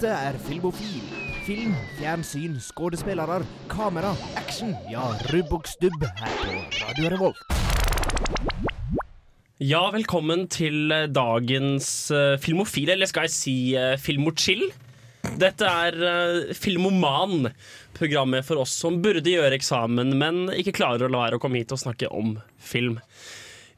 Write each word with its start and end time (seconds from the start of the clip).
Dette 0.00 0.16
er 0.16 0.36
Filmofil. 0.40 1.00
Film, 1.44 1.74
fjernsyn, 1.98 2.54
skuespillere, 2.64 3.42
kamera, 3.68 4.14
action. 4.40 4.70
Ja, 4.88 5.02
rubb 5.28 5.50
og 5.58 5.66
stubb 5.68 6.06
her 6.06 6.30
på 6.38 6.54
Radio 6.78 7.10
Revolt. 7.12 7.42
Ja, 9.60 9.82
velkommen 9.92 10.46
til 10.48 10.88
eh, 10.88 11.04
dagens 11.12 11.90
uh, 12.16 12.38
Filmofil, 12.40 12.94
eller 12.94 13.10
skal 13.12 13.28
jeg 13.28 13.34
si 13.34 13.54
uh, 13.76 13.98
Filmochill. 14.00 14.70
Dette 15.36 15.68
er 15.68 16.56
Filmoman, 16.56 17.50
programmet 17.92 18.48
for 18.48 18.64
oss 18.64 18.72
som 18.72 19.02
burde 19.04 19.28
gjøre 19.28 19.60
eksamen, 19.60 20.16
men 20.16 20.46
ikke 20.56 20.78
klarer 20.80 21.10
å 21.10 21.12
la 21.12 21.26
være 21.26 21.36
å 21.36 21.44
komme 21.44 21.60
hit 21.60 21.76
og 21.76 21.84
snakke 21.84 22.08
om 22.08 22.38
film. 22.56 22.96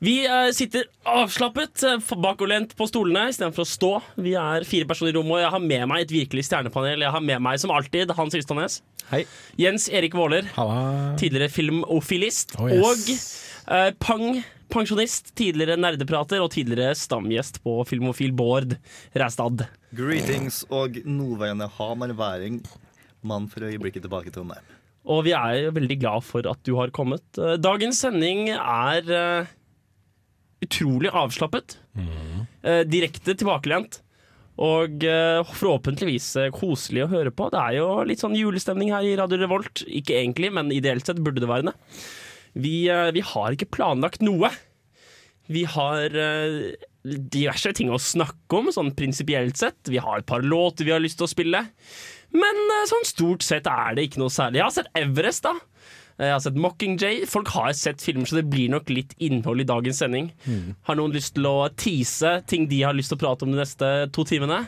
Vi 0.02 0.16
uh, 0.26 0.48
sitter 0.50 0.88
avslappet 1.06 1.84
uh, 1.86 2.14
bakoverlent 2.18 2.72
på 2.74 2.88
stolene 2.90 3.28
istedenfor 3.30 3.62
å 3.62 3.68
stå. 3.70 3.90
Vi 4.18 4.32
er 4.34 4.66
fire 4.66 4.88
personer 4.90 5.12
i 5.12 5.14
rommet, 5.14 5.36
og 5.36 5.44
jeg 5.44 5.52
har 5.54 5.62
med 5.62 5.84
meg 5.92 6.02
et 6.02 6.14
virkelig 6.16 6.42
stjernepanel. 6.48 7.04
Jeg 7.04 7.14
har 7.14 7.22
med 7.22 7.44
meg 7.44 7.60
som 7.62 7.70
alltid 7.70 8.10
Hans 8.18 8.34
Ystadnes. 8.34 8.80
Hei. 9.12 9.22
Jens 9.62 9.86
Erik 9.94 10.16
Våler, 10.18 10.48
Halla. 10.56 10.80
tidligere 11.20 11.52
filmofilist. 11.54 12.56
Oh, 12.58 12.66
yes. 12.66 12.82
Og 13.62 13.76
eh, 13.76 13.92
Pang, 14.02 14.42
pensjonist, 14.74 15.30
tidligere 15.38 15.78
nerdeprater 15.78 16.42
og 16.42 16.50
tidligere 16.56 16.98
stamgjest 16.98 17.62
på 17.62 17.78
Filmofil 17.86 18.34
Bård 18.34 18.74
Ræstad. 19.14 19.68
Greetings 19.94 20.64
og 20.70 20.98
nåværende 21.06 21.70
hamarværing. 21.78 22.62
Mann 23.22 23.46
for 23.46 23.70
øyeblikket 23.70 24.02
tilbake 24.08 24.32
til 24.32 24.40
Trondheim. 24.40 24.66
Og 25.06 25.24
vi 25.26 25.34
er 25.34 25.70
veldig 25.74 25.98
glad 26.02 26.26
for 26.26 26.46
at 26.50 26.58
du 26.66 26.74
har 26.78 26.90
kommet. 26.94 27.22
Eh, 27.38 27.54
Dagens 27.62 28.02
sending 28.02 28.48
er 28.56 29.06
eh, 29.06 29.58
utrolig 30.62 31.10
avslappet. 31.10 31.78
Eh, 32.62 32.82
direkte 32.88 33.34
tilbakelent. 33.34 34.00
Og 34.60 35.04
eh, 35.08 35.40
forhåpentligvis 35.56 36.26
eh, 36.36 36.50
koselig 36.52 37.06
å 37.06 37.10
høre 37.12 37.32
på. 37.34 37.48
Det 37.52 37.60
er 37.60 37.78
jo 37.78 37.86
litt 38.08 38.20
sånn 38.20 38.36
julestemning 38.36 38.92
her 38.92 39.06
i 39.06 39.16
Radio 39.18 39.40
Revolt. 39.40 39.84
Ikke 39.88 40.18
egentlig, 40.20 40.52
men 40.52 40.72
ideelt 40.74 41.08
sett 41.08 41.22
burde 41.24 41.40
det 41.42 41.48
være 41.48 41.70
det. 41.70 41.74
Vi, 42.60 42.76
eh, 42.92 43.08
vi 43.16 43.24
har 43.24 43.56
ikke 43.56 43.70
planlagt 43.72 44.22
noe. 44.24 44.52
Vi 45.52 45.64
har 45.66 46.14
diverse 47.02 47.72
ting 47.74 47.90
å 47.90 47.98
snakke 48.00 48.60
om, 48.60 48.68
sånn 48.72 48.92
prinsipielt 48.94 49.58
sett. 49.58 49.80
Vi 49.90 49.98
har 50.00 50.20
et 50.20 50.28
par 50.28 50.44
låter 50.44 50.86
vi 50.86 50.92
har 50.94 51.02
lyst 51.02 51.18
til 51.18 51.26
å 51.26 51.32
spille. 51.32 51.64
Men 52.32 52.60
sånn 52.88 53.04
stort 53.08 53.42
sett 53.44 53.66
er 53.68 53.96
det 53.96 54.06
ikke 54.06 54.22
noe 54.22 54.32
særlig. 54.32 54.60
Jeg 54.60 54.68
har 54.68 54.76
sett 54.76 54.92
Everest, 54.96 55.48
da. 55.48 55.56
Jeg 56.22 56.34
har 56.36 56.42
sett 56.44 56.58
Mockingjay. 56.58 57.24
Folk 57.26 57.50
har 57.56 57.72
sett 57.74 58.02
filmer, 58.04 58.28
så 58.30 58.38
det 58.38 58.46
blir 58.52 58.70
nok 58.70 58.90
litt 58.92 59.16
innhold 59.22 59.64
i 59.64 59.66
dagens 59.66 59.98
sending. 60.02 60.30
Har 60.86 60.98
noen 60.98 61.14
lyst 61.14 61.34
til 61.36 61.48
å 61.50 61.66
tease 61.74 62.36
ting 62.50 62.68
de 62.70 62.82
har 62.84 62.94
lyst 62.94 63.10
til 63.10 63.18
å 63.18 63.22
prate 63.24 63.46
om 63.46 63.54
de 63.54 63.58
neste 63.58 63.90
to 64.14 64.26
timene? 64.28 64.62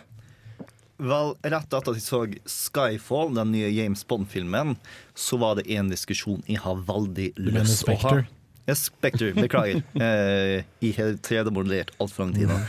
Vel, 1.04 1.34
rett 1.42 1.66
etter 1.66 1.80
at 1.80 1.98
jeg 1.98 2.04
så 2.04 2.20
Skyfall, 2.46 3.32
den 3.34 3.50
nye 3.54 3.70
James 3.74 4.04
Bond-filmen, 4.06 4.76
så 5.14 5.38
var 5.42 5.58
det 5.58 5.66
en 5.74 5.90
diskusjon 5.90 6.42
jeg 6.46 6.62
har 6.62 6.80
veldig 6.86 7.32
lyst 7.38 7.82
til 7.82 7.94
å 7.94 7.98
ha. 7.98 8.14
Spectre? 8.14 8.42
Ja, 8.64 8.76
Spectre, 8.78 9.32
beklager. 9.36 9.82
Eh, 10.04 10.62
jeg 10.80 10.94
har 10.96 11.18
3D-modellert 11.26 11.92
altfor 12.00 12.24
lang 12.24 12.36
tid 12.36 12.48
nå. 12.48 12.60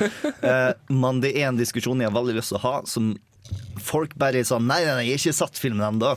Eh, 0.46 0.72
men 0.92 1.22
det 1.24 1.36
er 1.38 1.52
en 1.52 1.60
diskusjon 1.60 2.02
jeg 2.02 2.10
har 2.10 2.18
veldig 2.18 2.36
lyst 2.40 2.52
til 2.52 2.60
å 2.60 2.66
ha, 2.66 2.74
som 2.90 3.14
folk 3.82 4.16
bare 4.18 4.42
Nei, 4.42 4.82
nei, 4.82 4.82
nei, 4.90 5.06
jeg 5.06 5.16
har 5.16 5.22
ikke 5.22 5.38
satt 5.38 5.62
filmen 5.62 5.86
ennå. 5.86 6.16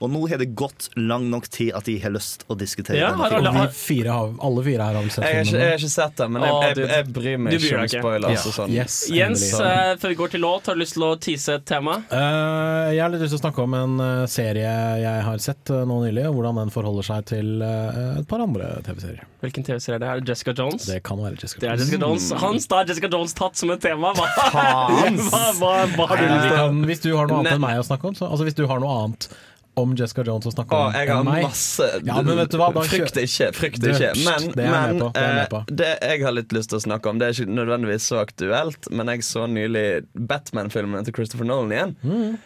Og 0.00 0.08
nå 0.08 0.20
har 0.30 0.38
det 0.40 0.46
gått 0.56 0.86
lang 0.96 1.26
nok 1.28 1.44
tid 1.52 1.74
at 1.76 1.84
de 1.84 1.98
har 2.00 2.12
lyst 2.14 2.46
å 2.48 2.56
diskutere 2.56 2.96
Ja, 2.96 3.10
denne 3.12 3.26
filmen. 3.28 3.46
alle- 3.50 3.64
Og 3.66 3.68
vi 3.68 3.76
fire 3.76 4.14
har, 4.16 4.30
alle 4.48 4.62
fire 4.64 4.86
her 4.86 4.94
har 4.96 5.02
vel 5.04 5.10
sett 5.12 5.24
Jeg 5.26 5.34
har, 5.36 5.44
ikke, 5.44 5.58
jeg 5.60 5.68
har 5.74 5.78
ikke 5.82 5.90
sett 5.92 6.16
det, 6.16 6.28
men 6.30 6.42
jeg, 6.46 6.54
jeg, 6.62 6.76
jeg, 6.78 6.88
jeg 6.96 7.12
bryr 7.18 7.38
meg 7.38 7.52
du 7.52 7.56
ikke 7.66 7.80
om 7.82 7.88
spoilers 7.92 8.46
og 8.46 8.54
sånn. 8.56 8.70
Yes, 8.72 8.96
Jens, 9.12 9.44
eh, 9.60 9.92
før 10.00 10.08
vi 10.08 10.18
går 10.22 10.30
til 10.36 10.40
låt, 10.40 10.66
har 10.70 10.74
du 10.74 10.80
lyst 10.80 10.96
til 10.96 11.04
å 11.04 11.10
tease 11.20 11.54
et 11.60 11.66
tema? 11.68 11.98
Uh, 12.10 12.88
jeg 12.94 13.02
har 13.04 13.12
litt 13.12 13.20
lyst 13.26 13.34
til 13.36 13.40
å 13.40 13.44
snakke 13.44 13.62
om 13.66 13.74
en 13.76 14.00
eh, 14.06 14.26
serie 14.32 14.72
jeg 15.04 15.26
har 15.28 15.38
sett 15.44 15.68
nå 15.68 16.00
nylig, 16.06 16.24
og 16.30 16.38
hvordan 16.40 16.62
den 16.64 16.70
forholder 16.72 17.02
seg 17.10 17.26
til 17.34 17.60
et 17.60 18.26
par 18.30 18.40
andre 18.40 18.80
TV-serier. 18.86 19.26
Hvilken 19.44 19.64
TV-serie 19.64 19.96
er 19.96 20.00
det? 20.02 20.08
Er 20.08 20.20
det 20.24 20.28
Jessica 20.32 20.52
Jones? 20.56 20.84
Det 20.88 21.02
kan 21.04 21.16
være 21.20 21.36
Jessica 21.40 21.60
Det 21.60 21.68
er 21.68 21.76
Jones. 21.76 21.86
Jessica 21.90 22.06
Jones. 22.06 22.30
Hans, 22.42 22.66
da 22.72 22.80
er 22.82 22.90
Jessica 22.90 23.08
Jones 23.12 23.32
tatt 23.38 23.56
som 23.56 23.70
et 23.72 23.80
tema. 23.80 24.12
Hva, 24.16 24.26
hva, 24.52 25.44
hva, 25.60 25.70
hva 25.96 26.08
har 26.10 26.16
du 26.20 26.24
lyst 26.26 26.44
til? 26.48 26.56
kan- 26.56 26.82
hvis 26.90 27.00
du 27.04 27.10
har 27.16 27.26
noe 27.30 27.40
annet 27.40 27.52
enn 27.56 27.62
meg 27.62 27.78
å 27.80 27.86
snakke 27.86 28.10
om, 28.10 28.14
så, 28.18 28.28
altså 28.28 28.44
hvis 28.48 28.56
du 28.58 28.66
har 28.68 28.80
noe 28.82 28.98
annet 29.04 29.28
om 29.76 29.92
Jessica 29.96 30.22
Jones 30.26 30.46
og 30.46 30.52
snakke 30.52 30.74
om 30.76 30.90
meg 30.92 30.96
jeg 30.98 31.08
har 31.10 31.20
enn 31.20 31.28
meg 31.28 31.44
masse 31.46 31.86
Ja, 32.04 32.16
men 32.22 32.36
vet 32.36 32.50
du 32.50 32.56
hva, 32.58 32.66
da 32.74 32.82
Frykt 32.82 33.16
ikke. 33.22 33.50
Frykt 33.56 33.80
Det- 33.80 33.94
ikke. 33.94 34.10
Men, 34.24 34.48
det 34.56 34.64
er 34.64 34.70
jeg 34.70 34.96
men 34.96 34.98
det 35.14 35.22
er 35.22 35.36
jeg 35.36 35.52
eh, 35.52 35.64
det 35.80 35.90
jeg 36.02 36.22
har 36.26 36.32
litt 36.32 36.52
lyst 36.52 36.70
til 36.70 36.78
å 36.78 36.82
snakke 36.84 37.06
om, 37.12 37.18
det 37.18 37.28
er 37.28 37.36
ikke 37.38 37.54
nødvendigvis 37.54 38.08
så 38.10 38.20
aktuelt, 38.24 38.90
men 38.90 39.06
jeg 39.14 39.22
så 39.22 39.46
nylig 39.48 39.84
Batman-filmen 40.14 41.04
til 41.06 41.14
Christopher 41.14 41.46
Nolan 41.46 41.70
igjen, 41.72 41.96
Mm. 42.02 42.38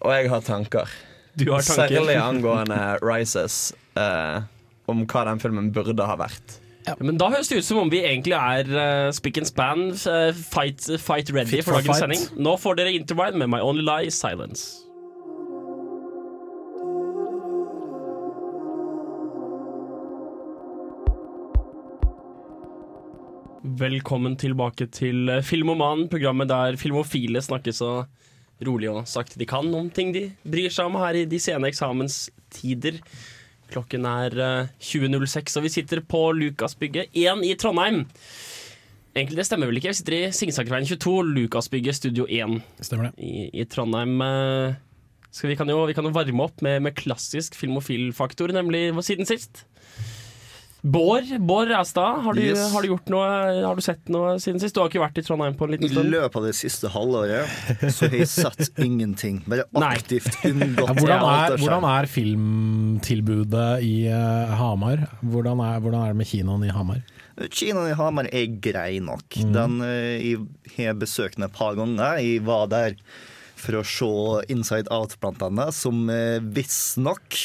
og 0.00 0.10
jeg 0.16 0.28
har 0.30 0.40
tanker. 0.40 0.88
Du 1.36 1.52
har 1.52 1.60
tanker. 1.62 1.94
Særlig 2.00 2.16
angående 2.16 2.98
Rises, 3.02 3.72
eh, 3.96 4.40
om 4.88 5.06
hva 5.06 5.24
den 5.28 5.38
filmen 5.38 5.70
burde 5.72 6.04
ha 6.06 6.16
vært. 6.16 6.58
Men 6.98 7.16
da 7.20 7.28
høres 7.30 7.46
det 7.48 7.58
ut 7.58 7.64
som 7.64 7.78
om 7.78 7.90
vi 7.90 8.00
egentlig 8.02 8.34
er 8.34 8.64
uh, 9.06 9.10
spick 9.12 9.36
and 9.38 9.46
span, 9.46 9.90
uh, 9.92 10.32
fight, 10.32 10.80
fight 10.98 11.30
ready 11.30 11.50
Fit 11.50 11.62
for 11.64 11.74
for 11.74 11.82
dagens 11.82 11.98
sending. 12.00 12.24
Nå 12.40 12.56
får 12.58 12.76
dere 12.80 12.94
Intervine 12.96 13.36
med 13.38 13.48
My 13.52 13.60
Only 13.60 13.82
Lie 13.84 14.10
Silence. 14.10 14.80
Velkommen 23.60 24.38
tilbake 24.40 24.86
til 24.88 25.28
eh, 25.28 25.42
Filmoman, 25.44 26.06
programmet 26.08 26.48
der 26.48 26.78
filmofile 26.80 27.42
snakker 27.44 27.74
så 27.76 27.90
rolig 28.64 28.88
og 28.88 29.02
sakte 29.08 29.36
de 29.36 29.44
kan 29.48 29.66
om 29.76 29.90
ting 29.92 30.14
de 30.16 30.30
bryr 30.48 30.72
seg 30.72 30.88
om 30.88 30.96
her 30.96 31.18
i 31.18 31.26
de 31.28 31.36
sene 31.36 31.68
eksamenstider. 31.68 32.96
Klokken 33.68 34.06
er 34.08 34.36
eh, 34.40 34.70
20.06, 34.80 35.58
og 35.60 35.66
vi 35.66 35.72
sitter 35.74 36.00
på 36.00 36.22
Lukasbygget 36.38 37.12
1 37.12 37.44
i 37.44 37.52
Trondheim. 37.60 38.06
Egentlig 39.12 39.42
det 39.42 39.46
stemmer 39.50 39.68
vel 39.68 39.82
ikke. 39.82 39.92
Vi 39.92 40.00
sitter 40.00 40.16
i 40.16 40.22
Singsakerveien 40.32 40.88
22, 40.88 41.18
Lukasbygget 41.28 42.00
studio 42.00 42.24
1 42.24 42.62
Stemmer 42.80 43.10
det. 43.10 43.28
i, 43.28 43.50
i 43.60 43.68
Trondheim. 43.68 44.16
Eh, 44.24 44.80
vi, 45.44 45.58
kan 45.60 45.68
jo, 45.68 45.82
vi 45.84 45.98
kan 45.98 46.08
jo 46.08 46.16
varme 46.16 46.48
opp 46.48 46.64
med, 46.64 46.80
med 46.88 46.96
klassisk 46.96 47.60
filmofilfaktor, 47.60 48.56
nemlig 48.56 48.88
siden 49.04 49.28
sist. 49.28 49.66
Bård, 50.82 51.26
Bård 51.44 51.68
Ræstad, 51.68 52.22
har, 52.24 52.32
du- 52.32 52.40
Yes. 52.40 52.72
har 52.72 52.82
du 52.82 52.88
gjort 52.88 53.08
noe 53.12 53.26
Har 53.66 53.76
du 53.76 53.82
sett 53.84 54.08
noe 54.08 54.38
siden 54.40 54.60
sist? 54.62 54.74
Du 54.74 54.80
har 54.80 54.88
ikke 54.88 55.02
vært 55.02 55.18
i 55.20 55.24
Trondheim 55.26 55.54
på 55.58 55.66
en 55.68 55.74
liten 55.76 55.90
stund? 55.92 56.08
løpet 56.10 56.36
av 56.40 56.46
det 56.48 56.54
siste 56.56 56.88
halvåret 56.94 57.92
så 57.92 58.08
har 58.08 58.16
jeg 58.16 58.28
sett 58.32 58.78
ingenting. 58.88 59.42
Bare 59.46 59.66
aktivt 59.90 60.30
Ja, 60.40 60.50
unngått 60.54 60.94
hvordan, 61.02 61.24
alt 61.26 61.52
er, 61.52 61.56
hvordan 61.60 61.84
er 61.90 62.08
filmtilbudet 62.14 63.68
i 63.84 63.94
uh, 64.08 64.54
Hamar? 64.60 65.04
Hvordan 65.22 65.60
er, 65.64 65.80
hvordan 65.84 66.04
er 66.06 66.14
det 66.14 66.20
med 66.22 66.30
kinoen 66.30 66.64
i 66.66 66.72
Hamar? 66.74 67.02
Kinoen 67.50 67.90
i 67.92 67.96
Hamar 67.96 68.28
er 68.32 68.46
grei 68.60 68.98
nok. 69.04 69.26
Mm. 69.40 69.52
Den 69.56 69.76
uh, 69.84 70.46
jeg 70.76 70.86
har 70.90 70.96
besøkt 71.00 71.36
den 71.38 71.46
et 71.48 71.54
par 71.56 71.76
ganger. 71.78 72.18
Jeg 72.20 72.42
var 72.46 72.66
der 72.72 72.96
for 73.60 73.76
å 73.76 73.84
se 73.84 74.08
Inside 74.52 74.88
Out, 74.94 75.18
blant 75.20 75.42
annet, 75.44 75.74
som 75.76 76.06
uh, 76.08 76.38
visstnok 76.56 77.36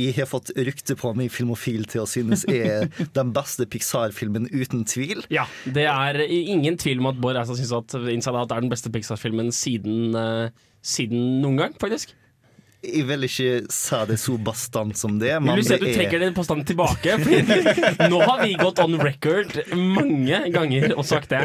jeg 0.00 0.16
har 0.16 0.28
fått 0.30 0.50
rykte 0.56 0.96
på 0.98 1.12
meg 1.18 1.30
filmofil 1.32 1.86
til 1.90 2.02
å 2.02 2.08
synes 2.10 2.44
er 2.50 2.88
den 3.18 3.32
beste 3.36 3.66
Pixar-filmen, 3.70 4.48
uten 4.50 4.82
tvil. 4.88 5.22
Ja, 5.32 5.46
det 5.64 5.86
er 5.90 6.18
ingen 6.26 6.78
tvil 6.80 7.02
om 7.02 7.12
at 7.12 7.20
Bård 7.22 7.38
Ræstad 7.38 7.60
syns 7.60 7.74
at 7.76 7.94
Inside 8.10 8.40
Out 8.40 8.54
er 8.54 8.64
den 8.64 8.72
beste 8.72 8.92
Pixar-filmen 8.94 9.52
siden, 9.54 10.16
eh, 10.18 10.50
siden 10.84 11.40
noen 11.44 11.60
gang, 11.62 11.78
faktisk. 11.80 12.16
Jeg 12.84 13.06
vil 13.08 13.26
ikke 13.26 13.72
si 13.72 14.00
det 14.10 14.16
så 14.20 14.36
bastant 14.44 14.98
som 14.98 15.16
det, 15.20 15.32
Vil 15.38 15.46
men 15.46 15.60
du 15.60 15.64
si 15.66 15.74
at 15.76 15.82
du 15.82 15.88
det 15.88 15.94
trekker 15.96 16.18
er 16.18 16.26
den 16.26 16.36
påstanden 16.36 16.66
tilbake? 16.68 17.16
Fordi 17.22 18.08
nå 18.12 18.20
har 18.22 18.42
vi 18.44 18.56
gått 18.60 18.82
on 18.84 18.96
record 19.00 19.56
mange 19.74 20.40
ganger 20.54 20.94
og 20.94 21.04
sagt 21.08 21.32
det. 21.32 21.42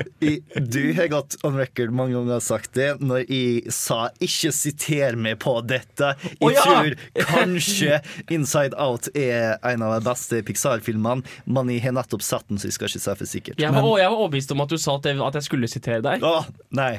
Du 0.55 0.81
har 0.97 1.09
gått 1.11 1.37
on 1.47 1.57
record 1.59 1.93
mange 1.95 2.17
ganger 2.17 2.39
og 2.39 2.45
sagt 2.45 2.75
det 2.77 2.91
når 2.99 3.25
jeg 3.25 3.73
sa 3.73 4.09
'ikke 4.19 4.51
siter 4.55 5.17
meg 5.19 5.39
på 5.43 5.55
dette'. 5.65 6.13
Jeg 6.19 6.39
oh, 6.43 6.51
ja! 6.53 6.65
tror 6.65 6.95
kanskje 7.31 8.01
'Inside 8.27 8.75
Out' 8.77 9.11
er 9.15 9.57
en 9.63 9.85
av 9.85 9.95
de 9.97 10.09
beste 10.09 10.41
Pixar-filmene, 10.45 11.23
men 11.45 11.71
jeg 11.73 11.83
har 11.85 11.95
nettopp 11.95 12.23
sett 12.25 12.47
den, 12.49 12.59
så 12.59 12.69
jeg 12.69 12.77
skal 12.77 12.89
ikke 12.89 13.03
si 13.03 13.15
for 13.21 13.29
sikkert. 13.29 13.59
Jeg 13.61 13.73
var, 13.73 13.83
men... 13.83 13.99
jeg 14.01 14.11
var 14.11 14.17
overbevist 14.17 14.51
om 14.55 14.65
at 14.65 14.73
du 14.73 14.77
sa 14.77 14.97
at 14.99 15.09
jeg, 15.09 15.19
at 15.23 15.39
jeg 15.39 15.47
skulle 15.47 15.71
sitere 15.71 16.01
deg. 16.05 16.23
Å, 16.25 16.43
nei. 16.75 16.93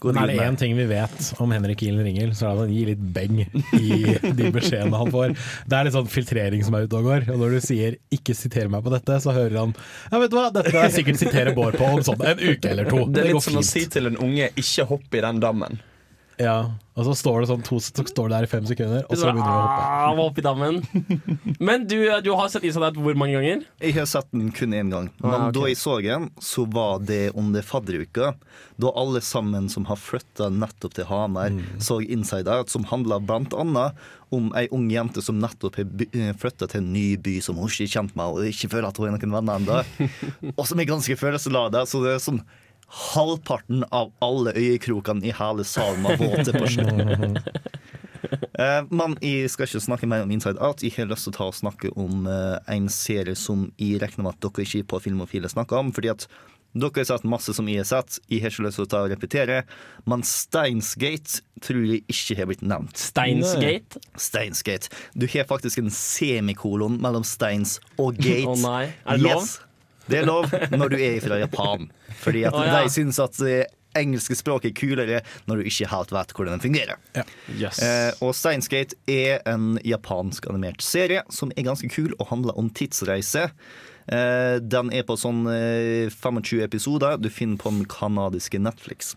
Gå 0.00 0.12
Men 0.12 0.24
er 0.24 0.32
det 0.32 0.46
én 0.46 0.58
ting 0.60 0.76
vi 0.78 0.86
vet 0.90 1.32
om 1.42 1.52
Henrik 1.54 1.82
Ihlen 1.86 2.04
Ringel, 2.06 2.34
så 2.36 2.50
er 2.50 2.50
det 2.50 2.56
at 2.56 2.66
han 2.66 2.76
gir 2.76 2.92
litt 2.92 3.04
beng 3.16 3.42
i 3.78 3.85
de 4.38 4.50
beskjedene 4.54 5.00
han 5.00 5.12
får. 5.14 5.34
Det 5.66 5.78
er 5.78 5.88
litt 5.88 5.96
sånn 5.96 6.10
filtrering 6.10 6.64
som 6.66 6.76
er 6.78 6.86
ute 6.86 7.00
og 7.00 7.10
går. 7.10 7.28
Og 7.34 7.42
når 7.42 7.56
du 7.56 7.60
sier 7.64 7.98
'ikke 8.12 8.36
siter 8.36 8.70
meg 8.72 8.84
på 8.84 8.92
dette', 8.94 9.20
så 9.22 9.34
hører 9.36 9.58
han 9.62 9.74
Ja, 10.12 10.18
vet 10.18 10.30
du 10.30 10.36
hva, 10.38 10.48
dette 10.52 10.70
kan 10.70 10.88
jeg 10.88 10.98
sikkert 11.00 11.20
sitere 11.22 11.54
Bård 11.56 11.78
på 11.78 11.84
om 11.84 12.02
sånn 12.06 12.22
en 12.22 12.38
uke 12.38 12.70
eller 12.70 12.90
to. 12.90 13.06
Det 13.06 13.24
er 13.24 13.32
litt 13.32 13.42
som 13.42 13.60
å 13.60 13.64
si 13.64 13.86
til 13.86 14.06
en 14.06 14.16
unge 14.16 14.50
'ikke 14.54 14.86
hopp 14.86 15.14
i 15.14 15.20
den 15.20 15.40
dammen'. 15.40 15.78
Ja, 16.36 16.56
og 16.96 17.04
så 17.06 17.14
står 17.16 17.40
det 17.42 17.46
sånn 17.48 17.62
to, 17.64 17.78
så 17.80 18.04
står 18.04 18.28
det 18.28 18.34
der 18.36 18.44
i 18.44 18.48
fem 18.50 18.64
sekunder, 18.68 19.06
og 19.08 19.16
så 19.16 19.30
begynner 19.30 19.46
du 19.48 19.56
å 19.56 19.62
hoppe. 19.62 19.84
Ah, 19.88 20.18
oppe 20.20 20.42
i 20.42 20.44
dammen. 20.44 20.82
Men 21.64 21.86
du, 21.88 21.96
du 22.24 22.28
har 22.36 22.50
sett 22.52 22.64
Isolate 22.68 23.00
hvor 23.00 23.16
mange 23.16 23.38
ganger? 23.38 23.62
Jeg 23.80 23.94
har 23.96 24.08
sett 24.10 24.28
den 24.36 24.50
kun 24.52 24.74
én 24.76 24.90
gang. 24.92 25.08
Men 25.22 25.32
Ah, 25.32 25.46
okay. 25.48 25.54
da 25.56 25.62
jeg 25.70 25.78
så 25.80 25.94
den, 26.04 26.26
så 26.44 26.66
var 26.72 27.00
det 27.08 27.22
under 27.40 27.64
fadderuka. 27.64 28.34
Da 28.76 28.92
alle 29.00 29.22
sammen 29.24 29.70
som 29.72 29.88
har 29.88 29.96
flytta 29.96 30.50
nettopp 30.52 30.98
til 30.98 31.08
Hamar, 31.08 31.54
Mm. 31.56 31.80
så 31.80 32.00
Inside 32.04 32.48
Out, 32.52 32.68
som 32.72 32.84
handla 32.84 33.16
blant 33.24 33.56
annet 33.56 33.96
om 34.34 34.50
ei 34.58 34.66
ung 34.74 34.90
jente 34.90 35.22
som 35.22 35.38
nettopp 35.40 35.76
har 35.80 36.34
flytta 36.36 36.68
til 36.68 36.82
en 36.82 36.92
ny 36.92 37.16
by 37.16 37.38
som 37.40 37.56
hun 37.56 37.68
ikke 37.70 37.86
er 37.88 37.94
kjent 37.96 38.16
med, 38.18 38.26
og 38.26 38.44
ikke 38.50 38.68
føler 38.72 38.88
at 38.90 38.98
hun 39.00 39.08
er 39.08 39.16
noen 39.16 39.36
venner 39.38 39.56
ennå. 39.62 39.80
og 40.58 40.64
som 40.68 40.80
er 40.84 40.88
ganske 40.92 41.16
følelsesladet. 41.16 41.86
Så 41.88 42.02
det 42.04 42.16
er 42.18 42.24
sånn 42.28 42.42
halvparten 42.86 43.84
av 43.90 44.12
alle 44.24 44.54
øyekrokene 44.56 45.26
i 45.26 45.34
hele 45.34 45.64
salen 45.66 46.06
var 46.06 46.20
våte 46.22 46.54
på 46.56 46.70
slutten. 46.76 47.38
Eh, 48.56 48.82
men 48.90 49.12
jeg 49.22 49.50
skal 49.52 49.68
ikke 49.68 49.82
snakke 49.84 50.08
mer 50.10 50.24
om 50.24 50.30
Inside 50.34 50.58
Out. 50.64 50.82
Jeg 50.82 50.96
har 50.96 51.06
lyst 51.10 51.28
til 51.28 51.34
å 51.34 51.36
ta 51.36 51.46
og 51.50 51.54
snakke 51.54 51.92
om 52.00 52.24
eh, 52.26 52.56
en 52.74 52.88
serie 52.90 53.36
som 53.38 53.66
jeg 53.78 54.00
regner 54.02 54.24
med 54.24 54.32
at 54.32 54.40
dere 54.42 54.64
ikke 54.64 54.88
på 54.90 55.00
Filmofile 55.04 55.50
snakker 55.52 55.78
om. 55.78 55.92
fordi 55.94 56.10
at 56.10 56.24
dere 56.76 57.00
har 57.00 57.06
sett 57.08 57.28
masse 57.28 57.54
som 57.56 57.68
jeg 57.70 57.80
har 57.80 57.88
sett. 57.88 58.18
Jeg 58.28 58.42
har 58.42 58.52
ikke 58.52 58.66
lyst 58.66 58.80
til 58.80 58.86
å 58.86 58.90
ta 58.92 59.02
og 59.04 59.12
repetere. 59.12 59.60
Men 60.08 60.24
Steinsgate 60.26 61.40
tror 61.64 61.84
jeg 61.88 62.02
ikke 62.12 62.38
har 62.40 62.50
blitt 62.50 62.64
nevnt. 62.66 62.98
Steinsgate? 63.00 64.02
Steinsgate. 64.20 64.90
Du 65.14 65.28
har 65.30 65.48
faktisk 65.48 65.80
en 65.80 65.92
semikolon 65.92 66.98
mellom 67.02 67.24
Steins 67.24 67.78
og 67.96 68.18
Gate. 68.20 68.50
Å 68.52 68.58
nei, 68.60 68.82
er 69.04 69.20
det 69.20 69.28
lov? 69.28 69.44
Yes. 69.44 69.56
Det 70.06 70.20
er 70.20 70.28
lov 70.28 70.50
når 70.72 70.92
du 70.92 71.00
er 71.00 71.18
fra 71.24 71.40
Japan. 71.40 71.90
Fordi 72.22 72.46
at 72.48 72.56
oh, 72.56 72.66
ja. 72.66 72.82
de 72.82 72.92
syns 72.92 73.18
at 73.22 73.36
det 73.42 73.64
engelske 73.96 74.36
språket 74.36 74.70
er 74.70 74.76
kulere 74.76 75.20
når 75.48 75.60
du 75.60 75.70
ikke 75.70 75.88
helt 75.90 76.12
vet 76.12 76.32
hvordan 76.36 76.56
den 76.56 76.64
fungerer. 76.66 77.26
Yes. 77.56 77.80
Eh, 77.82 78.12
og 78.24 78.34
Steinsgate 78.36 78.98
er 79.10 79.40
en 79.48 79.76
japansk 79.86 80.48
animert 80.52 80.84
serie 80.84 81.24
som 81.32 81.52
er 81.56 81.68
ganske 81.68 81.90
kul 81.92 82.12
og 82.18 82.28
handler 82.32 82.58
om 82.60 82.70
tidsreise. 82.70 83.48
Eh, 84.06 84.56
den 84.62 84.92
er 84.94 85.06
på 85.08 85.16
sånn 85.18 85.46
eh, 85.50 86.12
25 86.12 86.64
episoder. 86.66 87.16
Du 87.18 87.30
finner 87.32 87.60
på 87.62 87.72
den 87.72 87.86
kanadiske 87.90 88.60
Netflix. 88.62 89.16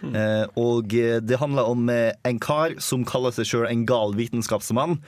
Eh, 0.00 0.46
og 0.58 0.94
eh, 0.96 1.18
det 1.20 1.38
handler 1.40 1.68
om 1.68 1.88
eh, 1.92 2.12
en 2.26 2.40
kar 2.42 2.76
som 2.82 3.04
kaller 3.08 3.34
seg 3.36 3.48
sjøl 3.48 3.68
en 3.68 3.86
gal 3.88 4.16
vitenskapsmann. 4.18 4.98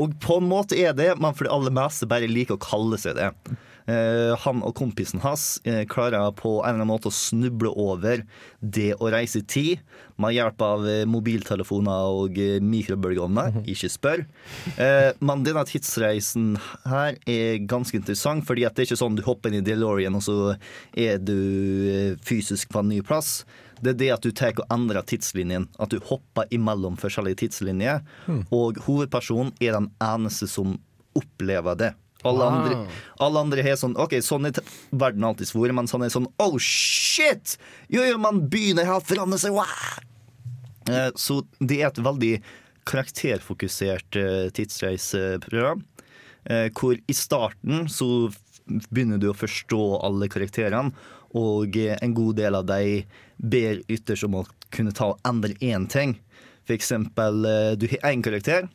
Og 0.00 0.16
på 0.22 0.38
en 0.40 0.48
måte 0.50 0.78
er 0.78 0.96
det, 0.96 1.12
men 1.20 1.36
for 1.36 1.48
det 1.48 1.54
aller 1.54 1.74
meste 1.74 2.08
bare 2.10 2.30
liker 2.30 2.58
å 2.58 2.62
kalle 2.62 3.00
seg 3.00 3.16
det. 3.18 3.30
Eh, 3.90 4.32
han 4.44 4.62
og 4.62 4.74
kompisen 4.78 5.22
hans 5.24 5.56
eh, 5.66 5.82
klarer 5.90 6.30
på 6.38 6.60
en 6.60 6.68
eller 6.68 6.82
annen 6.82 6.90
måte 6.92 7.10
å 7.10 7.14
snuble 7.14 7.72
over 7.74 8.22
det 8.60 8.92
å 9.02 9.10
reise 9.10 9.42
i 9.42 9.46
tid 9.46 9.82
med 10.22 10.36
hjelp 10.36 10.62
av 10.62 10.86
eh, 10.86 11.02
mobiltelefoner 11.10 12.12
og 12.14 12.38
mikrobølgeovner. 12.62 13.62
Ikke 13.68 13.90
spør. 13.90 14.24
Men 15.22 15.42
denne 15.46 15.64
tidsreisen 15.66 16.54
her 16.88 17.16
er 17.28 17.64
ganske 17.68 17.96
interessant, 17.98 18.44
fordi 18.46 18.64
det 18.66 18.84
er 18.84 18.88
ikke 18.90 19.00
sånn 19.00 19.18
du 19.18 19.24
hopper 19.26 19.50
inn 19.50 19.60
i 19.60 19.66
DeLorean, 19.66 20.16
og 20.18 20.24
så 20.24 20.36
er 20.98 21.18
du 21.22 22.16
fysisk 22.24 22.72
på 22.72 22.82
en 22.82 22.90
ny 22.92 23.00
plass. 23.06 23.42
Det 23.82 23.94
er 23.94 23.98
det 23.98 24.10
at 24.14 24.26
du 24.26 24.30
tar 24.36 24.54
og 24.62 24.68
endrer 24.72 25.04
tidslinjen. 25.08 25.66
At 25.82 25.94
du 25.94 25.98
hopper 26.06 26.50
imellom 26.54 26.98
forskjellige 27.00 27.42
tidslinjer. 27.44 28.02
Og 28.54 28.78
hovedpersonen 28.86 29.52
er 29.62 29.74
den 29.78 29.90
eneste 30.02 30.48
som 30.50 30.76
opplever 31.18 31.78
det. 31.78 31.92
Alle 32.24 32.44
Wow. 32.46 32.52
andre, 32.54 32.74
alle 33.20 33.40
andre 33.40 33.62
har 33.66 33.76
sånn 33.80 33.96
OK, 33.98 34.12
sånn 34.22 34.46
er 34.46 34.58
verden 34.94 35.24
alltid 35.26 35.48
vært, 35.58 35.74
men 35.74 35.88
sånn 35.90 36.04
er 36.06 36.12
sånn 36.14 36.28
Oh 36.38 36.54
shit! 36.58 37.56
Jo, 37.90 38.04
jo, 38.06 38.18
man 38.22 38.44
begynner 38.48 38.86
å 38.94 39.00
forandre 39.02 39.38
seg! 39.42 39.52
Wow! 39.56 39.66
Eh, 40.88 41.10
Så 41.18 41.40
det 41.58 41.80
er 41.80 41.88
et 41.90 41.98
veldig 42.02 42.36
karakterfokusert 42.86 44.16
eh, 44.16 44.50
tidsreiseprogram. 44.54 45.82
eh, 46.46 46.68
Hvor 46.74 46.94
i 47.06 47.14
starten 47.14 47.88
så 47.88 48.30
begynner 48.90 49.18
du 49.18 49.28
å 49.30 49.36
forstå 49.36 49.82
alle 50.06 50.28
karakterene, 50.30 50.92
og 51.34 51.76
en 51.76 52.14
god 52.14 52.36
del 52.36 52.54
av 52.54 52.66
dem 52.68 53.04
ber 53.38 53.80
ytterst 53.88 54.24
om 54.28 54.34
å 54.42 54.46
kunne 54.70 54.92
ta 54.92 55.10
og 55.14 55.20
endre 55.26 55.54
én 55.64 55.88
ting. 55.88 56.18
For 56.66 56.74
eksempel, 56.76 57.42
du 57.76 57.86
har 57.88 58.12
én 58.12 58.22
karakter 58.22 58.68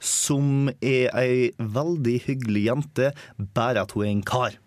som 0.00 0.68
er 0.80 1.08
ei 1.18 1.50
veldig 1.58 2.16
hyggelig 2.26 2.64
jente, 2.68 3.12
bare 3.54 3.82
at 3.82 3.92
hun 3.96 4.04
er 4.06 4.10
en 4.12 4.22
kar. 4.22 4.58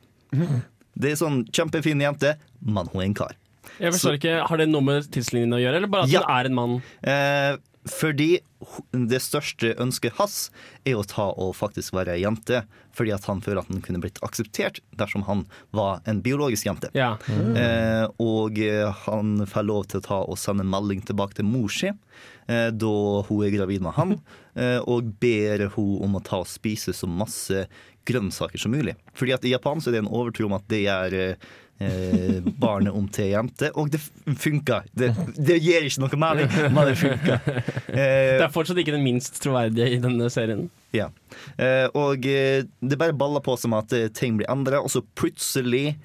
Det 0.95 1.11
er 1.13 1.19
sånn 1.19 1.45
kjempefin 1.51 2.01
jente, 2.03 2.35
men 2.61 2.87
hun 2.91 3.01
er 3.01 3.05
en 3.09 3.13
kar. 3.21 3.35
Jeg 3.79 3.93
forstår 3.95 4.17
ikke, 4.19 4.33
Har 4.49 4.57
det 4.57 4.67
noe 4.69 4.81
med 4.83 5.07
tidslinjen 5.13 5.53
å 5.55 5.59
gjøre, 5.61 5.77
eller 5.79 5.87
bare 5.87 6.03
at 6.03 6.09
Ja. 6.11 6.21
hun 6.25 6.35
er 6.35 6.45
en 6.49 6.55
mann? 6.55 6.81
Eh, 7.03 7.57
fordi 7.89 8.39
det 8.93 9.19
største 9.23 9.71
ønsket 9.81 10.19
hans 10.19 10.35
er 10.85 10.99
å 10.99 11.05
ta 11.07 11.31
og 11.31 11.55
faktisk 11.57 11.95
være 11.97 12.19
jente. 12.21 12.61
Fordi 12.93 13.13
at 13.15 13.25
han 13.29 13.41
føler 13.41 13.61
at 13.63 13.71
han 13.71 13.81
kunne 13.81 14.01
blitt 14.03 14.19
akseptert 14.25 14.81
dersom 14.99 15.23
han 15.25 15.45
var 15.73 16.01
en 16.09 16.21
biologisk 16.21 16.67
jente. 16.67 16.91
Ja. 16.97 17.15
Eh, 17.31 18.05
og 18.21 18.59
eh, 18.61 18.91
han 19.07 19.47
får 19.49 19.65
lov 19.65 19.87
til 19.89 20.01
å 20.01 20.05
ta 20.05 20.19
og 20.21 20.37
sende 20.39 20.65
en 20.65 20.73
melding 20.73 21.01
tilbake 21.07 21.39
til 21.39 21.47
mor 21.47 21.71
si 21.73 21.89
eh, 21.89 22.67
da 22.69 22.95
hun 23.29 23.45
er 23.47 23.55
gravid 23.55 23.85
med 23.85 23.95
han, 23.97 24.17
eh, 24.59 24.77
og 24.83 25.15
ber 25.23 25.69
hun 25.77 26.03
om 26.05 26.19
å 26.19 26.25
ta 26.25 26.43
og 26.43 26.51
spise 26.51 26.93
så 26.93 27.09
masse 27.09 27.65
grønnsaker 28.05 28.61
som 28.61 28.73
mulig. 28.73 28.95
Fordi 29.17 29.35
at 29.35 29.45
i 29.45 29.53
Japan 29.53 29.81
så 29.81 29.89
er 29.89 29.97
det 29.97 30.03
en 30.05 30.13
overtro 30.13 30.47
om 30.49 30.57
at 30.57 30.67
det 30.71 30.85
er 30.91 31.17
eh, 31.17 31.49
eh, 31.81 32.37
barnet 32.61 32.93
om 32.95 33.07
til 33.11 33.31
jente, 33.33 33.71
og 33.77 33.89
det 33.93 33.99
funka! 34.37 34.81
Det, 34.93 35.09
det 35.37 35.57
gir 35.63 35.87
ikke 35.87 36.03
noe 36.05 36.19
mening, 36.21 36.53
men 36.75 36.91
det 36.91 36.95
funka. 37.01 37.39
Eh, 37.91 38.37
Det 38.37 38.45
er 38.45 38.53
fortsatt 38.53 38.79
ikke 38.83 38.93
den 38.95 39.03
minst 39.05 39.41
troverdige 39.43 39.89
i 39.97 39.99
denne 40.03 40.29
serien. 40.33 40.67
ja. 40.95 41.09
Eh, 41.57 41.87
og 41.97 42.25
eh, 42.27 42.63
det 42.81 42.97
bare 43.01 43.15
baller 43.17 43.43
på 43.45 43.57
som 43.59 43.73
at 43.77 43.91
eh, 43.97 44.07
ting 44.13 44.37
blir 44.39 44.49
endra, 44.51 44.79
og 44.83 44.91
så 44.93 45.01
plutselig 45.17 45.95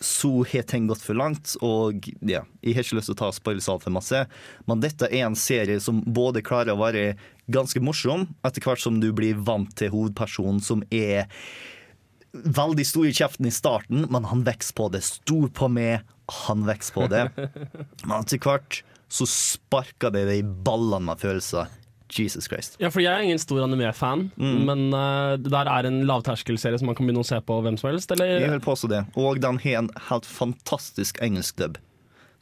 så 0.00 0.30
har 0.48 0.62
ting 0.64 0.86
gått 0.88 1.02
for 1.04 1.12
langt. 1.18 1.56
Og 1.60 2.06
ja, 2.24 2.40
jeg 2.64 2.72
har 2.78 2.86
ikke 2.86 2.96
lyst 2.96 3.10
til 3.10 3.16
å 3.18 3.20
ta 3.20 3.28
spoilers 3.36 3.68
altfor 3.68 3.92
masse, 3.92 4.22
men 4.64 4.80
dette 4.80 5.10
er 5.12 5.26
en 5.26 5.36
serie 5.36 5.76
som 5.84 5.98
både 6.06 6.40
klarer 6.46 6.72
å 6.72 6.80
være 6.80 7.10
ganske 7.52 7.82
morsom, 7.84 8.24
etter 8.46 8.62
hvert 8.64 8.80
som 8.80 8.96
du 9.02 9.10
blir 9.12 9.36
vant 9.44 9.68
til 9.76 9.90
hovedpersonen 9.92 10.62
som 10.64 10.80
er 10.94 11.26
veldig 12.32 12.86
stor 12.86 13.06
i 13.08 13.12
kjeften 13.16 13.46
i 13.46 13.50
starten, 13.54 14.06
men 14.10 14.24
han 14.30 14.44
vokser 14.46 14.74
på 14.78 14.88
det. 14.94 15.02
Stor 15.06 15.48
på 15.56 15.68
meg, 15.72 16.02
han 16.46 16.62
vokser 16.68 16.94
på 16.94 17.08
det. 17.10 17.24
Men 18.06 18.20
etter 18.20 18.38
hvert 18.38 18.82
så 19.10 19.26
sparker 19.26 20.12
det 20.14 20.26
det 20.28 20.36
i 20.38 20.46
ballene 20.46 21.08
med 21.10 21.18
følelser. 21.18 21.66
Jesus 22.10 22.48
Christ. 22.50 22.74
Ja, 22.82 22.88
for 22.90 22.98
jeg 23.02 23.10
er 23.14 23.22
ingen 23.22 23.38
stor 23.38 23.60
anime-fan, 23.62 24.32
Mm. 24.34 24.64
men 24.66 24.80
uh, 24.94 25.36
det 25.38 25.50
der 25.52 25.68
er 25.70 25.86
en 25.86 26.00
lavterskelserie 26.08 26.78
som 26.80 26.88
man 26.90 26.96
kan 26.98 27.06
begynne 27.06 27.22
å 27.22 27.26
se 27.28 27.38
på 27.38 27.58
hvem 27.62 27.76
som 27.78 27.90
helst, 27.92 28.10
Jeg 28.18 28.50
vil 28.50 28.60
påstå 28.64 28.88
det. 28.90 29.04
Og 29.14 29.38
den 29.40 29.58
har 29.62 29.76
en 29.78 29.90
helt 30.08 30.26
fantastisk 30.26 31.20
engelsk 31.22 31.56
dub. 31.62 31.78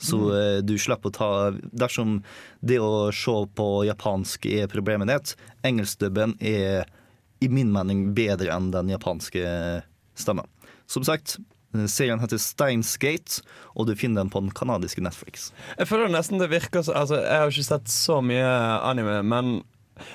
Så 0.01 0.17
Mm. 0.17 0.31
eh, 0.39 0.61
du 0.63 0.73
slipper 0.79 1.11
å 1.11 1.13
ta 1.13 1.51
Dersom 1.75 2.23
det 2.65 2.79
å 2.81 3.11
se 3.13 3.35
på 3.59 3.85
japansk 3.85 4.47
er 4.47 4.69
problemet 4.69 5.09
ditt, 5.13 5.35
engelskdubben 5.65 6.37
er 6.41 6.87
i 7.41 7.49
min 7.49 7.71
mening 7.75 8.13
bedre 8.17 8.51
enn 8.55 8.71
den 8.75 8.91
japanske 8.93 9.43
stemmen. 10.19 10.47
Som 10.91 11.05
sagt, 11.07 11.37
serien 11.87 12.21
heter 12.23 12.41
Steinsgate, 12.41 13.43
og 13.77 13.87
du 13.89 13.95
finner 13.99 14.25
den 14.25 14.31
på 14.33 14.41
den 14.41 14.51
kanadiske 14.57 15.03
Netflix. 15.05 15.51
Jeg 15.79 15.89
føler 15.91 16.09
nesten 16.13 16.41
det 16.41 16.49
virker 16.51 16.83
som 16.83 16.97
altså, 16.97 17.19
Jeg 17.21 17.43
har 17.43 17.51
ikke 17.53 17.67
sett 17.69 17.91
så 17.93 18.21
mye 18.25 18.49
anime, 18.89 19.21
men 19.23 19.51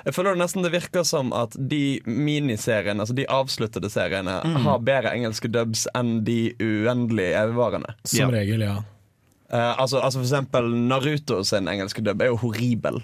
jeg 0.07 0.15
føler 0.15 0.37
nesten 0.39 0.63
det 0.63 0.71
virker 0.73 1.03
som 1.03 1.33
at 1.35 1.55
de 1.59 1.99
miniseriene, 2.07 3.03
altså 3.03 3.15
de 3.17 3.25
avsluttede 3.27 3.89
seriene, 3.91 4.37
har 4.63 4.79
bedre 4.79 5.11
engelske 5.13 5.51
dubs 5.51 5.85
enn 5.95 6.21
de 6.23 6.53
uendelig 6.63 7.33
evigvarende. 7.35 7.91
Som 8.07 8.31
Ja. 8.31 8.39
regel, 8.39 8.63
ja. 8.63 8.77
Uh, 9.53 9.75
altså, 9.77 9.99
altså 10.01 10.17
for 10.23 10.25
eksempel 10.25 10.71
Naruto 10.89 11.43
sin 11.45 11.67
engelske 11.69 12.01
dub 12.01 12.21
er 12.23 12.31
jo 12.31 12.39
horribel. 12.41 13.03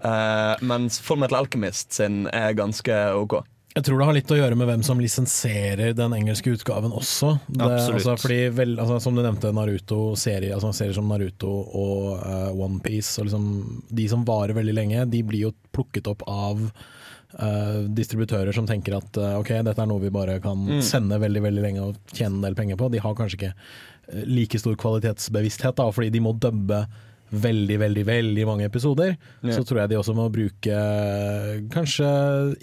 Eh, 0.00 0.64
mens 0.64 1.00
Fullmetal 1.04 1.42
Alchemist 1.42 1.92
sin 1.92 2.24
er 2.32 2.56
ganske 2.58 3.00
OK. 3.20 3.40
Jeg 3.70 3.84
tror 3.86 4.00
det 4.00 4.06
har 4.08 4.16
litt 4.16 4.32
å 4.34 4.36
gjøre 4.38 4.56
med 4.58 4.66
hvem 4.66 4.80
som 4.82 4.98
lisenserer 4.98 5.92
den 5.94 6.14
engelske 6.16 6.50
utgaven 6.56 6.90
også. 6.96 7.36
Det, 7.46 7.68
altså, 7.68 8.16
fordi 8.18 8.38
vel, 8.56 8.72
altså, 8.82 8.96
Som 9.04 9.14
du 9.14 9.22
nevnte, 9.22 9.52
Naruto-serier 9.54 10.56
altså, 10.56 10.72
serier 10.74 10.96
som 10.96 11.06
Naruto 11.06 11.52
og 11.78 12.08
uh, 12.18 12.50
Onepiece, 12.50 13.22
liksom, 13.22 13.44
de 13.86 14.08
som 14.10 14.24
varer 14.26 14.56
veldig 14.58 14.74
lenge, 14.74 15.04
de 15.12 15.22
blir 15.26 15.46
jo 15.46 15.52
plukket 15.70 16.10
opp 16.10 16.24
av 16.26 16.64
uh, 16.66 17.86
distributører 17.86 18.50
som 18.56 18.66
tenker 18.66 18.98
at 18.98 19.20
uh, 19.22 19.36
ok, 19.38 19.54
dette 19.68 19.84
er 19.84 19.90
noe 19.92 20.02
vi 20.02 20.10
bare 20.18 20.40
kan 20.42 20.66
sende 20.82 21.20
veldig 21.22 21.44
veldig 21.46 21.64
lenge 21.68 21.86
og 21.86 22.10
tjene 22.10 22.40
en 22.40 22.48
del 22.48 22.58
penger 22.58 22.80
på. 22.80 22.90
De 22.90 23.04
har 23.06 23.14
kanskje 23.18 23.38
ikke 23.38 23.52
eh, 23.54 24.26
like 24.26 24.58
stor 24.58 24.74
kvalitetsbevissthet, 24.82 25.78
da, 25.78 25.86
fordi 25.94 26.10
de 26.16 26.24
må 26.26 26.34
dubbe 26.34 26.82
veldig, 27.30 27.76
veldig 27.78 28.04
veldig 28.08 28.44
mange 28.48 28.66
episoder. 28.66 29.12
Ja. 29.42 29.54
Så 29.54 29.62
tror 29.66 29.82
jeg 29.82 29.92
de 29.92 29.98
også 30.00 30.14
må 30.18 30.26
bruke 30.34 30.74
eh, 30.74 31.60
kanskje 31.70 32.08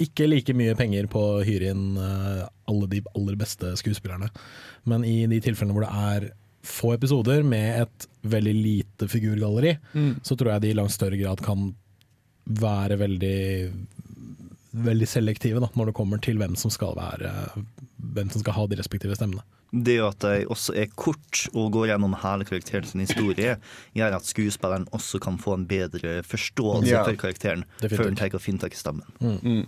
ikke 0.07 0.27
like 0.27 0.55
mye 0.57 0.75
penger 0.79 1.07
på 1.11 1.21
å 1.37 1.43
hyre 1.47 1.71
inn 1.71 1.97
eh, 1.97 2.43
alle 2.67 2.89
de 2.91 3.01
aller 3.15 3.37
beste 3.39 3.71
skuespillerne. 3.79 4.27
Men 4.87 5.05
i 5.07 5.21
de 5.31 5.39
tilfellene 5.43 5.75
hvor 5.77 5.87
det 5.87 5.93
er 6.11 6.29
få 6.67 6.93
episoder 6.97 7.45
med 7.47 7.85
et 7.85 8.07
veldig 8.27 8.55
lite 8.57 9.07
figurgalleri, 9.07 9.77
Mm. 9.95 10.17
så 10.23 10.35
tror 10.35 10.51
jeg 10.53 10.61
de 10.65 10.69
i 10.73 10.75
langt 10.75 10.91
større 10.91 11.15
grad 11.19 11.39
kan 11.45 11.69
være 12.47 12.97
veldig 12.99 13.37
Veldig 14.77 15.07
selektive 15.09 15.61
da, 15.63 15.69
når 15.73 15.89
det 15.89 15.93
kommer 15.97 16.19
til 16.21 16.37
hvem 16.37 16.53
som 16.59 16.69
skal 16.69 16.91
være 16.93 17.31
Hvem 18.13 18.29
som 18.29 18.43
skal 18.43 18.53
ha 18.53 18.65
de 18.69 18.77
respektive 18.77 19.15
stemmene. 19.17 19.41
Det 19.71 19.97
at 19.99 20.19
de 20.23 20.45
også 20.47 20.73
er 20.79 20.87
kort 20.95 21.47
og 21.53 21.71
går 21.75 21.89
gjennom 21.91 22.13
hele 22.23 22.45
karakteren 22.47 22.85
sin 22.87 23.01
historie, 23.03 23.57
gjør 23.93 24.15
at 24.15 24.25
skuespilleren 24.25 24.87
også 24.95 25.19
kan 25.19 25.37
få 25.37 25.53
en 25.59 25.65
bedre 25.67 26.21
forståelse 26.23 26.89
Ja, 26.93 27.03
for 27.03 27.19
karakteren 27.19 27.65
definitivt. 27.81 27.97
før 27.99 28.05
han 28.11 28.15
tar 28.15 28.35
og 28.39 28.41
finner 28.41 28.59
tak 28.63 28.73
i 28.73 28.79
stemmen. 28.79 29.67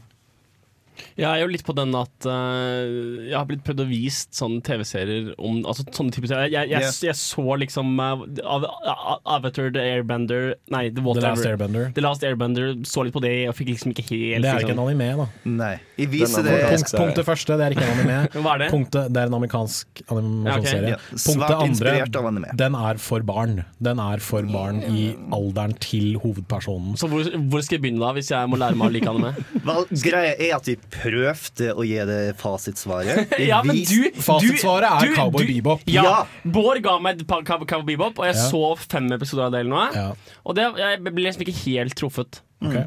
Jeg 1.19 1.27
er 1.29 1.41
jo 1.43 1.49
litt 1.51 1.63
på 1.67 1.75
den 1.77 1.93
at 1.97 2.27
uh, 2.27 3.25
jeg 3.27 3.35
har 3.35 3.47
blitt 3.49 3.63
prøvd 3.67 3.83
å 3.83 3.87
vist 3.89 4.33
sånne 4.37 4.61
TV-serier 4.65 5.31
om 5.37 5.61
altså, 5.67 5.85
sånne 5.95 6.15
typer 6.15 6.31
serier. 6.31 6.51
Jeg, 6.53 6.69
jeg, 6.71 6.83
jeg, 6.85 6.97
jeg 7.09 7.17
så 7.19 7.57
liksom 7.63 7.93
uh, 7.99 8.23
Av- 8.43 8.67
Av- 8.69 9.21
Avatar, 9.37 9.71
The 9.75 9.83
Airbender 9.95 10.53
Nei, 10.73 10.85
The, 10.93 11.03
The 11.03 11.23
Last. 11.25 11.45
Airbender. 11.47 11.89
The 11.95 12.03
Last 12.05 12.23
Airbender. 12.27 12.71
Så 12.87 13.03
litt 13.07 13.15
på 13.15 13.23
det 13.23 13.33
og 13.49 13.55
fikk 13.57 13.73
liksom 13.73 13.93
ikke 13.93 14.05
helt 14.09 14.45
Det 14.45 14.51
er 14.53 14.63
ikke 14.63 14.75
en 14.75 14.79
liksom. 14.79 14.85
anime, 14.87 15.09
da. 15.19 15.27
Nei. 15.59 15.73
I 15.99 16.07
viser 16.09 16.45
det 16.45 16.57
Punkt, 16.69 16.93
punktet 16.95 17.27
første, 17.27 17.57
det 17.59 17.65
er 17.67 17.75
ikke 17.75 17.87
en 17.87 17.95
anime. 17.97 18.19
Hva 18.43 18.55
er 18.55 18.63
det? 18.63 18.69
Punktet, 18.73 19.09
det 19.15 19.23
er 19.23 19.31
en 19.31 19.37
amerikansk 19.39 20.03
animasjonsserie. 20.13 20.93
Ja, 20.95 20.99
Punktet 21.25 21.55
andre, 21.59 21.95
anime. 22.29 22.53
den 22.59 22.77
er 22.79 22.99
for 23.01 23.25
barn. 23.27 23.63
Den 23.83 24.01
er 24.03 24.23
for 24.23 24.45
barn 24.49 24.81
i 24.87 25.09
alderen 25.35 25.75
til 25.83 26.15
hovedpersonen. 26.23 26.95
Så 26.99 27.09
hvor, 27.11 27.25
hvor 27.51 27.63
skal 27.65 27.77
jeg 27.79 27.85
begynne 27.87 28.03
da, 28.03 28.13
hvis 28.17 28.31
jeg 28.33 28.49
må 28.51 28.59
lære 28.61 28.77
meg 28.79 28.89
å 28.89 28.95
like 28.95 29.11
anime? 29.11 29.33
Vel, 29.67 29.85
greia 30.03 30.35
er 30.35 30.55
at 30.57 30.69
vi 30.69 30.77
prøvde 30.91 31.71
å 31.73 31.85
gi 31.87 31.97
det 32.09 32.19
fasitsvaret. 32.39 33.33
Ja, 33.49 33.61
men 33.63 33.79
du, 33.87 34.09
Fasitsvaret 34.21 34.89
er 34.89 35.07
du- 35.09 35.15
Cowboy 35.15 35.45
du- 35.45 35.53
Bebop. 35.53 35.81
Ja, 35.87 36.03
Ja. 36.03 36.15
Bård 36.43 36.81
ga 36.85 36.97
meg 36.99 37.21
et 37.21 37.27
par 37.29 37.43
Cowboy 37.47 37.83
Bebop, 37.93 38.19
og 38.19 38.25
jeg 38.29 38.35
Ja. 38.35 38.47
så 38.51 38.63
fem 38.83 39.07
episoder 39.15 39.45
av 39.47 39.51
det 39.55 39.61
eller 39.65 39.75
noe. 39.75 39.89
Ja, 39.95 40.13
Og 40.45 40.55
det, 40.55 40.67
jeg 40.77 41.03
ble 41.03 41.23
liksom 41.27 41.45
ikke 41.47 41.57
helt 41.65 41.95
truffet. 41.99 42.41
ok. 42.63 42.79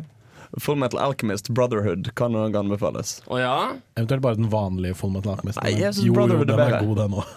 Full 0.61 0.77
Metal 0.77 0.99
Alchemist 1.01 1.49
Brotherhood 1.49 2.11
kan 2.15 2.31
noen 2.35 2.53
gang 2.53 2.67
anbefales. 2.67 3.23
Å 3.33 3.39
ja? 3.41 3.55
Eventuelt 3.97 4.21
bare 4.21 4.37
den 4.37 4.51
vanlige 4.53 4.95
Full 4.99 5.09
Metal 5.15 5.33
Alchemist. 5.33 5.57
Nei, 5.65 5.71
jeg 5.81 5.95
synes 5.95 6.05
jo, 6.11 6.13
Brotherhood 6.13 6.51
jo, 6.51 6.57
den 6.59 6.61
er 6.75 6.83
god, 6.85 6.97
den 6.99 7.17
òg. 7.23 7.31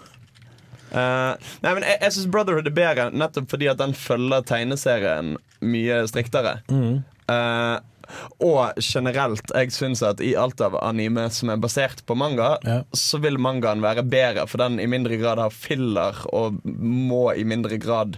Uh, 0.96 1.36
nei, 1.64 1.72
men 1.74 1.84
Jeg, 1.84 1.98
jeg 2.02 2.12
syns 2.16 2.28
Brotherhood 2.32 2.68
er 2.70 2.76
bedre 2.76 3.06
nettopp 3.12 3.48
fordi 3.52 3.68
at 3.72 3.80
den 3.82 3.96
følger 3.98 4.44
tegneserien 4.48 5.34
mye 5.66 6.02
striktere. 6.12 6.58
Eh, 6.72 7.80
og 8.44 8.78
generelt, 8.82 9.52
jeg 9.54 9.74
syns 9.76 10.04
at 10.06 10.22
i 10.24 10.34
alt 10.40 10.62
av 10.62 10.78
anime 10.84 11.28
som 11.34 11.50
er 11.54 11.62
basert 11.62 12.04
på 12.06 12.16
manga, 12.18 12.56
Ja. 12.66 12.82
så 12.96 13.20
vil 13.24 13.38
mangaen 13.42 13.82
være 13.84 14.04
bedre, 14.04 14.48
for 14.48 14.62
den 14.62 14.80
i 14.80 14.88
mindre 14.88 15.18
grad 15.22 15.40
har 15.42 15.52
filler 15.54 16.16
og 16.34 16.62
må 16.66 17.28
i 17.36 17.44
mindre 17.48 17.78
grad 17.82 18.18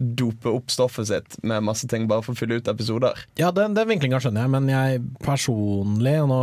dope 0.00 0.48
opp 0.48 0.70
stoffet 0.72 1.08
sitt 1.10 1.34
med 1.44 1.64
masse 1.66 1.84
ting 1.90 2.06
bare 2.08 2.22
for 2.24 2.32
å 2.32 2.38
fylle 2.38 2.56
ut 2.60 2.68
episoder. 2.70 3.18
Ja, 3.36 3.50
den, 3.52 3.74
den 3.76 3.88
vinklinga 3.90 4.20
skjønner 4.22 4.46
jeg, 4.46 4.52
men 4.54 4.68
jeg 4.70 5.00
personlig, 5.26 6.14
og 6.22 6.30
nå 6.30 6.38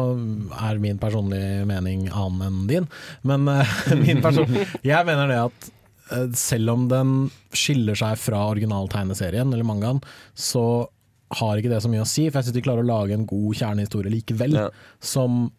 er 0.67 0.81
min 0.83 0.99
personlige 1.01 1.63
mening 1.65 2.05
annen 2.11 2.43
enn 2.49 2.67
din, 2.69 2.87
men 3.25 3.47
uh, 3.49 3.71
min 4.03 4.21
person, 4.21 4.51
jeg 4.85 5.07
mener 5.07 5.31
det 5.31 5.39
at 5.47 5.69
uh, 6.11 6.27
selv 6.37 6.75
om 6.75 6.85
den 6.91 7.15
skiller 7.55 7.97
seg 7.97 8.19
fra 8.21 8.43
originaltegneserien, 8.51 9.49
eller 9.49 9.65
mangaen, 9.65 10.03
så 10.37 10.85
har 11.31 11.57
ikke 11.57 11.69
det 11.69 11.81
så 11.83 11.89
mye 11.91 12.01
å 12.05 12.07
si, 12.07 12.29
for 12.29 12.39
jeg 12.39 12.47
syns 12.47 12.53
de 12.55 12.61
klarer 12.61 12.83
å 12.85 12.87
lage 12.87 13.13
en 13.13 13.25
god 13.27 13.55
kjernehistorie 13.59 14.11
likevel, 14.13 14.53
Ja. 14.53 14.69
som 14.99 15.51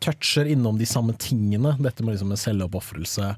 toucher 0.00 0.44
innom 0.46 0.78
de 0.78 0.84
samme 0.86 1.16
tingene. 1.18 1.76
Dette 1.82 2.04
med, 2.04 2.14
liksom, 2.14 2.28
med 2.28 2.38
selvoppofrelse 2.38 3.36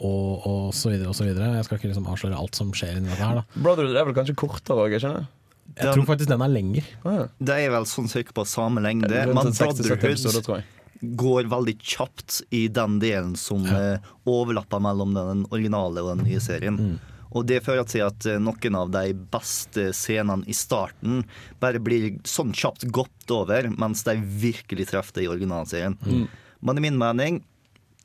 og, 0.00 0.46
og 0.46 0.74
så 0.76 0.90
videre 0.92 1.08
og 1.08 1.16
så 1.18 1.24
videre. 1.26 1.54
Jeg 1.56 1.64
skal 1.64 1.78
ikke 1.78 1.90
liksom 1.92 2.06
avsløre 2.12 2.38
alt 2.38 2.54
som 2.54 2.70
skjer 2.72 2.96
inni 2.98 3.08
dette 3.10 3.20
her, 3.24 3.40
da. 3.42 3.44
Brotherhood 3.60 3.96
er 3.96 4.04
vel 4.08 4.14
kanskje 4.14 4.36
kortere 4.38 4.86
òg, 4.86 4.96
skjønner 5.00 5.24
jeg? 5.24 5.28
Jeg 5.76 5.82
Den- 5.84 5.94
tror 5.98 6.06
faktisk 6.06 6.28
den 6.30 6.42
er 6.42 6.48
lenger. 6.48 6.84
Ah, 7.04 7.26
Det 7.42 7.56
er 7.66 7.70
vel 7.70 7.84
sånn 7.84 8.08
cirka 8.08 8.32
på 8.32 8.46
samme 8.46 8.80
lengde. 8.80 9.10
rundt 9.10 9.34
Men 9.34 9.46
en 9.48 9.52
60-70 9.52 9.92
episoder, 9.92 10.40
Brotherhood 10.42 10.72
går 11.16 11.44
veldig 11.50 11.78
kjapt 11.82 12.42
i 12.52 12.68
den 12.68 12.98
delen 13.00 13.36
som 13.36 13.64
ja. 13.66 13.98
overlapper 14.26 14.80
mellom 14.80 15.12
den 15.12 15.44
originale 15.50 15.98
og 16.00 16.16
den 16.16 16.24
nye 16.26 16.40
serien. 16.40 16.78
Mm. 16.78 16.98
Og 17.36 17.44
det 17.48 17.58
fører 17.66 17.84
til 17.88 18.00
at 18.06 18.26
eh, 18.30 18.38
noen 18.40 18.78
av 18.80 18.88
de 18.94 19.10
beste 19.34 19.90
scenene 19.96 20.46
i 20.48 20.54
starten 20.56 21.20
bare 21.60 21.82
blir 21.84 22.14
sånn 22.26 22.54
kjapt 22.56 22.86
gått 22.96 23.34
over, 23.34 23.68
mens 23.76 24.02
de 24.06 24.14
virkelig 24.46 24.88
treffer 24.94 25.18
det 25.20 25.26
i 25.26 25.30
originalserien. 25.34 25.98
Mm. 26.06 26.26
Men 26.64 26.80
i 26.80 26.84
min 26.86 26.96
mening, 27.00 27.42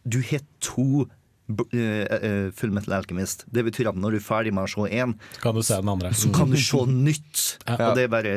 du 0.04 0.20
har 0.32 0.42
to 0.66 1.06
b- 1.48 1.68
eh, 1.72 2.04
eh, 2.18 2.50
Full 2.58 2.74
Metal 2.76 2.98
Alchemist. 2.98 3.46
Det 3.48 3.64
betyr 3.70 3.90
at 3.94 4.00
når 4.02 4.18
du 4.18 4.20
er 4.20 4.26
ferdig 4.26 4.52
med 4.58 4.68
å 4.68 4.72
se 4.74 4.90
én, 5.00 5.16
Så 5.38 5.42
kan 5.46 5.56
du 5.56 5.62
se 5.64 5.78
den 5.80 5.94
andre. 5.96 6.12
så 6.18 6.34
kan 6.36 6.50
du 6.52 6.58
se 6.60 6.84
nytt. 6.90 7.46
Ja. 7.68 7.78
Og 7.92 7.96
det 7.96 8.04
er 8.10 8.12
bare 8.12 8.36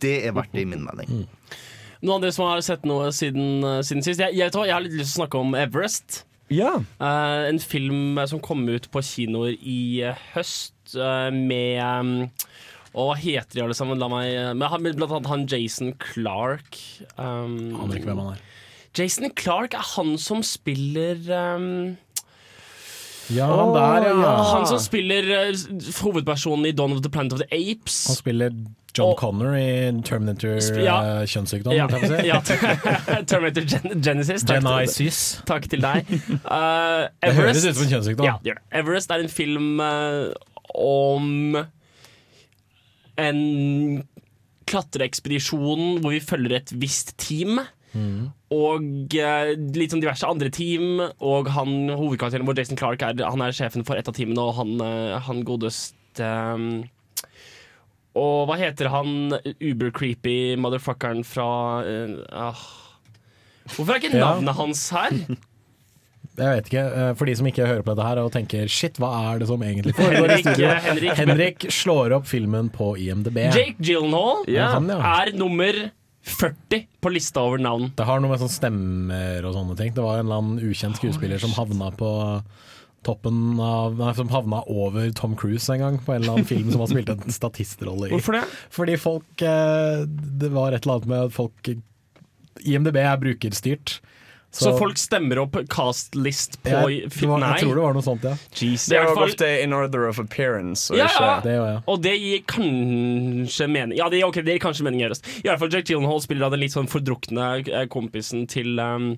Det 0.00 0.16
er 0.26 0.32
verdt 0.36 0.52
det, 0.56 0.62
i 0.66 0.70
min 0.74 0.82
mening. 0.88 1.26
Noen 2.02 2.16
andre 2.18 2.32
som 2.34 2.48
har 2.50 2.58
sett 2.66 2.82
noe 2.88 3.12
siden, 3.14 3.62
siden 3.86 4.02
sist? 4.02 4.18
Jeg, 4.18 4.34
jeg, 4.34 4.50
jeg 4.50 4.72
har 4.74 4.82
litt 4.82 4.96
lyst 4.98 5.12
til 5.14 5.20
å 5.22 5.26
snakke 5.26 5.38
om 5.38 5.54
Everest. 5.54 6.24
Ja. 6.52 6.74
Uh, 7.00 7.48
en 7.48 7.60
film 7.62 8.18
eh, 8.20 8.28
som 8.28 8.42
kom 8.44 8.66
ut 8.68 8.90
på 8.92 9.02
kinoer 9.06 9.56
i 9.56 10.02
eh, 10.04 10.26
høst 10.34 10.96
med 11.32 11.78
um, 11.80 12.14
og 12.92 13.06
hva 13.08 13.14
heter 13.16 13.56
de 13.56 13.62
alle 13.64 13.76
sammen? 13.76 14.00
La 14.00 14.08
meg, 14.12 14.34
med, 14.58 14.74
med 14.84 14.98
blant 14.98 15.14
annet 15.16 15.30
han 15.30 15.44
Jason 15.48 15.94
Clark. 16.02 16.76
Um, 17.16 17.72
Aner 17.80 17.96
ikke 17.96 18.10
hvem 18.10 18.20
han 18.20 18.34
er. 18.34 18.42
Jason 18.98 19.30
Clark 19.32 19.72
er 19.78 19.86
han 19.94 20.18
som 20.20 20.42
spiller 20.44 21.16
um, 21.32 21.94
Ja, 23.32 23.46
han 23.48 23.72
der, 23.72 24.10
ja. 24.10 24.34
Han 24.50 24.68
som 24.68 24.82
spiller 24.82 25.30
uh, 25.32 25.64
hovedpersonen 26.02 26.68
i 26.68 26.74
Dawn 26.76 26.92
of 26.92 27.00
the 27.00 27.12
Planet 27.12 27.32
of 27.32 27.40
the 27.40 27.48
Apes. 27.48 28.04
Han 28.10 28.20
spiller 28.20 28.52
John 28.92 29.12
Og- 29.14 29.18
Connor 29.22 29.54
i 29.56 29.88
Terminator 30.04 30.58
ja. 30.84 30.96
uh, 31.00 31.24
kjønnssykdom. 31.24 31.72
Ja, 31.72 31.86
si. 31.88 32.26
ja, 32.30 32.40
Terminator 33.30 33.64
Gen 33.64 34.02
Genesis. 34.04 34.44
Takk, 34.44 34.66
til- 34.92 35.46
takk 35.48 35.68
til 35.72 35.80
deg. 35.84 36.10
Uh, 36.44 37.08
Det 37.24 37.34
høres 37.38 37.64
ut 37.64 37.72
som 37.78 37.86
en 37.86 37.92
kjønnssykdom. 37.96 38.26
Ja, 38.28 38.36
det 38.42 38.52
gjør 38.52 38.60
det. 38.60 38.66
Everest 38.82 39.14
er 39.16 39.24
en 39.24 39.32
film 39.32 39.80
uh, 39.80 40.28
om 40.76 41.56
en 43.22 43.40
klatreekspedisjon 44.68 45.98
hvor 46.00 46.14
vi 46.14 46.20
følger 46.24 46.58
et 46.60 46.72
visst 46.80 47.16
team. 47.20 47.60
Og 48.52 48.84
uh, 49.20 49.50
litt 49.76 49.92
sånn 49.92 50.00
diverse 50.04 50.28
andre 50.28 50.48
team. 50.52 51.00
Og 51.24 51.48
han 51.56 51.88
hovedkarakteren 51.92 52.48
vår, 52.48 52.60
Jason 52.62 52.80
Clark, 52.80 53.04
er, 53.08 53.24
han 53.24 53.44
er 53.44 53.56
sjefen 53.56 53.84
for 53.88 53.96
et 54.00 54.08
av 54.08 54.16
teamene, 54.16 54.40
og 54.44 54.56
han, 54.60 54.76
uh, 54.80 55.16
han 55.26 55.42
godeste 55.48 56.28
um, 56.28 56.82
Og 58.18 58.46
hva 58.50 58.58
heter 58.60 58.90
han 58.92 59.32
uber-creepy 59.56 60.56
motherfuckeren 60.60 61.22
fra 61.24 61.46
ah. 62.32 62.62
Hvorfor 63.72 63.94
er 63.94 64.00
ikke 64.02 64.16
Ja. 64.18 64.34
navnet 64.34 64.56
hans 64.58 64.82
her? 64.90 65.10
Jeg 66.32 66.48
vet 66.56 66.68
ikke, 66.70 66.82
eh, 66.96 67.14
For 67.14 67.28
de 67.28 67.34
som 67.36 67.46
ikke 67.46 67.66
hører 67.68 67.82
på 67.84 67.92
dette 67.94 68.06
her 68.08 68.18
og 68.22 68.30
tenker 68.32 68.68
shit, 68.72 68.96
hva 69.00 69.10
er 69.34 69.38
det 69.42 69.48
som 69.48 69.60
egentlig 69.64 69.92
foregår 69.98 70.30
eh, 70.32 70.80
Henrik, 70.86 71.16
Henrik 71.18 71.66
slår 71.72 72.14
opp 72.16 72.26
filmen 72.30 72.70
på 72.72 72.94
IMDb. 72.98 73.36
Jake 73.52 73.76
Gyllenhaal 73.80 74.44
Ja, 74.48 74.70
han, 74.74 74.88
ja. 74.88 75.00
er 75.22 75.32
nummer 75.36 75.90
40 76.22 76.86
på 77.02 77.10
lista 77.12 77.42
over 77.42 77.58
navn. 77.58 77.90
Det 77.98 78.06
har 78.06 78.20
noe 78.22 78.30
med 78.30 78.40
sånn 78.40 78.52
stemmer 78.52 79.44
og 79.44 79.56
sånne 79.56 79.76
ting. 79.76 79.92
Det 79.96 80.04
var 80.04 80.20
en 80.20 80.26
eller 80.28 80.38
annen 80.40 80.70
ukjent 80.70 80.96
skuespiller 81.00 81.40
som 81.42 81.50
havna 81.56 81.90
på 81.98 82.10
toppen 83.06 83.60
av 83.62 83.96
Nei, 83.98 84.12
som 84.18 84.30
havna 84.32 84.62
over 84.70 85.10
Tom 85.18 85.36
Cruise 85.38 85.68
en 85.72 85.82
gang, 85.82 85.98
på 86.02 86.14
en 86.14 86.22
eller 86.22 86.36
annen 86.36 86.48
film 86.48 86.70
som 86.72 86.84
han 86.84 86.92
spilte 86.92 87.16
en 87.18 87.34
statistrolle 87.34 88.08
i. 88.08 88.14
Hvorfor 88.14 88.38
det? 88.38 88.44
Fordi 88.74 88.96
folk 89.00 89.44
eh, 89.46 90.04
Det 90.06 90.52
var 90.54 90.72
et 90.72 90.86
eller 90.86 91.00
annet 91.00 91.12
med 91.12 91.28
at 91.28 91.36
folk 91.36 91.74
IMDb 92.62 92.98
er 93.02 93.16
brukerstyrt. 93.18 93.98
Så, 94.52 94.74
folk 94.76 94.98
stemmer 95.00 95.38
opp 95.40 95.54
cast-list 95.72 96.58
på 96.60 96.68
jeg, 96.68 97.06
var, 97.24 97.38
Nei. 97.40 97.54
jeg 97.54 97.64
tror 97.64 97.78
det 97.78 97.84
var 97.86 97.94
noe 97.96 98.04
sånt, 98.04 98.26
ja. 98.26 98.34
Jesus. 98.52 98.90
Det 98.92 98.98
er 98.98 99.06
jo 99.08 99.22
ofte 99.24 99.48
in 99.62 99.72
order 99.72 100.04
of 100.10 100.20
appearance. 100.20 100.92
Og 100.92 101.00
Ja, 101.00 101.06
ikke, 101.08 101.24
ja. 101.24 101.38
Det 101.46 101.54
var 101.56 101.70
jeg. 101.70 101.80
Og 101.88 102.02
det 102.04 102.12
gir 102.20 102.42
kanskje 102.52 103.68
mening 103.72 103.96
Ja, 103.96 104.10
det, 104.12 104.20
okay, 104.26 104.44
det 104.44 104.58
gir 104.58 104.64
kanskje 104.66 104.84
mening 104.84 105.00
gjøres. 105.06 105.24
I 105.40 105.48
hvert 105.48 105.62
fall 105.62 105.72
Jack 105.72 105.88
Gyllenhaal 105.88 106.20
spiller 106.20 106.50
av 106.50 106.52
den 106.52 106.60
litt 106.66 106.76
sånn 106.76 106.90
fordrukne 106.92 107.48
eh, 107.64 107.86
kompisen 107.92 108.44
til 108.52 108.76
um, 108.76 109.14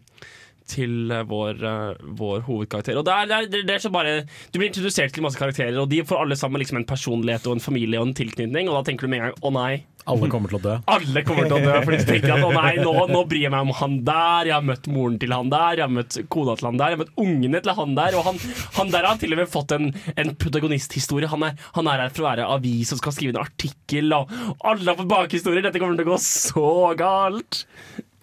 til 0.71 1.13
eh, 1.13 1.25
vår, 1.29 1.61
eh, 1.61 2.05
vår 2.19 2.45
hovedkarakter. 2.49 2.99
Og 2.99 3.07
det 3.07 3.15
er, 3.15 3.31
det, 3.31 3.41
er, 3.41 3.67
det 3.69 3.75
er 3.77 3.83
så 3.83 3.93
bare 3.93 4.15
Du 4.53 4.59
blir 4.59 4.71
introdusert 4.71 5.13
til 5.15 5.25
masse 5.25 5.41
karakterer, 5.41 5.77
og 5.81 5.91
de 5.93 6.05
får 6.07 6.25
alle 6.25 6.39
sammen 6.41 6.63
liksom 6.63 6.81
en 6.81 6.89
personlighet 6.89 7.49
og 7.49 7.59
en 7.59 7.65
familie 7.65 8.01
og 8.01 8.09
en 8.09 8.17
tilknytning, 8.17 8.71
og 8.71 8.79
da 8.81 8.87
tenker 8.89 9.07
du 9.07 9.13
med 9.13 9.21
en 9.21 9.29
gang 9.31 9.45
å 9.45 9.53
nei. 9.55 9.75
Alle 10.05 10.29
kommer 10.29 10.53
til 10.53 10.59
å 10.59 10.65
dø. 10.65 10.73
Alle 10.93 11.23
kommer 11.25 11.47
til 11.49 11.55
å 11.57 11.61
dø, 11.65 11.77
fordi 11.81 11.99
de 12.03 12.07
tenker 12.11 12.35
at 12.35 12.45
å 12.45 12.51
nei, 12.53 12.75
nå, 12.77 12.93
nå 13.09 13.23
bryr 13.29 13.47
jeg 13.47 13.53
meg 13.55 13.65
om 13.65 13.73
han 13.79 13.95
der, 14.05 14.51
jeg 14.51 14.55
har 14.57 14.67
møtt 14.69 14.89
moren 14.93 15.17
til 15.21 15.33
han 15.33 15.53
der, 15.53 15.81
jeg 15.81 15.85
har 15.87 15.95
møtt 15.97 16.19
kona 16.35 16.57
til 16.61 16.69
han 16.69 16.81
der, 16.81 16.93
jeg 16.93 16.99
har 16.99 17.03
møtt 17.05 17.23
ungene 17.25 17.63
til 17.65 17.77
han 17.79 17.95
der, 17.97 18.19
og 18.19 18.29
han, 18.29 18.41
han 18.77 18.93
der 18.93 19.09
har 19.09 19.21
til 19.23 19.37
og 19.37 19.41
med 19.41 19.53
fått 19.53 19.77
en, 19.77 19.93
en 20.21 20.35
protagonisthistorie. 20.45 21.31
Han 21.33 21.47
er, 21.49 21.57
han 21.79 21.89
er 21.89 22.05
her 22.05 22.13
for 22.13 22.25
å 22.25 22.29
være 22.29 22.51
avis 22.59 22.93
og 22.93 23.01
skal 23.01 23.17
skrive 23.17 23.37
en 23.37 23.45
artikkel, 23.47 24.13
og 24.13 24.35
alle 24.61 24.91
har 24.91 25.01
fått 25.01 25.13
bakhistorier. 25.15 25.65
Dette 25.65 25.81
kommer 25.81 25.97
til 25.97 26.09
å 26.11 26.13
gå 26.13 26.21
så 26.25 26.69
galt. 27.01 27.65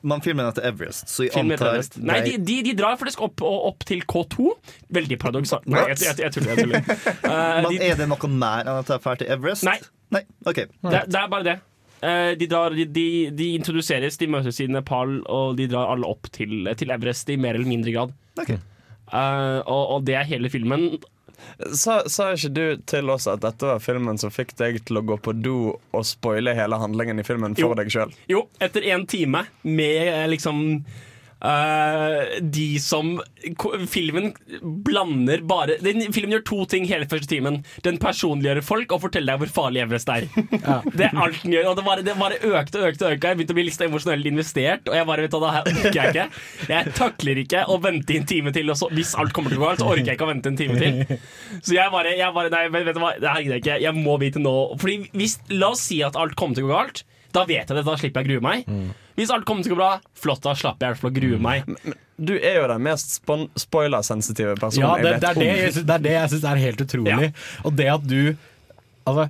Man 0.01 0.21
filmer 0.25 0.47
den 0.49 0.57
til 0.57 0.67
Everest, 0.71 1.09
så 1.11 1.25
jeg 1.27 1.33
Film 1.35 1.51
etter 1.53 1.67
antar 1.67 1.77
Everest. 1.77 1.97
Nei, 2.01 2.19
de, 2.25 2.35
de, 2.47 2.57
de 2.65 2.75
drar 2.77 2.97
faktisk 2.99 3.21
opp, 3.27 3.43
og 3.45 3.67
opp 3.71 3.85
til 3.87 4.01
K2. 4.09 4.53
Veldig 4.97 5.17
paradoksalt. 5.21 5.67
Nei, 5.69 5.83
jeg, 5.91 5.99
jeg, 6.07 6.17
jeg 6.25 6.35
tuller. 6.37 6.53
Jeg 6.55 6.65
tuller. 6.65 6.85
Eh, 7.31 7.57
Men 7.61 7.67
de, 7.69 7.81
er 7.85 7.99
det 7.99 8.07
noe 8.11 8.29
mer 8.33 8.65
enn 8.65 8.79
at 8.81 8.89
jeg 8.91 9.03
drar 9.03 9.19
til 9.21 9.29
Everest? 9.35 9.67
Nei. 9.67 9.77
Nei, 10.11 10.25
ok 10.43 10.57
det, 10.65 11.03
det 11.07 11.19
er 11.21 11.29
bare 11.31 11.45
det. 11.47 11.53
Eh, 12.01 12.31
de, 12.39 12.47
drar, 12.49 12.73
de, 12.75 12.83
de, 12.89 13.05
de 13.37 13.47
introduseres, 13.55 14.17
de 14.19 14.27
møtes 14.33 14.57
i 14.59 14.67
Nepal, 14.67 15.19
og 15.31 15.55
de 15.59 15.69
drar 15.71 15.93
alle 15.93 16.09
opp 16.09 16.27
til, 16.33 16.65
til 16.79 16.91
Everest 16.91 17.29
i 17.29 17.37
mer 17.39 17.55
eller 17.59 17.69
mindre 17.69 17.93
grad. 17.93 18.15
Ok. 18.41 18.51
Eh, 18.57 19.59
og, 19.69 19.83
og 19.95 20.05
det 20.07 20.17
er 20.17 20.27
hele 20.27 20.49
filmen. 20.51 20.89
Sa, 21.77 22.01
sa 22.09 22.31
ikke 22.33 22.49
du 22.55 22.63
til 22.89 23.09
oss 23.13 23.27
at 23.29 23.41
dette 23.43 23.67
var 23.67 23.79
filmen 23.83 24.17
som 24.21 24.31
fikk 24.33 24.55
deg 24.59 24.79
til 24.87 24.97
å 24.97 25.05
gå 25.05 25.17
på 25.21 25.33
do 25.37 25.55
og 25.93 26.05
spoile 26.07 26.55
hele 26.57 26.79
handlingen 26.81 27.19
i 27.21 27.25
filmen 27.27 27.53
for 27.57 27.71
Jo. 27.71 27.77
deg 27.77 27.91
sjøl? 27.93 28.13
Jo, 28.31 28.45
etter 28.59 28.85
en 28.93 29.05
time 29.09 29.45
med 29.63 30.07
eh, 30.07 30.27
liksom 30.31 30.81
eh, 31.43 32.39
de 32.41 32.67
som 32.81 33.13
Filmen 33.89 34.31
blander 34.85 35.41
bare 35.47 35.77
den, 35.83 36.03
Filmen 36.13 36.35
gjør 36.35 36.43
to 36.47 36.59
ting 36.71 36.85
hele 36.89 37.07
første 37.09 37.29
timen. 37.31 37.61
Den 37.85 37.99
personliggjør 38.01 38.61
folk 38.65 38.93
og 38.95 39.03
forteller 39.05 39.33
deg 39.33 39.43
hvor 39.43 39.53
farlig 39.61 39.83
Everest 39.85 40.11
er. 40.13 40.27
Det 40.97 41.07
er 41.07 41.17
alt 41.17 41.41
den 41.43 41.55
gjør. 41.55 41.71
Og 41.71 41.77
det 41.79 41.85
bare, 41.85 42.05
det 42.05 42.15
bare 42.19 42.39
økte 42.41 42.81
og 42.81 42.87
økte. 42.91 43.11
økte 43.15 43.31
Jeg 43.31 43.39
begynte 43.39 43.55
å 43.55 43.59
bli 43.59 43.67
litt 43.67 43.85
emosjonelt 43.85 44.29
investert, 44.31 44.89
og 44.89 44.97
jeg 44.97 45.07
bare 45.09 45.25
vet 45.25 45.35
du, 45.35 45.39
det 45.41 45.53
her 45.55 45.69
orker 45.71 45.99
jeg 45.99 46.13
ikke. 46.15 46.25
Jeg 46.71 46.95
takler 46.97 47.41
ikke 47.43 47.63
å 47.71 47.77
vente 47.83 48.17
en 48.17 48.27
time 48.29 48.53
til. 48.55 48.73
Så, 48.77 48.89
hvis 48.95 49.13
alt 49.19 49.35
kommer 49.35 49.53
til 49.53 49.61
å 49.61 49.63
gå 49.63 49.69
galt, 49.69 49.83
så 49.83 49.91
orker 49.91 50.11
jeg 50.11 50.19
ikke 50.19 50.27
å 50.27 50.31
vente 50.31 50.51
en 50.51 50.59
time 50.59 50.79
til. 50.79 51.21
Så 51.61 51.75
jeg 51.77 51.93
bare, 51.93 52.15
jeg 52.17 52.35
bare 52.35 52.51
Nei, 52.51 52.65
vet, 52.73 52.91
du 52.95 52.99
hva, 53.03 53.13
det 53.21 53.29
her 53.31 53.43
gidder 53.45 53.57
jeg 53.57 53.63
ikke. 53.65 53.79
Jeg 53.85 53.95
må 53.97 54.17
vite 54.21 54.41
nå. 54.43 54.55
Fordi 54.81 54.97
hvis, 55.17 55.37
La 55.53 55.71
oss 55.75 55.85
si 55.87 56.01
at 56.05 56.17
alt 56.19 56.35
kommer 56.39 56.57
til 56.57 56.67
å 56.67 56.71
gå 56.71 56.75
galt. 56.75 57.03
Da 57.31 57.45
vet 57.47 57.69
jeg 57.69 57.77
det, 57.77 57.85
da 57.87 57.95
slipper 57.95 58.25
jeg 58.25 58.27
å 58.27 58.31
grue 58.33 58.43
meg. 58.43 58.71
Hvis 59.21 59.31
alt 59.33 59.45
kommer 59.45 59.63
til 59.65 59.71
å 59.73 59.77
gå 59.77 59.79
bra, 59.83 59.91
flott, 60.17 60.41
da 60.43 60.55
slapper 60.57 60.87
jeg 60.87 60.89
i 60.89 60.95
hvert 60.95 61.01
fall 61.05 61.11
å 61.11 61.17
grue 61.21 61.41
meg. 61.45 61.95
Du 62.21 62.33
er 62.37 62.57
jo 62.59 62.67
den 62.69 62.83
mest 62.85 63.15
spoilersensitive 63.61 64.57
personen 64.61 64.85
Ja, 64.85 64.95
det, 65.01 65.15
det, 65.21 65.29
er 65.31 65.39
det, 65.41 65.85
det 65.87 65.95
er 65.95 66.03
det 66.09 66.13
jeg 66.17 66.31
syns 66.35 66.47
er 66.51 66.59
helt 66.65 66.83
utrolig. 66.85 67.31
Og 67.65 67.75
det 67.77 67.87
at 67.93 68.03
du 68.09 68.19
Altså, 69.09 69.23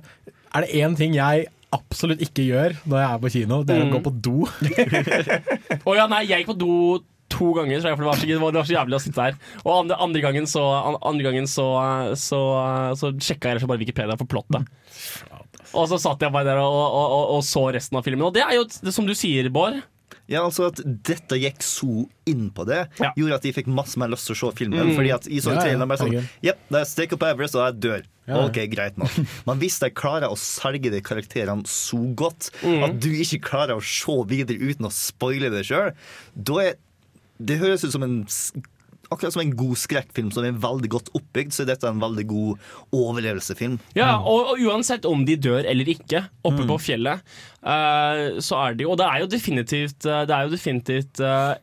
er 0.52 0.64
det 0.66 0.80
én 0.82 0.92
ting 0.98 1.14
jeg 1.16 1.46
absolutt 1.72 2.20
ikke 2.20 2.44
gjør 2.44 2.74
når 2.84 2.98
jeg 3.00 3.06
er 3.08 3.20
på 3.22 3.30
kino, 3.32 3.62
det 3.64 3.76
er 3.78 3.86
å 3.86 3.92
gå 3.94 4.00
på 4.04 4.12
do. 4.26 4.34
Å 5.88 5.94
ja, 5.96 6.04
nei, 6.12 6.26
jeg 6.28 6.42
gikk 6.42 6.50
på 6.52 6.56
do 6.60 6.74
to 7.32 7.48
ganger, 7.56 7.80
tror 7.80 7.88
jeg, 7.88 7.96
for 7.96 8.04
det 8.04 8.10
var 8.10 8.20
så, 8.20 8.26
det 8.28 8.40
var, 8.42 8.66
så 8.68 8.74
jævlig 8.76 8.98
å 8.98 9.00
sitte 9.00 9.24
der. 9.24 9.38
Og 9.64 9.70
andre, 9.78 9.96
andre 10.04 10.20
gangen 10.26 10.48
så, 10.50 10.60
an- 10.92 10.98
andre 11.08 11.24
gangen 11.30 11.48
så, 11.48 11.64
så, 12.20 12.40
så 13.00 13.12
sjekka 13.16 13.54
jeg 13.54 13.64
bare 13.64 13.80
Wikipedia 13.80 14.18
for 14.20 14.28
plottet. 14.28 14.68
Og 15.74 15.88
så 15.90 15.98
satt 16.02 16.20
jeg 16.24 16.32
bare 16.34 16.44
der 16.52 16.60
og, 16.60 16.74
og, 16.74 17.16
og, 17.16 17.24
og 17.38 17.42
så 17.46 17.66
resten 17.74 17.98
av 17.98 18.04
filmen. 18.06 18.26
Og 18.28 18.34
det 18.36 18.44
er 18.44 18.56
jo, 18.58 18.66
det, 18.68 18.92
som 18.94 19.06
du 19.08 19.14
sier, 19.16 19.48
Bård 19.52 19.80
Ja, 20.30 20.42
altså 20.44 20.68
at 20.70 20.78
dette 21.04 21.36
gikk 21.40 21.62
så 21.64 22.04
inn 22.28 22.50
på 22.54 22.64
det, 22.68 22.84
Ja. 23.00 23.10
gjorde 23.18 23.38
at 23.40 23.42
de 23.46 23.52
fikk 23.56 23.66
masse 23.72 23.98
mer 24.00 24.08
lyst 24.12 24.28
til 24.28 24.36
å 24.36 24.40
se 24.42 24.50
filmen. 24.60 24.92
Fordi 24.96 25.10
at 25.14 25.26
i 25.26 25.40
sånne 25.42 25.58
Ja, 25.58 25.64
ja, 25.64 25.66
traileren 25.66 25.90
bare 25.90 26.02
sånn. 26.04 26.28
Jepp, 26.46 26.60
da 26.70 26.82
jeg 26.84 26.90
stikker 26.92 27.20
på 27.20 27.28
Everest, 27.32 27.56
og 27.58 27.64
jeg 27.66 27.80
dør. 27.82 28.04
Ja, 28.28 28.36
ja. 28.36 28.44
Ok, 28.46 28.60
greit 28.70 29.00
nok. 29.02 29.16
Men 29.48 29.58
hvis 29.58 29.80
de 29.82 29.90
klarer 29.90 30.30
å 30.30 30.38
selge 30.38 30.92
de 30.94 31.00
karakterene 31.02 31.66
så 31.66 31.98
godt 32.14 32.52
at 32.62 33.00
du 33.02 33.08
ikke 33.10 33.40
klarer 33.48 33.74
å 33.80 33.82
se 33.82 34.14
videre 34.30 34.62
uten 34.62 34.86
å 34.86 34.92
spoile 34.94 35.50
det 35.50 35.64
sjøl, 35.68 35.90
da 36.38 36.60
er 36.68 36.74
Det 37.42 37.56
høres 37.58 37.82
ut 37.82 37.90
som 37.90 38.04
en 38.06 38.20
Akkurat 39.12 39.34
som 39.34 39.42
en 39.44 39.54
god 39.56 39.80
skrekkfilm 39.80 40.30
som 40.34 40.46
er 40.46 40.58
veldig 40.62 40.90
godt 40.92 41.10
oppbygd, 41.16 41.54
så 41.54 41.64
er 41.64 41.72
dette 41.72 41.88
en 41.88 42.02
veldig 42.02 42.26
god 42.30 42.70
overlevelsefilm. 42.96 43.78
Ja, 43.98 44.14
og, 44.18 44.54
og 44.54 44.62
uansett 44.64 45.08
om 45.08 45.26
de 45.28 45.36
dør 45.40 45.66
eller 45.68 45.88
ikke 45.92 46.24
oppe 46.48 46.66
på 46.68 46.78
fjellet, 46.82 47.22
uh, 47.64 48.40
så 48.42 48.62
er 48.62 48.78
de 48.78 48.88
Og 48.88 48.96
det 49.00 49.06
er 49.08 49.22
jo 49.22 49.28
definitivt 49.30 50.06
eh, 50.08 50.24
Det 50.26 50.34
er 50.34 50.46
jo 50.46 50.52
definitivt 50.52 51.20
uh, 51.22 51.54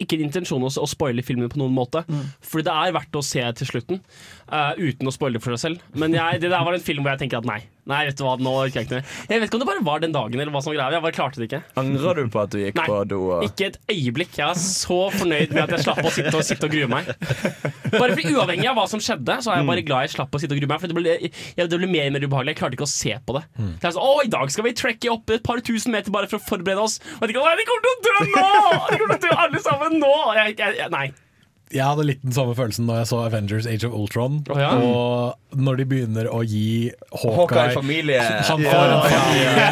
ikke 0.00 0.18
en 0.18 0.26
intensjon 0.26 0.64
å, 0.64 0.70
å 0.70 0.88
spoile 0.88 1.24
filmen 1.24 1.50
på 1.52 1.60
noen 1.60 1.74
måte. 1.76 2.02
Fordi 2.44 2.66
det 2.68 2.74
er 2.74 2.96
verdt 2.96 3.16
å 3.16 3.24
se 3.24 3.44
til 3.60 3.74
slutten 3.74 4.02
Uh, 4.46 4.78
uten 4.78 5.08
å 5.10 5.10
spoile 5.10 5.40
for 5.42 5.56
seg 5.56 5.58
selv. 5.58 5.86
Men 5.98 6.12
jeg, 6.14 6.38
det 6.38 6.52
der 6.52 6.62
var 6.62 6.76
en 6.76 6.84
film 6.84 7.02
hvor 7.02 7.16
jeg 7.16 7.24
tenker 7.24 7.40
at 7.40 7.48
nei. 7.48 7.64
Nei, 7.86 8.00
vet 8.08 8.18
du 8.18 8.24
hva, 8.26 8.34
nå 8.42 8.52
orker 8.64 8.80
jeg 8.80 8.88
ikke 8.88 8.98
mer. 8.98 9.10
Jeg 9.30 9.40
vet 9.40 9.46
ikke 9.46 9.58
om 9.58 9.62
det 9.62 9.68
bare 9.68 9.82
var 9.86 10.00
den 10.02 10.14
dagen 10.14 10.40
eller 10.42 10.54
hva 10.54 10.62
som 10.64 10.74
greia. 10.74 10.88
Jeg 10.96 11.04
bare 11.04 11.14
klarte 11.14 11.38
det 11.38 11.46
ikke. 11.46 11.60
Angrer 11.78 12.18
du 12.18 12.32
på 12.34 12.40
at 12.42 12.50
du 12.50 12.58
gikk 12.58 12.80
Nei, 12.80 12.86
på 12.90 12.96
do? 13.12 13.20
Og... 13.36 13.44
ikke 13.46 13.68
et 13.68 13.78
øyeblikk. 13.92 14.32
Jeg 14.40 14.46
er 14.48 14.58
så 14.58 14.98
fornøyd 15.14 15.54
med 15.54 15.62
at 15.64 15.74
jeg 15.76 15.84
slapp 15.86 16.00
å 16.02 16.12
sitte 16.16 16.32
og, 16.34 16.42
sitte 16.48 16.66
og 16.66 16.74
grue 16.74 16.88
meg. 16.90 17.12
Bare 17.94 18.16
fordi 18.16 18.34
Uavhengig 18.34 18.66
av 18.72 18.80
hva 18.80 18.86
som 18.90 19.02
skjedde, 19.02 19.38
så 19.44 19.52
er 19.52 19.60
jeg 19.60 19.68
bare 19.70 19.84
glad 19.86 20.08
jeg 20.08 20.16
slapp 20.16 20.34
å 20.34 20.40
sitte 20.42 20.56
og 20.56 20.62
grue 20.62 20.72
meg. 20.72 20.82
For 20.82 20.90
det 20.90 20.98
ble, 20.98 21.14
det 21.62 21.78
ble 21.78 21.90
mer 21.92 22.08
og 22.10 22.16
mer 22.16 22.26
ubehagelig. 22.26 22.56
Jeg 22.56 22.60
klarte 22.62 22.78
ikke 22.80 22.88
å 22.88 22.90
se 22.90 23.14
på 23.22 23.36
det. 23.38 23.44
Det 23.56 23.90
er 23.90 23.94
sånn, 23.94 24.08
å, 24.08 24.16
I 24.26 24.32
dag 24.34 24.50
skal 24.54 24.66
vi 24.66 24.74
trekke 24.82 25.12
opp 25.14 25.36
et 25.36 25.46
par 25.46 25.62
tusen 25.66 25.94
meter 25.94 26.14
bare 26.14 26.30
for 26.30 26.40
å 26.40 26.46
forberede 26.48 26.82
oss. 26.82 26.98
Og 27.20 27.28
jeg 27.28 27.36
tenker, 27.36 27.46
Nei, 27.46 27.54
de 27.60 27.68
kommer 27.70 27.86
til 27.86 27.94
å 27.94 28.00
dø 28.02 28.26
nå! 28.34 28.50
De 28.90 28.98
kommer 29.04 29.22
til 29.22 29.30
å 29.30 29.36
dø 29.36 29.46
alle 29.46 29.62
sammen 29.62 30.00
nå! 30.02 30.12
Jeg, 30.40 30.58
jeg, 30.58 30.80
jeg, 30.82 30.90
nei. 30.96 31.06
Jeg 31.74 31.82
hadde 31.82 32.04
litt 32.06 32.20
den 32.22 32.30
samme 32.34 32.54
følelsen 32.54 32.86
da 32.86 33.00
jeg 33.00 33.08
så 33.10 33.24
Avengers 33.26 33.66
Age 33.66 33.88
of 33.88 33.94
Ultron. 33.98 34.36
Oh, 34.54 34.58
ja. 34.60 34.68
Og 34.78 35.56
når 35.58 35.80
de 35.80 35.86
begynner 35.90 36.28
å 36.30 36.42
gi 36.46 36.92
Hawkeye 37.10 37.72
familie. 37.74 38.20
Han 38.46 38.62
får 38.62 38.92
en 38.92 39.06
familie, 39.06 39.64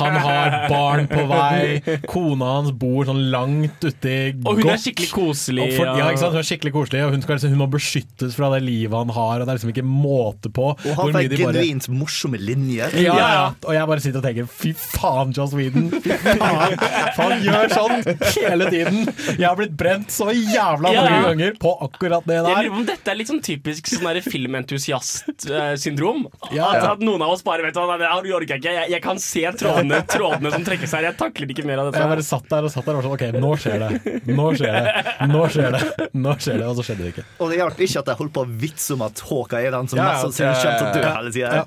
han 0.00 0.16
har 0.24 0.56
barn 0.72 1.06
på 1.10 1.22
vei, 1.30 1.98
kona 2.08 2.48
hans 2.56 2.72
bor 2.74 3.06
sånn 3.06 3.20
langt 3.30 3.84
uti 3.84 4.14
Og 4.46 4.58
hun 4.58 4.72
er 4.72 4.80
skikkelig 4.80 5.10
koselig. 5.12 5.68
For, 5.76 5.86
ja, 5.86 6.08
ikke 6.10 6.22
sant? 6.24 6.34
Hun 6.34 6.40
er 6.42 6.48
skikkelig 6.48 6.72
koselig, 6.74 7.04
og 7.06 7.14
hun, 7.14 7.22
skal, 7.22 7.38
liksom, 7.38 7.54
hun 7.54 7.62
må 7.62 7.68
beskyttes 7.76 8.34
fra 8.38 8.50
det 8.56 8.62
livet 8.66 8.96
han 8.96 9.12
har. 9.14 9.44
Og 9.44 9.46
Det 9.46 9.54
er 9.54 9.60
liksom 9.60 9.72
ikke 9.74 9.86
måte 9.86 10.50
på 10.56 10.66
Og 10.74 10.98
han 10.98 11.14
bare 11.14 11.30
genuint 11.30 11.88
morsomme 11.94 12.40
linjer. 12.42 12.96
ja, 13.04 13.14
Ja. 13.16 13.46
Og 13.66 13.74
jeg 13.76 13.90
bare 13.92 14.02
sitter 14.02 14.22
og 14.22 14.26
tenker 14.26 14.50
fy 14.50 14.72
faen, 14.76 15.34
Joss 15.36 15.54
Whedon. 15.54 15.90
Fy 16.02 16.16
faen. 16.26 16.76
Han 17.20 17.36
gjør 17.44 17.70
sånn 17.76 17.96
hele 18.34 18.70
tiden. 18.72 19.02
Jeg 19.36 19.46
har 19.46 19.56
blitt 19.58 19.76
brent 19.78 20.10
så 20.14 20.30
jævla 20.34 20.90
mange 20.96 21.20
ja. 21.20 21.35
Ganger 21.36 21.52
på 21.60 21.70
akkurat 21.86 22.22
det 22.26 22.34
Jeg 22.38 22.44
lurer 22.46 22.62
der. 22.62 22.68
på 22.70 22.74
om 22.80 22.86
dette 22.88 23.08
er 23.12 23.16
litt 23.20 23.30
sånn 23.30 23.42
typisk 23.44 23.82
sånn 23.92 24.06
der 24.08 24.18
filmentusiast-syndrom. 24.24 26.20
Ja, 26.56 26.64
at, 26.70 26.76
ja. 26.78 26.82
at 26.94 27.00
noen 27.04 27.20
av 27.24 27.30
oss 27.34 27.42
bare 27.44 27.62
vet 27.66 27.76
hva, 27.76 27.96
det 27.98 28.06
orker 28.08 28.52
jeg 28.54 28.60
ikke. 28.62 28.72
Jeg, 28.72 28.86
jeg 28.94 29.02
kan 29.04 29.16
se 29.20 29.42
trådene, 29.60 29.96
trådene 30.08 30.48
som 30.54 30.62
trekkes 30.66 30.92
her. 30.96 31.02
Jeg 31.10 31.16
takler 31.18 31.46
ikke 31.52 31.66
mer 31.68 31.78
av 31.82 31.86
dette. 31.90 32.00
Jeg 32.00 32.10
bare 32.14 32.24
satt 32.26 32.46
der 32.52 32.62
og 32.68 32.72
satt 32.72 32.86
der 32.86 32.94
og 32.96 33.00
var 33.02 33.06
sånn 33.08 33.16
OK, 33.16 33.24
nå 33.42 33.50
skjer 33.60 33.76
det. 33.82 33.90
Nå 34.30 34.46
skjer 34.56 34.74
det. 34.86 34.92
Nå 35.32 35.42
skjer 35.52 35.70
det. 35.76 35.82
Nå 36.14 36.30
skjer 36.38 36.56
det. 36.62 36.66
Og 36.70 36.74
så 36.78 36.82
skjedde 36.86 37.02
det 37.06 37.10
ikke. 37.16 37.26
Og 37.42 37.46
det 37.52 37.56
hjalp 37.60 37.78
ikke 37.88 38.00
at 38.04 38.08
jeg 38.12 38.18
holdt 38.22 38.34
på 38.38 38.42
å 38.46 38.48
vitse 38.66 38.90
om 38.96 39.02
at 39.08 39.16
Håka 39.26 39.56
er 39.60 39.70
den 39.74 39.86
som 39.90 39.96
Ja, 40.00 40.04
mest 40.12 40.22
sannsynlig 40.28 40.56
kommer 40.62 40.78
til 40.78 40.86
å 40.86 40.88
dø 40.94 41.00
hele 41.18 41.30
tida. 41.34 41.50
Ja. 41.60 41.64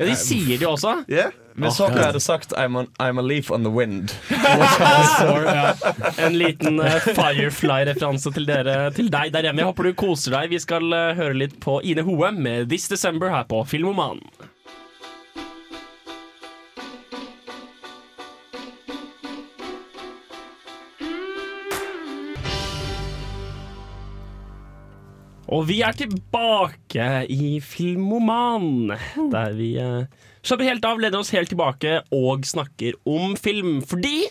De 0.00 0.14
sier 0.16 0.56
det 0.56 0.64
jo 0.64 0.70
også. 0.78 0.92
Ja. 1.12 1.26
Hvis 1.60 1.80
Hawkeye 1.82 2.06
hadde 2.06 2.20
sagt 2.20 2.52
I'm, 2.56 2.76
on, 2.76 2.88
I'm 2.98 3.18
a 3.18 3.22
leaf 3.22 3.50
on 3.50 3.64
the 3.64 3.70
wind 3.70 4.14
En 6.24 6.38
liten 6.38 6.80
eh, 6.80 7.00
Firefly-referanse 7.14 8.32
til, 8.36 8.48
til 8.96 9.10
deg 9.12 9.34
der 9.34 9.48
hjemme. 9.48 9.62
Jeg 9.62 9.70
håper 9.70 9.90
du 9.90 9.92
koser 9.98 10.38
deg. 10.38 10.54
Vi 10.54 10.62
skal 10.62 10.92
eh, 10.96 11.12
høre 11.18 11.36
litt 11.44 11.58
på 11.62 11.80
Ine 11.84 12.06
Hoe 12.06 12.32
med 12.36 12.70
This 12.72 12.88
December 12.90 13.32
her 13.32 13.44
på 13.50 13.64
Filmoman. 13.68 14.22
Og 25.50 25.64
vi 25.66 25.80
er 25.82 25.96
tilbake 25.98 27.06
i 27.26 27.58
Filmoman, 27.58 28.92
der 29.32 29.56
vi 29.58 29.72
eh, 29.82 30.04
slapper 30.46 30.70
helt 30.70 30.86
av, 30.88 31.00
leder 31.02 31.20
oss 31.20 31.32
helt 31.34 31.50
tilbake 31.52 32.00
og 32.16 32.46
snakker 32.48 32.96
om 33.08 33.36
film. 33.40 33.80
Fordi 33.86 34.24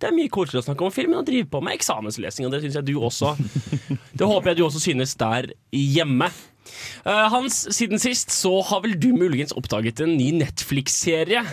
det 0.00 0.08
er 0.10 0.16
mye 0.16 0.32
koseligere 0.32 0.64
å 0.64 0.68
snakke 0.70 0.86
om 0.86 0.94
film 0.94 1.14
enn 1.14 1.22
å 1.22 1.26
drive 1.26 1.48
på 1.52 1.60
med 1.64 1.76
eksamenslesing. 1.78 2.48
Og 2.48 2.54
det 2.54 2.64
synes 2.64 2.80
jeg 2.80 2.88
du 2.90 2.96
også 2.98 3.34
Det 4.18 4.26
håper 4.26 4.52
jeg 4.52 4.60
du 4.60 4.66
også 4.66 4.82
synes 4.82 5.14
der 5.20 5.52
hjemme. 5.72 6.28
Eh, 7.04 7.24
Hans, 7.32 7.60
siden 7.76 8.00
sist 8.00 8.32
så 8.32 8.52
har 8.64 8.82
vel 8.84 8.96
du 9.00 9.10
muligens 9.16 9.52
oppdaget 9.56 10.00
en 10.04 10.14
ny 10.16 10.30
Netflix-serie. 10.40 11.44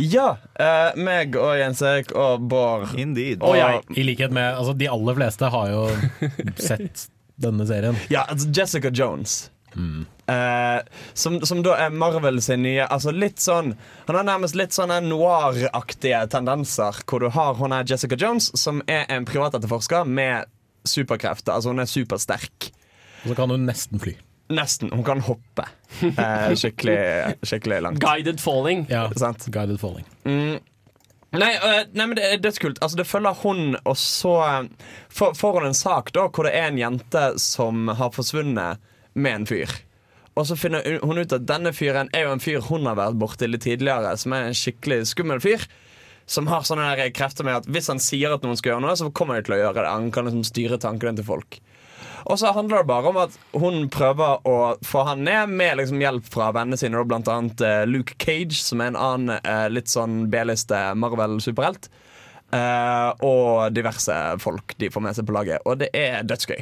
Ja! 0.00 0.28
Eh, 0.60 0.98
meg 1.00 1.36
og 1.40 1.54
Jens 1.58 1.82
Erik 1.84 2.12
og 2.16 2.44
Bård. 2.50 2.90
Indeed. 3.00 3.42
Og 3.42 3.56
jeg. 3.58 3.84
I 3.96 4.06
likhet 4.06 4.34
med 4.34 4.52
altså, 4.52 4.76
De 4.78 4.90
aller 4.92 5.18
fleste 5.18 5.52
har 5.54 5.72
jo 5.72 5.86
sett 6.70 7.08
denne 7.38 7.66
serien. 7.68 7.96
Ja, 8.12 8.26
altså 8.28 8.50
Jessica 8.54 8.92
Jones. 8.92 9.46
Eh, 10.28 10.80
som, 11.14 11.40
som 11.46 11.62
da 11.64 11.74
er 11.80 11.94
Marvel 11.94 12.40
sin 12.44 12.60
nye 12.60 12.84
Altså 12.84 13.14
litt 13.16 13.40
sånn 13.40 13.70
Han 14.04 14.16
har 14.18 14.26
nærmest 14.28 14.58
litt 14.58 14.74
sånne 14.76 14.98
noir-aktige 15.06 16.20
tendenser. 16.32 17.00
Hvor 17.08 17.24
du 17.24 17.30
har 17.32 17.56
hun 17.56 17.72
er 17.72 17.88
Jessica 17.88 18.18
Jones, 18.18 18.50
som 18.60 18.82
er 18.86 19.06
en 19.12 19.24
privatetterforsker 19.28 20.08
med 20.08 20.48
superkrefter. 20.88 21.54
Altså 21.56 21.72
hun 21.72 21.80
er 21.84 21.88
supersterk. 21.88 22.70
Og 23.22 23.32
så 23.32 23.38
kan 23.38 23.52
hun 23.52 23.64
nesten 23.68 24.00
fly. 24.02 24.16
Nesten. 24.52 24.92
Hun 24.92 25.04
kan 25.04 25.20
hoppe 25.26 25.66
eh, 26.00 26.54
skikkelig, 26.56 26.98
skikkelig 27.44 27.82
langt. 27.84 28.00
Guided 28.00 28.40
Falling. 28.40 28.86
Ja, 28.88 29.08
Sant. 29.20 29.44
Guided 29.52 29.80
falling. 29.80 30.06
Nei, 31.28 31.50
øh, 31.60 31.82
nei, 31.92 32.06
men 32.06 32.16
det 32.16 32.24
er 32.24 32.38
dødskult. 32.40 32.78
Altså, 32.80 32.96
det 32.96 33.04
følger 33.06 33.36
hun, 33.42 33.76
og 33.84 33.96
så 34.00 34.38
får 35.12 35.34
får 35.36 35.58
hun 35.58 35.68
en 35.68 35.76
sak 35.76 36.12
da 36.16 36.24
hvor 36.32 36.48
det 36.48 36.54
er 36.56 36.70
en 36.70 36.80
jente 36.80 37.24
som 37.42 37.90
har 37.98 38.14
forsvunnet 38.16 38.80
med 39.18 39.40
en 39.40 39.46
fyr. 39.48 39.74
Og 40.38 40.46
så 40.46 40.56
finner 40.58 41.00
hun 41.02 41.18
ut 41.18 41.34
at 41.34 41.46
denne 41.48 41.72
fyren 41.74 42.10
er 42.14 42.28
jo 42.28 42.34
en 42.36 42.42
fyr 42.42 42.62
hun 42.68 42.86
har 42.86 42.98
vært 42.98 43.18
borti 43.18 43.48
litt 43.50 43.64
tidligere, 43.66 44.14
som 44.20 44.34
er 44.36 44.48
en 44.48 44.56
skikkelig 44.56 45.08
skummel 45.14 45.42
fyr. 45.42 45.66
som 46.28 46.44
har 46.44 46.60
sånne 46.60 46.90
der 46.92 47.08
krefter 47.16 47.46
med 47.46 47.56
at 47.56 47.66
hvis 47.72 47.86
han 47.88 48.00
sier 48.04 48.34
at 48.34 48.42
noen 48.44 48.58
skal 48.60 48.74
gjøre 48.74 48.82
noe, 48.84 48.96
så 49.00 49.06
kommer 49.16 49.38
de 49.38 49.46
til 49.46 49.54
å 49.56 49.62
gjøre 49.62 49.80
det. 49.80 49.88
Han 49.88 50.10
kan 50.12 50.26
liksom 50.28 50.42
styre 50.44 50.76
tankene 50.76 51.16
til 51.16 51.24
folk. 51.24 51.56
Og 52.28 52.36
så 52.36 52.52
handler 52.52 52.82
det 52.82 52.90
bare 52.90 53.08
om 53.08 53.16
at 53.22 53.36
hun 53.56 53.86
prøver 53.88 54.44
å 54.44 54.56
få 54.84 55.06
han 55.08 55.24
ned 55.24 55.48
med 55.48 55.78
liksom 55.80 56.02
hjelp 56.02 56.28
fra 56.28 56.50
vennene 56.52 56.76
sine, 56.76 57.00
blant 57.08 57.30
annet 57.32 57.64
eh, 57.64 57.86
Luke 57.88 58.18
Cage, 58.20 58.58
som 58.60 58.82
er 58.84 58.92
en 58.92 59.00
annen 59.00 59.38
eh, 59.38 59.70
litt 59.72 59.88
sånn 59.88 60.26
B-liste 60.28 60.82
Marvel-superhelt. 61.00 61.88
Eh, 62.52 63.08
og 63.24 63.72
diverse 63.76 64.18
folk 64.44 64.76
de 64.76 64.92
får 64.92 65.04
med 65.04 65.16
seg 65.16 65.28
på 65.28 65.36
laget. 65.38 65.64
Og 65.64 65.80
det 65.80 65.88
er 65.96 66.28
dødsgøy. 66.28 66.60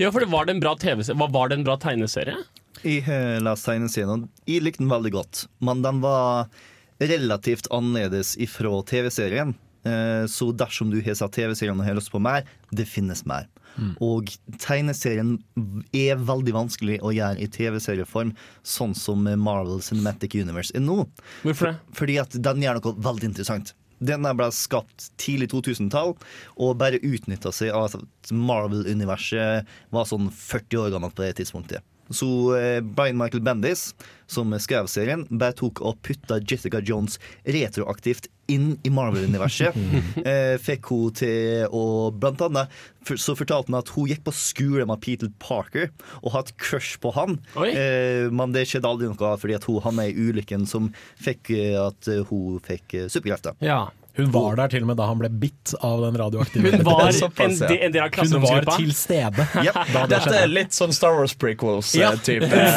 Ja, 0.00 0.10
for 0.12 0.20
det 0.20 0.30
var 0.32 0.46
det 0.46 0.56
en 0.56 0.60
bra 0.62 0.74
TV-serie? 0.76 1.28
var 1.32 1.48
det 1.48 1.58
en 1.58 1.64
bra 1.66 1.76
tegneserie? 1.76 2.36
Jeg 2.84 3.02
har 3.06 3.40
lest 3.44 3.66
tegneserien, 3.66 4.26
og 4.26 4.48
jeg 4.50 4.62
likte 4.64 4.82
den 4.84 4.90
veldig 4.92 5.12
godt. 5.12 5.46
Men 5.64 5.82
den 5.82 6.00
var 6.04 6.48
relativt 7.00 7.68
annerledes 7.74 8.36
ifra 8.40 8.82
TV-serien. 8.88 9.54
Eh, 9.86 10.26
Så 10.26 10.52
dersom 10.56 10.90
du 10.90 11.00
har 11.00 11.14
sett 11.14 11.32
TV-serien 11.32 11.78
og 11.78 11.86
har 11.86 11.94
lyst 11.98 12.10
på 12.12 12.20
mer, 12.20 12.44
det 12.72 12.88
finnes 12.88 13.24
mer. 13.26 13.46
Og 14.00 14.30
tegneserien 14.62 15.34
er 15.92 16.16
veldig 16.16 16.54
vanskelig 16.56 16.96
å 17.04 17.10
gjøre 17.12 17.42
i 17.44 17.48
TV-serieform, 17.52 18.30
sånn 18.64 18.94
som 18.96 19.20
Marvel 19.36 19.82
Cinematic 19.84 20.32
Universe 20.40 20.72
er 20.74 20.80
nå. 20.80 21.02
Hvorfor 21.42 21.68
det? 21.72 21.74
Fordi 21.98 22.16
at 22.22 22.38
den 22.40 22.64
gjør 22.64 22.80
noe 22.80 22.94
veldig 23.04 23.28
interessant. 23.28 23.74
Den 23.98 24.26
der 24.26 24.36
ble 24.36 24.50
skapt 24.52 25.10
tidlig 25.20 25.50
2000-tall 25.54 26.14
og 26.60 26.78
bare 26.80 27.00
utnytta 27.00 27.52
seg 27.54 27.72
av 27.72 27.88
at 27.96 28.32
Marvel-universet 28.34 29.68
var 29.94 30.08
sånn 30.08 30.28
40 30.30 30.82
år 30.82 30.96
gammelt 30.96 31.16
på 31.16 31.24
det 31.24 31.36
tidspunktet. 31.40 31.84
Så 32.10 32.54
eh, 32.58 32.80
Brian 32.80 33.18
Michael 33.18 33.42
Bendis, 33.46 33.90
som 34.30 34.54
skrev 34.62 34.88
serien, 34.90 35.26
bare 35.30 35.56
tok 35.56 35.82
og 35.82 35.98
putta 36.06 36.38
Jessica 36.42 36.80
Jones 36.84 37.20
retroaktivt 37.46 38.30
inn 38.52 38.76
i 38.86 38.90
Marvel-universet. 38.94 39.74
eh, 40.30 40.54
fikk 40.62 40.90
hun 40.92 41.14
til 41.18 41.66
å 41.74 41.84
Blant 42.16 42.42
annet 42.46 42.72
så 43.06 43.36
fortalte 43.38 43.70
hun 43.70 43.78
at 43.78 43.90
hun 43.94 44.08
gikk 44.10 44.24
på 44.26 44.34
skole 44.34 44.86
med 44.88 45.02
Peter 45.02 45.30
Parker 45.42 45.90
og 46.22 46.32
hadde 46.34 46.56
crush 46.62 46.98
på 47.02 47.12
han. 47.14 47.38
Oi. 47.58 47.70
Eh, 47.74 48.26
men 48.34 48.54
det 48.54 48.66
skjedde 48.70 48.90
aldri 48.90 49.10
noe 49.10 49.36
fordi 49.40 49.58
at 49.58 49.66
hun 49.68 49.82
havna 49.84 50.08
i 50.08 50.14
ulykken 50.14 50.66
som 50.70 50.90
fikk 51.22 51.52
eh, 51.54 51.76
at 51.78 52.10
hun 52.30 52.58
fikk 52.66 52.98
superkrefter. 53.12 53.58
Ja. 53.62 53.86
Hun 54.16 54.30
var 54.32 54.56
der 54.56 54.70
til 54.72 54.84
og 54.86 54.88
med 54.90 54.96
da 55.00 55.06
han 55.10 55.18
ble 55.20 55.28
bitt 55.42 55.74
av 55.84 56.00
den 56.06 56.16
radioaktive 56.20 56.70
Hun 56.76 56.84
var 56.88 57.10
en, 57.10 57.56
de- 57.60 57.78
en 57.84 57.92
del 57.92 58.02
av 58.06 58.16
Hun 58.16 58.42
var 58.46 58.68
til 58.76 58.92
stede 58.96 59.46
Yep. 59.66 59.80
da 59.92 60.04
det 60.06 60.08
Dette 60.16 60.36
er 60.42 60.52
litt 60.52 60.76
sånn 60.76 60.94
Star 60.96 61.16
Wars 61.18 61.34
prequels-type. 61.36 62.48
Ja. 62.48 62.70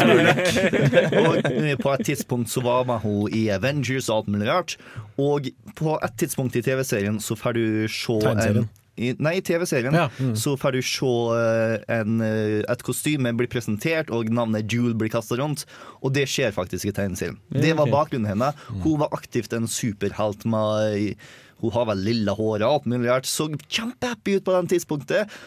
Og 1.24 1.38
eh, 1.52 1.76
på 1.80 1.94
et 1.96 2.06
tidspunkt 2.10 2.52
så 2.52 2.64
var 2.66 2.86
med 2.90 3.02
hun 3.06 3.30
i 3.36 3.46
Avengers 3.56 4.10
og 4.10 4.18
alt 4.24 4.34
mulig 4.36 4.50
rart. 4.50 4.76
Og 5.20 5.48
på 5.80 5.96
et 6.04 6.18
tidspunkt 6.20 6.56
i 6.60 6.64
TV-serien 6.66 7.20
så 7.24 7.38
får 7.40 7.58
du 7.60 7.66
se 7.92 8.20
en. 8.36 8.68
I, 9.00 9.14
Nei, 9.24 9.38
i 9.40 9.44
TV-serien 9.46 9.96
Ja, 9.96 10.08
mm. 10.20 10.34
så 10.40 10.56
får 10.60 10.76
du 10.76 10.82
se 10.86 11.12
eh, 11.36 11.76
en, 12.00 12.20
eh, 12.26 12.60
et 12.70 12.86
kostyme 12.86 13.32
bli 13.40 13.48
presentert, 13.52 14.12
og 14.14 14.32
navnet 14.34 14.68
Jewel 14.72 14.98
blir 15.00 15.12
kasta 15.14 15.40
rundt. 15.40 15.66
Og 16.04 16.14
det 16.16 16.28
skjer 16.32 16.56
faktisk 16.56 16.90
i 16.90 16.96
tegneserien. 16.96 17.40
Det 17.50 17.76
var 17.80 17.92
bakgrunnen 17.92 18.30
hennes. 18.30 18.58
Hun 18.84 19.00
var 19.04 19.14
aktivt 19.16 19.56
en 19.56 19.70
superhelt 19.70 20.46
med 20.50 21.16
Hun 21.60 21.74
har 21.76 21.90
vel 21.90 22.04
lilla 22.08 22.36
hår 22.36 22.62
og 22.64 22.70
alt 22.70 22.86
mulig 22.88 23.10
rart. 23.10 23.28
Så 23.28 23.50
kjempehappy 23.68 24.38
ut 24.40 24.46
på 24.48 24.56
den 24.56 24.70
tidspunktet. 24.72 25.40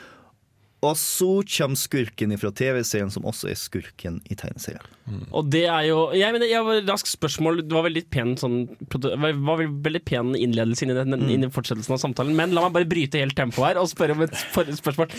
Og 0.82 0.96
så 0.98 1.28
kommer 1.46 1.78
skurken 1.78 2.32
fra 2.42 2.50
TV-serien, 2.58 3.10
som 3.14 3.26
også 3.28 3.52
er 3.52 3.58
skurken 3.58 4.16
i 4.26 4.34
tegneserien. 4.34 4.82
Og 5.30 5.46
det 5.50 5.64
er 5.70 5.84
jo 5.88 6.00
Jeg 6.16 6.34
mener, 6.34 6.46
jeg 6.50 6.64
var 6.66 6.80
Raskt 6.88 7.10
spørsmål. 7.12 7.62
Det 7.62 7.76
var 7.76 7.86
veldig 7.86 8.02
pen 8.10 8.34
sånn 8.38 8.56
var, 8.90 9.62
veldig 9.62 10.02
pen 10.08 10.34
innledelse 10.38 10.82
inn 10.86 10.94
i, 10.94 10.98
den, 10.98 11.14
inn 11.30 11.46
i 11.46 11.52
fortsettelsen 11.54 11.94
av 11.94 12.02
samtalen. 12.02 12.34
Men 12.38 12.54
la 12.56 12.66
meg 12.66 12.74
bare 12.74 12.90
bryte 12.90 13.22
helt 13.22 13.38
tempoet 13.38 13.72
her 13.72 13.80
og 13.82 13.90
spørre 13.92 14.16
om 14.18 14.26
et 14.26 14.34
spørsmål. 14.82 15.14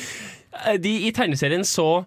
Eh, 0.68 0.78
De, 0.84 0.94
I 1.08 1.16
tegneserien 1.16 1.64
så 1.68 2.04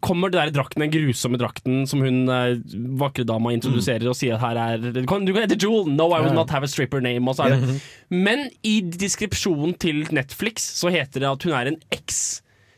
kommer 0.00 0.32
det 0.32 0.40
der 0.40 0.52
drakten, 0.56 0.80
den 0.82 0.92
grusomme 0.94 1.38
drakten 1.38 1.82
som 1.86 2.02
hun 2.02 2.22
eh, 2.32 2.56
vakre 2.98 3.26
dama 3.28 3.52
introduserer 3.54 4.06
og 4.08 4.16
sier 4.16 4.34
at 4.38 4.42
her 4.46 4.60
er 4.62 4.92
Du 4.96 5.02
kan, 5.06 5.26
du 5.28 5.34
kan 5.36 5.44
hete 5.44 5.58
Jewel, 5.60 5.90
no 5.92 6.08
I 6.16 6.22
will 6.24 6.34
not 6.34 6.50
have 6.50 6.66
a 6.66 6.70
stripper 6.70 7.02
name. 7.04 7.22
Og 7.30 7.38
så 7.38 7.46
er 7.46 7.54
det. 7.60 7.78
Men 8.10 8.48
i 8.66 8.80
deskripsjonen 8.82 9.78
til 9.78 10.06
Netflix 10.10 10.66
så 10.80 10.90
heter 10.90 11.22
det 11.22 11.30
at 11.36 11.46
hun 11.46 11.54
er 11.54 11.70
en 11.70 11.82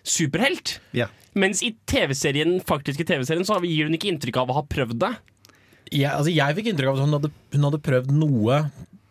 eks-superhelt. 0.03 0.81
Ja. 0.93 1.09
Mens 1.35 1.63
i 1.63 1.73
TV-serien, 1.89 2.61
faktiske 2.67 3.05
TV-serien 3.09 3.45
så 3.45 3.59
gir 3.65 3.87
hun 3.89 3.95
ikke 3.97 4.11
inntrykk 4.13 4.37
av 4.43 4.51
å 4.51 4.59
ha 4.61 4.65
prøvd 4.69 4.99
det. 5.01 5.13
jeg, 5.93 6.11
altså 6.11 6.33
jeg 6.33 6.57
fikk 6.57 6.67
inntrykk 6.73 6.89
av 6.89 6.99
at 6.99 7.05
hun 7.07 7.17
hadde, 7.19 7.31
hun 7.55 7.65
hadde 7.69 7.81
prøvd 7.85 8.13
noe, 8.17 8.59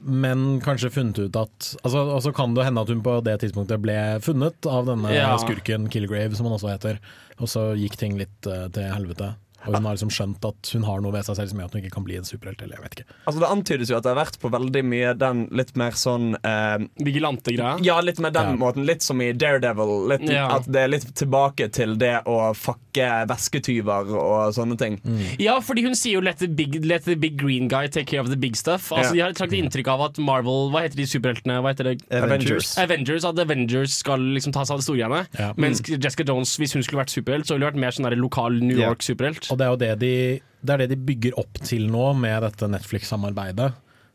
men 0.01 0.59
kanskje 0.61 0.89
funnet 0.89 1.19
ut 1.21 1.35
at 1.37 1.67
altså, 1.83 2.19
så 2.25 2.31
kan 2.33 2.55
det 2.57 2.65
hende 2.65 2.81
at 2.81 2.89
hun 2.89 3.03
på 3.05 3.19
det 3.25 3.35
tidspunktet 3.43 3.81
ble 3.83 3.97
funnet 4.25 4.65
av 4.65 4.87
denne 4.89 5.13
Ja. 5.13 5.35
skurken 5.37 5.89
Killgrave, 5.93 6.35
som 6.35 6.45
han 6.49 6.57
også 6.57 6.71
heter. 6.73 6.99
Og 7.37 7.49
så 7.49 7.71
gikk 7.77 7.97
ting 7.97 8.17
litt 8.17 8.49
uh, 8.49 8.67
til 8.73 8.89
helvete. 8.89 9.35
Og 9.67 9.75
hun 9.75 9.85
har 9.85 9.95
liksom 9.95 10.09
skjønt 10.13 10.45
at 10.47 10.71
hun 10.73 10.83
har 10.83 11.01
noe 11.01 11.11
ved 11.13 11.25
seg 11.27 11.35
selv 11.37 11.49
som 11.51 11.59
gjør 11.59 11.65
at 11.65 11.73
hun 11.77 11.81
ikke 11.83 11.93
kan 11.95 12.03
bli 12.07 12.15
en 12.17 12.23
superhelt. 12.27 12.61
Eller 12.61 12.75
jeg 12.79 12.83
vet 12.85 12.95
ikke. 12.99 13.17
Altså 13.27 13.39
Det 13.43 13.49
antydes 13.51 13.89
jo 13.91 13.97
at 13.97 14.03
det 14.03 14.11
har 14.15 14.19
vært 14.25 14.39
på 14.41 14.49
veldig 14.51 14.83
mye 14.85 15.13
den 15.17 15.47
litt 15.51 15.75
mer 15.77 15.91
sånn 15.91 16.35
eh, 16.43 16.77
Vigilante-greia. 17.05 17.77
Ja, 17.85 17.99
litt 18.01 18.19
med 18.19 18.33
den 18.33 18.51
Ja. 18.53 18.55
måten. 18.57 18.85
Litt 18.85 19.01
som 19.05 19.21
i 19.21 19.31
Daredevil. 19.33 20.07
Litt, 20.09 20.29
Ja. 20.31 20.47
At 20.55 20.65
det 20.71 20.81
er 20.81 20.87
litt 20.87 21.13
tilbake 21.15 21.71
til 21.71 21.95
det 21.97 22.23
å 22.25 22.53
fucke 22.55 23.27
vesketyver 23.27 24.09
og 24.15 24.53
sånne 24.55 24.77
ting. 24.77 24.99
Ja, 25.39 25.59
fordi 25.59 25.83
hun 25.83 25.93
sier 25.95 26.13
jo 26.19 26.21
let 26.21 26.39
the, 26.39 26.47
big, 26.47 26.73
'let 26.83 27.03
the 27.05 27.15
big 27.15 27.37
green 27.37 27.67
guy 27.67 27.87
take 27.87 28.07
care 28.07 28.21
of 28.21 28.29
the 28.29 28.35
big 28.37 28.53
stuff'. 28.53 28.91
Altså 28.91 29.15
Ja. 29.15 29.21
De 29.21 29.21
har 29.21 29.33
trakt 29.33 29.53
inntrykk 29.53 29.87
av 29.87 30.01
at 30.01 30.17
Marvel 30.17 30.69
Hva 30.71 30.81
heter 30.83 30.95
de 30.95 31.03
superheltene? 31.05 31.61
Hva 31.61 31.69
heter 31.73 31.83
det? 31.83 32.01
Avengers. 32.11 32.77
Avengers 32.77 33.23
At 33.25 33.37
Avengers 33.39 33.93
skal 33.93 34.19
liksom 34.19 34.53
ta 34.53 34.63
seg 34.63 34.71
av 34.73 34.79
det 34.79 34.83
store 34.85 34.97
greiene. 34.97 35.27
Ja. 35.37 35.53
Mens 35.57 35.81
Jessica 35.81 36.23
Jones, 36.23 36.57
hvis 36.57 36.73
hun 36.73 36.83
skulle 36.83 37.03
vært 37.03 37.11
superhelt, 37.13 37.45
så 37.45 37.55
ville 37.55 37.65
hun 37.65 37.73
vært 37.73 37.79
mer 37.79 37.91
sånn 37.91 38.11
lokal 38.19 38.59
New 38.61 38.77
York-superhelt. 38.77 39.50
Og 39.51 39.59
det 39.59 39.67
er 39.67 39.71
jo 39.71 39.79
det 39.81 39.93
de, 40.01 40.15
det 40.61 40.73
er 40.73 40.83
det 40.83 40.91
de 40.93 40.99
bygger 41.11 41.39
opp 41.41 41.61
til 41.67 41.87
nå 41.91 42.11
med 42.17 42.43
dette 42.47 42.69
Netflix-samarbeidet. 42.71 43.71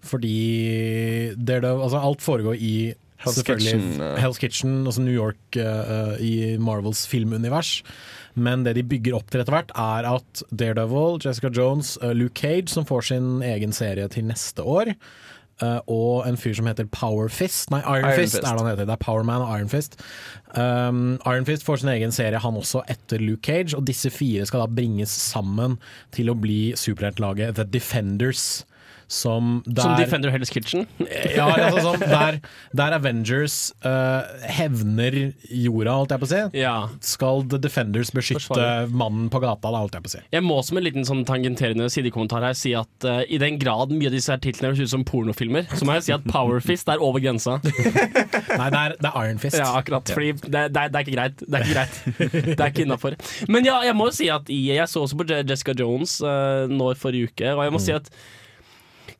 Fordi 0.06 0.36
det 1.36 1.58
er 1.58 1.66
det, 1.66 1.72
altså 1.72 2.02
alt 2.02 2.22
foregår 2.24 2.60
i 2.62 2.76
Hell's 3.22 3.42
Kitchen. 3.46 3.96
Hell's 4.20 4.38
Kitchen, 4.38 4.84
altså 4.84 5.02
New 5.02 5.14
York 5.14 5.56
eh, 5.56 6.16
i 6.20 6.34
Marvels 6.60 7.06
filmunivers. 7.08 7.80
Men 8.36 8.66
det 8.66 8.76
de 8.76 8.84
bygger 8.84 9.16
opp 9.16 9.30
til 9.32 9.40
etter 9.40 9.56
hvert, 9.56 9.72
er 9.72 10.08
at 10.10 10.42
Daredevil, 10.52 11.16
Jessica 11.24 11.48
Jones, 11.48 11.94
uh, 12.02 12.12
Luke 12.12 12.36
Cage, 12.36 12.68
som 12.68 12.84
får 12.88 13.08
sin 13.08 13.30
egen 13.46 13.72
serie 13.72 14.04
til 14.12 14.28
neste 14.28 14.60
år, 14.60 14.92
eh, 15.62 15.78
og 15.86 16.28
en 16.28 16.38
fyr 16.40 16.54
som 16.58 16.68
heter 16.68 16.88
Power 16.92 17.28
Fist 17.32 17.70
Nei, 17.72 17.80
Iron, 17.80 18.04
Iron 18.04 18.20
Fist, 18.20 18.36
Fist. 18.36 18.44
er 18.44 18.48
det 18.48 18.62
han 18.64 18.70
heter. 18.72 18.88
Det 18.88 18.96
er 18.96 19.04
Powerman 19.04 19.44
og 19.44 19.52
Iron 19.56 19.72
Fist. 19.72 19.98
Um, 20.56 21.18
Iron 21.26 21.48
Fist 21.48 21.66
får 21.66 21.82
sin 21.82 21.92
egen 21.92 22.14
serie, 22.14 22.40
han 22.40 22.56
også, 22.56 22.84
etter 22.92 23.22
Luke 23.22 23.44
Cage, 23.46 23.76
og 23.76 23.84
disse 23.88 24.10
fire 24.10 24.46
skal 24.48 24.64
da 24.64 24.70
bringes 24.70 25.12
sammen 25.12 25.78
til 26.16 26.32
å 26.32 26.38
bli 26.38 26.72
superheltlaget 26.78 27.56
The 27.58 27.64
Defenders. 27.64 28.64
Som 29.08 29.60
der, 29.66 29.82
Som 29.84 29.92
Defender 30.00 30.32
Hell's 30.34 30.50
Kitchen. 30.50 30.86
ja, 31.36 31.44
altså 31.46 31.82
sånn, 31.84 32.00
der, 32.10 32.38
der 32.74 32.94
Avengers 32.96 33.70
uh, 33.86 34.26
hevner 34.50 35.14
jorda, 35.46 35.92
holdt 36.00 36.14
jeg 36.16 36.22
på 36.22 36.26
å 36.26 36.30
si, 36.32 36.40
Ja. 36.58 36.72
skal 37.06 37.44
The 37.52 37.60
Defenders 37.62 38.10
beskytte 38.10 38.42
Forsvare. 38.48 38.88
mannen 38.90 39.28
på 39.30 39.38
gata, 39.44 39.70
da, 39.70 39.78
holdt 39.84 39.94
jeg 39.94 40.02
på 40.08 40.10
å 40.10 40.14
si. 40.16 40.22
Jeg 40.34 40.42
må 40.46 40.56
som 40.66 40.80
en 40.80 40.86
liten 40.88 41.06
sånn 41.06 41.22
tangenterende 41.28 41.86
sidekommentar 41.92 42.42
her 42.48 42.56
si 42.58 42.74
at 42.74 43.06
uh, 43.06 43.20
i 43.30 43.38
den 43.38 43.60
grad 43.62 43.94
mye 43.94 44.10
av 44.10 44.16
disse 44.16 44.32
her 44.34 44.42
titlene 44.42 44.72
høres 44.72 44.82
ut 44.90 44.94
som 44.96 45.04
pornofilmer, 45.06 45.68
så 45.70 45.86
må 45.86 45.94
jeg 46.00 46.08
si 46.08 46.14
at 46.16 46.26
Power 46.26 46.58
Fist 46.64 46.90
er 46.90 46.98
over 47.02 47.22
grensa. 47.22 47.60
Nei, 47.62 48.68
det 48.74 48.80
er, 48.80 48.96
det 48.98 49.12
er 49.12 49.20
Iron 49.22 49.38
Fist. 49.42 49.60
Ja, 49.60 49.70
akkurat. 49.78 50.10
Fordi 50.16 50.32
det, 50.42 50.64
det, 50.74 50.86
det 50.90 50.98
er 50.98 51.06
ikke 51.06 51.14
greit. 51.14 51.44
Det 51.46 51.60
er 51.60 51.68
ikke 51.68 51.76
greit. 51.78 52.48
Det 52.50 52.58
er 52.58 52.72
ikke 52.74 52.86
innafor. 52.88 53.16
Men 53.52 53.68
ja, 53.70 53.78
jeg 53.86 53.94
må 53.98 54.10
jo 54.10 54.16
si 54.18 54.26
at 54.34 54.50
i, 54.50 54.58
jeg 54.72 54.90
så 54.90 55.04
også 55.06 55.20
på 55.22 55.28
Jessica 55.30 55.76
Jones 55.78 56.18
uh, 56.26 56.66
nå 56.70 56.90
forrige 56.98 57.30
uke, 57.30 57.54
og 57.54 57.62
jeg 57.68 57.76
må 57.76 57.82
si 57.86 57.94
at 57.94 58.10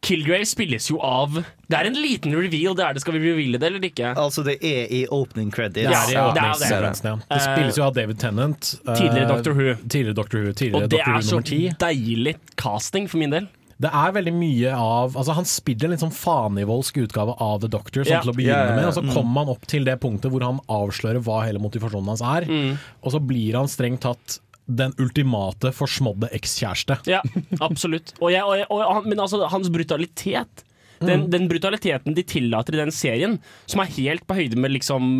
Kilgrave 0.06 0.46
spilles 0.46 0.86
jo 0.90 0.98
av 1.02 1.34
Det 1.68 1.74
er 1.78 1.88
en 1.88 1.96
liten 1.98 2.32
reveal, 2.36 2.74
det 2.78 2.84
er 2.86 2.94
det. 2.94 3.00
Skal 3.02 3.16
vi 3.16 3.22
reveale 3.26 3.58
det 3.58 3.66
eller 3.72 3.80
ikke? 3.88 4.12
Altså, 4.16 4.44
det 4.46 4.58
er 4.62 4.86
i 4.92 5.04
opening 5.10 5.50
credits. 5.50 5.86
Det 5.88 5.94
er 5.94 6.10
i 6.12 6.14
Ja, 6.14 6.32
det 6.32 6.42
er 6.42 6.52
det. 6.52 6.60
åpningssekvensen. 6.60 7.22
Det 7.28 7.36
Eh, 7.40 7.44
spilles 7.46 7.76
jo 7.76 7.82
av 7.84 7.94
David 7.94 8.18
Tennant. 8.18 8.74
eh, 8.86 8.94
Tidligere 8.94 9.28
Doctor 9.28 9.52
Who. 9.54 9.74
Tidligere 9.88 10.14
Doctor 10.14 10.38
Who, 10.38 10.48
Og 10.48 10.54
det 10.56 10.90
Doctor 10.90 10.98
er 11.10 11.20
Who 11.20 11.22
så 11.22 11.78
deilig 11.78 12.36
casting 12.56 13.08
for 13.08 13.18
min 13.18 13.30
del. 13.30 13.48
Det 13.78 13.90
er 13.92 14.12
veldig 14.12 14.32
mye 14.32 14.70
av 14.72 15.12
Altså 15.20 15.34
Han 15.34 15.44
spiller 15.44 15.84
en 15.84 15.90
litt 15.90 16.00
sånn 16.00 16.14
fanivoldsk 16.14 16.96
utgave 16.96 17.34
av 17.38 17.60
The 17.60 17.68
Doctor 17.68 18.04
sånn 18.04 18.10
Ja. 18.14 18.20
til 18.22 18.32
å 18.32 18.34
begynne 18.34 18.56
yeah, 18.56 18.66
yeah, 18.72 18.76
med, 18.76 18.84
og 18.86 18.94
så 18.94 19.12
kommer 19.12 19.44
han 19.44 19.48
opp 19.52 19.66
til 19.66 19.84
det 19.84 20.00
punktet 20.00 20.30
hvor 20.32 20.40
han 20.40 20.60
avslører 20.66 21.20
hva 21.22 21.44
hele 21.44 21.58
motivasjonen 21.60 22.06
hans 22.06 22.22
er. 22.22 22.46
Mm. 22.48 22.78
Og 23.04 23.12
så 23.12 23.20
blir 23.20 23.52
han 23.58 23.66
strengt 23.68 24.00
tatt 24.00 24.38
den 24.66 24.94
ultimate 24.98 25.70
forsmådde 25.74 26.30
ekskjæreste. 26.34 26.98
Ja, 27.06 27.20
absolutt. 27.62 28.14
Og 28.20 28.32
jeg, 28.34 28.42
og 28.42 28.56
jeg, 28.58 28.66
og 28.70 28.82
han, 28.88 29.04
men 29.10 29.20
altså, 29.22 29.44
hans 29.52 29.70
brutalitet 29.70 30.64
den, 31.04 31.26
den 31.28 31.44
brutaliteten 31.50 32.14
de 32.16 32.22
tillater 32.24 32.72
i 32.72 32.80
den 32.80 32.92
serien, 32.94 33.34
som 33.68 33.82
er 33.82 33.90
helt 33.98 34.24
på 34.26 34.38
høyde 34.38 34.56
med 34.56 34.72
liksom 34.72 35.10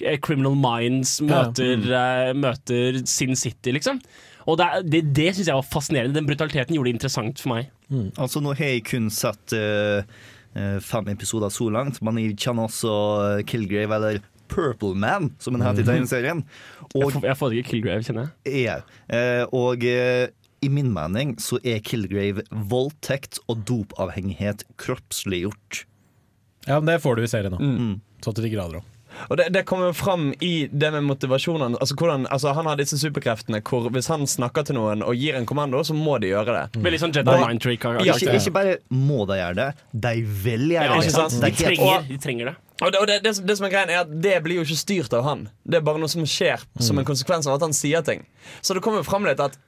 eh, 0.00 0.16
Criminal 0.24 0.56
Minds 0.56 1.18
Ja. 1.20 1.42
møter, 1.44 1.84
eh, 1.84 2.30
møter 2.32 3.02
Sin 3.06 3.36
City, 3.36 3.74
liksom. 3.76 4.00
Og 4.48 4.56
det, 4.56 4.68
det, 4.88 5.02
det 5.12 5.26
syns 5.36 5.50
jeg 5.50 5.58
var 5.58 5.68
fascinerende. 5.68 6.16
Den 6.16 6.26
brutaliteten 6.30 6.72
gjorde 6.78 6.88
det 6.88 6.96
interessant 6.96 7.42
for 7.44 7.52
meg. 7.52 7.68
Altså, 8.16 8.40
nå 8.40 8.54
har 8.56 8.70
jeg 8.72 8.86
kun 8.88 9.10
sett 9.12 9.52
eh, 9.52 10.00
eh, 10.56 10.78
fem 10.80 11.12
episoder 11.12 11.52
så 11.52 11.68
langt. 11.76 12.00
Men 12.00 12.16
jeg 12.22 12.38
kjenner 12.40 12.64
også 12.70 13.42
Kilgrave, 13.44 13.98
eller 13.98 14.22
Purple 14.48 14.96
Man, 14.96 15.34
som 15.44 15.58
han 15.58 15.66
heter 15.66 15.84
i 15.84 15.90
tegneserien. 15.90 16.40
Og 16.94 17.12
får- 17.12 17.22
Jeg 17.28 17.36
får 17.36 17.52
ikke 17.58 17.68
Killgrave, 17.70 18.02
kjenner 18.06 18.30
jeg. 18.44 18.64
Ja, 18.64 18.78
Eh, 19.08 19.44
og 19.52 19.84
eh, 19.84 20.28
i 20.62 20.68
min 20.68 20.92
mening 20.92 21.36
så 21.38 21.58
er 21.64 21.78
Kilgrave 21.80 22.42
voldtekt 22.50 23.38
og 23.48 23.64
dopavhengighet 23.64 24.64
kroppsliggjort. 24.76 25.84
Ja, 26.66 26.80
men 26.80 26.86
det 26.94 27.02
får 27.02 27.16
du 27.16 27.22
i 27.22 27.26
serien 27.30 27.52
nå. 27.54 27.58
Mm. 27.60 28.00
Så 28.24 28.34
til 28.34 28.44
de 28.44 28.50
grader 28.56 28.80
òg. 28.80 28.94
Og 29.30 29.36
det, 29.40 29.46
det 29.54 29.62
kommer 29.66 29.94
fram 29.96 30.34
i 30.44 30.68
det 30.68 30.90
med 30.92 31.02
motivasjonen. 31.08 31.74
Altså, 31.80 31.94
hvordan, 31.96 32.26
altså, 32.30 32.52
han 32.54 32.66
har 32.68 32.76
disse 32.76 32.98
superkreftene 33.00 33.62
hvor 33.64 33.88
hvis 33.90 34.06
han 34.12 34.26
snakker 34.28 34.66
til 34.68 34.76
noen 34.76 35.00
og 35.02 35.16
gir 35.16 35.34
en 35.38 35.46
kommando, 35.48 35.80
så 35.82 35.94
må 35.96 36.18
de 36.20 36.28
gjøre 36.34 36.52
det. 36.58 36.82
Veldig 36.84 37.00
sånn 37.00 37.14
Jedi 37.16 37.24
Nei. 37.32 37.46
mind 37.48 37.62
trick. 37.64 37.80
Ikke, 37.88 38.34
ikke 38.36 38.52
bare 38.52 38.76
må 38.92 39.24
de 39.26 39.38
gjøre 39.40 39.56
det, 39.56 39.68
de 40.04 40.12
vil 40.44 40.68
gjøre 40.74 40.84
Ja, 40.84 40.98
det. 41.00 41.08
ikke 41.08 41.16
sant? 41.16 41.40
De 41.40 41.48
er 41.48 41.56
trenger, 41.56 42.04
de 42.10 42.18
trenger 42.18 42.50
det. 42.52 42.56
Og 42.82 42.92
det, 42.94 43.00
og 43.02 43.06
det, 43.10 43.16
det, 43.24 43.34
som- 43.36 43.46
det 43.48 43.56
som 43.58 43.66
er 43.66 43.72
greien 43.74 43.90
er 43.90 44.04
at 44.04 44.12
det 44.22 44.36
blir 44.44 44.60
jo 44.60 44.66
ikke 44.66 44.78
styrt 44.78 45.14
av 45.18 45.24
han. 45.26 45.48
Det 45.66 45.80
er 45.80 45.86
bare 45.88 45.98
noe 45.98 46.08
som 46.12 46.22
skjer 46.28 46.62
som 46.78 46.98
en 47.00 47.08
konsekvens 47.08 47.48
av 47.50 47.56
at 47.58 47.66
han 47.66 47.74
sier 47.74 48.04
ting. 48.06 48.22
Så 48.62 48.74
det 48.76 48.82
kommer 48.86 49.02
fram 49.06 49.26
litt 49.26 49.40
at 49.42 49.58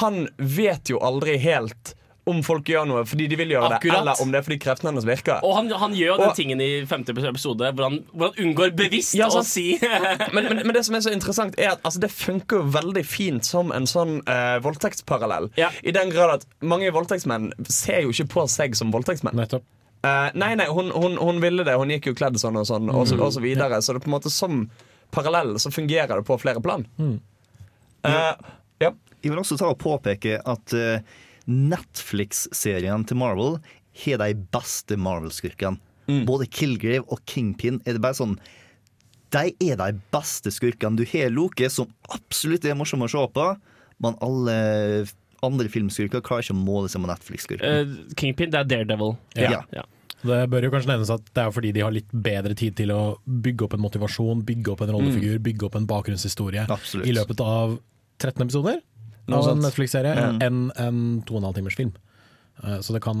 han 0.00 0.26
vet 0.38 0.88
jo 0.90 0.98
aldri 1.04 1.36
helt 1.38 1.92
om 2.26 2.40
folk 2.42 2.66
gjør 2.66 2.88
noe 2.90 3.04
fordi 3.06 3.28
de 3.30 3.36
vil 3.38 3.52
gjøre 3.54 3.76
det, 3.76 3.90
eller 3.94 4.18
om 4.18 4.32
det 4.34 4.40
er 4.40 4.42
fordi 4.48 4.56
kreftene 4.58 4.90
hennes 4.90 5.04
virker. 5.06 5.44
Og 5.46 5.52
han, 5.60 5.68
han 5.78 5.92
gjør 5.94 6.16
jo 6.16 6.24
den 6.24 6.32
tingen 6.34 6.62
i 6.64 6.70
femte 6.90 7.14
episode 7.14 7.68
hvor 7.76 7.86
han, 7.86 8.00
hvor 8.10 8.32
han 8.32 8.40
unngår 8.48 8.72
bevisst 8.74 9.14
Ja, 9.14 9.28
å 9.30 9.44
si 9.46 9.76
Men, 10.34 10.48
men, 10.48 10.64
men 10.64 10.72
det 10.74 10.82
som 10.88 10.96
er 10.98 11.04
så 11.06 11.12
interessant 11.14 11.54
er 11.60 11.76
at 11.76 11.84
altså, 11.86 12.02
det 12.02 12.10
funker 12.10 12.64
jo 12.64 12.72
veldig 12.74 13.04
fint 13.06 13.46
som 13.46 13.70
en 13.70 13.86
sånn 13.86 14.16
eh, 14.26 14.56
voldtektsparallell. 14.64 15.52
Ja. 15.60 15.70
I 15.86 15.94
den 15.94 16.10
grad 16.10 16.40
at 16.40 16.48
mange 16.66 16.90
voldtektsmenn 16.90 17.52
ser 17.70 18.02
jo 18.02 18.10
ikke 18.10 18.26
på 18.34 18.48
seg 18.50 18.74
som 18.74 18.90
voldtektsmenn. 18.90 19.38
Nettopp. 19.38 19.62
Eh, 20.04 20.28
nei, 20.34 20.52
nei, 20.58 20.66
hun, 20.70 20.90
hun, 20.94 21.16
hun 21.20 21.40
ville 21.42 21.64
det. 21.66 21.76
Hun 21.78 21.92
gikk 21.94 22.10
jo 22.10 22.16
kledd 22.18 22.38
sånn 22.40 22.58
og 22.60 22.66
sånn, 22.68 22.90
og, 22.92 23.06
så, 23.08 23.18
og 23.20 23.32
så 23.36 23.42
videre. 23.44 23.80
Så 23.82 23.94
det 23.94 24.02
er 24.02 24.06
på 24.06 24.10
en 24.12 24.16
måte 24.18 24.32
som 24.32 24.66
parallell 25.14 25.54
så 25.62 25.70
fungerer 25.72 26.20
det 26.20 26.26
på 26.28 26.36
flere 26.42 26.62
plan. 26.62 26.84
Eh, 27.00 28.32
ja. 28.82 28.92
Jeg 29.22 29.32
vil 29.32 29.40
også 29.40 29.58
ta 29.58 29.70
og 29.72 29.80
påpeke 29.82 30.38
at 30.46 30.76
eh, 30.76 31.16
Netflix-serien 31.46 33.06
til 33.08 33.18
Marvel 33.22 33.58
har 34.04 34.20
de 34.22 34.34
beste 34.54 34.98
Marvel-skurkene. 35.00 35.80
Både 36.26 36.46
Kilgrave 36.46 37.02
og 37.10 37.18
Kingpin 37.26 37.80
er 37.82 37.96
det 37.96 38.02
bare 38.04 38.14
sånn 38.14 38.36
De 39.34 39.48
er 39.58 39.78
de 39.80 39.88
beste 40.14 40.52
skurkene. 40.54 40.94
Du 40.94 41.02
har 41.10 41.32
Loke, 41.34 41.66
som 41.72 41.88
absolutt 42.14 42.64
er 42.68 42.76
morsom 42.78 43.02
å 43.02 43.08
se 43.10 43.24
på, 43.34 43.46
men 44.04 44.14
alle 44.22 44.54
andre 45.46 45.70
filmskurker 45.72 46.24
klarer 46.24 46.46
ikke 46.46 46.56
å 46.56 46.62
måle 46.62 46.90
seg 46.92 47.02
med 47.02 47.12
Netflix-skurker. 47.14 47.84
Uh, 47.86 48.14
Kingpin, 48.18 48.52
det 48.54 48.62
er 48.62 48.72
Daredevil. 48.72 49.14
Ja. 49.38 49.62
Ja. 49.74 49.86
Det 50.26 50.38
bør 50.50 50.64
jo 50.64 50.72
kanskje 50.72 50.90
nevnes 50.90 51.12
at 51.12 51.26
det 51.36 51.42
er 51.42 51.52
fordi 51.54 51.70
de 51.76 51.82
har 51.84 51.92
litt 51.94 52.08
bedre 52.10 52.56
tid 52.58 52.76
til 52.78 52.90
å 52.94 53.00
bygge 53.24 53.66
opp 53.66 53.76
en 53.76 53.84
motivasjon, 53.84 54.42
bygge 54.48 54.72
opp 54.72 54.82
en 54.86 54.94
rollefigur, 54.96 55.38
bygge 55.44 55.68
opp 55.68 55.76
en 55.78 55.88
bakgrunnshistorie 55.88 56.64
Absolutt. 56.72 57.06
i 57.06 57.14
løpet 57.14 57.42
av 57.44 57.76
13 58.22 58.46
episoder 58.46 58.80
av 59.28 59.50
en. 59.50 59.62
Netflix-serie 59.62 60.14
mm. 60.16 60.40
enn 60.46 60.60
en 60.80 61.00
to 61.26 61.36
og 61.36 61.42
en 61.42 61.48
halv 61.50 61.60
timers 61.60 61.76
film. 61.78 61.92
Eh, 62.64 62.80
Så 62.80 62.96
det, 62.96 63.02
kan, 63.04 63.18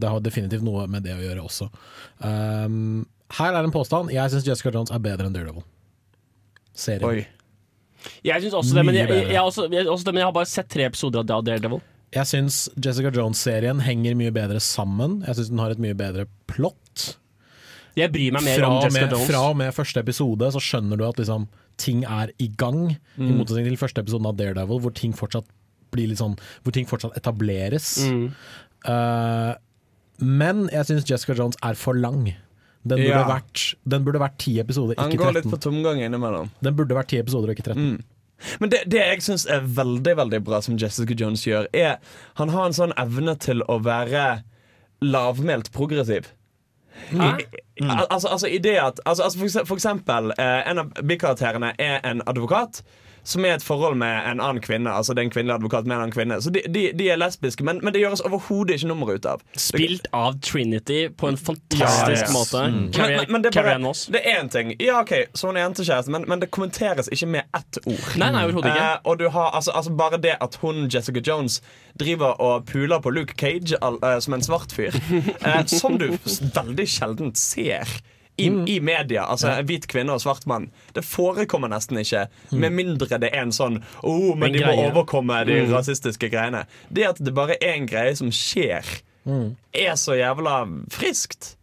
det 0.00 0.10
har 0.10 0.20
definitivt 0.20 0.66
noe 0.66 0.86
med 0.90 1.06
det 1.06 1.16
å 1.16 1.22
gjøre 1.22 1.46
også. 1.46 1.70
Um, 2.18 3.06
her 3.38 3.56
er 3.56 3.64
en 3.64 3.74
påstand. 3.74 4.12
Jeg 4.12 4.32
syns 4.32 4.46
Jessica 4.46 4.74
Jones 4.74 4.92
er 4.92 5.02
bedre 5.02 5.28
enn 5.28 5.36
Daredevil. 5.36 5.64
Serien. 6.74 7.08
Oi. 7.08 7.24
Jeg 8.26 8.44
syns 8.44 8.56
også 8.60 8.78
det, 8.78 8.84
men 8.86 8.98
jeg, 8.98 9.08
jeg, 9.10 9.32
jeg, 9.32 9.42
også, 9.42 9.66
jeg, 9.72 9.88
også 9.88 10.08
det, 10.08 10.14
men 10.14 10.22
jeg 10.22 10.28
har 10.30 10.36
bare 10.36 10.50
sett 10.50 10.70
tre 10.72 10.86
episoder 10.88 11.24
av 11.24 11.44
Daredevil. 11.46 11.82
Jeg 12.14 12.30
syns 12.30 12.60
Jessica 12.78 13.10
Jones-serien 13.14 13.80
henger 13.82 14.14
mye 14.18 14.32
bedre 14.34 14.60
sammen. 14.62 15.22
Jeg 15.26 15.38
syns 15.38 15.50
den 15.50 15.62
har 15.62 15.74
et 15.74 15.82
mye 15.82 15.96
bedre 15.98 16.28
plott. 16.50 17.14
Jeg 17.98 18.10
bryr 18.14 18.34
meg 18.34 18.46
mer 18.46 18.58
Fra 18.58 18.70
om 18.70 18.78
Jessica 18.82 19.06
med, 19.06 19.12
Jones. 19.14 19.28
fra 19.30 19.42
og 19.50 19.58
med 19.58 19.74
første 19.74 20.02
episode 20.02 20.50
så 20.54 20.62
skjønner 20.62 20.98
du 20.98 21.04
at 21.06 21.18
liksom, 21.20 21.46
ting 21.78 22.04
er 22.06 22.30
i 22.42 22.48
gang, 22.58 22.96
i 23.18 23.30
motsetning 23.34 23.68
til 23.70 23.78
første 23.80 24.02
episoden 24.02 24.30
av 24.30 24.38
Daredevil, 24.38 24.82
hvor 24.82 24.94
ting 24.94 25.14
fortsatt 25.16 25.50
sånn 25.94 26.32
Hvor 26.66 26.74
ting 26.74 26.88
fortsatt 26.90 27.14
etableres. 27.14 28.00
Mm. 28.10 28.24
Uh, 28.82 29.54
men 30.18 30.64
jeg 30.72 30.88
syns 30.88 31.06
Jessica 31.06 31.36
Jones 31.38 31.58
er 31.62 31.78
for 31.78 31.94
lang. 31.94 32.32
Den 32.86 32.98
burde, 32.98 33.08
Ja. 33.08 33.24
vært, 33.28 33.74
den 33.88 34.04
burde 34.04 34.20
vært 34.20 34.36
ti 34.38 34.58
episoder, 34.60 34.94
Han 34.98 35.10
ikke 35.10 35.18
går 35.24 35.32
litt 35.38 35.44
13. 35.44 35.50
på 35.54 35.60
tomgang 35.64 36.02
innimellom. 36.04 36.50
Den 36.62 36.74
burde 36.76 36.94
vært 36.94 37.08
10 37.08 37.18
episoder 37.24 37.48
ikke 37.54 37.64
13. 37.72 38.02
Men 38.60 38.68
det, 38.70 38.82
det 38.92 38.98
jeg 39.00 39.22
syns 39.24 39.46
er 39.48 39.60
veldig 39.64 40.16
veldig 40.18 40.40
bra 40.44 40.60
som 40.60 40.76
Jessica 40.76 41.14
Jones 41.16 41.44
gjør, 41.46 41.66
er 41.72 41.96
Han 42.36 42.48
har 42.50 42.66
en 42.66 42.72
sånn 42.76 42.92
evne 43.00 43.38
til 43.40 43.62
å 43.68 43.78
være 43.82 44.42
lavmælt 45.00 45.70
progressiv. 45.72 46.26
I, 47.12 47.16
al- 47.88 48.06
altså, 48.10 48.28
altså 48.28 48.46
i 48.48 48.58
det 48.58 48.76
at 48.78 49.00
altså, 49.06 49.22
altså 49.24 49.38
for, 49.38 49.46
ekse- 49.46 49.64
for 49.66 49.76
eksempel, 49.76 50.30
eh, 50.38 50.70
en 50.70 50.78
av 50.78 50.92
bikarakterene 51.02 51.72
er 51.78 52.00
en 52.04 52.22
advokat 52.26 52.82
som 53.24 53.44
er 53.44 53.54
i 53.54 53.56
et 53.56 53.64
forhold 53.64 53.96
med 54.00 54.12
en 54.30 54.40
annen 54.40 54.60
kvinne. 54.64 54.92
Altså 54.92 55.14
det 55.14 55.22
er 55.22 55.28
en 55.28 55.34
kvinnelig 55.34 55.54
advokat 55.56 55.86
med 55.88 55.96
en 55.96 56.02
annen 56.04 56.14
kvinne 56.14 56.36
Så 56.44 56.50
de, 56.52 56.62
de, 56.68 56.84
de 56.96 57.08
er 57.10 57.18
lesbiske, 57.20 57.64
men, 57.64 57.80
men 57.82 57.94
det 57.94 58.02
gjøres 58.02 58.20
overhodet 58.24 58.78
ikke 58.78 58.90
nummer 58.90 59.14
ut 59.14 59.28
av. 59.28 59.42
Spilt 59.56 60.08
av 60.12 60.38
Trinity 60.44 61.08
på 61.08 61.30
en 61.32 61.38
fantastisk 61.40 61.80
Ja, 61.80 62.10
yes. 62.10 62.32
måte. 62.34 62.64
Men, 62.68 62.92
Carrie, 62.92 63.22
men, 63.22 63.32
men 63.32 63.44
det 63.44 63.50
er 63.50 63.56
Carrie 63.58 63.72
bare 63.72 63.80
Ann 63.80 63.88
Moss. 63.88 64.06
Det 64.12 64.22
er 64.22 64.40
én 64.42 64.50
ting. 64.52 64.74
Ja, 64.82 65.00
OK, 65.00 65.14
så 65.34 65.50
hun 65.50 65.58
er 65.58 65.66
jentekjæreste, 65.66 66.12
men, 66.12 66.28
men 66.28 66.42
det 66.42 66.50
kommenteres 66.54 67.08
ikke 67.12 67.30
med 67.36 67.56
ett 67.56 67.80
ord. 67.84 68.08
Nei, 68.20 68.30
nei, 68.34 68.44
overhodet 68.44 68.74
ikke. 68.74 68.88
Eh, 68.90 68.96
og 69.04 69.18
du 69.22 69.28
har 69.28 69.50
altså, 69.56 69.74
altså 69.74 69.94
Bare 69.94 70.18
det 70.20 70.34
at 70.42 70.58
hun, 70.60 70.84
Jessica 70.90 71.20
Jones, 71.24 71.60
driver 72.00 72.40
og 72.42 72.66
puler 72.66 73.00
på 73.00 73.10
Luke 73.14 73.34
Cage 73.38 73.78
all, 73.80 74.00
uh, 74.02 74.18
som 74.20 74.34
en 74.34 74.42
svart 74.42 74.74
fyr, 74.74 74.94
eh, 75.46 75.62
som 75.70 75.98
du 76.00 76.10
veldig 76.54 76.88
sjelden 76.90 77.34
ser. 77.38 77.88
I, 78.36 78.48
Mm. 78.50 78.64
I 78.68 78.80
media. 78.80 79.24
Altså 79.30 79.48
en 79.60 79.66
hvit 79.66 79.86
kvinne 79.86 80.10
og 80.12 80.20
svart 80.20 80.46
mann. 80.46 80.70
Det 80.92 81.04
forekommer 81.04 81.68
nesten 81.70 81.98
ikke. 82.00 82.26
Med 82.52 82.72
mindre 82.72 83.18
det 83.22 83.30
er 83.32 83.42
en 83.42 83.52
sånn 83.54 83.76
oh, 84.02 84.34
men 84.34 84.48
En 84.48 84.52
de 84.52 84.64
må 84.64 84.72
greie. 84.72 84.90
overkomme 84.90 85.44
de 85.46 85.60
Mm. 85.66 85.72
rasistiske 85.72 86.30
greiene. 86.30 86.64
Det 86.92 87.04
at 87.06 87.16
det 87.22 87.32
bare 87.34 87.54
er 87.62 87.74
en 87.76 87.86
greie 87.86 88.16
som 88.16 88.30
skjer, 88.30 88.82
er 89.72 89.94
så 89.96 90.16
jævla 90.18 90.66
friskt. 90.90 91.56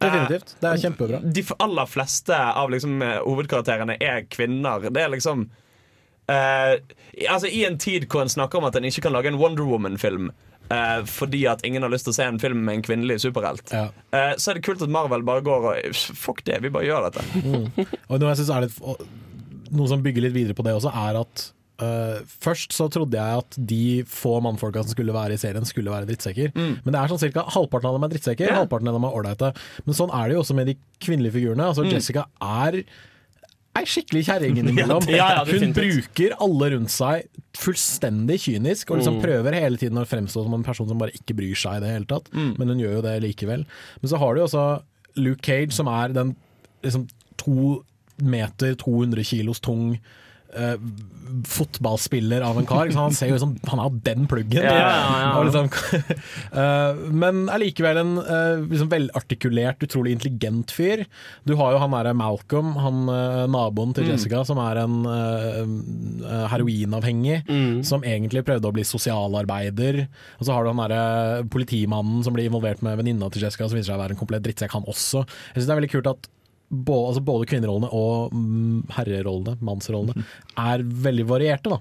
Definitivt. 0.00 0.54
Det 0.60 0.68
er 0.72 0.76
kjempebra. 0.90 1.20
De 1.32 1.42
aller 1.60 1.86
fleste 1.86 2.34
av 2.34 2.70
liksom, 2.70 3.02
eh, 3.02 3.20
hovedkarakterene 3.20 3.96
er 4.00 4.22
kvinner. 4.28 4.80
Det 4.90 5.02
er 5.02 5.08
liksom 5.08 5.50
uh, 6.28 6.76
Altså 7.30 7.46
I 7.52 7.64
en 7.66 7.78
tid 7.78 8.06
hvor 8.08 8.22
en 8.22 8.28
snakker 8.28 8.58
om 8.58 8.64
at 8.64 8.76
en 8.76 8.84
ikke 8.84 9.02
kan 9.02 9.12
lage 9.12 9.26
en 9.28 9.38
Wonder 9.38 9.64
Woman-film 9.64 10.30
eh, 10.72 11.00
fordi 11.08 11.44
at 11.50 11.64
ingen 11.66 11.84
har 11.84 11.92
lyst 11.92 12.08
til 12.08 12.14
å 12.14 12.16
se 12.16 12.28
en 12.28 12.40
film 12.42 12.64
med 12.66 12.78
en 12.78 12.86
kvinnelig 12.86 13.20
superhelt, 13.26 13.66
Ja. 13.74 13.88
Uh, 14.14 14.32
så 14.38 14.50
er 14.50 14.58
det 14.58 14.64
kult 14.66 14.82
at 14.84 14.92
Marvel 14.92 15.24
bare 15.26 15.44
går 15.44 15.68
og 15.72 15.98
Fuck 16.16 16.44
det, 16.46 16.60
vi 16.62 16.72
bare 16.72 16.86
gjør 16.86 17.08
dette. 17.08 17.24
Og 18.08 18.20
noe 18.20 18.32
jeg 18.32 18.42
synes 18.42 18.54
er 18.54 18.66
litt 18.66 19.12
Noe 19.74 19.90
som 19.90 20.02
bygger 20.04 20.22
litt 20.26 20.34
videre 20.36 20.54
på 20.54 20.62
det 20.62 20.74
også, 20.76 20.92
er 20.94 21.16
at 21.18 21.46
uh, 21.82 22.20
Først 22.44 22.76
så 22.76 22.86
trodde 22.92 23.18
jeg 23.18 23.42
at 23.42 23.56
de 23.58 23.86
få 24.06 24.36
mannfolka 24.44 24.84
som 24.84 24.94
skulle 24.94 25.16
være 25.16 25.34
i 25.34 25.40
serien, 25.40 25.66
skulle 25.66 25.90
være 25.90 26.06
drittsekker. 26.10 26.52
Men 26.54 26.92
det 26.92 27.00
er 27.00 27.10
sånn 27.10 27.22
cirka 27.24 27.46
halvparten 27.56 27.90
av 27.90 27.98
dem 27.98 28.06
er 28.06 28.14
drittsekker, 28.14 28.46
yeah. 28.46 28.60
halvparten 28.62 28.92
av 28.92 29.00
dem 29.00 29.08
er 29.08 29.18
ålreite. 29.18 29.50
Men 29.88 29.98
sånn 29.98 30.14
er 30.14 30.30
det 30.30 30.38
jo 30.38 30.44
også 30.44 30.58
med 30.60 30.70
de 30.70 30.76
kvinnelige 31.02 31.34
figurene. 31.40 31.72
Altså 31.72 31.88
Jessica 31.88 32.28
er 32.38 32.84
er 33.78 33.88
skikkelig 33.90 34.24
kjerring 34.28 34.58
innimellom. 34.62 35.06
Ja, 35.10 35.28
ja, 35.38 35.44
hun 35.48 35.74
bruker 35.76 36.34
alle 36.46 36.70
rundt 36.76 36.92
seg 36.94 37.28
fullstendig 37.58 38.40
kynisk, 38.46 38.90
og 38.90 38.98
liksom 39.00 39.20
prøver 39.22 39.54
hele 39.58 39.78
tiden 39.80 40.00
å 40.00 40.06
fremstå 40.08 40.42
som 40.46 40.56
en 40.56 40.66
person 40.66 40.88
som 40.90 40.98
bare 41.00 41.14
ikke 41.14 41.36
bryr 41.38 41.58
seg 41.58 41.78
i 41.78 41.84
det 41.84 41.92
hele 41.94 42.08
tatt. 42.10 42.30
Men 42.34 42.72
hun 42.72 42.82
gjør 42.82 42.96
jo 42.98 43.04
det 43.06 43.14
likevel. 43.22 43.66
Men 44.02 44.10
så 44.10 44.18
har 44.22 44.34
du 44.34 44.42
jo 44.42 44.48
også 44.48 44.64
Luke 45.22 45.44
Cage, 45.46 45.74
som 45.76 45.90
er 45.90 46.14
den 46.16 46.34
liksom 46.82 47.06
to 47.40 47.80
meter, 48.22 48.74
200 48.78 49.26
kilos 49.26 49.62
tung 49.62 49.96
eh, 50.56 50.76
fotballspiller 51.48 52.44
av 52.46 52.58
en 52.58 52.66
kar. 52.68 52.90
Han 52.94 53.14
ser 53.14 53.30
jo 53.30 53.38
ut 53.38 53.42
som 53.42 53.54
han 53.66 53.80
har 53.82 53.94
den 54.06 54.26
pluggen. 54.30 54.62
Ja, 54.62 54.74
ja, 54.78 55.20
ja. 55.22 55.42
Liksom, 55.46 55.70
uh, 56.54 57.00
men 57.22 57.48
allikevel 57.52 58.00
en 58.02 58.12
uh, 58.18 58.62
liksom 58.68 58.90
velartikulert, 58.92 59.82
utrolig 59.82 60.14
intelligent 60.14 60.74
fyr. 60.74 61.04
Du 61.48 61.54
har 61.58 61.74
jo 61.74 61.80
han 61.82 61.96
derre 61.96 62.14
Malcolm, 62.16 62.74
han 62.80 63.02
naboen 63.50 63.94
til 63.96 64.08
Jessica, 64.08 64.42
som 64.46 64.60
er 64.62 64.80
en 64.84 64.96
heroinavhengig. 66.50 67.42
Som 67.86 68.06
egentlig 68.06 68.44
prøvde 68.46 68.70
å 68.70 68.74
bli 68.74 68.84
sosialarbeider. 68.86 70.04
Og 70.38 70.46
så 70.46 70.54
har 70.54 70.64
du 70.64 70.72
han 70.72 70.82
derre 70.84 71.48
politimannen 71.52 72.22
som 72.26 72.36
blir 72.36 72.48
involvert 72.50 72.84
med 72.84 72.98
venninna 73.00 73.30
til 73.32 73.44
Jessica, 73.46 73.68
som 73.68 73.78
viser 73.78 73.92
seg 73.92 73.98
å 73.98 74.04
være 74.04 74.16
en 74.16 74.22
komplett 74.22 74.44
drittsekk, 74.46 74.76
han 74.76 74.88
også. 74.90 75.24
Jeg 75.24 75.58
synes 75.58 75.68
det 75.68 75.74
er 75.74 75.82
veldig 75.82 75.94
kult 75.96 76.12
at 76.14 76.30
både, 76.74 77.08
altså 77.12 77.24
både 77.24 77.48
kvinnerollene 77.50 77.90
og 77.94 78.34
mm, 78.34 78.78
herrerollene, 78.96 79.56
mannsrollene, 79.64 80.24
er 80.58 80.84
veldig 81.06 81.26
varierte. 81.30 81.74
da. 81.74 81.80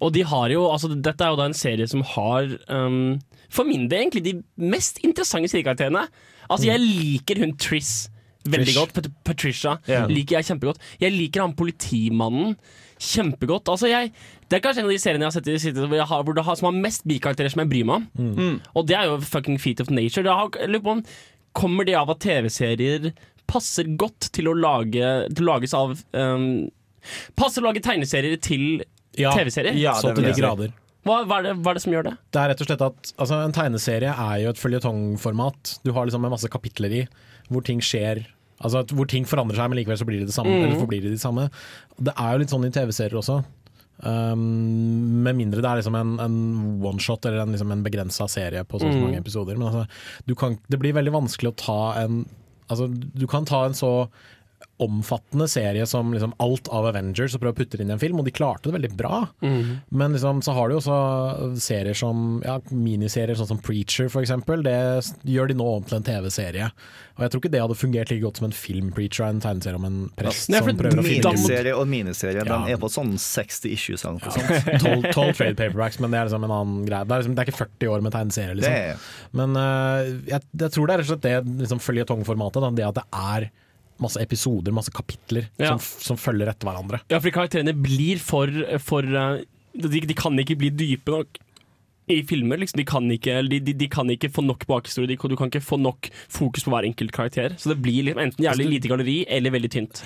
Og 0.00 0.12
de 0.14 0.24
har 0.26 0.50
jo, 0.50 0.64
altså 0.70 0.90
dette 0.90 1.24
er 1.24 1.30
jo 1.30 1.38
da 1.38 1.46
en 1.46 1.54
serie 1.56 1.86
som 1.86 2.02
har 2.16 2.48
um, 2.74 3.20
For 3.54 3.66
min 3.68 3.84
del 3.90 4.08
egentlig 4.08 4.24
de 4.24 4.32
mest 4.58 4.98
interessante 5.06 5.50
sidekarakterene. 5.52 6.08
Altså 6.50 6.66
Jeg 6.72 6.82
liker 6.82 7.38
hun 7.44 7.54
Triss 7.60 8.10
veldig 8.44 8.72
Trish. 8.72 8.78
godt. 8.78 9.08
Patricia 9.24 9.76
yeah. 9.88 10.08
liker 10.10 10.38
jeg 10.38 10.50
kjempegodt. 10.50 10.80
Jeg 11.00 11.14
liker 11.14 11.44
han 11.44 11.56
politimannen 11.58 12.56
kjempegodt. 13.00 13.68
Altså 13.68 13.90
jeg, 13.90 14.12
Det 14.50 14.58
er 14.58 14.62
kanskje 14.64 14.82
en 14.82 14.88
av 14.88 14.94
de 14.94 14.98
seriene 14.98 15.24
jeg 15.24 15.30
har 15.30 15.36
sett 15.38 15.50
i 15.50 15.52
det 15.54 15.62
siste 15.62 15.86
hvor, 15.86 16.06
har, 16.12 16.22
hvor 16.24 16.34
det 16.36 16.44
har, 16.44 16.56
som 16.58 16.70
har 16.70 16.80
mest 16.82 17.06
bikarakterer 17.06 17.52
som 17.52 17.62
jeg 17.62 17.70
bryr 17.70 17.86
meg 17.86 18.08
om. 18.18 18.60
Og 18.74 18.88
det 18.88 18.96
er 18.98 19.10
jo 19.10 19.20
fucking 19.22 19.60
Feet 19.60 19.80
of 19.80 19.90
Nature. 19.90 20.24
Det 20.26 20.34
har, 20.34 20.50
jeg 20.58 20.72
lurer 20.72 20.86
på 20.88 20.96
om 20.98 21.04
kommer 21.56 21.84
det 21.84 21.96
av 21.98 22.10
at 22.12 22.20
TV-serier 22.22 23.10
passer 23.50 23.88
godt 23.98 24.30
til 24.36 24.48
å 24.50 24.54
lage 24.56 25.10
til 25.34 25.44
å 25.46 25.48
lages 25.54 25.74
av 25.76 25.96
um, 26.14 26.68
Passer 27.38 27.64
å 27.64 27.70
lage 27.70 27.80
tegneserier 27.84 28.36
til 28.44 28.82
Ja, 29.18 29.32
TV-serier? 29.34 29.74
Ja, 29.80 29.94
så 29.98 30.12
til 30.14 30.26
de 30.28 30.34
grader. 30.36 30.72
Hva, 31.06 31.22
hva, 31.24 31.38
er 31.40 31.46
det, 31.48 31.52
hva 31.64 31.72
er 31.72 31.78
det 31.78 31.82
som 31.82 31.94
gjør 31.94 32.04
det? 32.10 32.12
Det 32.30 32.40
er 32.42 32.50
rett 32.52 32.60
og 32.60 32.68
slett 32.68 32.82
at 32.84 33.12
altså, 33.16 33.38
En 33.46 33.54
tegneserie 33.56 34.10
er 34.12 34.42
jo 34.42 34.50
et 34.52 34.60
føljetongformat. 34.60 35.78
Du 35.86 35.94
har 35.96 36.04
liksom 36.06 36.26
en 36.28 36.34
masse 36.34 36.50
kapitler 36.52 36.92
i 36.98 37.06
hvor 37.50 37.64
ting 37.66 37.80
skjer 37.82 38.26
Altså 38.60 38.82
at, 38.84 38.90
Hvor 38.92 39.08
ting 39.08 39.24
forandrer 39.24 39.56
seg, 39.56 39.70
men 39.72 39.78
likevel 39.80 39.96
så 39.96 40.04
blir 40.04 40.20
det 40.20 40.28
det 40.28 40.34
samme. 40.36 40.52
Mm. 40.52 40.66
Eller 40.66 40.76
forblir 40.82 41.00
det 41.06 41.14
de 41.14 41.22
samme. 41.22 41.46
Det 41.96 42.12
er 42.12 42.34
jo 42.34 42.42
litt 42.42 42.52
sånn 42.52 42.66
i 42.68 42.70
TV-serier 42.76 43.16
også. 43.16 43.38
Um, 44.04 44.42
med 45.24 45.36
mindre 45.36 45.60
det 45.64 45.68
er 45.70 45.80
liksom 45.80 45.96
en, 45.96 46.12
en 46.24 46.36
one-shot 46.84 47.24
eller 47.28 47.42
en, 47.46 47.54
liksom 47.56 47.72
en 47.74 47.82
begrensa 47.84 48.28
serie 48.32 48.62
på 48.68 48.78
så 48.80 48.86
så 48.88 48.92
Mhm. 48.96 49.02
mange 49.06 49.18
episoder. 49.20 49.56
Men 49.56 49.68
altså, 49.68 49.86
du 50.28 50.34
kan, 50.36 50.58
det 50.68 50.78
blir 50.80 50.92
veldig 50.96 51.12
vanskelig 51.16 51.52
å 51.54 51.56
ta 51.56 51.80
en 52.04 52.20
Altså, 52.70 52.86
du 53.20 53.26
kan 53.26 53.44
ta 53.44 53.64
en 53.66 53.74
så 53.74 54.06
omfattende 54.80 55.48
serie 55.50 55.86
som 55.88 56.14
liksom 56.14 56.32
alt 56.42 56.70
av 56.72 56.88
Avengers 56.90 57.36
og 57.36 57.42
prøve 57.42 57.56
å 57.56 57.58
putte 57.60 57.78
det 57.78 57.84
inn 57.84 57.92
i 57.92 57.96
en 57.96 58.02
film, 58.02 58.20
og 58.20 58.28
de 58.28 58.34
klarte 58.34 58.68
det 58.68 58.76
veldig 58.78 58.92
bra. 58.98 59.22
Men 59.40 60.16
liksom, 60.16 60.42
så 60.46 60.54
har 60.56 60.70
du 60.70 60.78
også 60.78 60.96
serier 61.60 61.96
som 61.98 62.40
ja, 62.46 62.58
miniserier 62.70 63.38
sånn 63.38 63.50
som 63.52 63.60
Preacher 63.62 64.10
eksempel. 64.22 64.64
Det 64.66 64.76
gjør 65.28 65.50
de 65.50 65.58
nå 65.60 65.68
om 65.76 65.86
til 65.86 66.00
en 66.00 66.06
TV-serie. 66.06 66.70
Og 67.20 67.24
jeg 67.26 67.32
tror 67.32 67.42
ikke 67.42 67.52
det 67.52 67.60
hadde 67.60 67.76
fungert 67.76 68.10
like 68.12 68.22
godt 68.24 68.40
som 68.40 68.46
en 68.48 68.54
film 68.56 68.90
Preacher 68.96 69.26
er 69.26 69.34
en 69.34 69.42
tegneserie 69.44 69.76
om 69.76 69.86
en 69.88 69.98
prest 70.16 70.48
Nei, 70.52 70.62
som 70.64 70.78
prøver 70.78 71.02
å 71.02 71.04
finne. 71.04 71.34
Miniserie 71.36 71.74
og 71.76 71.88
miniserie 71.90 72.40
Ja. 72.40 72.46
Den 72.48 72.70
er 72.72 72.80
på 72.80 72.88
sånn 72.88 73.12
60 73.20 73.74
issues. 73.74 74.04
eller 74.04 74.16
noe 74.16 74.32
sånt. 74.32 74.80
12, 74.80 75.10
12 75.12 75.34
trade 75.36 75.56
paperbacks, 75.58 76.00
men 76.00 76.14
det 76.14 76.20
er 76.20 76.30
liksom 76.30 76.46
en 76.48 76.54
annen 76.56 76.86
greie. 76.88 77.04
Det 77.04 77.16
er, 77.16 77.24
liksom, 77.24 77.34
det 77.36 77.42
er 77.44 77.50
ikke 77.50 77.60
40 77.60 77.92
år 77.92 78.06
med 78.06 78.16
tegneserie, 78.16 78.56
liksom. 78.56 79.08
Men 79.36 79.58
uh, 79.58 80.00
jeg, 80.30 80.46
jeg 80.64 80.74
tror 80.76 80.88
det 80.88 80.94
er 80.94 81.02
rett 81.02 81.10
og 81.10 81.12
slett 81.12 81.26
det 81.26 81.58
liksom, 81.64 81.82
føljetongformatet. 81.84 82.68
Det 82.80 82.88
at 82.88 83.02
det 83.02 83.06
er 83.12 83.50
masse 84.00 84.20
episoder, 84.22 84.72
masse 84.72 84.92
kapitler 84.94 85.46
Ja. 85.60 85.74
som, 85.74 85.80
som 85.80 86.16
følger 86.20 86.50
etter 86.52 86.68
hverandre. 86.70 87.02
Ja, 87.12 87.20
for 87.20 87.30
karakterene 87.34 87.74
blir 87.76 88.18
for, 88.22 88.50
for 88.82 89.04
uh, 89.04 89.38
de, 89.76 90.00
de 90.08 90.16
kan 90.18 90.38
ikke 90.40 90.56
bli 90.60 90.70
dype 90.74 91.14
nok 91.14 91.38
i 92.10 92.22
filmer. 92.26 92.58
Liksom. 92.58 92.80
De, 92.80 92.84
kan 92.88 93.04
ikke, 93.14 93.36
de, 93.46 93.60
de, 93.62 93.74
de 93.78 93.86
kan 93.92 94.08
ikke 94.10 94.32
få 94.34 94.42
nok 94.42 94.64
bakhistorie. 94.66 95.14
Du 95.14 95.36
kan 95.38 95.46
ikke 95.52 95.62
få 95.62 95.78
nok 95.78 96.08
fokus 96.32 96.64
på 96.66 96.72
hver 96.74 96.88
enkelt 96.88 97.12
karakter. 97.14 97.54
Så 97.60 97.70
det 97.70 97.78
blir 97.84 98.02
liksom 98.08 98.24
enten 98.24 98.44
jævlig 98.48 98.66
lite 98.72 98.90
galleri 98.90 99.18
eller 99.30 99.54
veldig 99.54 99.70
tynt. 99.76 100.02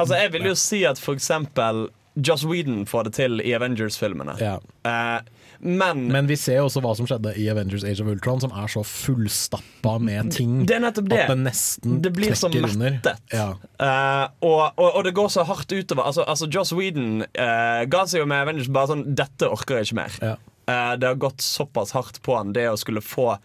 Altså, 0.00 0.16
jeg 0.16 0.32
vil 0.32 0.48
jo 0.48 0.54
si 0.56 0.80
at 0.88 1.02
for 1.02 1.18
eksempel 1.18 1.88
Joss 2.16 2.44
Whedon 2.48 2.86
får 2.88 3.08
det 3.08 3.12
til 3.18 3.40
i 3.44 3.52
Avengers-filmene. 3.56 4.34
Ja. 4.40 4.56
Eh, 4.88 5.20
men, 5.64 6.06
Men 6.10 6.26
vi 6.26 6.34
ser 6.34 6.56
jo 6.58 6.64
også 6.66 6.80
hva 6.82 6.90
som 6.98 7.06
skjedde 7.06 7.36
i 7.38 7.44
Avengers 7.52 7.84
Age 7.86 8.02
of 8.02 8.08
Ultron, 8.10 8.40
som 8.42 8.50
er 8.58 8.70
så 8.72 8.82
fullstappa 8.82 9.92
med 10.02 10.32
ting 10.34 10.64
det 10.66 10.74
er 10.74 10.82
nettopp 10.82 11.10
det. 11.12 11.20
at 11.22 11.30
det 11.30 11.36
nesten 11.44 12.00
Det 12.02 12.10
blir 12.16 12.34
så 12.38 12.50
mettet. 12.50 13.20
Ja. 13.30 13.52
Uh, 13.78 14.24
og, 14.42 14.62
og, 14.74 14.88
og 14.88 15.06
det 15.06 15.12
går 15.14 15.30
så 15.30 15.44
hardt 15.46 15.70
utover. 15.70 16.08
Altså, 16.10 16.26
altså 16.26 16.48
Joss 16.50 16.74
Whedon 16.74 17.22
uh, 17.22 17.82
ga 17.86 18.02
seg 18.10 18.24
jo 18.24 18.26
med 18.26 18.42
Avengers 18.42 18.72
bare 18.74 18.90
sånn 18.90 19.04
Dette 19.14 19.50
orker 19.54 19.78
jeg 19.78 19.90
ikke 19.92 20.00
mer. 20.00 20.18
Ja. 20.18 20.34
Uh, 20.66 20.92
det 20.98 21.12
har 21.12 21.22
gått 21.22 21.46
såpass 21.46 21.94
hardt 21.94 22.18
på 22.26 22.34
han, 22.40 22.50
det 22.56 22.66
å 22.72 22.78
skulle 22.80 23.04
få 23.04 23.36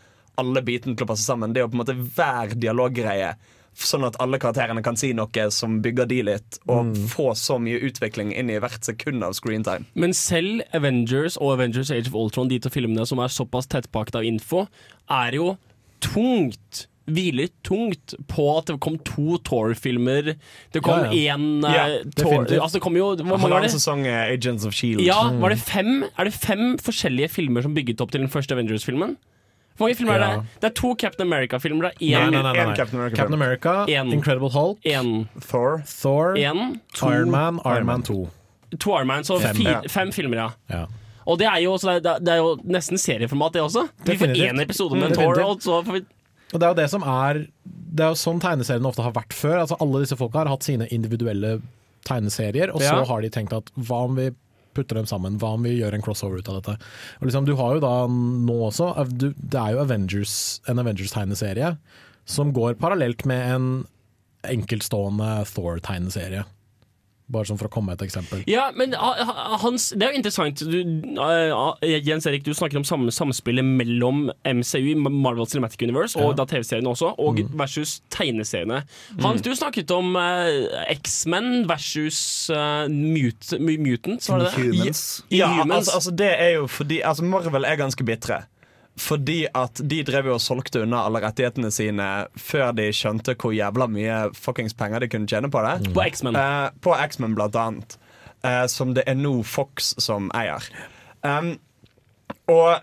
alle 0.41 0.65
bitene 0.65 0.97
til 0.97 1.05
å 1.05 1.11
passe 1.11 1.25
sammen. 1.25 1.53
Det 1.53 1.65
å 1.65 1.69
på 1.69 1.77
en 1.77 1.83
måte 1.83 1.97
hver 1.97 2.57
dialoggreie, 2.57 3.35
sånn 3.77 4.05
at 4.07 4.17
alle 4.23 4.39
karakterene 4.41 4.81
kan 4.85 4.97
si 4.97 5.11
noe 5.13 5.47
som 5.53 5.79
bygger 5.85 6.09
de 6.09 6.21
litt, 6.25 6.59
og 6.67 6.95
få 7.13 7.31
så 7.37 7.59
mye 7.61 7.79
utvikling 7.87 8.33
inn 8.33 8.49
i 8.49 8.57
hvert 8.61 8.83
sekund 8.87 9.23
av 9.23 9.35
screentime. 9.37 9.85
Men 9.93 10.13
selv 10.17 10.63
Avengers 10.77 11.37
og 11.37 11.53
Avengers 11.57 11.91
Age 11.93 12.09
of 12.09 12.17
Ultron, 12.17 12.49
de 12.49 12.59
to 12.63 12.71
filmene 12.73 13.05
som 13.07 13.21
er 13.23 13.33
såpass 13.33 13.69
tettpakket 13.69 14.15
av 14.21 14.27
info, 14.27 14.65
er 15.09 15.37
jo 15.37 15.55
tungt. 16.03 16.87
Hviler 17.07 17.47
tungt 17.63 18.17
på 18.27 18.45
at 18.57 18.67
det 18.67 18.81
kom 18.83 18.97
to 19.07 19.37
Thor-filmer. 19.47 20.33
Det 20.75 20.81
kom 20.83 21.05
én 21.07 21.45
Ja, 21.63 21.71
ja. 21.71 21.85
ja, 21.87 22.01
Tour 22.17 22.43
Altså, 22.57 22.73
det 22.75 22.81
kom 22.83 22.97
jo 22.99 23.13
Hvor 23.15 23.37
mange 23.39 23.53
var 23.53 23.63
det? 23.63 23.71
sesong 23.71 24.03
er 24.11 24.33
Agents 24.33 24.65
of 24.67 24.75
Shield. 24.75 25.05
Ja, 25.07 25.21
var 25.39 25.55
det 25.55 25.61
fem? 25.63 26.03
Er 26.17 26.27
det 26.27 26.33
fem 26.35 26.75
forskjellige 26.83 27.31
filmer 27.31 27.63
som 27.63 27.77
bygget 27.77 28.03
opp 28.03 28.11
til 28.11 28.25
den 28.25 28.29
første 28.33 28.57
Avengers-filmen? 28.57 29.15
Hvor 29.77 29.85
mange 29.87 29.95
filmer 29.95 30.13
er 30.13 30.19
det? 30.37 30.45
Det 30.61 30.69
er 30.71 30.73
to 30.73 30.95
Captain 30.95 31.27
America-filmer. 31.27 31.85
Er 31.85 31.93
Nei, 32.01 32.29
nei, 32.31 32.41
nei, 32.41 32.53
nei. 32.53 32.63
En 32.71 32.75
Captain 32.75 32.99
America. 32.99 33.15
Captain 33.15 33.33
America, 33.41 33.73
En. 33.89 34.11
Incredible 34.11 34.49
Hulk, 34.49 34.77
en. 34.85 35.29
Thor. 35.41 35.83
Thor, 35.85 36.35
en. 36.37 36.81
to, 36.95 37.09
Iron 37.11 37.29
Man, 37.31 37.59
Iron 37.65 37.85
Man 37.85 38.01
2. 38.03 38.29
to 38.79 38.91
Iron 38.97 39.07
Man, 39.07 39.23
så 39.23 39.39
Fem. 39.39 39.55
fi- 39.55 39.63
Ja. 39.69 39.81
fem 39.87 40.11
filmer, 40.11 40.37
ja. 40.37 40.49
Ja. 40.69 40.85
Og 41.27 41.37
det 41.39 41.47
er 41.47 41.57
jo, 41.61 41.73
så 41.77 41.99
det 42.01 42.05
er, 42.05 42.19
det 42.19 42.29
er 42.33 42.37
jo 42.37 42.55
nesten 42.65 42.97
serieformat, 42.97 43.53
det 43.53 43.61
også. 43.61 43.87
Vi 44.05 44.15
får 44.17 44.33
én 44.35 44.61
episode 44.61 44.95
med 44.95 45.11
en 45.11 45.13
Thor, 45.15 45.39
og 45.43 45.59
så 45.61 45.83
får 45.85 45.93
vi 45.93 46.05
Og 46.53 46.59
det 46.59 46.63
er 46.63 46.67
jo 46.69 46.73
det 46.81 46.89
som 46.89 47.01
er 47.03 47.33
Det 47.93 48.03
er 48.05 48.07
jo 48.09 48.15
sånn 48.15 48.39
tegneseriene 48.39 48.85
ofte 48.87 49.01
har 49.03 49.11
vært 49.11 49.33
før. 49.33 49.59
Altså 49.61 49.75
Alle 49.81 49.99
disse 50.05 50.15
folka 50.15 50.37
har 50.39 50.47
hatt 50.47 50.63
sine 50.63 50.87
individuelle 50.91 51.61
tegneserier, 52.05 52.69
og 52.73 52.79
så 52.81 52.97
Ja. 53.01 53.03
har 53.05 53.21
de 53.21 53.29
tenkt 53.29 53.53
at 53.53 53.65
hva 53.77 54.03
om 54.05 54.15
vi 54.15 54.29
putter 54.77 54.99
dem 54.99 55.09
sammen? 55.09 55.39
Hva 55.41 55.55
om 55.57 55.65
vi 55.65 55.75
gjør 55.75 55.97
en 55.97 56.05
crossover 56.05 56.39
ut 56.41 56.51
av 56.51 56.61
dette? 56.61 56.77
Og 57.19 57.29
liksom, 57.29 57.47
Du 57.49 57.55
har 57.59 57.75
jo 57.75 57.83
da 57.83 57.93
nå 58.07 58.57
også 58.69 58.93
du, 59.11 59.31
Det 59.37 59.59
er 59.59 59.75
jo 59.75 59.83
Avengers, 59.83 60.35
en 60.69 60.79
Avengers-tegneserie 60.83 61.75
som 62.27 62.51
går 62.55 62.75
parallelt 62.79 63.23
med 63.29 63.53
en 63.55 63.67
enkeltstående 64.47 65.45
Thor-tegneserie. 65.49 66.43
Bare 67.29 67.43
sånn 67.49 67.57
for 67.59 67.67
å 67.67 67.71
komme 67.73 67.91
med 67.91 67.99
et 67.99 68.05
eksempel. 68.07 68.43
Ja, 68.47 68.69
men 68.71 68.93
Hans, 68.95 69.89
det 69.91 70.05
er 70.07 70.13
jo 70.13 70.19
interessant. 70.21 70.61
Du, 70.63 70.77
ah, 71.19 71.75
Jens 71.83 72.23
Erik, 72.29 72.45
du 72.45 72.53
snakker 72.55 72.79
om 72.79 72.85
samme 72.87 73.11
samspillet 73.11 73.65
mellom 73.67 74.29
MCU, 74.47 74.93
Marvel 74.95 75.45
Cinematic 75.51 75.83
Universe, 75.83 76.15
og 76.15 76.29
Ja. 76.31 76.37
da 76.39 76.45
TV-seriene 76.45 76.87
også, 76.87 77.11
og 77.19 77.41
versus 77.59 77.97
tegneseriene. 78.15 78.83
Hans, 79.19 79.41
du 79.43 79.51
snakket 79.55 79.91
om 79.91 80.15
uh, 80.15 80.85
X-Men 80.95 81.67
versus 81.67 82.49
uh, 82.49 82.87
Mut 82.87 83.51
Mutants, 83.59 84.29
var 84.31 84.39
det 84.45 84.53
det? 84.55 84.63
Humans. 84.63 85.03
Ja, 85.29 85.51
Inhumans. 85.51 85.87
altså, 85.89 85.95
altså 85.99 86.15
det 86.15 86.31
er 86.39 86.49
jo 86.61 86.67
fordi 86.67 87.01
Altså 87.03 87.23
Marvel 87.27 87.65
er 87.65 87.75
ganske 87.75 88.03
bitre. 88.07 88.45
Fordi 88.97 89.43
at 89.53 89.77
de 89.85 89.99
drev 90.07 90.25
jo 90.31 90.35
og 90.39 90.41
solgte 90.41 90.81
unna 90.81 91.03
alle 91.05 91.21
rettighetene 91.21 91.69
sine 91.71 92.07
før 92.41 92.71
de 92.77 92.87
skjønte 92.97 93.35
hvor 93.37 93.53
jævla 93.53 93.85
mye 93.93 94.19
fuckings 94.33 94.73
penger 94.77 95.03
de 95.05 95.09
kunne 95.13 95.29
tjene 95.29 95.51
på 95.53 95.61
det. 95.65 95.91
På 95.93 96.01
X-Men. 96.07 96.35
Eh, 96.39 96.69
på 96.81 96.95
X-Men, 97.05 97.35
blant 97.37 97.55
annet. 97.61 97.97
Eh, 98.45 98.63
som 98.73 98.95
det 98.97 99.03
er 99.09 99.17
nå 99.19 99.35
Fox 99.45 99.93
som 100.01 100.31
eier. 100.37 100.65
Um, 101.21 101.53
og 102.49 102.79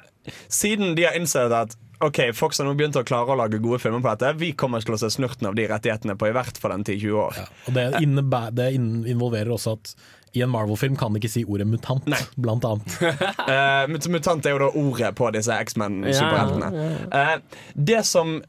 siden 0.53 0.95
de 0.99 1.05
har 1.09 1.19
innsett 1.19 1.53
at 1.55 1.75
Ok, 2.05 2.19
Fox 2.37 2.59
har 2.59 2.67
nå 2.67 2.73
begynt 2.77 2.97
å 2.99 3.05
klare 3.07 3.33
å 3.33 3.37
lage 3.39 3.61
gode 3.63 3.79
filmer 3.81 4.03
på 4.05 4.11
dette. 4.13 4.33
Vi 4.37 4.51
kommer 4.59 4.83
til 4.85 4.97
å 4.97 4.99
se 5.01 5.09
snurten 5.15 5.47
av 5.49 5.55
de 5.57 5.65
rettighetene 5.71 6.17
på 6.21 6.27
i 6.29 6.33
hvert 6.35 6.59
fall 6.61 6.75
en 6.75 6.83
10-20 6.85 7.15
år. 7.23 7.39
Og 7.71 7.77
det, 7.79 7.85
innebæ- 8.03 8.51
det 8.53 8.67
involverer 8.77 9.53
også 9.55 9.77
at 9.79 9.93
i 10.35 10.43
en 10.43 10.51
Marvel-film 10.51 10.97
kan 10.99 11.15
de 11.15 11.23
ikke 11.23 11.33
si 11.33 11.45
ordet 11.47 11.67
mutant, 11.69 12.07
Nei. 12.11 12.21
blant 12.41 12.67
annet. 12.67 12.97
uh, 13.51 14.11
mutant 14.11 14.47
er 14.47 14.57
jo 14.57 14.65
da 14.65 14.73
ordet 14.81 15.13
på 15.19 15.31
disse 15.35 15.55
X-Men-superheltene. 15.69 16.71
Eh, 17.15 17.63
det 17.75 18.03
som 18.07 18.41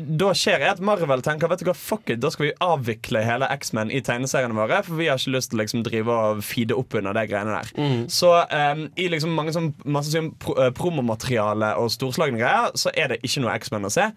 da 0.00 0.30
skjer, 0.32 0.62
er 0.62 0.70
at 0.72 0.80
Marvel 0.80 1.20
tenker 1.24 1.50
Vet 1.52 1.60
du 1.60 1.68
hva, 1.68 1.74
fuck 1.76 2.08
it, 2.10 2.20
da 2.22 2.30
skal 2.32 2.46
vi 2.46 2.52
avvikle 2.64 3.20
hele 3.24 3.48
X-Men 3.52 3.92
i 3.92 4.00
tegneseriene 4.04 4.56
våre, 4.56 4.80
for 4.86 4.98
vi 4.98 5.10
har 5.10 5.20
ikke 5.20 5.34
lyst 5.36 5.52
til 5.52 5.58
å 5.58 5.62
liksom 5.62 5.84
drive 5.86 6.14
og 6.14 6.44
feede 6.46 6.76
opp 6.78 6.96
under 6.98 7.16
det 7.16 7.26
greiene 7.30 7.58
der. 7.58 8.06
Så 8.12 8.32
um, 8.40 8.86
i 8.96 9.08
liksom 9.12 9.34
mange 9.36 9.54
sånn 9.54 9.74
masse 9.84 10.14
sånn 10.14 10.32
pro 10.40 10.56
promomateriale 10.74 11.74
og 11.80 11.92
storslagne 11.92 12.40
greier, 12.40 12.72
så 12.80 12.92
er 12.96 13.12
det 13.12 13.20
ikke 13.22 13.44
noe 13.44 13.56
X-Men 13.60 13.88
å 13.88 13.92
se. 13.92 14.08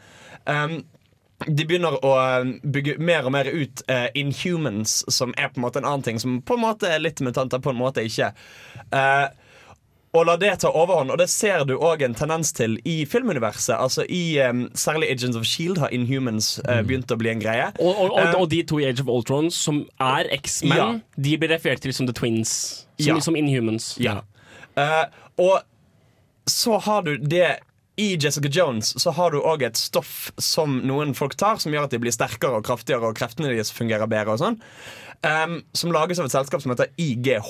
Um, 0.48 0.80
de 1.46 1.66
begynner 1.70 2.00
å 2.02 2.14
eh, 2.18 2.48
bygge 2.66 2.96
mer 2.98 3.28
og 3.30 3.34
mer 3.36 3.46
ut 3.46 3.84
uh, 3.92 4.08
Inhumans, 4.18 5.04
som 5.14 5.36
er 5.38 5.52
på 5.54 5.60
en 5.62 5.68
måte 5.68 5.82
en 5.84 5.86
annen 5.86 6.06
ting. 6.06 6.18
Som 6.20 6.40
på 6.42 6.58
en 6.58 6.64
måte 6.64 6.90
er 6.90 7.04
litt 7.04 7.22
mutanter, 7.22 7.62
på 7.62 7.70
en 7.76 7.78
måte 7.78 8.02
ikke. 8.08 8.32
Uh, 8.90 9.28
og 10.18 10.24
la 10.26 10.38
det 10.40 10.54
ta 10.64 10.72
overhånd, 10.74 11.12
og 11.14 11.20
det 11.22 11.28
ser 11.30 11.62
du 11.68 11.76
òg 11.78 12.02
en 12.02 12.16
tendens 12.18 12.50
til 12.58 12.80
i 12.90 13.04
filmuniverset. 13.06 13.76
Altså 13.76 14.06
i 14.10 14.40
um, 14.42 14.64
Særlig 14.74 15.12
Agents 15.14 15.38
of 15.38 15.46
Shield 15.46 15.78
har 15.84 15.94
Inhumans 15.94 16.56
uh, 16.66 16.80
begynt 16.82 17.12
å 17.14 17.20
bli 17.20 17.30
en 17.36 17.44
greie. 17.44 17.70
Og, 17.78 17.92
og, 17.92 18.16
og, 18.16 18.24
uh, 18.24 18.40
og 18.42 18.50
de 18.50 18.64
to 18.66 18.82
i 18.82 18.88
Age 18.90 19.04
of 19.06 19.12
Ultron 19.14 19.52
som 19.54 19.84
er 20.02 20.32
X-Men, 20.40 20.74
Ja. 20.74 20.90
de 21.22 21.38
blir 21.38 21.54
referert 21.54 21.86
til 21.86 21.94
som 21.94 22.10
The 22.10 22.18
Twins. 22.18 22.52
Som, 22.98 23.20
Ja. 23.20 23.22
som 23.22 23.38
Inhumans. 23.38 23.94
Ja. 24.02 24.22
Uh, 24.80 25.06
og 25.38 25.60
så 26.50 26.80
har 26.82 27.04
du 27.06 27.18
det 27.22 27.60
i 27.98 28.16
Jessica 28.22 28.50
Jones 28.54 28.94
så 29.02 29.12
har 29.18 29.34
du 29.34 29.40
òg 29.42 29.64
et 29.66 29.78
stoff 29.80 30.30
som 30.38 30.80
noen 30.86 31.16
folk 31.18 31.34
tar, 31.40 31.58
som 31.62 31.74
gjør 31.74 31.88
at 31.88 31.96
de 31.96 32.00
blir 32.02 32.14
sterkere 32.14 32.60
og 32.60 32.68
kraftigere, 32.68 33.10
og 33.10 33.18
kreftene 33.18 33.50
deres 33.50 33.74
fungerer 33.74 34.10
bedre. 34.10 34.36
og 34.36 34.42
sånn 34.44 34.60
um, 35.26 35.60
Som 35.74 35.96
lages 35.96 36.22
av 36.22 36.30
et 36.30 36.36
selskap 36.36 36.62
som 36.62 36.76
heter 36.76 36.94
IGH. 37.02 37.50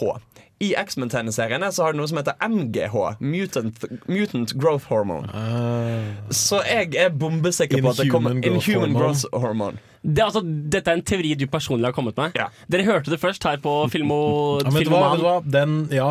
I 0.64 0.72
X-Men-tegneseriene 0.80 1.68
så 1.70 1.84
har 1.86 1.94
du 1.94 2.00
noe 2.00 2.10
som 2.10 2.18
heter 2.18 2.34
MGH. 2.42 2.96
Mutant, 3.22 3.84
Mutant 4.10 4.56
Growth 4.58 4.88
Hormone. 4.90 5.28
Så 6.34 6.64
jeg 6.66 6.96
er 6.98 7.12
bombesikker 7.14 7.84
på 7.84 7.92
at 7.92 8.00
det 8.02 8.08
kommer 8.10 8.34
Inhuman 8.40 8.56
growth 8.56 8.72
hormone. 8.72 8.98
growth 8.98 9.28
hormone. 9.36 9.84
Det, 10.02 10.24
altså, 10.24 10.42
dette 10.42 10.90
er 10.90 10.98
en 10.98 11.06
teori 11.06 11.36
du 11.38 11.46
personlig 11.52 11.92
har 11.92 11.94
kommet 11.94 12.18
med. 12.18 12.40
Ja. 12.40 12.48
Dere 12.72 12.88
hørte 12.88 13.14
det 13.14 13.20
først 13.22 13.44
her 13.46 13.60
på 13.62 13.76
Filmo, 13.94 14.18
Ja, 14.64 14.72
men 14.72 14.80
vet 14.80 14.90
du 14.90 14.96
hva? 14.96 15.04
Vet 15.12 15.22
du 15.22 15.28
hva? 15.28 15.38
Den, 15.60 15.78
ja, 15.94 16.10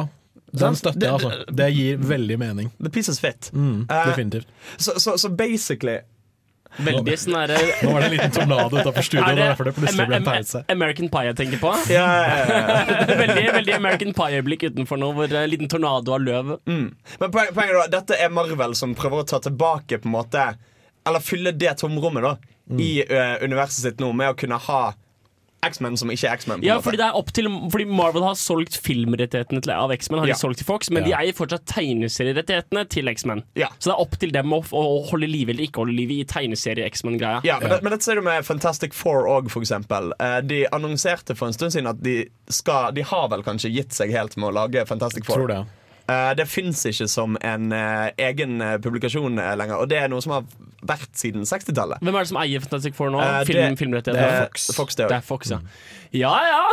den 0.60 0.76
støtter 0.76 1.00
Det- 1.00 1.08
jeg, 1.08 1.14
altså. 1.20 1.56
Det 1.62 1.70
gir 1.76 1.96
veldig 2.10 2.38
mening. 2.38 2.70
The 2.82 2.90
pisses 2.90 3.20
fit. 3.20 3.50
Mm, 3.54 3.86
Eh, 3.90 4.04
definitivt. 4.10 4.46
Så, 4.76 4.92
so, 4.96 4.98
so, 4.98 5.16
so 5.16 5.28
basically 5.28 5.98
Veldig 6.76 7.14
sånn 7.16 7.32
Nå 7.86 7.92
var 7.94 8.02
det 8.02 8.06
en 8.06 8.12
liten 8.12 8.32
tornado 8.34 8.76
utenfor 8.76 9.02
studio, 9.06 9.22
Er 9.24 9.28
det 9.32 9.36
det 9.40 9.44
derfor 9.48 9.64
det 9.64 9.72
plutselig 9.78 10.06
ble 10.10 10.16
en 10.18 10.24
pause. 10.26 10.60
American 10.68 11.08
Pie 11.08 11.22
jeg 11.30 11.36
tenker 11.38 11.60
på? 11.62 11.70
Ja, 11.88 12.02
ja, 12.26 12.40
ja, 12.50 13.06
veldig, 13.22 13.44
veldig 13.54 13.74
American 13.78 14.12
Pie-øyeblikk 14.18 14.66
utenfor 14.72 15.00
nå, 15.00 15.08
hvor 15.16 15.32
en 15.40 15.48
liten 15.48 15.70
tornado 15.72 16.12
av 16.12 16.20
løv. 16.26 16.50
Mm. 16.68 16.90
Men 17.22 17.30
poen- 17.32 17.54
poenget 17.56 17.72
er 17.72 17.80
da, 17.80 17.86
dette 18.00 18.18
er 18.20 18.28
Marvel 18.34 18.74
som 18.76 18.92
prøver 18.98 19.22
å 19.22 19.28
ta 19.30 19.40
tilbake 19.46 20.02
på 20.02 20.10
en 20.10 20.16
måte 20.18 20.44
Eller 21.06 21.20
fylle 21.24 21.52
det 21.56 21.76
tomrommet 21.80 22.22
da 22.26 22.34
i 22.82 22.90
ø, 23.06 23.24
universet 23.46 23.84
sitt 23.86 24.00
nå 24.02 24.12
med 24.12 24.34
å 24.34 24.36
kunne 24.36 24.58
ha 24.58 24.82
X-Men 25.64 25.96
som 25.96 26.10
ikke 26.12 26.28
er 26.28 26.36
X-Men. 26.36 26.62
Ja, 26.62 26.76
fordi, 26.84 26.98
det 27.00 27.06
er 27.08 27.16
opp 27.16 27.30
til, 27.34 27.48
fordi 27.72 27.86
Marvel 27.88 28.22
har 28.22 28.34
solgt 28.38 28.76
filmrettighetene 28.84 29.62
til, 29.64 29.72
av 29.72 29.90
X-Men, 29.96 30.20
har 30.20 30.28
Ja. 30.28 30.34
de 30.34 30.40
solgt 30.40 30.58
til 30.60 30.66
Fox, 30.68 30.90
men 30.90 31.04
de 31.04 31.12
eier 31.16 31.32
fortsatt 31.34 31.64
tegneserierettighetene 31.66 32.84
til 32.92 33.08
X-Men. 33.08 33.42
Ja. 33.58 33.68
Så 33.78 33.90
det 33.90 33.94
er 33.96 34.02
opp 34.04 34.16
til 34.20 34.30
dem 34.34 34.52
å, 34.52 34.60
å 34.72 34.84
holde 35.10 35.26
liv 35.30 35.48
eller 35.50 35.64
ikke 35.66 35.82
holde 35.82 35.96
liv 35.96 36.10
i 36.10 36.20
tegneserie-X-Men-greia. 36.28 37.40
Ja, 37.46 37.58
men, 37.60 37.70
det, 37.72 37.80
men 37.82 37.94
dette 37.96 38.04
ser 38.06 38.20
du 38.20 38.22
med 38.26 38.44
Fantastic 38.46 38.94
Four 38.96 39.26
òg, 39.30 39.50
for 39.52 39.64
eksempel. 39.64 40.12
Eh, 40.20 40.38
De 40.46 40.62
annonserte 40.72 41.34
for 41.38 41.48
en 41.50 41.56
stund 41.56 41.72
siden 41.74 41.90
at 41.90 42.02
de 42.04 42.18
skal 42.52 42.92
De 42.94 43.02
har 43.02 43.28
vel 43.32 43.42
kanskje 43.46 43.72
gitt 43.74 43.96
seg 43.96 44.12
helt 44.14 44.36
med 44.36 44.50
å 44.52 44.54
lage 44.60 44.86
Fantastic 44.88 45.24
Four. 45.26 45.42
Tror 45.42 45.52
det. 45.54 45.60
Eh, 46.08 46.32
Det 46.38 46.46
fins 46.48 46.84
ikke 46.86 47.08
som 47.10 47.36
en 47.42 47.72
eh, 47.72 48.10
egen 48.28 48.60
publikasjon 48.84 49.34
lenger, 49.58 49.80
og 49.80 49.88
det 49.90 49.98
er 50.04 50.08
noe 50.12 50.22
som 50.22 50.36
har 50.36 50.44
vært 50.88 51.12
siden 51.18 51.42
60-tallet. 51.48 51.98
Hvem 52.02 52.14
er 52.14 52.20
det 52.26 52.30
som 52.32 52.40
eier 52.42 52.60
Fantastic 52.64 52.94
Four 52.98 53.10
nå? 53.14 53.18
Uh, 53.20 53.24
Film, 53.48 53.60
det- 53.74 53.78
filmrettighetene? 53.80 54.22
det 54.22 54.32
er 54.32 54.34
Fox. 54.46 54.56
Fox, 54.76 54.88
det 54.98 55.04
Det 55.10 55.16
er 55.18 55.24
Fox, 55.26 55.40
ja. 55.54 55.58
Ja 56.16 56.34
ja! 56.46 56.64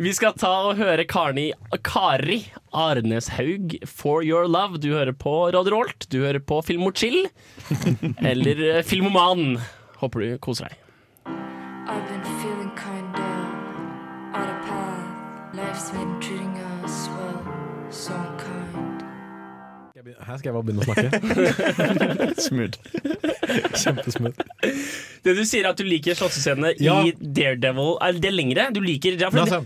Vi 0.00 0.12
skal 0.16 0.32
ta 0.40 0.50
og 0.70 0.76
høre 0.80 1.04
Karni, 1.08 1.50
Kari 1.86 2.38
Arneshaug, 2.74 3.74
'For 3.86 4.22
Your 4.26 4.44
Love'. 4.48 4.78
Du 4.80 4.88
hører 4.94 5.12
på 5.12 5.34
Radio 5.54 5.70
Rolt, 5.76 6.06
du 6.10 6.18
hører 6.24 6.40
på 6.40 6.62
Film 6.64 6.80
mot 6.86 6.96
chill. 6.96 7.26
Eller 8.24 8.56
eh, 8.78 8.82
Filmoman. 8.82 9.58
Håper 10.00 10.20
du 10.24 10.38
koser 10.38 10.64
deg. 10.68 10.74
I've 11.90 12.06
been 12.08 12.22
feeling 12.40 12.70
kinda 12.76 13.26
out 14.34 14.48
of 14.48 14.56
path. 14.66 15.06
Life's 15.54 15.90
been 15.92 16.19
Her 20.26 20.36
skal 20.40 20.50
jeg 20.50 20.54
bare 20.54 20.66
begynne 20.66 20.82
å 20.82 20.88
snakke. 20.88 21.08
Smooth. 22.46 22.76
Kjempesmooth. 23.74 24.40
Det 25.24 25.34
du 25.36 25.42
sier 25.48 25.64
er 25.66 25.70
at 25.72 25.80
du 25.80 25.84
liker 25.88 26.16
slåssescenene 26.18 26.74
Ja. 26.82 27.00
i 27.06 27.12
Daredevil. 27.20 27.96
Er 28.04 28.18
det 28.22 28.32
lengre? 28.34 28.68
Du 28.74 28.80
liker 28.84 29.16
det 29.20 29.26
er 29.28 29.34
fordi 29.34 29.60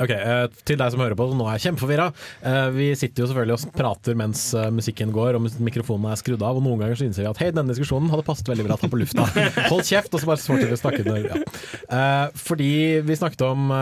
Ok, 0.00 0.10
eh, 0.14 0.46
Til 0.64 0.78
deg 0.80 0.92
som 0.92 1.02
hører 1.02 1.16
på, 1.18 1.26
nå 1.36 1.46
er 1.46 1.58
jeg 1.58 1.66
kjempeforvirra. 1.66 2.06
Eh, 2.48 2.68
vi 2.72 2.86
sitter 2.96 3.24
jo 3.24 3.28
selvfølgelig 3.28 3.56
og 3.58 3.74
prater 3.76 4.16
mens 4.18 4.44
eh, 4.56 4.70
musikken 4.72 5.12
går 5.12 5.36
og 5.36 5.48
mikrofonen 5.60 6.08
er 6.12 6.20
skrudd 6.20 6.42
av. 6.42 6.58
Og 6.58 6.64
noen 6.64 6.80
ganger 6.80 6.98
så 6.98 7.06
innser 7.06 7.26
vi 7.26 7.30
at 7.30 7.42
hei, 7.42 7.50
denne 7.52 7.74
diskusjonen 7.74 8.08
hadde 8.12 8.24
passet 8.26 8.48
veldig 8.48 8.66
bra 8.68 8.78
å 8.78 8.80
ta 8.80 8.90
på 8.92 9.00
lufta. 9.00 9.26
Hold 9.72 9.84
kjeft, 9.88 10.14
og 10.14 10.22
så 10.22 10.30
bare 10.30 10.40
fortsetter 10.40 10.72
vi 10.72 10.78
å 10.78 10.80
snakke. 10.80 11.18
Ja. 11.92 12.30
Fordi 12.38 12.72
vi 13.04 13.18
snakket 13.18 13.44
om 13.44 13.72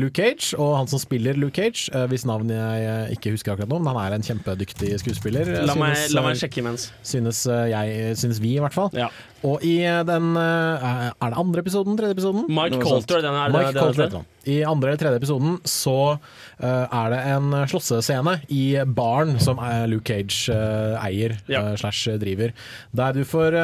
Luke 0.00 0.20
Cage, 0.20 0.52
og 0.60 0.74
han 0.80 0.90
som 0.90 1.00
spiller 1.00 1.38
Luke 1.38 1.56
Cage, 1.56 1.88
hvis 2.10 2.26
navn 2.28 2.50
jeg 2.52 3.16
ikke 3.16 3.32
husker 3.34 3.54
akkurat 3.54 3.70
nå, 3.70 3.80
men 3.80 3.92
han 3.94 4.02
er 4.02 4.16
en 4.18 4.26
kjempedyktig 4.26 4.92
skuespiller. 5.02 5.48
La 5.68 5.76
meg, 5.78 5.96
synes, 5.96 6.16
la 6.16 6.26
meg 6.26 6.40
sjekke 6.40 6.62
imens. 6.62 6.90
Synes 7.06 7.44
jeg, 7.46 8.16
synes 8.20 8.42
vi, 8.44 8.56
i 8.58 8.62
hvert 8.62 8.76
fall. 8.76 8.92
Ja. 8.96 9.08
Og 9.44 9.64
i 9.66 9.76
den 9.84 10.32
eh, 10.40 10.86
Er 11.12 11.32
det 11.32 11.36
andre 11.38 11.62
episoden? 11.64 11.96
Tredje 11.98 12.16
episoden? 12.16 12.46
Mike 12.48 12.80
Colter. 12.82 13.20
Den 13.24 13.36
er 13.36 13.52
Mike 13.52 13.74
heter 13.74 14.18
han. 14.20 14.32
I 14.46 14.60
andre 14.62 14.92
eller 14.92 15.00
tredje 15.00 15.18
episoden 15.18 15.56
så 15.66 15.94
eh, 16.14 16.84
er 16.94 17.08
det 17.10 17.18
en 17.32 17.54
slåssescene 17.66 18.36
i 18.54 18.78
baren 18.86 19.40
som 19.42 19.58
eh, 19.58 19.88
Luke 19.90 20.06
Cage 20.06 20.54
eier 21.02 21.34
Ja. 21.50 21.64
slash 21.76 22.14
driver. 22.22 22.54
Der 22.96 23.16
du, 23.16 23.24
får, 23.26 23.56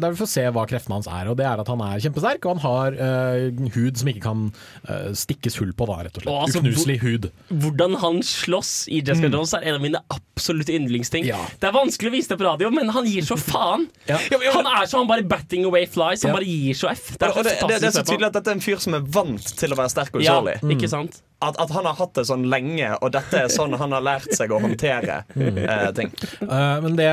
der 0.00 0.14
du 0.14 0.16
får 0.16 0.30
se 0.32 0.46
hva 0.48 0.64
kreftene 0.68 0.96
hans 0.96 1.08
er. 1.10 1.28
Og 1.28 1.36
det 1.38 1.44
er 1.46 1.60
at 1.60 1.68
han 1.68 1.82
er 1.84 2.00
kjempesterk, 2.02 2.48
og 2.48 2.56
han 2.56 2.64
har 2.64 2.96
uh, 2.96 3.68
hud 3.74 4.00
som 4.00 4.10
ikke 4.10 4.22
kan 4.24 4.46
uh, 4.88 5.10
stikkes 5.16 5.58
hull 5.60 5.74
på, 5.76 5.86
da, 5.90 6.00
rett 6.06 6.16
og 6.16 6.24
slett. 6.24 6.32
Og 6.32 6.46
altså, 6.46 6.62
Uknuselig 6.64 6.98
hud. 7.04 7.28
Hvordan 7.52 7.98
han 8.00 8.22
slåss 8.26 8.72
i 8.88 9.02
Jessica 9.04 9.30
Jones 9.30 9.54
er 9.56 9.68
en 9.68 9.78
av 9.78 9.84
mine 9.84 10.00
absolutte 10.08 10.74
yndlingsting. 10.76 11.28
Mm. 11.28 11.30
Ja. 11.34 11.40
Det 11.60 11.68
er 11.68 11.76
vanskelig 11.76 12.10
å 12.12 12.16
vise 12.16 12.32
det 12.32 12.40
på 12.40 12.48
radio, 12.48 12.72
men 12.74 12.92
han 12.96 13.08
gir 13.08 13.28
så 13.28 13.36
faen. 13.40 13.86
Ja. 14.08 14.18
Han 14.56 14.68
er 14.68 14.88
så 14.88 15.02
han 15.02 15.10
bare 15.10 15.26
batting 15.30 15.64
away 15.68 15.86
flies. 15.86 16.24
Han 16.26 16.32
Ja. 16.32 16.36
bare 16.36 16.48
gir 16.50 16.76
så 16.76 16.90
F. 16.92 17.12
Det 17.16 17.28
er, 17.28 17.32
Og 17.36 17.44
det, 17.46 17.56
det, 17.62 17.80
det 17.80 17.88
er 17.88 17.94
så 17.94 18.04
tydelig 18.04 18.28
at 18.30 18.36
dette 18.38 18.50
er 18.52 18.58
en 18.58 18.64
fyr 18.64 18.80
som 18.82 18.96
er 18.98 19.04
vant 19.16 19.50
til 19.60 19.72
å 19.72 19.78
være 19.78 19.92
sterk 19.94 20.16
og 20.18 20.24
Ja, 20.26 20.38
ikke 20.74 20.90
sant? 20.90 21.20
At, 21.40 21.56
at 21.62 21.70
han 21.72 21.86
har 21.88 21.94
hatt 21.96 22.12
det 22.18 22.26
sånn 22.28 22.48
lenge, 22.52 22.90
og 23.00 23.14
dette 23.14 23.38
er 23.46 23.48
sånn 23.48 23.72
han 23.80 23.94
har 23.96 24.02
lært 24.04 24.28
seg 24.36 24.52
å 24.52 24.58
håndtere 24.60 25.22
eh, 25.40 25.86
ting. 25.96 26.10
Uh, 26.42 26.80
men 26.84 26.98
det, 26.98 27.08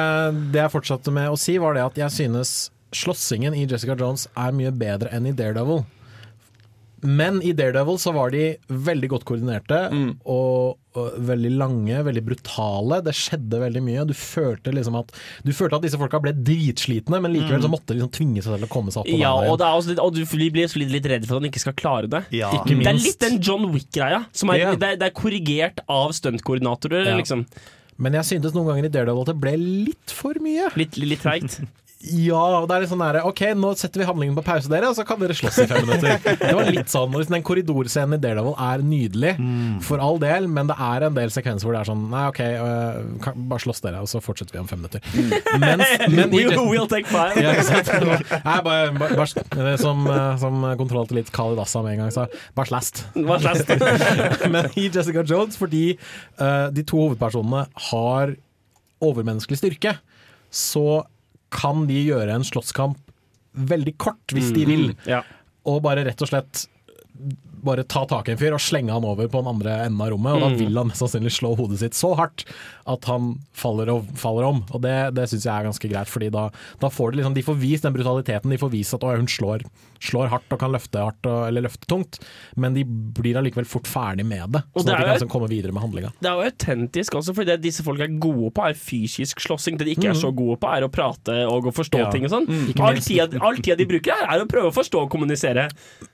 det 0.52 0.60
jeg 0.66 0.74
fortsatte 0.74 1.14
med 1.16 1.30
å 1.32 1.38
si, 1.40 1.56
var 1.64 1.78
det 1.78 1.86
at 1.86 2.02
jeg 2.02 2.12
synes 2.18 2.56
slåssingen 2.96 3.56
i 3.56 3.66
Jessica 3.68 3.96
Jones 4.00 4.28
er 4.36 4.52
mye 4.56 4.72
bedre 4.76 5.12
enn 5.16 5.30
i 5.30 5.36
Daredevil. 5.36 5.86
Men 7.04 7.42
i 7.46 7.52
Daredevil 7.54 8.00
så 8.02 8.12
var 8.16 8.32
de 8.34 8.56
veldig 8.70 9.10
godt 9.12 9.26
koordinerte 9.30 9.78
og, 10.26 10.78
og 10.98 11.18
veldig 11.28 11.52
lange, 11.60 12.00
veldig 12.08 12.24
brutale. 12.26 12.98
Det 13.06 13.14
skjedde 13.14 13.60
veldig 13.62 13.84
mye. 13.86 14.06
Du 14.10 14.14
følte 14.18 14.74
liksom 14.74 14.98
at 14.98 15.12
Du 15.46 15.52
følte 15.54 15.78
at 15.78 15.86
disse 15.86 16.00
folka 16.02 16.20
ble 16.24 16.34
dritslitne, 16.34 17.22
men 17.22 17.34
likevel 17.36 17.62
så 17.62 17.70
måtte 17.70 17.94
de 17.94 18.00
liksom 18.00 18.14
tvinge 18.18 18.42
seg 18.42 18.58
til 18.58 18.66
å 18.66 18.72
komme 18.74 18.90
seg 18.92 19.04
opp 19.04 19.12
på 19.14 19.20
Ja, 19.22 19.34
og, 19.38 19.60
det 19.62 19.68
er 19.68 19.78
også 19.78 19.94
litt, 19.94 20.02
og 20.02 20.14
du 20.18 20.24
blir 20.26 20.68
så 20.68 20.82
litt, 20.82 20.90
litt 20.98 21.06
redd 21.14 21.28
for 21.30 21.38
at 21.38 21.44
han 21.44 21.50
ikke 21.52 21.62
skal 21.68 21.78
klare 21.78 22.10
det. 22.10 22.24
Ja. 22.34 22.50
Ikke 22.58 22.74
Det 22.82 22.88
er 22.90 23.02
litt 23.04 23.20
den 23.20 23.40
John 23.42 23.70
Wick-greia. 23.74 24.26
som 24.34 24.50
er- 24.50 24.58
Ja. 24.58 24.76
Det, 24.76 24.84
er- 24.94 24.98
det 24.98 25.12
er 25.12 25.16
korrigert 25.22 25.80
av 25.88 26.12
stuntkoordinatorer. 26.18 27.06
Ja. 27.14 27.18
Liksom. 27.18 27.46
Men 28.00 28.14
jeg 28.14 28.26
syntes 28.26 28.54
noen 28.54 28.68
ganger 28.74 28.86
i 28.86 28.90
Daredevil 28.94 29.22
at 29.22 29.28
det 29.34 29.40
ble 29.42 29.54
litt 29.58 30.12
for 30.14 30.34
mye. 30.42 30.70
Litt, 30.76 30.98
litt 30.98 31.22
treigt. 31.22 31.60
Ja, 32.06 32.42
det 32.70 32.76
er 32.76 32.84
litt 32.84 32.92
sånn 32.92 33.02
der, 33.02 33.18
Ok, 33.26 33.40
nå 33.58 33.72
setter 33.80 34.04
vi 34.04 34.06
handlingen 34.06 34.36
på 34.38 34.44
pause, 34.46 34.70
dere, 34.70 34.92
og 34.92 34.98
så 35.00 35.02
kan 35.08 35.18
dere 35.18 35.34
slåss 35.34 35.64
i 35.64 35.66
fem 35.70 35.82
minutter. 35.88 36.20
Det 36.44 36.52
var 36.54 36.70
litt 36.70 36.92
sånn, 36.94 37.16
og 37.18 37.32
Den 37.32 37.46
korridorscenen 37.46 38.20
i 38.20 38.22
Daredevil 38.22 38.54
er 38.68 38.84
nydelig, 38.86 39.32
for 39.88 40.04
all 40.04 40.20
del, 40.22 40.46
men 40.52 40.70
det 40.70 40.78
er 40.78 41.08
en 41.08 41.18
del 41.18 41.34
sekvenser 41.34 41.66
hvor 41.66 41.74
det 41.74 41.82
er 41.82 41.90
sånn 41.90 42.04
Nei, 42.12 42.22
OK, 42.30 42.42
øh, 42.46 43.00
kan, 43.26 43.42
bare 43.50 43.66
slåss 43.66 43.82
dere, 43.84 44.04
og 44.06 44.12
så 44.12 44.22
fortsetter 44.24 44.56
vi 44.56 44.62
om 44.62 44.70
fem 44.70 44.84
minutter. 44.84 45.02
Mens, 45.58 46.06
men 46.14 46.34
i 46.38 46.44
We'll, 46.68 46.88
take 46.92 47.10
five. 47.10 47.42
ja? 47.42 47.56
Nei, 47.58 48.58
bare, 48.68 48.94
bare, 48.94 49.28
bare, 49.56 49.76
som, 49.82 50.06
øh, 50.06 50.38
som 50.42 50.70
kontroll 50.80 51.10
litt 51.18 51.34
Khalid 51.34 51.60
Assa 51.64 51.82
med 51.82 51.98
en 51.98 52.06
gang 52.06 52.14
sa, 52.14 52.28
bare 52.58 52.70
slast. 52.70 53.04
Men 54.54 54.70
i 54.78 54.88
Jessica 54.94 55.26
Jones, 55.26 55.58
fordi 55.60 55.86
eh, 55.98 56.68
de 56.74 56.86
to 56.88 57.00
hovedpersonene 57.08 57.66
har 57.90 58.38
overmenneskelig 59.04 59.60
styrke, 59.62 59.98
så 60.54 61.04
kan 61.54 61.86
de 61.90 62.00
gjøre 62.10 62.36
en 62.36 62.46
slåsskamp 62.48 63.00
veldig 63.58 63.96
kort 64.02 64.36
hvis 64.36 64.52
de 64.56 64.66
vil. 64.70 64.90
Ja. 65.10 65.24
Og 65.68 65.82
bare 65.86 66.06
rett 66.08 66.22
og 66.22 66.30
slett 66.30 66.68
bare 67.68 67.86
ta 67.88 68.06
tak 68.10 68.30
i 68.30 68.36
en 68.36 68.40
fyr 68.40 68.56
og 68.56 68.64
slenge 68.64 68.96
han 68.96 69.06
over 69.08 69.30
på 69.32 69.42
den 69.44 69.52
andre 69.52 69.76
enden 69.86 70.02
av 70.04 70.12
rommet. 70.14 70.38
Og 70.38 70.44
da 70.46 70.50
vil 70.58 70.80
han 70.80 70.90
mest 70.92 71.04
sannsynlig 71.04 71.34
slå 71.38 71.54
hodet 71.60 71.82
sitt 71.84 71.98
så 71.98 72.14
hardt 72.18 72.46
at 72.88 73.04
han 73.12 73.34
faller, 73.58 73.90
og, 73.92 74.08
faller 74.18 74.48
om. 74.48 74.62
Og 74.72 74.82
det, 74.86 74.96
det 75.18 75.28
syns 75.28 75.44
jeg 75.48 75.52
er 75.54 75.68
ganske 75.68 75.90
greit, 75.92 76.08
Fordi 76.12 76.30
da, 76.32 76.46
da 76.80 76.90
får 76.94 77.12
de 77.12 77.20
liksom 77.20 77.36
De 77.36 77.44
får 77.44 77.58
vist 77.60 77.84
den 77.84 77.96
brutaliteten. 77.96 78.54
De 78.54 78.60
får 78.62 78.72
vist 78.72 78.96
at 78.96 79.04
å, 79.04 79.12
hun 79.20 79.28
slår, 79.28 79.66
slår 80.04 80.32
hardt 80.32 80.56
og 80.56 80.62
kan 80.62 80.72
løfte 80.72 81.02
hardt 81.04 81.28
og, 81.28 81.42
eller 81.50 81.66
løfte 81.68 81.90
tungt, 81.90 82.20
men 82.56 82.78
de 82.78 82.86
blir 82.88 83.38
allikevel 83.40 83.68
fort 83.68 83.90
ferdig 83.90 84.24
med 84.28 84.56
det. 84.56 84.62
Sånn 84.78 84.88
det 84.88 84.96
at 84.96 85.02
de 85.02 85.08
kan 85.10 85.14
liksom 85.18 85.32
komme 85.34 85.50
videre 85.52 85.76
med 85.76 85.84
handlinga. 85.84 86.14
Det 86.22 86.32
er 86.32 86.40
jo 86.40 86.48
autentisk 86.52 87.18
også, 87.20 87.36
for 87.36 87.50
det 87.50 87.58
disse 87.66 87.84
folk 87.86 88.04
er 88.06 88.14
gode 88.22 88.54
på, 88.56 88.64
er 88.70 88.78
fysisk 88.80 89.44
slåssing. 89.44 89.80
Det 89.80 89.90
de 89.90 89.98
ikke 89.98 90.12
er 90.14 90.20
så 90.20 90.32
gode 90.36 90.60
på, 90.62 90.72
er 90.72 90.88
å 90.88 90.92
prate 90.94 91.40
og 91.50 91.68
å 91.72 91.76
forstå 91.76 92.04
Ja. 92.06 92.12
ting 92.14 92.28
og 92.30 92.32
sånn. 92.32 92.48
Mm. 92.48 92.72
All 92.88 93.60
tida 93.60 93.76
de 93.76 93.90
bruker, 93.90 94.14
her, 94.14 94.30
er 94.32 94.46
å 94.46 94.48
prøve 94.50 94.72
å 94.72 94.76
forstå 94.76 95.04
og 95.04 95.12
kommunisere. 95.12 95.68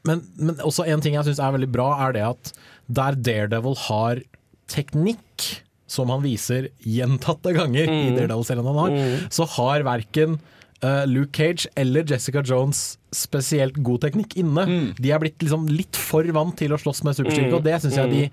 Men, 0.08 0.24
men 0.40 0.58
også 0.64 0.88
en 0.90 1.04
ting 1.04 1.18
jeg 1.20 1.28
syns 1.28 1.43
er 1.46 1.58
veldig 1.58 1.72
bra, 1.74 1.90
er 2.08 2.16
det 2.16 2.24
at 2.32 2.54
der 2.88 3.20
Daredevil 3.30 3.78
har 3.88 4.24
teknikk, 4.72 5.50
som 5.94 6.10
han 6.10 6.24
viser 6.24 6.72
gjentatte 6.82 7.52
ganger 7.54 7.86
i 7.92 8.16
Daredevil-serien 8.16 8.66
han 8.66 8.80
har, 8.82 8.98
så 9.34 9.46
har 9.58 9.84
verken 9.86 10.40
uh, 10.84 11.04
Luke 11.06 11.36
Cage 11.38 11.70
eller 11.78 12.08
Jessica 12.10 12.42
Jones 12.42 12.98
spesielt 13.14 13.78
god 13.86 14.02
teknikk 14.08 14.34
inne. 14.42 14.66
De 14.98 15.12
er 15.14 15.22
blitt 15.22 15.44
liksom 15.44 15.68
litt 15.70 16.00
for 16.00 16.26
vant 16.34 16.56
til 16.58 16.74
å 16.74 16.80
slåss 16.82 17.04
med 17.06 17.20
superstyrke, 17.20 17.54
og 17.60 17.68
det 17.68 17.78
syns 17.84 18.00
jeg 18.00 18.10
de 18.16 18.24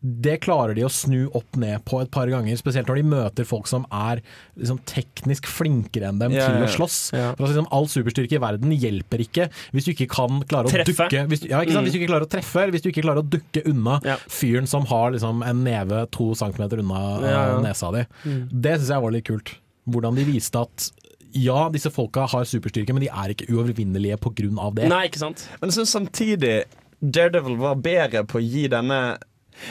det 0.00 0.36
klarer 0.44 0.76
de 0.76 0.84
å 0.86 0.90
snu 0.92 1.24
opp 1.34 1.56
ned 1.58 1.80
på 1.88 1.98
et 2.02 2.10
par 2.14 2.28
ganger, 2.30 2.54
spesielt 2.60 2.86
når 2.90 2.98
de 3.00 3.04
møter 3.10 3.46
folk 3.48 3.66
som 3.70 3.86
er 3.90 4.20
liksom 4.58 4.78
teknisk 4.86 5.48
flinkere 5.50 6.10
enn 6.12 6.20
dem 6.20 6.34
yeah, 6.36 6.52
til 6.52 6.66
å 6.66 6.68
slåss. 6.70 6.98
Yeah. 7.16 7.32
For 7.34 7.46
altså, 7.46 7.54
liksom, 7.56 7.68
all 7.74 7.88
superstyrke 7.90 8.36
i 8.38 8.42
verden 8.44 8.74
hjelper 8.76 9.24
ikke 9.24 9.48
hvis 9.74 9.88
du 9.88 9.92
ikke 9.94 10.08
kan 10.12 10.42
klare 10.46 10.68
å 10.70 10.74
Treffe. 10.74 11.08
dukke 11.08 11.24
hvis, 11.32 11.46
ja, 11.48 11.62
ikke 11.64 11.74
sant? 11.74 11.88
hvis 11.88 11.96
du 11.96 12.00
ikke 12.02 12.10
klarer 12.12 12.28
å 12.28 12.32
treffe, 12.36 12.62
eller 12.62 12.76
hvis 12.76 12.84
du 12.84 12.90
ikke 12.92 13.06
klarer 13.08 13.24
å 13.24 13.28
dukke 13.36 13.64
unna 13.72 13.98
Ja. 14.06 14.16
fyren 14.30 14.68
som 14.70 14.86
har 14.92 15.10
liksom, 15.16 15.42
en 15.42 15.64
neve 15.66 16.04
to 16.14 16.28
centimeter 16.38 16.84
unna 16.84 17.02
Ja, 17.24 17.30
ja. 17.32 17.42
eh, 17.56 17.62
nesa 17.64 17.90
di. 17.96 18.04
Det 18.52 18.76
syns 18.78 18.92
jeg 18.94 19.02
var 19.08 19.16
litt 19.16 19.26
kult. 19.26 19.56
Hvordan 19.90 20.18
de 20.18 20.24
viste 20.28 20.60
at 20.60 20.90
ja, 21.36 21.68
disse 21.72 21.90
folka 21.92 22.24
har 22.30 22.46
superstyrke, 22.48 22.94
men 22.94 23.02
de 23.04 23.08
er 23.10 23.32
ikke 23.34 23.48
uovervinnelige 23.52 24.16
pga. 24.22 24.70
det. 24.76 24.88
Nei, 24.92 25.06
ikke 25.10 25.20
sant? 25.20 25.48
Men 25.60 25.72
jeg 25.72 25.80
synes 25.80 25.96
samtidig 25.96 26.54
Daredevil 27.02 27.58
var 27.60 27.74
bedre 27.76 28.22
på 28.24 28.38
å 28.38 28.44
gi 28.44 28.68
denne 28.72 29.18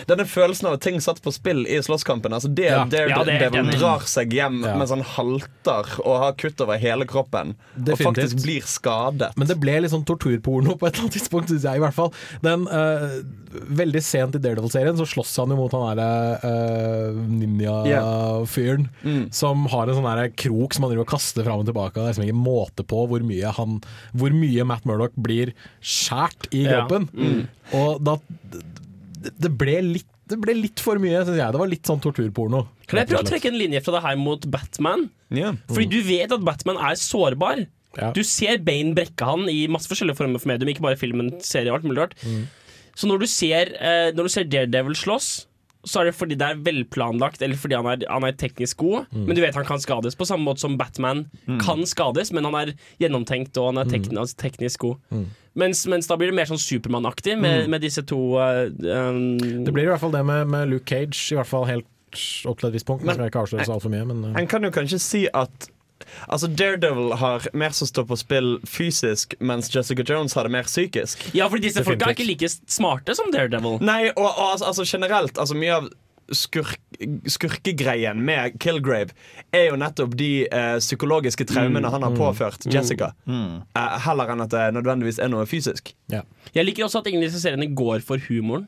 Denne 0.10 0.26
følelsen 0.26 0.68
av 0.68 0.74
at 0.78 0.82
ting 0.82 1.00
satt 1.04 1.22
på 1.22 1.32
spill 1.34 1.66
i 1.68 1.78
slåsskampen. 1.86 2.34
Altså 2.34 2.50
det 2.54 2.66
Ja. 2.72 2.86
Daredevil 2.86 3.72
Ja, 3.72 3.78
drar 3.80 4.06
seg 4.10 4.32
hjem 4.34 4.64
Ja. 4.66 4.76
mens 4.78 4.90
han 4.90 5.02
halter 5.02 5.86
og 6.06 6.20
har 6.24 6.34
kutt 6.34 6.60
over 6.62 6.78
hele 6.78 7.06
kroppen. 7.06 7.56
Og 7.78 7.98
faktisk 7.98 8.42
blir 8.44 8.62
skadet. 8.62 9.32
Men 9.38 9.48
det 9.48 9.60
ble 9.60 9.80
litt 9.82 9.92
sånn 9.92 10.06
torturporno 10.06 10.78
på 10.78 10.88
et 10.88 10.96
eller 10.96 11.06
annet 11.08 11.14
tidspunkt, 11.20 11.50
syns 11.50 11.64
jeg 11.64 11.76
i 11.78 11.80
hvert 11.84 11.94
fall. 11.94 12.12
Den, 12.42 12.68
uh, 12.68 13.22
veldig 13.72 14.02
sent 14.04 14.36
i 14.36 14.40
Daredevil-serien 14.40 14.98
så 14.98 15.06
slåss 15.08 15.38
han 15.38 15.50
jo 15.50 15.56
mot 15.56 15.72
han 15.72 15.96
derre 15.96 16.40
uh, 16.44 17.14
ninja-fyren 17.16 18.90
som 19.34 19.66
har 19.72 19.88
en 19.88 19.96
sånn 20.00 20.36
krok 20.36 20.74
som 20.76 20.84
han 20.86 20.92
driver 20.94 21.06
og 21.06 21.12
kaster 21.14 21.44
fram 21.48 21.60
og 21.64 21.70
tilbake. 21.70 21.94
Det 21.96 22.04
er 22.04 22.14
liksom 22.14 22.28
ikke 22.28 22.44
måte 22.46 22.86
på 22.88 23.06
hvor 23.10 23.24
mye, 23.26 23.52
han, 23.58 23.80
hvor 24.16 24.34
mye 24.36 24.66
Matt 24.68 24.86
Murdoch 24.86 25.16
blir 25.18 25.54
skjært 25.82 26.50
i 26.52 26.66
Ja. 26.66 26.86
kroppen. 26.88 27.48
Og 27.74 28.04
da 28.04 28.18
det, 29.34 29.52
ble 29.60 29.80
litt 29.86 30.12
det 30.30 30.38
ble 30.42 30.56
litt 30.58 30.82
for 30.82 30.98
mye, 31.02 31.22
syns 31.26 31.38
jeg. 31.38 31.54
Det 31.54 31.62
var 31.62 31.70
litt 31.70 31.90
sånn 31.90 32.02
torturporno. 32.02 32.64
Kan 32.90 33.02
jeg 33.02 33.12
prøve 33.12 33.24
å 33.26 33.30
trekke 33.30 33.52
en 33.52 33.60
linje 33.60 33.82
fra 33.86 33.98
det 33.98 34.04
her 34.06 34.20
mot 34.20 34.46
Batman? 34.50 35.08
Ja. 35.34 35.54
Fordi 35.70 35.88
du 35.92 36.00
vet 36.08 36.34
at 36.34 36.46
Batman 36.46 36.80
er 36.82 36.98
sårbar. 37.00 37.66
Ja. 37.96 38.12
Du 38.16 38.24
ser 38.28 38.60
Bane 38.66 38.96
brekke 38.98 39.28
han 39.30 39.46
i 39.52 39.66
masse 39.72 39.88
forskjellige 39.92 40.18
former 40.20 40.42
for 40.42 40.52
medium, 40.52 40.72
ikke 40.74 40.84
bare 40.84 41.00
filmen, 41.00 41.30
serie 41.46 41.72
og 41.72 41.80
alt 41.80 41.88
mulig 41.88 42.02
rart. 42.02 42.16
Så 42.96 43.08
når 43.12 43.22
du 43.24 43.28
ser, 43.30 43.76
eh, 43.78 44.10
når 44.16 44.28
du 44.28 44.34
ser 44.34 44.50
Daredevil 44.50 44.98
slåss, 45.00 45.30
så 45.86 46.02
er 46.02 46.10
det 46.10 46.16
fordi 46.18 46.36
det 46.42 46.48
er 46.48 46.62
velplanlagt, 46.66 47.44
eller 47.46 47.60
fordi 47.62 47.78
han 47.78 47.88
er, 47.92 48.06
han 48.10 48.26
er 48.26 48.34
teknisk 48.42 48.82
god. 48.82 49.06
Men 49.14 49.38
du 49.38 49.42
vet 49.44 49.56
han 49.56 49.68
kan 49.68 49.82
skades, 49.84 50.18
på 50.18 50.26
samme 50.26 50.48
måte 50.48 50.64
som 50.66 50.78
Batman 50.80 51.28
kan 51.62 51.86
skades, 51.86 52.34
men 52.34 52.48
han 52.50 52.58
er 52.64 52.74
gjennomtenkt 53.04 53.58
og 53.62 53.70
han 53.70 53.84
er 53.84 53.92
tekn 53.94 54.18
altså 54.18 54.40
teknisk 54.42 54.88
god. 54.88 55.28
Mens, 55.56 55.86
mens 55.88 56.10
da 56.10 56.18
blir 56.20 56.34
det 56.34 56.36
mer 56.36 56.50
sånn 56.50 56.60
Supermann-aktig 56.60 57.38
med, 57.40 57.70
med 57.72 57.84
disse 57.86 58.04
to 58.08 58.18
uh, 58.36 58.66
um, 58.68 59.38
Det 59.40 59.72
blir 59.72 59.86
i 59.86 59.92
hvert 59.94 60.04
fall 60.04 60.12
det 60.16 60.26
med, 60.28 60.50
med 60.52 60.68
Luke 60.74 60.90
Cage, 60.90 61.16
i 61.32 61.38
hvert 61.40 61.48
fall 61.48 61.64
helt 61.70 61.88
opp 62.48 62.60
til 62.60 62.70
et 62.70 62.76
visst 62.76 62.88
punkt. 62.88 63.06
Men- 63.08 63.16
skal 63.16 63.28
jeg 63.28 63.34
ikke 63.34 63.46
avsløre 63.46 63.68
så 63.68 63.78
altfor 63.78 63.94
mye, 63.94 64.04
men 64.12 64.22
uh. 64.28 64.36
En 64.40 64.50
kan 64.52 64.64
jo 64.68 64.74
kanskje 64.76 65.00
si 65.04 65.26
at 65.32 65.72
Altså 66.28 66.48
Daredevil 66.52 67.14
har 67.18 67.46
mer 67.56 67.74
som 67.76 67.88
står 67.88 68.06
på 68.10 68.18
spill 68.20 68.50
fysisk, 68.68 69.36
mens 69.40 69.70
Jessica 69.72 70.04
Jones 70.06 70.36
har 70.36 70.44
det 70.44 70.52
mer 70.52 70.68
psykisk. 70.68 71.24
Ja, 71.34 71.48
fordi 71.50 71.70
disse 71.70 71.84
folka 71.88 72.10
er 72.10 72.18
ikke 72.18 72.28
like 72.28 72.50
smarte 72.52 73.16
som 73.18 73.32
Daredevil. 73.34 73.80
Nei, 73.80 74.10
og, 74.12 74.28
og 74.28 74.52
altså, 74.52 74.74
altså 74.74 74.86
generelt 74.86 75.40
Altså 75.42 75.58
mye 75.58 75.80
av 75.80 75.88
skurk, 76.34 76.80
skurkegreien 77.30 78.22
med 78.26 78.56
Kilgrave 78.62 79.14
er 79.54 79.70
jo 79.70 79.78
nettopp 79.80 80.16
de 80.18 80.30
eh, 80.48 80.78
psykologiske 80.82 81.48
traumene 81.50 81.92
han 81.92 82.06
har 82.06 82.16
påført 82.18 82.66
Jessica. 82.72 83.12
Eh, 83.28 83.98
heller 84.08 84.34
enn 84.34 84.46
at 84.46 84.54
det 84.54 84.66
nødvendigvis 84.78 85.20
er 85.22 85.32
noe 85.34 85.46
fysisk. 85.50 85.94
ja. 86.14 86.24
Jeg 86.56 86.70
liker 86.70 86.86
også 86.86 87.02
at 87.02 87.08
ingen 87.10 87.20
av 87.20 87.28
disse 87.28 87.42
seriene 87.44 87.68
går 87.76 88.04
for 88.06 88.22
humoren. 88.30 88.68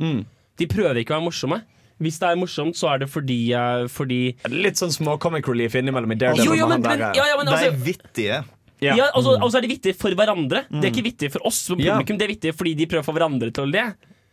Mm. 0.00 0.22
De 0.56 0.66
prøver 0.70 1.02
ikke 1.02 1.12
å 1.12 1.18
være 1.18 1.26
morsomme. 1.26 1.58
Hvis 2.00 2.18
det 2.20 2.28
er 2.28 2.36
morsomt, 2.40 2.76
så 2.76 2.90
er 2.94 3.02
det 3.02 3.08
fordi, 3.12 3.52
eh, 3.56 3.86
fordi 3.92 4.20
Litt 4.52 4.80
sånn 4.80 4.92
små 4.92 5.18
comic 5.20 5.48
relief 5.48 5.76
innimellom 5.76 6.12
i 6.12 6.18
Daredevil. 6.20 6.48
Jo, 6.48 6.54
jo, 6.62 6.68
men, 6.68 6.80
med 6.80 6.90
han 6.90 6.98
men, 6.98 7.04
der, 7.08 7.18
ja, 7.20 7.26
ja, 7.32 7.36
men 7.36 7.46
De 7.48 7.52
altså, 7.52 7.70
er 7.72 7.78
vittige. 7.86 8.38
Ja. 8.84 8.92
ja, 8.96 9.06
altså, 9.16 9.36
altså 9.40 9.56
er 9.58 9.64
de 9.64 9.70
vittige 9.72 9.96
for 9.96 10.12
hverandre. 10.16 10.66
Det 10.68 10.84
er 10.84 10.92
ikke 10.92 11.06
vittige 11.06 11.32
for 11.32 11.46
oss 11.48 11.62
som 11.68 11.80
Ja. 11.80 11.94
publikum. 11.96 12.18
Det 12.20 12.26
er 12.26 12.32
vittige 12.34 12.56
fordi 12.56 12.74
de 12.76 12.86
prøver 12.86 13.04
å 13.04 13.08
få 13.08 13.14
hverandre 13.16 13.52
til 13.52 13.64
å 13.64 13.70
le. 13.70 13.84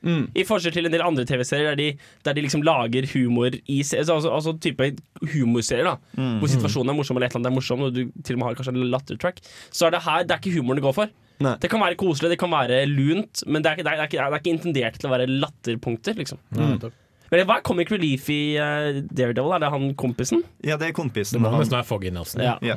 Mm. 0.03 0.23
I 0.35 0.43
forskjell 0.43 0.73
til 0.75 0.85
en 0.85 0.91
del 0.91 1.01
andre 1.01 1.23
TV-serier 1.25 1.69
der, 1.71 1.75
de- 1.79 1.97
der 2.25 2.33
de 2.33 2.41
liksom 2.43 2.61
lager 2.61 3.05
humor 3.13 3.47
i 3.55 3.79
altså, 3.79 4.17
altså, 4.17 4.29
altså 4.35 4.53
type 4.59 4.89
humorserier. 5.33 5.83
da 5.85 5.97
Hvor 6.41 6.47
situasjonen 6.51 6.89
er 6.91 6.97
morsom, 6.97 7.15
eller 7.17 7.27
et 7.27 7.35
eller 7.35 7.39
annet 7.47 7.51
er 7.51 7.55
morsom, 7.55 7.81
og 7.87 7.93
du 7.95 8.01
til 8.23 8.35
og 8.35 8.39
med 8.39 8.47
har 8.49 8.55
kanskje 8.59 8.73
en 8.75 8.89
lattertrack. 8.91 9.39
Så 9.71 9.87
er 9.87 9.91
det 9.95 10.01
her 10.03 10.23
Det 10.23 10.31
er 10.35 10.41
ikke 10.43 10.57
humoren 10.59 10.75
det 10.81 10.83
går 10.83 10.93
for. 10.97 11.09
Nei. 11.39 11.55
Det 11.59 11.69
kan 11.71 11.79
være 11.81 11.95
koselig, 11.95 12.29
det 12.29 12.39
kan 12.39 12.51
være 12.51 12.85
lunt, 12.87 13.43
men 13.47 13.61
det 13.63 13.71
er, 13.71 13.75
ikke- 13.75 13.83
det 13.83 13.93
er, 13.93 14.03
ikke, 14.03 14.17
det 14.19 14.33
er 14.33 14.39
ikke 14.43 14.53
intendert 14.57 14.99
til 14.99 15.09
å 15.09 15.13
være 15.17 15.27
latterpunkter. 15.27 16.13
liksom 16.19 16.37
Mm. 16.53 16.91
Men 17.31 17.47
Hva 17.47 17.55
er 17.57 17.61
comic 17.63 17.89
relief 17.89 18.27
i 18.29 18.57
uh, 18.61 19.01
Daredevil? 19.09 19.53
Er 19.55 19.59
det 19.59 19.69
han 19.71 19.93
kompisen? 19.95 20.43
Ja, 20.63 20.77
det 20.77 20.89
er 20.89 20.93
kompisen. 20.93 21.33
Det 21.33 21.41
må 21.41 21.49
han- 21.49 21.61
nesten 21.63 21.79
være 21.79 21.85
Foggy 21.87 22.11
Nelson. 22.11 22.41
Ja. 22.43 22.57
Ja. 22.61 22.75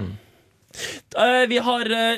Uh, 1.16 1.44
vi 1.48 1.58
har 1.58 1.84
uh, 1.90 2.16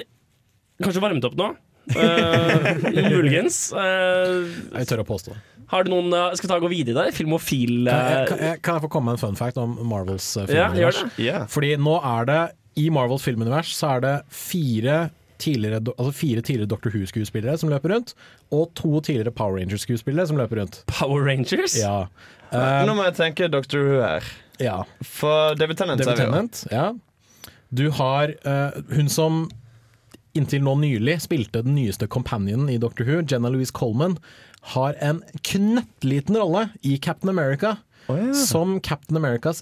kanskje 0.83 1.03
varmet 1.03 1.25
opp 1.25 1.35
nå. 1.39 1.49
Eh, 1.97 3.11
muligens. 3.11 3.73
Eh, 3.73 4.49
Jeg 4.81 4.89
tør 4.91 5.03
å 5.05 5.07
påstå 5.09 5.33
det. 5.35 5.39
har 5.73 5.85
du 5.85 5.91
noen 5.93 6.13
uh, 6.13 6.31
Skal 6.37 6.47
vi 6.47 6.51
ta 6.53 6.57
og 6.61 6.65
gå 6.67 6.71
videre 6.73 7.05
der? 7.07 7.15
Filmofil 7.17 7.89
Kan 7.89 7.99
jeg, 7.99 8.19
eh, 8.23 8.27
kan, 8.29 8.43
jeg, 8.47 8.63
kan 8.65 8.79
jeg 8.79 8.85
få 8.87 8.91
komme 8.93 9.11
med 9.13 9.19
en 9.19 9.23
fun 9.27 9.39
fact 9.39 9.59
om 9.61 9.77
Marvels 9.89 10.27
Ja, 10.41 10.47
filmunivers? 10.49 11.03
det. 11.17 11.25
Ja. 11.29 11.45
Fordi 11.51 11.75
nå 11.81 11.97
er 12.05 12.29
det 12.29 12.41
i 12.79 12.89
Marvels 12.95 13.25
filmunivers 13.27 13.73
så 13.75 13.97
er 13.97 14.05
det 14.05 14.13
fire 14.31 14.99
tidligere, 15.43 15.81
altså 15.97 16.13
fire 16.15 16.43
tidligere 16.43 16.69
Doctor 16.71 16.91
Who-skuespillere 16.95 17.57
som 17.59 17.71
løper 17.71 17.93
rundt, 17.95 18.13
og 18.55 18.73
to 18.79 19.01
tidligere 19.07 19.31
Power 19.35 19.59
Rangers-skuespillere 19.61 20.27
som 20.31 20.39
løper 20.39 20.59
rundt. 20.63 20.81
Power 20.91 21.23
Rangers? 21.27 21.77
Ja. 21.79 22.05
Uh, 22.51 22.81
Nå 22.89 22.95
må 22.99 23.05
jeg 23.07 23.15
tenke 23.19 23.47
Doctor 23.51 23.83
Who 23.87 24.01
her. 24.03 24.27
ja. 24.63 24.81
For 25.07 25.55
David 25.59 25.79
Tennant 25.79 26.03
David 26.03 26.11
ser 26.11 26.23
vi 26.23 26.27
jo. 26.27 26.33
Tennant, 26.33 26.63
ja. 26.75 26.87
Du 27.71 27.85
har 27.99 28.33
uh, 28.47 28.79
hun 28.97 29.11
som 29.13 29.45
inntil 30.39 30.63
nå 30.65 30.77
nylig 30.81 31.19
spilte 31.27 31.65
den 31.67 31.77
nyeste 31.79 32.09
companionen 32.11 32.71
i 32.73 32.79
Doctor 32.81 33.05
Who, 33.09 33.21
Jenna 33.29 33.51
Louise 33.53 33.75
Coleman, 33.75 34.17
har 34.75 34.97
en 35.05 35.21
knøttliten 35.47 36.39
rolle 36.39 36.69
i 36.87 36.97
Captain 37.03 37.31
America. 37.35 37.77
Som 38.33 38.79
Captain 38.81 39.19
Americas 39.21 39.59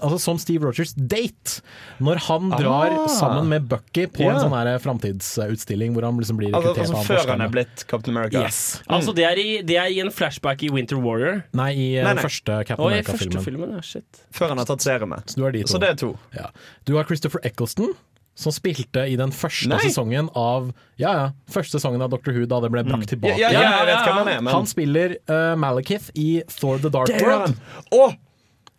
Altså 0.00 0.16
som 0.22 0.38
Steve 0.40 0.64
Rogers' 0.64 0.94
date. 0.96 1.58
Når 2.00 2.16
han 2.30 2.48
drar 2.54 2.94
Ah. 2.94 3.08
sammen 3.12 3.48
med 3.50 3.66
Bucky 3.68 4.06
på 4.06 4.22
yeah. 4.24 4.38
en 4.38 4.40
sånn 4.40 4.54
her 4.56 4.78
framtidsutstilling 4.80 5.92
hvor 5.92 6.06
han 6.06 6.16
liksom 6.16 6.38
blir 6.40 6.54
Altså, 6.54 6.72
rekruttert 6.72 6.94
altså 6.94 6.96
av 6.96 7.04
før 7.10 7.32
han 7.34 7.44
er 7.44 7.52
blitt 7.52 7.84
Captain 7.90 8.16
America. 8.16 8.40
Yes. 8.40 8.80
Altså, 8.88 9.12
det 9.12 9.26
er, 9.28 9.36
i, 9.36 9.60
det 9.60 9.76
er 9.76 9.92
i 9.92 10.00
en 10.00 10.08
flashback 10.14 10.64
i 10.64 10.70
Winter 10.72 10.96
Warrior. 10.96 11.42
Nei, 11.52 11.70
i 11.74 11.86
eh, 11.98 12.06
Nei, 12.08 12.14
nei. 12.16 12.24
første 12.24 12.56
Captain 12.64 12.88
America-filmen. 12.88 13.44
filmen. 13.44 13.76
Ja. 13.76 14.00
Før 14.32 14.54
han 14.54 14.62
har 14.64 14.70
tatt 14.72 14.80
serumet. 14.80 15.36
Så. 15.36 15.52
Så 15.74 15.82
det 15.84 15.92
er 15.92 16.00
to. 16.06 16.14
Ja. 16.32 16.48
Du 16.88 16.96
har 16.96 17.04
Christopher 17.04 17.44
Eccleston, 17.44 17.92
som 18.34 18.50
spilte 18.52 19.04
i 19.06 19.14
den 19.16 19.30
første 19.30 19.68
Nei. 19.70 19.78
sesongen 19.84 20.28
av 20.34 20.72
Ja, 20.98 21.12
ja, 21.14 21.26
første 21.50 21.78
sesongen 21.78 22.02
av 22.02 22.10
Doctor 22.10 22.32
Who, 22.34 22.46
da 22.50 22.58
det 22.64 22.70
ble 22.74 22.82
brakt 22.86 23.08
tilbake. 23.12 23.38
ja, 23.38 23.50
ja, 23.54 23.60
jeg 23.62 23.86
vet 23.86 23.94
ja, 23.94 24.02
hvem 24.08 24.18
han 24.22 24.28
er, 24.32 24.40
men 24.42 24.52
Han 24.54 24.66
spiller 24.66 25.16
uh, 25.30 25.54
Malekith 25.56 26.10
i 26.18 26.42
Thor 26.50 26.78
the 26.82 26.90
Dark 26.90 27.10
World. 27.22 27.54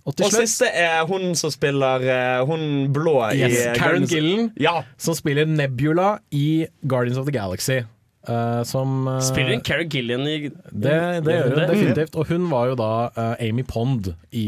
Og 0.05 0.13
til 0.13 0.27
Og 0.27 0.35
siste 0.35 0.67
er 0.69 0.99
hun 1.09 1.31
som 1.39 1.49
spiller 1.49 2.03
uh, 2.05 2.43
hun 2.45 2.91
blå 2.93 3.15
i 3.33 3.39
yes, 3.41 3.55
i 3.55 3.63
Karen 3.79 4.03
Guardians- 4.03 4.11
Gillen, 4.13 4.51
Ja. 4.61 4.81
som 5.01 5.15
spiller 5.17 5.45
Nebula 5.49 6.17
i 6.31 6.67
Guardians 6.85 7.17
of 7.17 7.25
the 7.25 7.33
Galaxy. 7.33 7.79
Uh, 8.27 8.63
som 8.65 9.07
uh, 9.07 9.19
Spiller 9.21 9.59
Carrie 9.61 9.85
Gillian 9.87 10.21
i 10.27 10.49
Det, 10.49 10.93
det 11.25 11.33
gjør 11.35 11.49
hun 11.49 11.57
det? 11.59 11.65
definitivt. 11.69 12.15
Og 12.17 12.27
hun 12.27 12.47
var 12.49 12.67
jo 12.71 12.75
da 12.79 12.91
uh, 13.15 13.35
Amy 13.39 13.63
Pond 13.63 14.11
i 14.33 14.45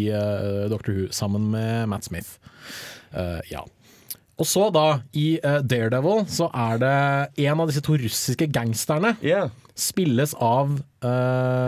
Doctor 0.70 0.94
Who 0.94 1.08
sammen 1.14 1.50
med 1.54 1.88
Matt 1.90 2.06
Smith. 2.10 2.38
Eh, 3.14 3.40
ja. 3.52 3.62
Og 4.38 4.46
så 4.46 4.68
da, 4.70 4.86
i 5.18 5.40
uh, 5.42 5.60
Daredevil, 5.66 6.26
så 6.30 6.46
er 6.54 6.78
det 6.84 6.96
en 7.48 7.62
av 7.64 7.72
disse 7.72 7.82
to 7.86 7.96
russiske 7.98 8.46
gangsterne 8.54 9.16
Yeah. 9.26 9.50
spilles 9.78 10.36
av 10.38 10.76
uh, 10.78 11.08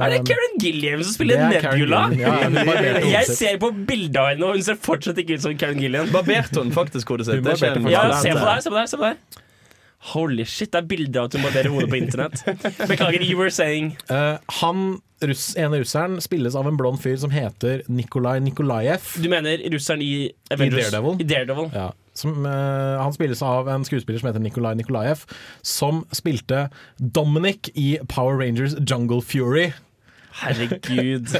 Er 0.05 0.13
det 0.13 0.19
Karen 0.29 0.59
Gilliam 0.61 1.01
som 1.01 1.15
spiller 1.15 1.41
er 1.47 1.55
Nebula? 1.55 2.03
Ja, 2.13 2.35
Jeg 3.17 3.25
ser 3.33 3.57
på 3.61 3.71
bildet 3.73 4.21
av 4.21 4.29
henne, 4.33 4.45
og 4.51 4.59
hun 4.59 4.65
ser 4.65 4.77
fortsatt 4.77 5.17
ikke 5.21 5.39
ut 5.39 5.45
som 5.47 5.57
Karen 5.57 5.81
Gilliam. 5.81 6.11
Barberte 6.13 6.61
hun 6.61 6.69
faktisk 6.75 7.09
hodet 7.15 7.25
sitt? 7.31 7.41
Ja, 7.89 8.05
se 8.21 8.35
på 8.37 8.45
deg, 8.45 8.61
se 8.65 8.69
på 8.69 8.77
deg, 8.77 8.89
se 8.93 9.01
på 9.01 9.07
det. 9.09 9.45
Holy 10.13 10.45
shit, 10.47 10.69
det 10.71 10.79
er 10.79 10.85
bilder 10.87 11.23
av 11.25 11.27
at 11.27 11.35
hun 11.35 11.43
barberer 11.43 11.73
hodet 11.73 11.89
på 11.91 11.97
internett. 11.99 12.43
Beklager, 12.91 13.25
you 13.25 13.35
were 13.39 13.51
saying 13.51 13.95
Uh, 14.07 14.37
han, 14.61 14.99
russ, 15.25 15.49
ene 15.59 15.81
russeren 15.81 16.21
spilles 16.23 16.55
av 16.55 16.69
en 16.69 16.77
blond 16.79 17.01
fyr 17.03 17.17
som 17.19 17.33
heter 17.33 17.81
Nikolai 17.91 18.37
Nikolajev. 18.45 19.09
Du 19.19 19.27
mener 19.33 19.59
russeren 19.73 20.05
i 20.05 20.29
Avengers? 20.53 20.87
Daredevil? 20.93 21.19
I 21.19 21.27
Daredevil. 21.33 21.67
Ja, 21.75 21.89
som, 22.19 22.43
uh, 22.45 22.99
han 22.99 23.15
spilles 23.15 23.43
av 23.45 23.69
en 23.71 23.85
skuespiller 23.87 24.21
som 24.21 24.29
heter 24.29 24.43
Nikolai 24.43 24.75
Nikolajev, 24.79 25.25
som 25.65 26.03
spilte 26.15 26.67
Dominic 26.99 27.71
i 27.75 27.93
Power 28.11 28.39
Rangers 28.41 28.75
Jungle 28.83 29.21
Fury. 29.25 29.69
Herregud. 30.43 31.33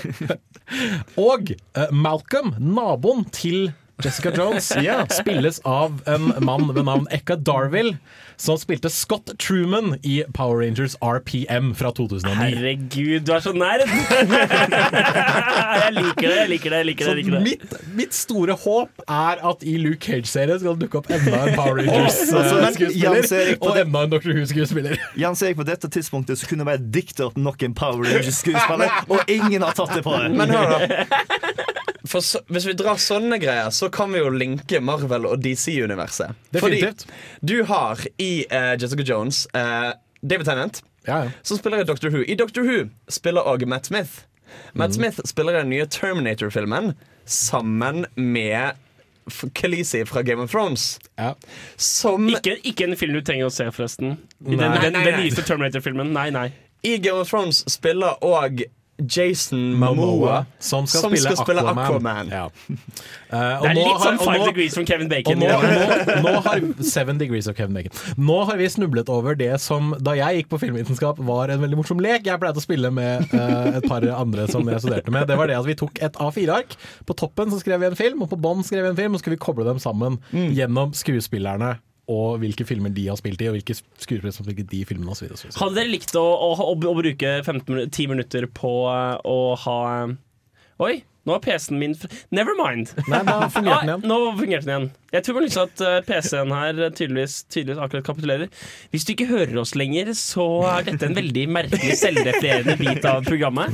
Og 1.29 1.53
uh, 1.77 1.89
Malcolm, 1.93 2.55
naboen 2.59 3.27
til 3.35 3.71
Jessica 4.03 4.31
Jones, 4.31 4.71
spilles 5.19 5.61
av 5.67 6.01
en 6.07 6.31
mann 6.45 6.73
ved 6.73 6.83
navn 6.87 7.07
Ekka 7.11 7.35
Darville, 7.35 7.97
som 8.39 8.55
spilte 8.57 8.87
Scott 8.89 9.33
Truman 9.39 9.97
i 10.07 10.23
Power 10.33 10.57
Rangers 10.63 10.95
RPM 11.03 11.73
fra 11.75 11.91
2009. 11.91 12.35
Herregud, 12.39 13.19
du 13.27 13.33
er 13.35 13.39
så 13.43 13.51
nerd! 13.51 13.83
jeg 15.83 15.91
liker 15.97 16.23
det, 16.23 16.37
jeg 16.37 16.49
liker 16.53 16.69
det. 16.71 16.77
jeg 16.79 16.87
liker 16.87 17.03
det, 17.03 17.09
jeg 17.09 17.17
liker 17.19 17.35
det. 17.35 17.41
mitt, 17.43 17.67
mitt 17.99 18.13
store 18.15 18.55
håp 18.63 19.03
er 19.03 19.35
at 19.51 19.59
i 19.67 19.75
Luke 19.81 19.99
Cage-serien 20.05 20.55
skal 20.61 20.71
det 20.79 20.87
dukke 20.87 20.97
opp 21.01 21.09
enda 21.11 21.37
en 21.43 21.51
Power 21.59 21.75
Altså, 21.83 22.39
Rangers-skuespiller 22.39 23.27
Erik, 23.41 23.59
og 23.59 23.75
enda 23.83 23.99
en 24.07 24.11
Doctor 24.15 24.31
Who-skuespiller. 24.37 24.95
Jans 25.19 25.43
Erik, 25.43 25.59
på 25.59 25.67
dette 25.67 25.91
tidspunktet 25.91 26.39
så 26.39 26.47
kunne 26.47 26.63
jeg 26.63 26.71
bare 26.71 26.79
dikte 26.99 27.21
opp 27.27 27.35
nok 27.39 27.59
en 27.67 27.75
Power 27.75 28.07
Rangers-skuespiller, 28.07 28.87
og 29.11 29.19
ingen 29.27 29.59
har 29.67 29.75
tatt 29.75 29.91
det 29.97 30.03
på 30.07 30.15
det. 30.15 30.31
Men 30.39 30.47
hør 30.55 30.67
da 30.77 30.79
For 32.09 32.25
så, 32.25 32.39
Hvis 32.49 32.65
vi 32.65 32.73
drar 32.73 32.97
sånne 33.01 33.37
greier, 33.41 33.69
så 33.75 33.89
kan 33.93 34.09
vi 34.13 34.21
jo 34.23 34.31
linke 34.33 34.79
Marvel 34.81 35.27
og 35.29 35.43
DC-universet. 35.45 36.33
Definitivt. 36.55 37.05
Fordi 37.05 37.51
du 37.51 37.63
har 37.69 38.01
i 38.17 38.31
uh, 38.49 38.73
Jessica 38.81 39.05
Jones 39.05 39.43
uh, 39.53 39.91
David 40.25 40.49
Tennant, 40.49 40.81
Ja, 41.05 41.23
ja. 41.27 41.31
som 41.45 41.57
spiller 41.61 41.83
i 41.83 41.87
Doctor 41.87 42.09
Who. 42.13 42.23
I 42.25 42.35
Doctor 42.35 42.65
Who 42.65 42.89
spiller 43.13 43.45
også 43.47 43.69
Matt 43.69 43.85
Smith. 43.91 44.23
Matt 44.73 44.93
Smith 44.97 45.19
spiller 45.29 45.53
i 45.53 45.61
den 45.61 45.69
nye 45.69 45.85
Terminator-filmen 45.85 46.93
sammen 47.29 48.05
med 48.17 48.73
Khaleesi 49.53 50.01
fra 50.09 50.23
Game 50.25 50.41
of 50.41 50.49
Thrones. 50.51 50.99
Ja. 51.21 51.35
Som 51.77 52.25
Ikke, 52.29 52.57
ikke 52.65 52.87
en 52.89 52.97
film 52.97 53.13
du 53.13 53.21
trenger 53.21 53.45
å 53.51 53.53
se, 53.53 53.67
forresten. 53.71 54.17
I 54.41 54.55
den, 54.57 54.63
Nei. 54.65 54.81
den, 54.81 54.97
Nei, 54.97 55.03
den 55.05 55.19
nyeste 55.21 55.45
Terminator-filmen. 55.45 56.09
Nei, 56.17 56.29
nei. 56.33 56.47
i 56.83 56.97
Game 56.97 57.21
of 57.21 57.29
Thrones 57.29 57.61
spiller 57.69 58.17
òg 58.25 58.63
Jason 58.99 59.61
Momoa. 59.79 60.45
som 60.59 60.87
skal 60.87 61.01
som 61.05 61.13
spille 61.13 61.31
skal 61.33 61.37
spille 61.45 61.63
Aquaman. 61.63 61.85
Aquaman. 61.85 62.31
Ja. 62.33 62.43
Uh, 63.29 63.55
og 63.61 63.63
Det 63.63 63.69
er 63.69 63.77
litt 63.79 64.03
sånn 64.03 64.19
Five 64.21 64.45
Degrees 64.49 64.75
from 64.75 64.85
Kevin 64.89 65.09
Bacon. 65.11 65.39
nå, 65.39 65.47
nå, 65.47 66.17
nå 66.25 66.33
har 66.45 66.63
Seven 66.83 67.17
Degrees 67.21 67.47
of 67.51 67.55
Kevin 67.57 67.77
Bacon 67.77 67.95
Nå 68.19 68.37
har 68.49 68.59
vi 68.59 68.69
snublet 68.71 69.09
over 69.13 69.37
det 69.39 69.51
som 69.63 69.93
da 69.99 70.15
jeg 70.19 70.41
gikk 70.41 70.51
på 70.53 70.61
filmvitenskap 70.65 71.19
var 71.29 71.53
en 71.53 71.61
veldig 71.63 71.79
morsom 71.79 72.01
lek. 72.03 72.27
Jeg 72.27 72.41
pleide 72.41 72.59
å 72.59 72.65
spille 72.65 72.91
med 72.93 73.29
uh, 73.33 73.77
et 73.79 73.87
par 73.89 74.05
andre 74.13 74.47
som 74.51 74.67
jeg 74.67 74.83
studerte 74.83 75.13
med. 75.13 75.27
Det 75.29 75.37
var 75.39 75.49
det 75.51 75.57
at 75.59 75.67
Vi 75.69 75.77
tok 75.79 75.99
et 76.03 76.17
A4-ark. 76.19 76.75
På 77.07 77.15
toppen 77.17 77.51
så 77.53 77.59
skrev 77.61 77.81
vi 77.83 77.89
en 77.91 77.97
film, 77.99 78.23
og 78.25 78.31
på 78.33 78.39
bånn 78.39 78.65
skrev 78.67 78.87
vi 78.87 78.93
en 78.93 78.99
film. 78.99 79.13
Og 79.15 79.19
så 79.21 79.25
skulle 79.25 79.37
vi 79.39 79.45
koble 79.45 79.67
dem 79.67 79.79
sammen 79.81 80.17
Mm. 80.29 80.51
gjennom 80.53 80.91
skuespillerne 80.93 81.77
og 82.09 82.39
hvilke 82.41 82.65
filmer 82.65 82.89
de 82.95 83.03
har 83.11 83.19
spilt 83.19 83.41
i, 83.43 83.49
og 83.51 83.57
hvilke 83.57 83.75
skuespillere 83.77 84.33
som 84.33 84.43
har 84.43 84.49
spilt 84.51 84.63
i 84.65 84.69
de 84.71 84.81
filmene 84.89 85.13
osv. 85.13 85.29
Hadde 85.59 85.75
dere 85.77 85.91
likt 85.93 86.15
å, 86.17 86.23
å, 86.25 86.49
å, 86.65 86.73
å 86.73 86.95
bruke 86.97 87.35
15 87.45 87.61
minutter, 87.69 87.91
10 87.93 88.09
minutter 88.15 88.47
på 88.57 88.73
eh, 88.89 89.13
å 89.29 89.37
ha 89.67 89.77
Oi, 90.79 90.93
nå 91.27 91.35
er 91.35 91.41
PC-en 91.43 91.77
min 91.81 91.93
Never 92.31 92.55
mind. 92.57 92.93
Nei, 93.11 93.19
nå 93.27 93.33
fungerte 93.51 93.83
den 93.83 93.93
Ah, 93.93 93.97
igjen. 93.99 94.07
nå 94.07 94.19
fungerte 94.39 94.65
den 94.69 94.85
igjen. 94.87 94.91
Jeg 95.13 95.25
tror 95.25 95.41
liksom 95.43 95.69
at 95.69 95.83
eh, 95.85 95.97
PC-en 96.07 96.53
her 96.53 96.81
tydeligvis, 96.95 97.39
tydeligvis 97.49 97.81
akkurat 97.83 98.05
kapitulerer. 98.05 98.51
Hvis 98.93 99.07
du 99.07 99.13
ikke 99.13 99.29
hører 99.31 99.57
oss 99.61 99.75
lenger, 99.79 100.11
så 100.17 100.45
er 100.69 100.85
dette 100.89 101.09
en 101.09 101.17
veldig 101.17 101.45
merkelig 101.55 101.97
selvrefererende 102.01 102.77
bit 102.79 103.07
av 103.09 103.25
programmet. 103.27 103.73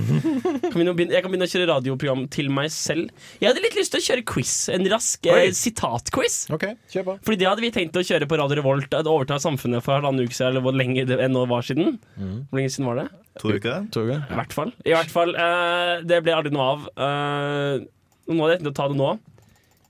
Kan 0.65 0.77
vi 0.79 0.87
nå 0.87 0.95
begynne, 0.95 1.17
jeg 1.17 1.25
kan 1.25 1.33
begynne 1.33 1.49
å 1.49 1.53
kjøre 1.53 1.69
radioprogram 1.73 2.25
til 2.33 2.51
meg 2.53 2.71
selv. 2.73 3.11
Jeg 3.41 3.51
hadde 3.51 3.65
litt 3.65 3.77
lyst 3.79 3.95
til 3.95 4.03
å 4.03 4.07
kjøre 4.07 4.25
quiz. 4.31 4.55
En 4.75 4.87
rask 4.91 5.29
eh, 5.31 5.49
sitatquiz. 5.55 6.39
Okay. 6.55 6.77
Fordi 6.93 7.39
det 7.41 7.49
hadde 7.49 7.65
vi 7.65 7.73
tenkt 7.75 7.99
å 7.99 8.05
kjøre 8.05 8.29
på 8.29 8.39
Radio 8.41 8.61
Revolt. 8.61 8.91
At 8.95 9.09
overta 9.11 9.41
samfunnet 9.41 9.85
for 9.85 9.97
halvannen 9.97 10.25
uke 10.25 10.35
siden, 10.35 10.53
eller 10.53 10.65
hvor 10.65 10.75
lenge 10.77 11.07
det 11.09 11.19
enn 11.23 11.37
var 11.49 11.65
siden. 11.67 11.97
Hvor 12.15 12.61
lenge 12.61 12.73
siden 12.73 12.89
var 12.89 13.03
det? 13.03 13.07
To 13.41 13.51
uker. 13.51 13.85
Toge? 13.91 14.17
I 14.31 14.39
hvert 14.39 14.55
fall. 14.55 14.71
I 14.87 14.95
hvert 14.95 15.11
fall 15.11 15.35
eh, 15.35 15.93
det 16.07 16.21
ble 16.23 16.35
aldri 16.35 16.53
noe 16.55 16.67
av. 16.75 16.85
Uh, 16.95 17.83
nå 18.31 18.37
hadde 18.39 18.55
jeg 18.55 18.61
tenkt 18.61 18.71
å 18.71 18.77
ta 18.79 18.87
det 18.91 18.99
nå. 18.99 19.09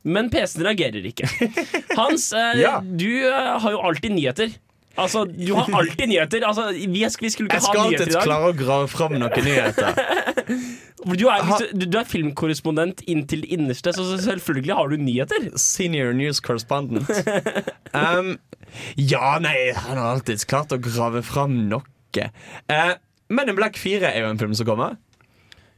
Men 0.06 0.30
PC-en 0.34 0.68
reagerer 0.68 1.08
ikke. 1.10 1.28
Hans, 2.00 2.30
eh, 2.38 2.62
Ja. 2.62 2.78
du 2.82 3.10
eh, 3.26 3.52
har 3.64 3.74
jo 3.74 3.82
alltid 3.90 4.14
nyheter. 4.16 4.54
Altså, 4.96 5.26
du 5.28 5.50
har 5.58 5.68
alltid 5.76 6.08
nyheter. 6.08 6.44
Altså, 6.48 6.70
vi, 6.72 6.88
vi 6.88 7.30
skulle 7.34 7.50
ikke 7.50 7.58
Jeg 7.58 7.66
ha 7.66 7.72
skal 7.74 7.90
nyheter 7.90 8.06
i 8.06 8.14
alltid 8.16 8.28
klare 8.30 8.52
å 8.52 8.56
grave 8.56 8.88
fram 8.92 9.18
noen 9.20 9.48
nyheter. 9.50 9.92
Du 11.06 11.28
er, 11.30 11.44
du, 11.76 11.84
du 11.86 11.98
er 12.00 12.08
filmkorrespondent 12.10 13.04
inntil 13.12 13.44
det 13.44 13.52
innerste, 13.54 13.92
så 13.94 14.02
selvfølgelig 14.18 14.74
har 14.74 14.90
du 14.90 14.96
nyheter. 14.98 15.52
Senior 15.62 16.16
news 16.18 16.40
correspondent. 16.42 17.06
Um, 17.96 18.34
ja, 19.00 19.38
nei, 19.40 19.70
han 19.72 19.96
har 19.96 20.16
alltid 20.18 20.42
klart 20.52 20.74
å 20.76 20.80
grave 20.84 21.22
fram 21.24 21.54
noe. 21.70 21.86
Uh, 22.68 22.96
Men 23.32 23.52
in 23.52 23.56
Black 23.56 23.78
4 23.80 24.10
er 24.10 24.26
jo 24.26 24.32
en 24.34 24.42
film 24.42 24.56
som 24.58 24.68
kommer. 24.68 24.98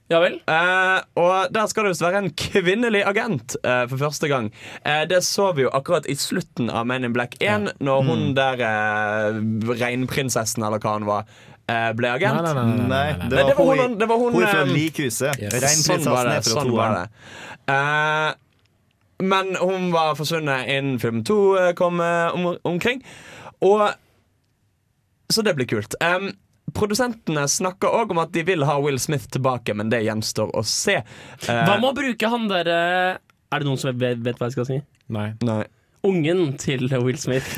Ja 0.10 0.22
vel? 0.24 0.38
Eh, 0.48 1.00
og 1.20 1.50
der 1.52 1.66
skal 1.68 1.84
det 1.84 1.90
visst 1.92 2.04
være 2.06 2.22
en 2.24 2.30
kvinnelig 2.40 3.02
agent 3.10 3.58
eh, 3.60 3.84
for 3.92 4.00
første 4.00 4.30
gang. 4.32 4.46
Eh, 4.88 5.02
det 5.10 5.20
så 5.28 5.50
vi 5.58 5.66
jo 5.66 5.72
akkurat 5.76 6.08
i 6.08 6.16
slutten 6.16 6.70
av 6.72 6.88
Men 6.88 7.04
in 7.04 7.12
Black 7.16 7.36
1, 7.44 7.74
når 7.84 8.06
hun 8.08 8.24
der 8.38 8.62
regnprinsessen, 8.64 9.76
reinprinsessen, 9.82 10.64
eller 10.64 10.80
hva 10.80 10.94
hun 10.96 11.08
var, 11.10 11.28
eh, 11.68 11.90
ble 12.00 12.14
agent. 12.14 12.40
Nei, 12.40 12.54
nei, 12.54 12.64
nei. 12.64 12.64
nei, 12.64 12.88
Nei, 12.88 12.88
nei, 12.88 13.18
nei. 13.18 13.28
det 13.28 13.36
Nei, 13.36 13.44
var, 13.44 13.52
det 13.52 13.58
var 13.58 13.66
hun, 13.68 13.84
hun- 13.84 14.00
det 14.00 14.08
var 14.14 14.18
hun, 14.24 14.34
hun 14.40 14.48
fra 14.48 14.62
eh, 14.64 14.74
likhuset. 14.74 15.44
Yes. 15.44 15.52
Sånn 15.52 15.64
Reinprinsessen 15.68 16.16
det. 16.16 16.38
er 16.38 16.42
fra 16.48 16.56
Sånn 16.56 16.72
toeren. 16.72 17.10
Eh, 17.76 18.34
men 19.28 19.56
hun 19.60 19.92
var 19.92 20.16
forsvunnet 20.16 20.68
innen 20.72 21.00
film 21.04 21.24
to 21.28 21.38
eh, 21.60 21.72
kom 21.76 22.00
eh, 22.00 22.28
om, 22.38 22.52
omkring. 22.64 23.04
Og 23.66 23.90
Så 25.34 25.42
det 25.44 25.58
blir 25.58 25.68
kult. 25.68 25.96
Em, 26.00 26.30
produsentene 26.76 27.44
snakker 27.50 27.88
òg 28.02 28.12
om 28.12 28.20
at 28.24 28.32
de 28.36 28.44
vil 28.48 28.64
ha 28.68 28.76
Will 28.84 29.00
Smith 29.00 29.28
tilbake, 29.32 29.74
men 29.78 29.90
det 29.94 30.02
gjenstår 30.06 30.52
å 30.58 30.64
se. 30.68 30.98
Eh, 31.00 31.48
Hva 31.48 31.78
med 31.80 31.90
å 31.92 31.94
bruke 31.96 32.30
han 32.34 32.48
derre 32.52 32.78
Er 33.52 33.60
det 33.60 33.66
noen 33.70 33.80
som 33.80 33.96
vet, 33.98 34.18
vet 34.26 34.38
hva 34.40 34.48
jeg 34.50 34.58
skal 34.58 34.66
si? 34.74 34.82
nei. 35.10 35.30
Nei. 35.48 35.64
Ungen 36.08 36.52
til 36.62 36.88
Will 37.04 37.18
Smith. 37.20 37.48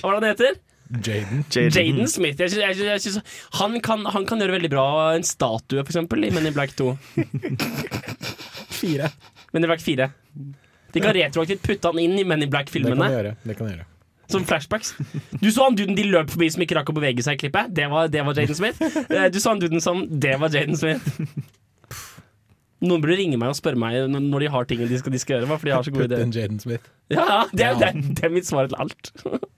Hva 0.00 0.10
er 0.10 0.20
det 0.20 0.20
han 0.20 0.26
heter? 0.28 0.58
Jaden. 0.90 1.44
Jaden 1.54 2.08
Smith. 2.10 2.40
Jeg 2.42 2.50
synes, 2.52 2.62
jeg 2.66 2.74
synes, 2.76 2.88
jeg 2.90 3.00
synes, 3.00 3.40
han, 3.60 3.76
kan, 3.80 4.04
han 4.10 4.26
kan 4.28 4.42
gjøre 4.42 4.56
veldig 4.58 4.70
bra 4.72 4.84
en 5.16 5.24
statue, 5.26 5.80
eksempel, 5.84 6.26
i 6.26 6.30
Men 6.34 6.46
in 6.50 6.54
Black 6.56 6.74
2. 6.78 6.90
Fire. 8.80 9.10
Men 9.54 9.64
in 9.64 9.70
Black 9.70 9.82
4. 9.86 10.10
De 10.92 11.02
kan 11.04 11.14
retroaktivt 11.14 11.62
putte 11.62 11.90
han 11.92 11.98
inn 12.02 12.18
i 12.18 12.24
Men 12.26 12.42
in 12.42 12.48
Det 12.48 12.50
kan 12.50 12.56
Black-filmene. 12.58 13.10
gjøre. 13.14 13.34
Det 13.46 13.56
kan 13.58 13.66
de 13.70 13.74
gjøre. 13.76 13.86
Som 14.30 14.44
flashbacks. 14.46 14.92
Du 15.42 15.48
så 15.50 15.64
han 15.66 15.76
duden 15.78 15.96
de 15.98 16.04
løp 16.06 16.30
forbi 16.30 16.48
som 16.54 16.62
ikke 16.64 16.76
rakk 16.78 16.92
å 16.92 16.96
bevege 16.96 17.24
seg 17.26 17.38
i 17.38 17.42
klippet? 17.44 17.72
Det 17.74 17.88
var, 17.90 18.08
det 18.12 18.22
var 18.26 18.38
Jaden 18.38 18.58
Smith. 18.58 18.78
Eh, 19.10 19.28
Du 19.34 19.40
så 19.42 19.52
han 19.54 19.62
duden 19.62 19.82
som 19.82 20.04
Det 20.22 20.36
var 20.40 20.52
Jaden 20.54 20.78
Smith. 20.78 21.06
Noen 22.80 23.02
burde 23.04 23.16
ringe 23.18 23.36
meg 23.36 23.50
og 23.52 23.56
spørre 23.58 23.76
meg 23.76 24.06
når 24.08 24.40
de 24.46 24.52
har 24.54 24.68
ting 24.70 24.80
de 24.88 24.98
skal, 25.02 25.12
de 25.12 25.18
skal 25.20 25.34
gjøre. 25.36 25.48
for 25.50 25.60
fordi 25.60 25.70
de 25.72 25.76
har 25.76 25.84
så 25.84 25.92
gode 25.92 26.06
Put 26.06 26.14
ideer. 26.14 26.30
Jaden 26.42 26.60
Smith. 26.62 26.86
Ja, 27.12 27.24
ja, 27.28 27.40
det, 27.52 27.64
er, 27.66 27.74
det, 27.82 27.88
er, 27.90 28.06
det 28.20 28.24
er 28.24 28.32
mitt 28.38 28.48
svar 28.48 28.70
til 28.70 28.78
alt. 28.86 29.12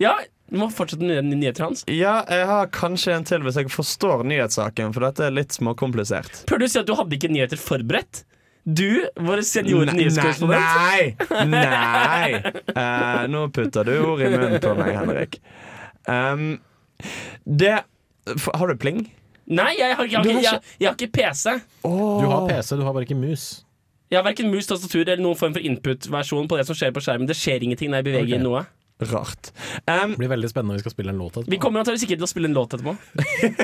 Ja, 0.00 0.14
du 0.48 0.56
må 0.56 0.70
fortsette 0.72 1.04
med 1.04 1.26
nyheter 1.28 1.66
hans. 1.66 1.82
Ja, 1.92 2.22
jeg 2.32 2.46
har 2.48 2.70
kanskje 2.72 3.12
en 3.12 3.26
til 3.28 3.42
hvis 3.44 3.58
jeg 3.60 3.68
forstår 3.68 4.22
nyhetssaken, 4.24 4.94
for 4.96 5.04
dette 5.04 5.26
er 5.26 5.34
litt 5.36 5.52
småkomplisert. 5.52 6.38
Prøver 6.48 6.62
du 6.62 6.64
å 6.64 6.70
si 6.72 6.78
at 6.80 6.88
du 6.88 6.94
hadde 6.96 7.18
ikke 7.18 7.28
nyheter 7.28 7.60
forberedt? 7.60 8.22
Du, 8.64 9.06
vår 9.16 9.40
senior 9.46 9.86
Nei, 9.88 9.94
nyhetskorrespondent. 10.02 10.60
Nei! 10.60 11.46
nei. 11.48 12.52
Uh, 12.74 13.24
nå 13.32 13.46
putter 13.54 13.88
du 13.88 13.94
ord 14.02 14.20
i 14.20 14.28
munnen 14.28 14.60
på 14.60 14.74
meg, 14.78 14.92
Henrik. 14.98 15.40
Um, 16.04 16.52
det 17.44 17.78
Har 17.80 18.68
du 18.68 18.76
pling? 18.80 19.06
Nei, 19.50 19.72
jeg 19.78 19.96
har, 19.96 20.04
jeg, 20.04 20.18
har 20.18 20.28
ikke, 20.28 20.42
jeg, 20.44 20.74
jeg 20.78 20.88
har 20.90 20.98
ikke 20.98 21.12
PC. 21.16 21.56
Du 21.82 22.28
har 22.30 22.44
PC, 22.46 22.76
du 22.76 22.84
har 22.86 22.94
bare 22.94 23.08
ikke 23.08 23.18
mus. 23.18 23.46
Jeg 24.10 24.18
har 24.18 24.26
verken 24.26 24.50
mus, 24.50 24.66
tastatur 24.66 25.04
eller 25.04 25.22
noen 25.22 25.38
form 25.38 25.54
for 25.54 25.64
input-versjon 25.64 26.50
på 26.50 26.58
det 26.58 26.66
som 26.68 26.76
skjer 26.78 26.92
på 26.94 27.02
skjermen. 27.02 27.28
Det 27.30 27.36
skjer 27.38 27.64
ingenting 27.66 27.90
når 27.92 28.02
jeg 28.02 28.08
beveger 28.10 28.36
okay. 28.36 28.44
noe. 28.44 28.62
Rart. 29.10 29.52
Um, 29.86 30.12
Det 30.12 30.20
blir 30.20 30.32
veldig 30.34 30.50
spennende 30.50 30.74
når 30.74 30.80
vi 30.80 30.84
skal 30.84 30.94
spille 30.94 31.14
en 31.14 31.22
låt 31.22 31.38
etterpå. 31.38 31.54
Vi 31.54 31.60
kommer 31.62 31.80
antakeligvis 31.80 32.04
ikke 32.04 32.18
til 32.18 32.26
å 32.26 32.30
spille 32.30 32.50
en 32.50 32.58
låt 32.58 32.74
etterpå. 32.76 32.96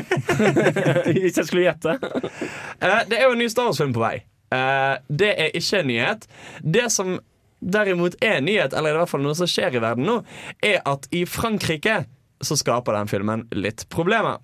Hvis 1.19 1.37
jeg 1.43 1.51
skulle 1.51 1.67
gjette. 1.67 1.99
uh, 2.01 3.03
det 3.11 3.19
er 3.19 3.27
jo 3.27 3.35
en 3.35 3.43
ny 3.43 3.51
Star 3.53 3.69
Wars-film 3.69 3.93
på 3.95 4.03
vei. 4.07 4.15
Eh, 4.55 4.95
det 5.09 5.33
er 5.35 5.57
ikke 5.59 5.81
en 5.81 5.91
nyhet. 5.91 6.29
Det 6.63 6.87
som 6.93 7.17
derimot 7.61 8.17
er 8.23 8.39
en 8.39 8.47
nyhet, 8.47 8.75
eller 8.77 8.95
i 8.95 9.01
hvert 9.01 9.11
fall 9.11 9.25
noe 9.25 9.37
som 9.39 9.49
skjer 9.51 9.77
i 9.77 9.83
verden 9.83 10.07
nå, 10.07 10.21
er 10.65 10.83
at 10.87 11.09
i 11.15 11.25
Frankrike 11.29 12.03
så 12.45 12.57
skaper 12.59 12.99
den 12.99 13.11
filmen 13.11 13.47
litt 13.57 13.87
problemer. 13.93 14.43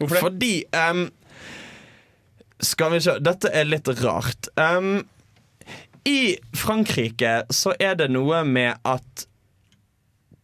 Hvorfor 0.00 0.16
det? 0.16 0.22
Fordi 0.24 0.54
um, 0.90 1.08
Skal 2.64 2.94
vi 2.94 3.00
se 3.04 3.18
Dette 3.20 3.50
er 3.52 3.68
litt 3.68 3.88
rart. 4.00 4.48
Um, 4.56 5.02
I 6.08 6.38
Frankrike 6.56 7.42
så 7.52 7.74
er 7.80 7.98
det 8.00 8.08
noe 8.12 8.40
med 8.48 8.80
at 8.88 9.26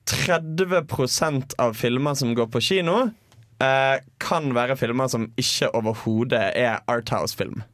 30% 0.06 1.56
av 1.58 1.72
filmer 1.74 2.14
som 2.14 2.34
går 2.36 2.46
på 2.52 2.62
kino, 2.62 2.98
uh, 3.58 3.96
kan 4.22 4.52
være 4.54 4.76
filmer 4.78 5.10
som 5.10 5.26
ikke 5.40 5.72
overhodet 5.74 6.44
er 6.54 6.84
Arthouse-film. 6.86 7.64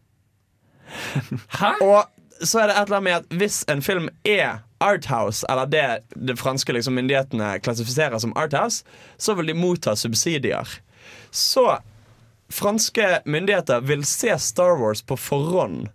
Hæ? 1.59 1.73
Og 1.87 2.05
så 2.43 2.63
er 2.63 2.71
det 2.71 2.77
et 2.77 2.89
eller 2.89 2.97
annet 2.97 3.07
med 3.07 3.13
at 3.13 3.39
hvis 3.39 3.63
en 3.71 3.83
film 3.83 4.09
er 4.27 4.63
Arthouse, 4.83 5.47
eller 5.51 5.67
det 5.71 6.03
de 6.29 6.37
franske 6.37 6.75
liksom, 6.75 6.95
myndighetene 6.99 7.59
klassifiserer 7.63 8.19
som 8.19 8.33
Arthouse, 8.37 8.85
så 9.19 9.35
vil 9.39 9.53
de 9.53 9.55
motta 9.55 9.95
subsidier. 9.97 10.69
Så 11.31 11.79
franske 12.53 13.21
myndigheter 13.25 13.81
vil 13.81 14.05
se 14.05 14.39
Star 14.39 14.77
Wars 14.81 15.03
på 15.03 15.17
forhånd 15.17 15.89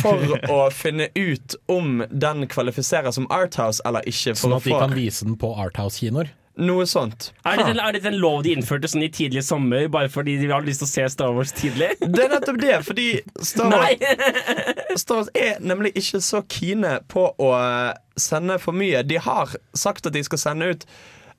for 0.00 0.34
å 0.56 0.58
finne 0.74 1.10
ut 1.14 1.54
om 1.70 2.02
den 2.10 2.48
kvalifiserer 2.50 3.12
som 3.14 3.28
Arthouse 3.30 3.84
eller 3.86 4.08
ikke. 4.08 4.34
Sånn 4.34 4.56
at 4.56 4.66
de 4.66 4.74
kan 4.74 4.96
vise 4.96 5.28
den 5.28 5.38
på 5.38 5.52
Arthouse-kinoer. 5.54 6.32
Noe 6.58 6.86
sånt. 6.88 7.30
Er 7.46 7.60
dette, 7.60 7.72
en, 7.74 7.80
er 7.82 7.94
dette 7.96 8.10
en 8.10 8.18
lov 8.20 8.42
de 8.46 8.54
innførte 8.56 8.90
sånn 8.90 9.04
i 9.06 9.10
tidlig 9.14 9.44
sommer 9.46 9.86
bare 9.92 10.10
fordi 10.12 10.36
de 10.40 10.50
hadde 10.50 10.68
lyst 10.68 10.82
til 10.82 10.88
å 10.88 10.90
se 10.90 11.06
Star 11.14 11.36
Wars 11.36 11.54
tidlig? 11.56 11.92
Det 12.18 12.24
er 12.24 12.34
nettopp 12.34 12.58
det, 12.62 12.74
fordi 12.86 13.06
Star 13.46 13.72
Wars 13.72 14.02
Star 15.02 15.22
Wars 15.22 15.30
er 15.38 15.62
nemlig 15.62 15.94
ikke 15.98 16.20
så 16.24 16.42
kine 16.50 16.98
på 17.12 17.28
å 17.30 17.52
eh, 17.58 17.94
sende 18.18 18.58
for 18.62 18.76
mye. 18.76 19.04
De 19.06 19.20
har 19.22 19.54
sagt 19.76 20.08
at 20.08 20.16
de 20.16 20.24
skal 20.26 20.42
sende 20.42 20.72
ut 20.72 20.86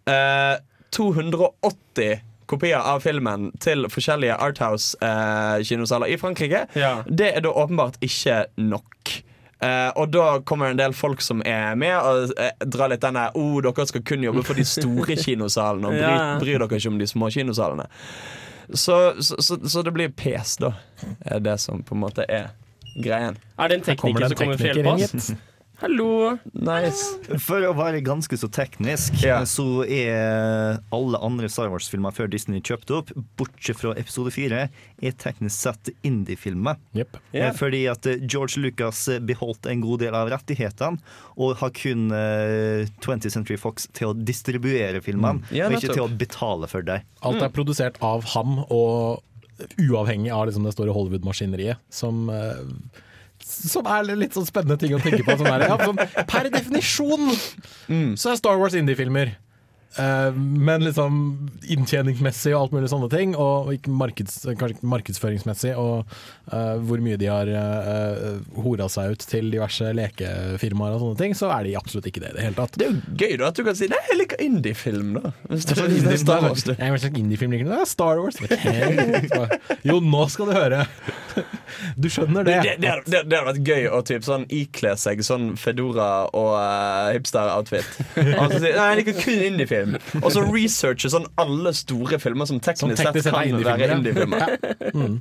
eh, 0.09 0.55
280 0.95 2.25
kopier 2.49 2.81
av 2.81 3.03
filmen 3.05 3.51
til 3.61 3.85
forskjellige 3.93 4.37
Arthouse-kinosaler 4.41 6.09
i 6.09 6.17
Frankrike. 6.17 6.65
Ja. 6.79 6.99
Det 7.05 7.33
er 7.35 7.43
da 7.45 7.53
åpenbart 7.53 7.99
ikke 8.05 8.45
nok. 8.57 9.19
Eh, 9.59 9.89
og 9.99 10.11
da 10.13 10.25
kommer 10.47 10.71
en 10.71 10.79
del 10.79 10.93
folk 10.95 11.19
som 11.21 11.41
er 11.43 11.75
med 11.75 11.97
og 11.97 12.31
uh, 12.39 12.51
drar 12.63 12.93
litt 12.93 13.03
denne 13.03 13.25
oh, 13.35 13.57
dere 13.65 13.85
skal 13.89 14.05
kun 14.07 14.23
jobbe 14.23 14.43
for 14.47 14.55
de 14.55 14.63
store 14.63 15.17
kinosalene 15.25 15.89
og 15.89 15.97
bry, 15.97 16.05
Ja. 16.05 16.21
bryr 16.39 16.61
dere 16.63 16.79
ikke 16.79 16.93
om 16.93 16.99
de 17.01 17.07
små 17.11 17.27
kinosalene. 17.35 17.89
Så, 18.69 18.95
så, 19.19 19.35
så, 19.41 19.57
så 19.67 19.83
det 19.83 19.91
blir 19.95 20.13
pes, 20.15 20.55
da. 20.61 20.75
Er 21.25 21.43
det 21.43 21.57
som 21.59 21.83
på 21.83 21.97
en 21.97 22.03
måte 22.05 22.23
er 22.29 22.51
greien. 23.03 23.35
Er 23.57 23.71
det 23.71 23.79
en 23.79 23.87
tekniker 23.89 24.29
som 24.29 24.37
kommer 24.39 24.61
til 24.61 24.69
å 24.69 24.95
hjelpe 24.95 25.19
oss? 25.19 25.31
Hallo. 25.79 26.33
Nice. 26.59 27.05
For 27.39 27.63
å 27.63 27.71
være 27.77 28.01
ganske 28.03 28.35
så 28.35 28.49
teknisk, 28.51 29.15
Ja. 29.23 29.37
så 29.47 29.85
er 29.87 30.81
alle 30.91 31.19
andre 31.23 31.47
Star 31.47 31.69
Wars-filmer 31.71 32.11
før 32.11 32.27
Disney 32.29 32.59
kjøpte 32.59 32.97
opp, 32.97 33.13
bortsett 33.39 33.79
fra 33.79 33.93
episode 33.95 34.33
fire, 34.35 34.65
er 35.01 35.11
teknisk 35.15 35.55
sett 35.55 35.91
indie-filmer. 36.03 36.75
Yep. 36.99 37.17
Eh, 37.33 37.51
Fordi 37.55 37.85
at 37.87 38.05
eh, 38.11 38.19
George 38.27 38.59
Lucas 38.59 39.07
eh, 39.07 39.19
beholdt 39.23 39.65
en 39.71 39.79
god 39.85 40.03
del 40.03 40.13
av 40.19 40.27
rettighetene, 40.35 40.99
og 41.39 41.55
har 41.63 41.71
kun 41.71 42.11
eh, 42.11 42.83
20th 42.99 43.31
Century 43.31 43.57
Fox 43.57 43.87
til 43.95 44.11
å 44.11 44.13
distribuere 44.19 44.99
filmene, 45.01 45.45
Ja, 45.55 45.67
og 45.71 45.79
ikke 45.79 45.93
til 45.95 46.03
å 46.03 46.11
betale 46.11 46.67
for 46.67 46.83
dem. 46.83 47.07
Alt 47.23 47.41
er 47.41 47.49
produsert 47.55 47.95
av 48.03 48.27
ham, 48.35 48.65
og 48.67 49.23
uavhengig 49.79 50.31
av 50.31 50.45
liksom 50.47 50.67
det 50.67 50.75
store 50.75 50.91
Hollywood-maskineriet, 50.95 51.79
som 51.89 52.27
eh, 52.29 52.67
som 53.49 53.87
er 53.89 54.09
litt 54.15 54.37
sånn 54.37 54.47
spennende 54.47 54.77
ting 54.79 54.93
å 54.95 55.01
tenke 55.03 55.25
på. 55.25 55.35
Sånn 55.39 55.65
ja, 55.65 55.77
sånn, 55.81 55.99
per 56.29 56.49
definisjon 56.53 57.31
så 58.19 58.33
er 58.33 58.39
Star 58.39 58.59
Wars 58.61 58.77
indie-filmer. 58.77 59.35
Eh, 59.97 60.33
men 60.33 60.83
liksom 60.85 61.15
inntjeningsmessig 61.65 62.53
og 62.53 62.61
alt 62.61 62.75
mulig 62.75 62.91
sånne 62.91 63.09
ting, 63.11 63.33
og 63.39 63.71
ikke 63.73 63.93
markeds, 63.93 64.37
kanskje 64.45 64.77
ikke 64.77 64.89
markedsføringsmessig, 64.93 65.73
og 65.79 66.05
uh, 66.53 66.75
hvor 66.85 67.01
mye 67.03 67.17
de 67.19 67.29
har 67.29 67.49
uh, 67.49 68.37
hora 68.61 68.89
seg 68.91 69.15
ut 69.15 69.25
til 69.31 69.49
diverse 69.53 69.89
lekefirmaer 69.97 70.95
og 70.95 71.03
sånne 71.03 71.19
ting, 71.21 71.35
så 71.37 71.49
er 71.55 71.65
de 71.65 71.75
absolutt 71.79 72.09
ikke 72.11 72.23
det 72.23 72.33
i 72.33 72.37
det 72.37 72.45
hele 72.47 72.57
tatt. 72.59 72.77
Det 72.77 72.85
er 72.85 72.93
jo 72.93 73.17
gøy 73.23 73.35
da 73.41 73.49
at 73.49 73.59
du 73.59 73.65
kan 73.65 73.77
si 73.77 73.89
Nei, 73.89 74.01
jeg 74.11 74.19
liker 74.19 74.43
indie-film, 74.45 75.15
da. 75.17 75.33
Hvis 75.49 75.65
det 75.69 75.77
er 75.79 76.21
Star 76.21 76.45
Wars, 76.45 76.65
du. 76.67 76.75
Er 76.75 77.01
slags 77.01 77.17
indie-film 77.17 77.55
liker 77.55 77.65
du? 77.65 77.73
Det 77.73 77.81
er 77.81 77.89
Star 77.89 78.21
Wars. 78.21 78.37
Jo, 79.87 79.97
nå 80.03 80.25
skal 80.29 80.51
du 80.51 80.53
høre. 80.57 80.83
Du 81.97 82.09
skjønner 82.11 82.45
det. 82.45 82.57
Det, 82.65 82.75
det, 82.83 82.93
det, 83.07 83.21
det 83.29 83.39
hadde 83.39 83.47
vært 83.47 83.69
gøy 83.71 83.87
å 83.93 84.01
typ 84.05 84.25
sånn 84.25 84.45
ikle 84.53 84.93
seg 84.99 85.21
sånn 85.25 85.53
Fedora 85.59 86.27
og 86.35 86.51
uh, 86.57 87.09
hipster-outfit. 87.15 87.87
Og 88.19 88.51
så 88.51 88.59
si, 88.59 88.71
Nei, 88.75 88.87
jeg 88.91 88.99
liker 89.01 89.19
kun 89.21 89.43
indie-film. 89.49 89.78
Og 90.23 90.29
så 90.35 90.45
researche 90.47 91.11
sånn 91.11 91.27
alle 91.39 91.73
store 91.77 92.19
filmer 92.21 92.49
som 92.49 92.61
teknisk, 92.63 92.85
Som 92.85 92.95
teknisk 92.95 93.29
sett 93.29 93.33
kan 93.33 93.41
være 93.41 93.99
indie-filmer, 93.99 94.57
indie-filmer. 94.57 95.19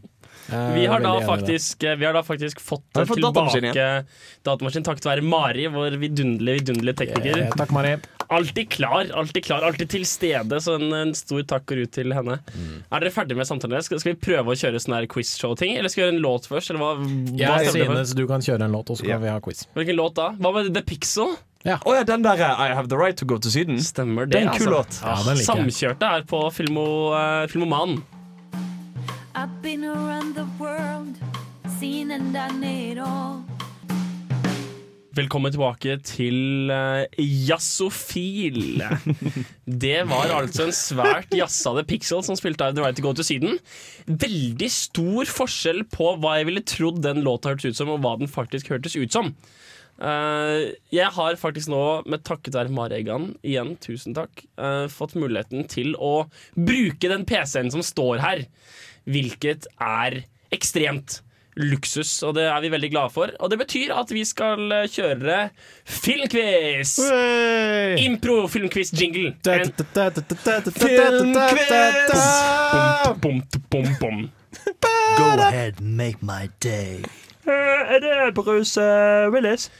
Vi 0.48 0.84
er 0.86 1.04
har, 1.04 1.24
faktisk, 1.28 1.82
vi 1.84 2.06
har 2.06 2.14
da 2.16 2.22
faktisk 2.24 2.60
fått, 2.64 2.86
fått 2.96 3.20
datamaskin 3.20 3.66
tilbake 3.68 4.06
datamaskin 4.48 4.86
takket 4.86 5.08
være 5.08 5.24
Mari, 5.26 5.66
vår 5.72 5.98
vidunderlige, 6.00 6.62
vidunderlige 6.62 6.96
tekniker. 7.02 7.42
Yeah, 7.42 7.56
Takk, 7.58 7.74
Mari. 7.76 7.98
Alltid 8.32 8.70
klar, 8.72 9.10
alltid 9.16 9.44
klar, 9.44 9.64
alltid 9.64 9.90
til 9.92 10.06
stede. 10.08 10.60
Så 10.64 10.76
en, 10.78 10.92
en 10.92 11.12
stor 11.16 11.44
takk 11.48 11.66
går 11.68 11.82
ut 11.84 11.92
til 11.96 12.12
henne. 12.16 12.38
Mm. 12.52 12.78
Er 12.88 13.04
dere 13.04 13.12
ferdige 13.12 13.40
med 13.40 13.48
samtalen? 13.48 13.76
deres? 13.76 13.88
Skal, 13.88 14.00
skal 14.02 14.14
vi 14.14 14.20
prøve 14.24 14.54
å 14.54 14.58
kjøre 14.58 14.80
sånn 14.84 14.96
quizshow-ting? 15.12 15.76
Eller 15.76 15.92
skal 15.92 16.02
vi 16.02 16.06
gjøre 16.06 16.16
en 16.16 16.24
låt 16.24 16.48
først? 16.48 16.72
Eller 16.72 16.84
hva, 16.84 16.94
hva 17.00 17.60
Jeg 17.60 17.76
synes 17.76 18.16
du 18.16 18.24
kan 18.30 18.44
kjøre 18.44 18.68
en 18.68 18.76
låt, 18.76 18.92
og 18.92 19.00
så 19.00 19.08
kan 19.08 19.24
vi 19.24 19.32
ha 19.32 19.40
quiz. 19.44 19.66
Hvilken 19.76 20.00
låt 20.00 20.16
da? 20.20 20.30
Hva 20.40 20.54
med 20.56 20.72
The 20.76 20.84
Pixel? 20.88 21.36
Å 21.68 21.94
ja, 21.98 22.04
den 22.06 22.22
der 22.24 22.40
eh, 22.40 22.60
I 22.64 22.72
Have 22.72 22.88
The 22.88 22.96
Right 22.96 23.18
To 23.20 23.26
Go 23.28 23.36
To 23.36 23.50
Syden. 23.52 23.76
Stemmer 23.84 24.24
Det 24.24 24.38
den 24.38 24.48
en 24.48 24.56
kul 24.56 24.72
låt. 24.72 25.00
Ja, 25.04 25.18
den. 25.26 25.36
Samkjørte 25.36 26.08
her 26.14 26.24
på 26.28 26.40
Filmo, 26.54 27.12
uh, 27.12 27.44
Filmoman. 27.52 27.98
I've 29.36 29.52
been 29.62 29.84
around 29.84 30.34
the 30.34 30.46
world, 30.58 31.20
seen 31.78 32.10
and 32.10 32.32
done 32.32 32.64
it 32.64 32.98
all. 32.98 33.44
Velkommen 35.18 35.50
tilbake 35.50 35.98
til 36.06 36.70
uh, 36.70 37.04
Jazzofil. 37.18 38.80
Det 39.84 40.00
var 40.08 40.32
altså 40.38 40.68
en 40.68 40.74
svært 40.76 41.34
jazzade 41.34 41.82
Pixel 41.90 42.22
som 42.24 42.38
spilte 42.38 42.64
av 42.64 42.78
The 42.78 42.84
Right 42.86 42.96
To 42.96 43.04
Go 43.04 43.12
To 43.18 43.26
Syden. 43.26 43.58
Veldig 44.06 44.70
stor 44.72 45.28
forskjell 45.28 45.84
på 45.92 46.14
hva 46.22 46.38
jeg 46.38 46.48
ville 46.48 46.64
trodd 46.64 47.02
den 47.04 47.24
låta 47.26 47.52
hørtes 47.52 47.74
ut 47.74 47.80
som, 47.82 47.92
og 47.92 48.04
hva 48.06 48.14
den 48.20 48.30
faktisk 48.30 48.70
hørtes 48.72 48.96
ut 48.96 49.12
som. 49.12 49.34
Eh, 49.98 50.74
jeg 50.94 51.10
har 51.14 51.38
faktisk 51.40 51.70
nå, 51.72 51.82
med 52.06 52.22
takket 52.26 52.54
være 52.54 52.70
Maregan, 52.74 53.32
igjen, 53.42 53.74
tusen 53.82 54.14
takk, 54.14 54.44
eh, 54.58 54.86
fått 54.92 55.16
muligheten 55.18 55.66
til 55.70 55.94
å 55.98 56.28
bruke 56.54 57.10
den 57.10 57.26
PC-en 57.26 57.72
som 57.74 57.82
står 57.82 58.22
her, 58.22 58.44
hvilket 59.10 59.66
er 59.82 60.22
ekstremt 60.54 61.20
luksus, 61.58 62.22
og 62.22 62.36
det 62.38 62.44
er 62.46 62.60
vi 62.62 62.70
veldig 62.70 62.90
glade 62.92 63.10
for. 63.10 63.32
Og 63.42 63.50
det 63.50 63.58
betyr 63.58 63.90
at 63.96 64.12
vi 64.14 64.22
skal 64.28 64.70
eh, 64.70 64.86
kjøre 64.86 65.50
filmquiz! 65.82 66.94
Impro-filmquiz-jingle. 67.98 69.34
Bom. 73.98 74.30
Go 75.18 75.24
ahead, 75.42 75.80
make 75.82 76.22
my 76.22 76.48
day. 76.60 77.02
Er 77.48 78.00
det 78.04 78.34
Bruce 78.34 78.80
Willis? 79.32 79.70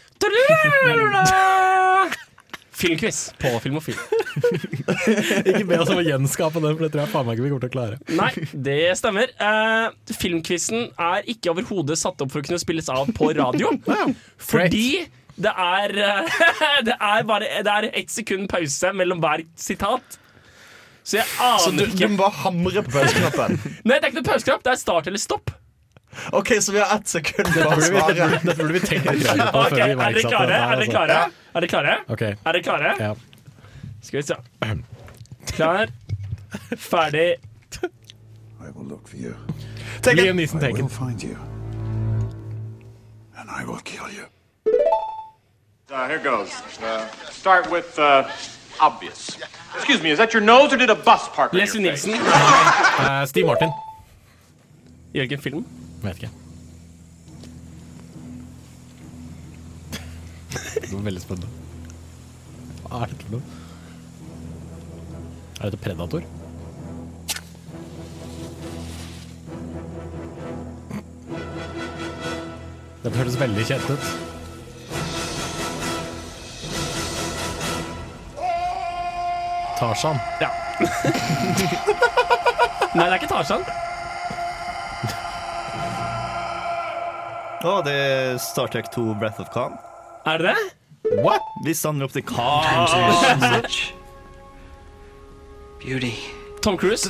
Filmquiz 2.79 3.35
på 3.39 3.51
Filmofil. 3.61 3.97
Ikke 4.39 5.65
be 5.67 5.79
oss 5.83 5.91
om 5.91 5.99
å 5.99 6.05
gjenskape 6.07 6.61
den, 6.63 6.77
for 6.77 6.85
det 6.85 6.91
tror 6.95 7.03
jeg 7.03 7.11
faen 7.11 7.27
meg 7.27 7.39
ikke 7.39 7.47
vi 7.47 7.51
kommer 7.51 7.65
til 7.65 7.71
å 7.71 7.75
klare. 7.75 7.99
Nei, 8.21 8.31
det 8.69 8.79
stemmer. 9.01 9.33
Uh, 9.41 10.15
filmquizen 10.15 10.93
er 10.95 11.27
ikke 11.33 11.51
overhodet 11.55 11.99
satt 11.99 12.23
opp 12.23 12.31
for 12.35 12.43
å 12.43 12.47
kunne 12.47 12.61
spilles 12.63 12.91
av 12.95 13.11
på 13.17 13.33
radio. 13.35 13.73
fordi 14.53 15.09
det 15.39 15.53
er, 15.55 15.95
eh, 16.03 16.39
det 16.89 16.95
er 16.99 17.27
bare 17.27 17.61
Det 17.63 17.75
er 17.75 17.85
ett 17.93 18.11
sekund 18.11 18.49
pause 18.51 18.91
mellom 18.95 19.21
hver 19.23 19.45
sitat. 19.59 20.19
Så 21.07 21.21
jeg 21.21 21.27
Så 21.31 21.71
du, 21.73 21.85
aner 21.85 21.95
du 21.95 22.09
må 22.13 22.19
bare 22.25 22.43
hamre 22.43 22.83
på 22.85 22.93
pauseknappen? 22.99 23.55
Nei, 23.87 23.97
det 23.97 24.03
er 24.03 24.11
ikke 24.11 24.21
noe 24.21 24.29
pauseknapp. 24.29 24.65
Det 24.67 24.75
er 24.75 24.81
start 24.83 25.11
eller 25.11 25.23
stopp. 25.23 25.55
OK, 26.33 26.53
så 26.61 26.73
vi 26.73 26.79
har 26.81 26.97
ett 26.97 27.09
sekund 27.09 27.49
på 27.55 27.61
å 27.69 27.81
svare. 27.81 28.15
dette 28.33 28.55
burde 28.59 28.73
vi 28.73 28.81
tenkt 28.81 29.11
litt 29.13 29.27
på 29.53 29.61
Ok, 29.65 29.71
før 29.71 29.77
vi 29.77 29.93
Er 29.93 29.97
dere 29.97 30.23
klare? 30.23 30.55
Er 30.55 30.61
dere 30.61 30.77
altså. 30.77 30.91
klare? 30.91 31.19
Er 31.55 31.61
dere 31.61 31.69
klare? 31.73 31.97
Ok, 32.09 32.23
Er 32.23 32.53
dere 32.53 32.63
klare? 32.63 32.95
ja. 32.99 33.15
Skal 34.03 34.21
vi 34.21 34.23
se. 34.23 34.35
Klar, 35.57 35.89
ferdig. 36.77 37.37
I 38.61 38.71
will 38.75 38.87
look 38.87 39.09
for 39.09 39.17
you. 39.17 39.35
Take. 40.03 40.17
Liam 40.21 40.37
Neeson 40.37 40.63
I 40.63 40.73
will 40.73 40.89
find 40.89 41.23
you. 41.23 41.37
And 43.39 43.51
I 43.51 43.65
will 43.65 43.81
kill 43.85 44.09
you. 44.11 44.27
Uh, 45.91 46.07
here 46.09 46.19
goes. 46.19 46.51
Uh, 46.83 47.07
start 47.31 47.71
with 47.71 47.99
uh, 47.99 48.29
obvious. 48.81 49.39
Excuse 49.77 50.03
me, 50.03 50.11
is 50.11 50.19
that 50.19 50.33
your 50.35 50.43
nose 50.43 50.73
or 50.73 50.77
did 50.77 50.91
a 50.91 50.95
bus 50.95 51.29
park 51.29 51.53
on 51.55 51.59
your 51.59 51.67
Leslie 51.67 51.85
face? 51.91 52.07
Nilsen. 52.07 52.21
Eh, 53.01 53.25
Steve 53.27 53.47
Martin. 53.47 53.71
Jørgen 55.15 55.41
film? 55.41 55.65
Vet 56.03 56.17
ikke. 56.17 56.31
Det 60.89 60.93
var 60.93 61.03
veldig 61.05 61.23
spennende. 61.23 61.49
Hva 62.85 63.03
er 63.03 63.11
dette 63.13 63.25
for 63.27 63.35
noe? 63.37 63.43
Er 65.59 65.65
dette 65.69 65.81
Predator? 65.83 66.23
Det 73.03 73.13
føles 73.15 73.41
veldig 73.41 73.65
kjent 73.67 73.91
ut. 73.91 74.09
Tarzan. 79.79 80.19
Ja. 80.43 80.51
Nei, 82.95 83.05
det 83.05 83.13
er 83.13 83.19
ikke 83.21 83.31
Tarzan. 83.31 83.63
Å, 87.67 87.79
det 87.83 87.93
er 87.93 88.37
Star 88.39 88.69
Trek 88.71 88.87
2 88.95 89.15
Breath 89.19 89.41
of 89.43 89.49
Khan. 89.55 89.73
Er 90.29 90.39
det 90.39 90.53
det? 90.55 90.59
What? 91.25 91.43
Hvis 91.65 91.83
han 91.87 91.99
ropte 92.03 92.21
Khan 92.23 92.87
Beauty 95.83 96.13
Tom 96.63 96.77
Cruise? 96.77 97.09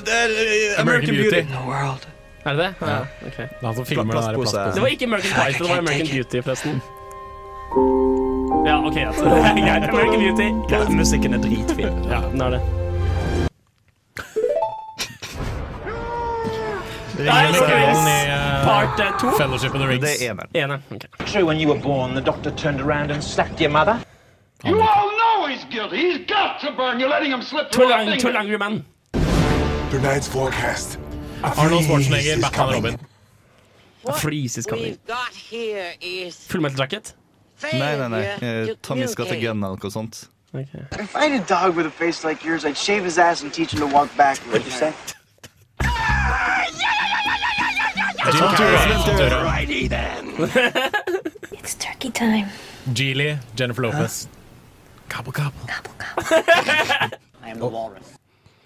American 0.78 1.14
Beauty. 1.14 1.42
Beauty. 1.42 2.08
Er 2.44 2.52
det 2.54 2.58
det? 2.58 2.74
Ja. 2.80 2.98
ok. 3.26 3.36
Det 3.36 3.48
er 3.60 3.66
han 3.66 3.74
som 3.76 3.86
filmer 3.88 4.14
der 4.14 4.34
Plastpose. 4.36 4.64
Det 4.74 4.80
var 4.84 4.88
ikke 4.88 5.04
American 5.04 5.32
Pie, 5.34 5.52
det 5.58 5.68
var 5.68 5.78
American 5.78 6.08
Beauty, 6.14 6.42
forresten. 6.42 6.80
Ja, 8.68 8.76
OK, 8.86 8.96
Altså. 8.96 9.24
Greit, 9.24 9.84
American 9.90 10.20
Beauty. 10.20 10.48
Ja, 10.74 10.88
musikken 10.90 11.34
er 11.34 11.38
dritfin. 11.44 12.04
Ja, 12.08 12.20
den 12.32 12.40
er 12.40 12.50
det. 12.56 12.60
Nei, 17.18 17.44
Ian 17.50 18.27
eh, 18.68 18.86
Part 18.86 19.00
uh, 19.00 19.18
two? 19.18 19.30
Fellowship 19.36 19.74
of 19.74 19.80
the 19.80 19.86
Rings. 19.86 20.04
Det 20.04 20.26
er 20.26 20.30
eneren. 20.30 20.48
Ene. 20.52 20.82
ok. 20.90 21.26
True, 21.26 21.44
when 21.46 21.58
you 21.60 21.68
were 21.68 21.80
born, 21.80 22.14
the 22.14 22.20
doctor 22.20 22.50
turned 22.50 22.80
around 22.80 23.10
and 23.10 23.22
slapped 23.22 23.60
your 23.60 23.70
mother. 23.70 24.00
You 24.64 24.80
all 24.80 25.10
know 25.20 25.46
he's 25.46 25.64
guilty. 25.64 25.96
He's 25.96 26.26
got 26.26 26.60
to 26.60 26.72
burn. 26.72 27.00
You're 27.00 27.08
letting 27.08 27.32
him 27.32 27.42
slip 27.42 27.70
through 27.70 27.84
Too 27.84 27.90
long, 27.90 28.18
too 28.18 28.30
long, 28.30 28.58
Man. 28.58 28.84
Tonight's 29.90 30.28
forecast. 30.28 30.98
Arnold 31.42 31.84
Schwarzenegger, 31.84 32.40
Batman 32.40 32.72
Robin. 32.72 32.98
A 34.06 34.12
freeze 34.12 34.58
is 34.58 34.66
coming. 34.66 34.98
got 35.06 35.32
here 35.32 35.92
is 36.00 36.36
Full 36.46 36.60
metal 36.60 36.76
jacket. 36.76 37.14
Nei, 37.62 37.96
nei, 37.96 38.08
nei. 38.08 38.36
Tommy 38.38 38.76
Tommy's 38.82 39.14
got 39.14 39.30
a 39.30 39.40
gun 39.40 39.62
eller 39.62 39.76
noe 39.76 39.90
sånt. 39.90 40.28
Okay. 40.54 40.84
If 40.92 41.14
I 41.14 41.26
had 41.26 41.40
a 41.42 41.44
dog 41.44 41.76
with 41.76 41.86
a 41.86 41.90
face 41.90 42.24
like 42.24 42.42
yours, 42.44 42.64
I'd 42.64 42.76
shave 42.76 43.04
his 43.04 43.18
ass 43.18 43.42
and 43.42 43.52
teach 43.52 43.72
him 43.74 43.80
to 43.80 43.86
walk 43.86 44.14
backwards. 44.16 44.52
What'd 44.52 44.66
you 44.66 44.72
say? 44.72 44.94
Jim 48.32 48.48
Carrey. 48.56 49.44
Righty 49.44 49.88
then. 49.88 50.24
It's 51.52 51.74
turkey 51.74 52.10
time. 52.10 52.46
Geely, 52.94 53.38
Jennifer 53.54 53.82
Lopez. 53.82 54.28
Gobble, 55.08 55.32
gobble. 55.32 55.60
Gobble, 55.66 55.92
gobble. 55.98 57.18
I 57.42 57.50
am 57.50 57.58
the 57.58 57.66
walrus. 57.66 58.14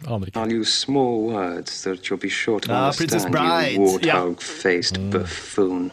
Aner 0.07 0.27
ikke. 0.27 0.37
I'll 0.41 0.53
use 0.53 0.73
small 0.73 1.27
words 1.27 1.83
that 1.85 2.09
you'll 2.11 2.19
be 2.21 2.29
sure 2.29 2.61
to 2.61 2.73
Ah, 2.73 2.93
Princess 2.93 3.25
understand, 3.25 3.33
Bride. 3.33 3.73
you 3.73 3.81
warthog-faced 3.81 5.11
buffoon. 5.11 5.93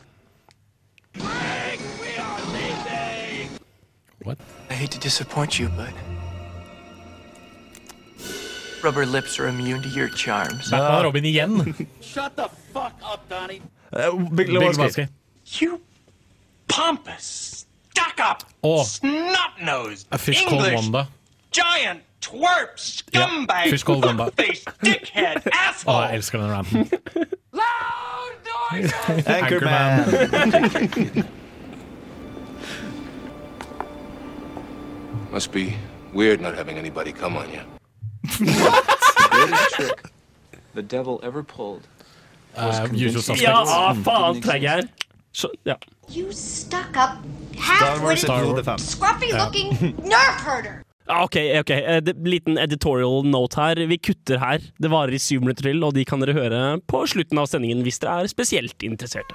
What? 4.24 4.38
I 4.70 4.74
hate 4.74 4.92
to 4.92 5.00
disappoint 5.00 5.58
you, 5.60 5.70
but 5.70 5.94
rubber 8.84 9.06
lips 9.06 9.40
are 9.40 9.48
immune 9.48 9.82
to 9.82 9.90
your 9.90 10.10
charms. 10.10 10.70
Batman 10.72 10.98
og 11.00 11.04
Robin 11.06 11.24
igjen. 11.26 11.76
Shut 12.02 12.36
the 12.36 12.48
fuck 12.74 12.94
up, 13.04 13.28
Donnie. 13.30 13.62
Eh, 13.94 14.10
Big 14.12 14.36
Big 14.36 14.48
Lebowski. 14.50 14.82
Lebowski. 14.82 15.08
You 15.62 15.80
pompous, 16.68 17.66
stuck-up, 17.92 18.44
Og 18.64 18.86
snot-nosed, 18.86 20.08
A 20.12 20.18
Fish 20.18 20.42
English, 20.44 20.74
Wanda. 20.76 21.06
giant 21.52 22.00
twerp, 22.22 22.78
Ja, 23.14 23.28
scumbag, 23.28 23.70
Fish 23.70 23.84
Called 23.84 24.06
Wanda. 24.06 24.30
face, 24.38 24.64
dickhead, 24.84 25.38
Å, 25.38 25.42
jeg 25.46 25.54
asshole. 25.70 26.12
elsker 26.14 26.38
den 26.40 26.52
ranten. 26.52 26.86
Anchorman. 29.26 31.26
Must 35.32 35.52
be 35.52 35.74
weird 36.14 36.42
not 36.42 36.56
having 36.56 36.78
anybody 36.78 37.12
come 37.12 37.38
on 37.38 37.50
you. 37.52 37.62
The 40.74 40.82
devil 40.84 41.20
ever 41.24 41.44
pulled 41.44 41.88
was 42.56 42.80
Uh, 42.80 42.88
usual 42.92 43.24
convincing 43.24 43.48
Ja, 43.48 43.64
suspects. 43.66 43.72
ah, 43.74 43.94
faen, 44.06 44.42
trenger 44.42 44.62
jeg. 44.76 44.90
Så, 45.34 45.50
ja. 45.66 45.76
You 46.10 46.32
stuck 46.34 46.98
up, 46.98 47.20
half-witted, 47.58 48.30
episode 48.30 48.64
5. 48.66 48.78
scruffy 48.80 49.32
looking 49.38 49.70
nerf 50.04 50.46
herder. 50.46 50.84
Ah, 51.10 51.24
Ok, 51.24 51.36
ok. 51.60 51.70
Eh, 51.72 52.00
det- 52.06 52.18
Liten 52.24 52.58
editorial 52.62 53.24
note 53.26 53.56
her. 53.58 53.76
Vi 53.88 53.98
kutter 53.98 54.38
her. 54.38 54.60
Det 54.80 54.92
varer 54.92 55.14
i 55.14 55.18
syv 55.18 55.42
minutter 55.42 55.64
til, 55.72 55.84
og 55.84 55.94
de 55.96 56.06
kan 56.06 56.20
dere 56.22 56.34
høre 56.38 56.80
på 56.86 57.02
slutten 57.10 57.40
av 57.42 57.48
sendingen 57.50 57.82
hvis 57.82 57.98
dere 58.00 58.20
er 58.22 58.28
spesielt 58.30 58.78
interesserte. 58.86 59.34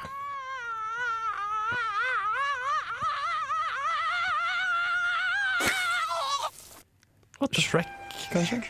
Shrek, 7.53 7.87
kanskje? 8.33 8.63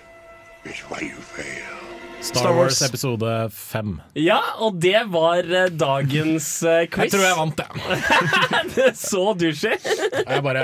Star 2.24 2.54
Wars 2.56 2.80
episode 2.82 3.50
fem. 3.52 3.98
Ja, 4.16 4.38
og 4.64 4.78
det 4.80 5.02
var 5.12 5.44
eh, 5.44 5.66
dagens 5.68 6.46
eh, 6.64 6.86
quiz. 6.92 7.12
Jeg 7.12 7.12
tror 7.12 7.26
jeg 7.26 7.36
vant, 7.36 7.60
jeg. 7.60 8.94
Så 9.10 9.24
douchey. 9.36 9.76
Jeg 10.24 10.40
bare 10.46 10.62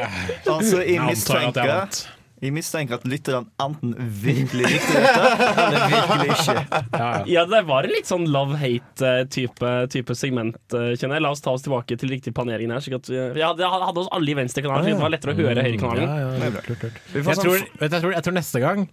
Altså, 0.48 0.80
jeg 0.80 0.96
antar 0.96 1.04
at 1.04 1.04
jeg 1.04 1.10
mistenker 1.12 1.68
vant. 1.74 2.00
Jeg 2.40 2.54
mistenker 2.56 2.96
at 2.96 3.02
lytterne 3.04 3.50
enten 3.60 3.90
virkelig 4.24 4.70
likte 4.72 4.94
dette, 4.96 5.48
eller 5.60 5.82
virkelig 5.92 6.30
ikke. 6.32 6.54
Ja, 6.56 6.86
ja. 6.96 7.18
Ja, 7.34 7.42
det 7.52 7.60
var 7.68 7.84
en 7.84 7.92
litt 7.92 8.08
sånn 8.08 8.24
love-hate-type 8.32 9.74
type 9.92 10.16
segment, 10.16 10.56
eh, 10.72 10.94
kjenner 10.96 11.18
jeg. 11.20 11.26
La 11.26 11.34
oss 11.36 11.44
ta 11.44 11.52
oss 11.52 11.66
tilbake 11.68 12.00
til 12.00 12.08
riktig 12.14 12.32
planering 12.38 12.72
her. 12.72 12.80
slik 12.80 12.96
at 13.02 13.12
vi- 13.12 13.20
ja, 13.42 13.50
hadde, 13.52 13.68
hadde 13.68 14.00
oss 14.06 14.08
alle 14.16 14.32
i 14.32 14.38
venstrekanalen, 14.40 14.88
slik 14.88 14.96
at 14.96 15.02
det 15.02 15.04
var 15.04 15.12
lettere 15.18 15.36
å 15.36 15.40
høre 15.44 15.68
høyrekanalen. 15.68 16.08
Ja, 16.08 16.16
ja, 16.24 16.50
lurt, 16.56 16.72
lurt, 16.72 16.88
lurt. 16.88 16.98
Vi 17.12 17.20
får 17.20 17.28
Jeg 17.34 17.36
sånn 17.42 17.44
tror, 17.44 17.60
vet 17.60 17.90
du, 17.90 17.96
jeg, 17.98 18.00
tror, 18.06 18.16
jeg 18.16 18.24
tror 18.30 18.38
neste 18.40 18.64
gang 18.64 18.88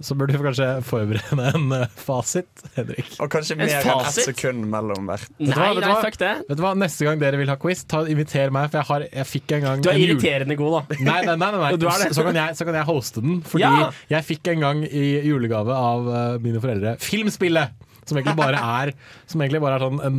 så 0.00 0.16
burde 0.16 0.36
du 0.38 0.42
kanskje 0.44 0.66
forberede 0.86 1.46
en 1.54 1.66
uh, 1.74 1.84
fasit, 2.00 2.62
Henrik. 2.76 3.10
Og 3.20 3.28
kanskje 3.32 3.56
mer 3.60 3.72
enn 3.80 3.90
ett 4.06 4.20
sekund 4.24 4.64
mellom 4.72 5.08
hvert. 5.10 5.26
Du 5.38 5.50
hva, 5.52 5.70
Nei, 5.74 5.82
nei, 5.84 5.94
fuck 6.04 6.16
det. 6.22 6.32
Vet 6.48 6.60
du 6.60 6.64
hva, 6.64 6.72
Neste 6.80 7.04
gang 7.08 7.20
dere 7.20 7.40
vil 7.40 7.52
ha 7.52 7.58
quiz, 7.60 7.84
ta, 7.90 8.02
inviter 8.08 8.52
meg, 8.54 8.70
for 8.72 8.80
jeg, 8.80 8.88
har, 8.90 9.06
jeg 9.20 9.28
fikk 9.30 9.56
en 9.58 9.66
gang 9.66 9.84
Du 9.84 9.90
er 9.90 9.98
en 9.98 10.00
jul- 10.02 10.14
irriterende 10.14 10.56
god, 10.60 10.78
da. 10.78 10.98
Nei, 11.04 11.18
nei, 11.28 11.36
nei, 11.36 11.50
nei, 11.56 11.72
er 11.74 11.84
nei. 11.84 12.10
Så, 12.16 12.24
kan 12.26 12.40
jeg, 12.40 12.56
så 12.58 12.68
kan 12.68 12.80
jeg 12.80 12.88
hoste 12.88 13.24
den. 13.24 13.40
Fordi 13.46 13.66
Ja. 13.66 13.90
jeg 14.16 14.28
fikk 14.30 14.52
en 14.54 14.64
gang 14.66 14.82
i 14.88 15.04
julegave 15.28 15.76
av 15.76 16.08
uh, 16.10 16.18
mine 16.42 16.62
foreldre 16.64 16.96
Filmspillet! 17.04 17.76
Som 18.10 18.18
egentlig 18.20 18.36
bare 18.42 18.60
er, 18.84 18.94
som 19.30 19.40
egentlig 19.46 19.62
bare 19.62 19.78
er 19.78 19.86
sånn 19.86 20.00
en, 20.06 20.18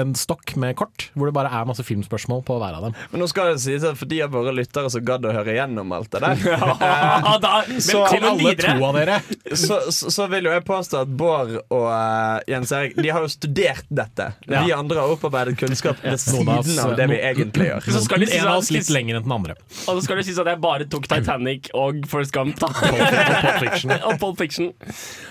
en 0.00 0.10
stokk 0.18 0.54
med 0.58 0.74
kort, 0.80 1.04
hvor 1.14 1.28
det 1.28 1.34
bare 1.36 1.50
er 1.54 1.66
masse 1.68 1.84
filmspørsmål 1.86 2.40
på 2.48 2.56
hver 2.60 2.74
av 2.78 2.86
dem. 2.86 2.94
Men 3.12 3.20
nå 3.22 3.26
skal 3.30 3.50
det 3.52 3.60
sies 3.62 3.84
at 3.86 3.98
for 4.00 4.08
de 4.10 4.18
av 4.24 4.32
våre 4.34 4.52
lyttere 4.56 4.88
som 4.90 5.04
gadd 5.06 5.26
å 5.28 5.32
høre 5.36 5.54
gjennom 5.58 5.92
alt 5.94 6.08
det 6.14 6.22
der, 6.24 6.40
Ja, 6.48 7.34
da, 7.42 7.52
Til 7.68 8.00
alle 8.00 8.32
videre. 8.40 8.74
to 8.80 8.86
av 8.88 8.96
dere. 8.98 9.18
så, 9.56 9.78
så, 9.94 10.10
så 10.16 10.26
vil 10.32 10.48
jo 10.48 10.54
jeg 10.54 10.64
påstå 10.66 11.02
at 11.04 11.12
Bård 11.20 11.52
og 11.68 11.86
uh, 11.92 12.40
Jens 12.50 12.72
Erik 12.74 12.96
De 12.98 13.12
har 13.12 13.22
jo 13.26 13.30
studert 13.32 13.84
dette. 13.94 14.30
Ja. 14.48 14.64
Vi 14.66 14.74
andre 14.74 15.04
har 15.04 15.14
opparbeidet 15.14 15.56
kunnskap 15.60 16.00
ved 16.02 16.18
Noen 16.32 16.50
av 16.56 16.64
oss- 16.64 16.68
siden 16.72 16.84
av 16.88 16.96
det 16.98 17.08
vi 17.12 17.20
egentlig 17.30 17.70
gjør. 17.70 17.88
Så 17.98 18.04
skal 18.08 18.24
det 18.24 18.30
sies 18.32 18.40
en 18.42 18.48
av 18.50 18.56
at- 18.58 18.64
oss 18.66 18.72
litt 18.74 18.90
lenger 18.96 19.20
enn 19.20 19.28
den 19.28 19.36
andre. 19.38 19.56
Og 19.84 19.94
så 19.94 20.00
skal 20.08 20.20
det 20.20 20.26
sies 20.28 20.40
at 20.42 20.50
jeg 20.50 20.62
bare 20.64 20.88
tok 20.90 21.06
Titanic 21.12 21.70
og 21.78 22.02
Forrest 22.10 22.34
Gump, 22.34 22.58
da. 22.60 22.72
Og 24.08 24.18
Pulp 24.20 24.38
Fiction. 24.40 24.72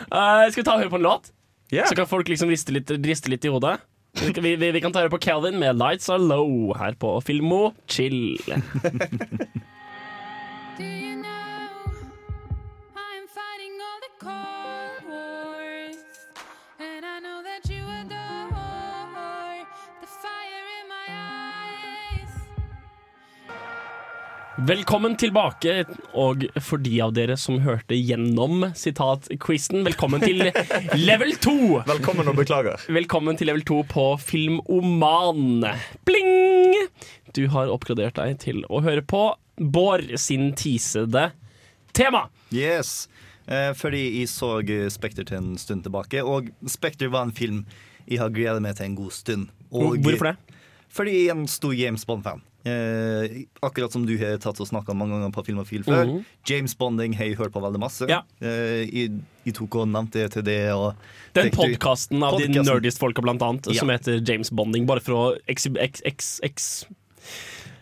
Uh, 0.09 0.45
skal 0.49 0.61
vi 0.61 0.65
ta 0.67 0.75
og 0.77 0.83
høre 0.85 0.93
på 0.93 0.99
en 1.01 1.05
låt? 1.09 1.33
Ja. 1.73 1.87
Så 1.89 1.97
kan 1.97 2.09
folk 2.09 2.29
liksom 2.29 2.51
riste 2.53 2.75
litt, 2.75 2.91
riste 3.03 3.31
litt 3.33 3.45
i 3.47 3.51
hodet. 3.53 3.79
Vi, 4.13 4.55
vi, 4.55 4.69
vi, 4.71 4.81
kan 4.81 4.93
ta 4.93 5.01
det 5.01 5.09
på 5.09 5.17
Calvin 5.17 5.57
med 5.57 5.79
'Lights 5.79 6.09
Are 6.13 6.21
Low' 6.21 6.75
her 6.77 6.93
på 6.93 7.15
Filmo 7.25 7.73
Chill. 7.89 8.37
Velkommen 24.63 25.17
tilbake, 25.19 25.83
og 26.15 26.45
for 26.63 26.79
de 26.79 26.93
av 27.03 27.11
dere 27.15 27.35
som 27.39 27.57
hørte 27.65 27.97
gjennom 27.97 28.69
sitat-quizen, 28.77 29.81
velkommen 29.83 30.23
til 30.23 30.39
level 31.09 31.33
2! 31.43 31.55
Velkommen 31.89 32.29
og 32.31 32.37
beklager. 32.37 32.85
Velkommen 32.87 33.35
til 33.39 33.49
level 33.51 33.65
2 33.67 33.79
på 33.91 34.05
Filmoman. 34.23 35.65
Bling! 36.07 36.77
Du 37.35 37.41
har 37.51 37.73
oppgradert 37.73 38.15
deg 38.21 38.37
til 38.45 38.63
å 38.69 38.79
høre 38.85 39.03
på 39.03 39.25
Bård 39.59 40.13
sin 40.21 40.53
tisede 40.55 41.31
tema. 41.97 42.29
Yes. 42.55 43.09
Eh, 43.49 43.73
fordi 43.75 44.05
jeg 44.21 44.31
så 44.31 44.55
Spekter 44.93 45.27
til 45.27 45.41
en 45.41 45.53
stund 45.59 45.83
tilbake, 45.83 46.23
og 46.23 46.53
Spekter 46.71 47.11
var 47.11 47.27
en 47.27 47.35
film 47.35 47.65
jeg 48.07 48.23
har 48.23 48.31
gledet 48.31 48.63
meg 48.63 48.79
til 48.79 48.93
en 48.93 48.99
god 49.01 49.11
stund. 49.15 49.51
Og, 49.73 49.97
Hvorfor 50.03 50.31
det? 50.31 50.52
Fordi 50.93 51.11
jeg 51.23 51.29
er 51.33 51.37
en 51.39 51.47
stor 51.49 51.73
James 51.73 52.03
Bond-fan. 52.05 52.41
Eh, 52.63 53.43
akkurat 53.65 53.91
som 53.91 54.05
du 54.07 54.13
har 54.21 54.37
tatt 54.39 54.59
og 54.61 54.67
snakka 54.69 54.93
mange 54.95 55.17
ganger 55.17 55.33
på 55.35 55.43
Filmofil 55.47 55.83
før. 55.83 56.05
Mhm. 56.05 56.21
James 56.47 56.75
Bonding 56.79 57.15
har 57.17 57.25
jeg 57.25 57.35
hørt 57.39 57.51
på 57.51 57.59
veldig 57.63 57.81
masse. 57.81 58.07
Ja. 58.07 58.21
Eh, 58.39 58.85
jeg, 58.87 59.17
jeg 59.43 59.55
tok 59.57 59.75
og 59.81 59.87
nevnte 59.91 60.21
det 60.21 60.29
til 60.37 60.45
det. 60.47 60.59
Og 60.71 60.93
Den 61.35 61.49
podkasten 61.51 62.21
av 62.23 62.37
de 62.37 62.45
Podcasten. 62.47 62.69
nerdist-folka, 62.69 63.21
blant 63.25 63.41
annet, 63.41 63.67
Ja. 63.73 63.79
som 63.81 63.89
heter 63.89 64.21
James 64.21 64.49
Bonding, 64.53 64.85
bare 64.85 65.01
for 65.01 65.13
å 65.33 65.37
ex 65.49 65.65
ex 66.05 66.39
ex 66.43 66.85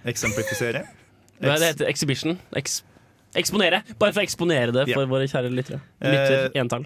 Eksemplifisere. 0.05 0.85
Hva 1.41 1.57
det 1.59 1.73
heter 1.75 1.89
Exhibition? 1.89 2.39
Eks, 2.57 2.81
eksponere. 3.37 3.83
Bare 3.99 4.13
for 4.13 4.21
å 4.21 4.25
eksponere 4.25 4.71
det 4.73 4.87
for 4.93 5.03
Ja. 5.03 5.07
våre 5.09 5.27
kjære 5.29 5.51
lyttere. 5.53 5.81
Lytter, 6.01 6.45
Eh, 6.55 6.59
entall. 6.61 6.85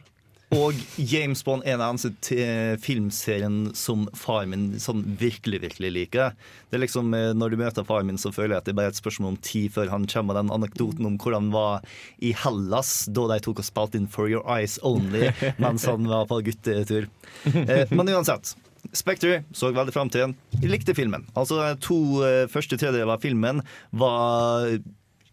Og 0.53 0.77
James 1.01 1.41
Bond 1.43 1.63
er 1.65 1.73
en 1.73 1.81
av 1.81 1.97
de 1.97 2.77
filmserien 2.81 3.71
som 3.75 4.05
far 4.13 4.45
min 4.45 4.75
sånn 4.79 5.01
virkelig, 5.17 5.61
virkelig 5.63 5.89
liker. 5.95 6.35
Det 6.69 6.77
er 6.77 6.83
liksom, 6.83 7.13
eh, 7.17 7.33
Når 7.33 7.49
du 7.49 7.57
møter 7.57 7.83
far 7.83 8.03
min, 8.03 8.17
så 8.17 8.31
føler 8.31 8.53
jeg 8.55 8.57
at 8.61 8.65
det 8.65 8.73
er 8.75 8.79
bare 8.81 8.93
et 8.93 8.99
spørsmål 9.01 9.33
om 9.33 9.37
tid 9.41 9.71
før 9.73 9.89
han 9.89 10.05
kommer 10.05 10.33
med 10.33 10.43
den 10.43 10.53
anekdoten 10.53 11.05
om 11.05 11.17
hvordan 11.17 11.49
han 11.49 11.51
var 11.51 11.81
i 12.21 12.31
Hellas 12.31 13.05
da 13.09 13.27
de 13.33 13.39
tok 13.41 13.59
og 13.59 13.65
spilte 13.65 13.97
inn 13.97 14.07
For 14.07 14.29
Your 14.29 14.45
Eyes 14.47 14.77
Only 14.83 15.31
mens 15.63 15.85
han 15.89 16.05
var 16.07 16.27
på 16.29 16.41
guttetur. 16.45 17.09
Eh, 17.45 17.85
Men 17.91 18.13
uansett. 18.13 18.55
Spectre 18.93 19.43
så 19.51 19.71
veldig 19.73 19.93
fram 19.95 20.09
til 20.13 20.27
den. 20.27 20.35
Likte 20.61 20.93
filmen. 20.93 21.25
Altså 21.35 21.57
de 21.57 21.81
To 21.81 22.21
eh, 22.23 22.45
første 22.47 22.77
tredjedeler 22.77 23.15
av 23.17 23.23
filmen 23.25 23.63
var 23.91 24.77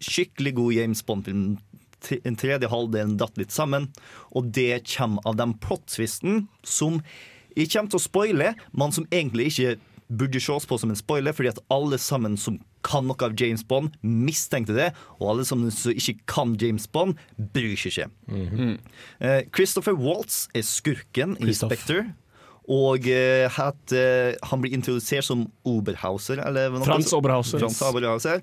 skikkelig 0.02 0.54
god 0.56 0.72
James 0.74 1.02
Bond-film. 1.06 1.58
En 2.24 2.38
tredje 2.38 2.70
halvdelen 2.72 3.18
datt 3.20 3.38
litt 3.40 3.54
sammen, 3.54 3.90
og 4.32 4.50
det 4.56 4.82
kommer 4.96 5.22
av 5.28 5.38
den 5.40 5.54
plot-twisten 5.62 6.46
som 6.66 7.00
jeg 7.52 7.68
kommer 7.72 7.92
til 7.92 8.00
å 8.00 8.06
spoile, 8.06 8.52
men 8.72 8.94
som 8.96 9.06
egentlig 9.12 9.50
ikke 9.52 9.74
burde 10.12 10.40
ses 10.40 10.66
på 10.68 10.76
som 10.80 10.92
en 10.92 10.98
spoiler, 10.98 11.32
fordi 11.36 11.52
at 11.52 11.60
alle 11.72 11.98
sammen 12.00 12.36
som 12.40 12.58
kan 12.84 13.06
noe 13.06 13.22
av 13.24 13.36
James 13.38 13.62
Bond, 13.64 13.94
mistenkte 14.02 14.74
det, 14.76 14.88
og 15.20 15.28
alle 15.32 15.44
som 15.48 15.62
ikke 15.68 16.16
kan 16.28 16.56
James 16.60 16.88
Bond, 16.90 17.20
bryr 17.54 17.76
seg 17.78 17.92
ikke. 17.94 18.08
Eh, 19.22 19.42
Christopher 19.54 19.94
Waltz 19.96 20.48
er 20.56 20.66
skurken 20.66 21.36
i 21.40 21.54
Spectre. 21.56 22.10
Og 22.70 23.08
eh, 23.10 23.48
het, 23.50 23.92
eh, 23.96 24.36
han 24.46 24.62
blir 24.62 24.74
introdusert 24.76 25.26
som 25.26 25.48
Oberhauser. 25.66 26.38
Eller 26.46 26.70
noe 26.70 26.84
Frans 26.86 27.08
sånt. 27.08 27.18
Oberhauser. 27.18 27.58
Frans 27.58 27.82
Oberhauser. 27.82 28.42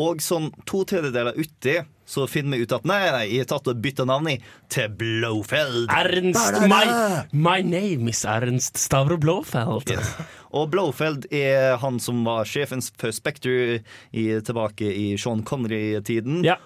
Og 0.00 0.22
sånn 0.24 0.50
to 0.66 0.82
tredjedeler 0.88 1.38
uti 1.38 1.80
så 2.10 2.24
finner 2.26 2.58
vi 2.58 2.66
ut 2.66 2.72
at 2.74 2.86
nei, 2.88 2.98
nei, 3.14 3.22
jeg 3.30 3.44
har 3.44 3.50
tatt 3.52 3.68
og 3.70 3.82
bytta 3.84 4.02
navn 4.08 4.32
i 4.32 4.36
til 4.72 4.90
Blofeld. 4.98 5.86
Ernst 5.94 6.58
my, 6.66 6.82
my 7.30 7.60
name 7.62 8.10
is 8.10 8.24
Ernst 8.26 8.80
Stavro 8.82 9.18
Blåfeld. 9.20 9.92
Yes. 9.94 10.10
Og 10.50 10.72
Blofeld 10.72 11.28
er 11.30 11.76
han 11.78 12.02
som 12.02 12.24
var 12.26 12.48
sjefen 12.50 12.82
for 12.98 13.14
Spectre 13.14 13.78
i, 14.10 14.26
tilbake 14.42 14.90
i 14.90 15.12
Sean 15.22 15.44
Connery-tiden. 15.46 16.42
Ja. 16.46 16.58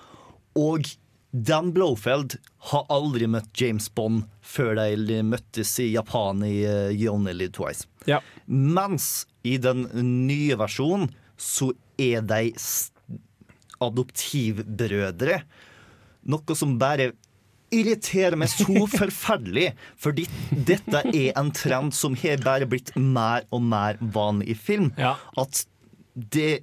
Og 0.56 0.88
Dan 1.34 1.72
Blofeld 1.74 2.36
har 2.70 2.86
aldri 2.94 3.26
møtt 3.26 3.50
James 3.58 3.88
Bond 3.90 4.28
før 4.44 4.78
de 4.78 5.18
møttes 5.26 5.72
i 5.82 5.88
Japan 5.90 6.44
i 6.46 6.60
You 6.94 7.10
Only 7.10 7.34
Live 7.34 7.56
Twice. 7.56 7.88
Ja. 8.06 8.20
Mens 8.46 9.26
i 9.42 9.56
den 9.58 9.88
nye 10.28 10.54
versjonen 10.60 11.10
så 11.34 11.72
er 11.98 12.22
de 12.22 12.52
adoptivbrødre. 13.82 15.40
Noe 16.30 16.56
som 16.56 16.78
bare 16.80 17.10
irriterer 17.74 18.36
meg 18.38 18.52
så 18.52 18.86
forferdelig. 18.98 19.72
Fordi 20.00 20.28
dette 20.54 21.02
er 21.10 21.32
en 21.40 21.50
trend 21.56 21.96
som 21.96 22.16
har 22.22 22.42
bare 22.44 22.68
blitt 22.70 22.94
mer 22.94 23.46
og 23.50 23.64
mer 23.74 23.98
vanlig 24.00 24.54
i 24.54 24.58
film. 24.70 24.92
Ja. 25.00 25.16
At 25.40 25.64
det 26.14 26.62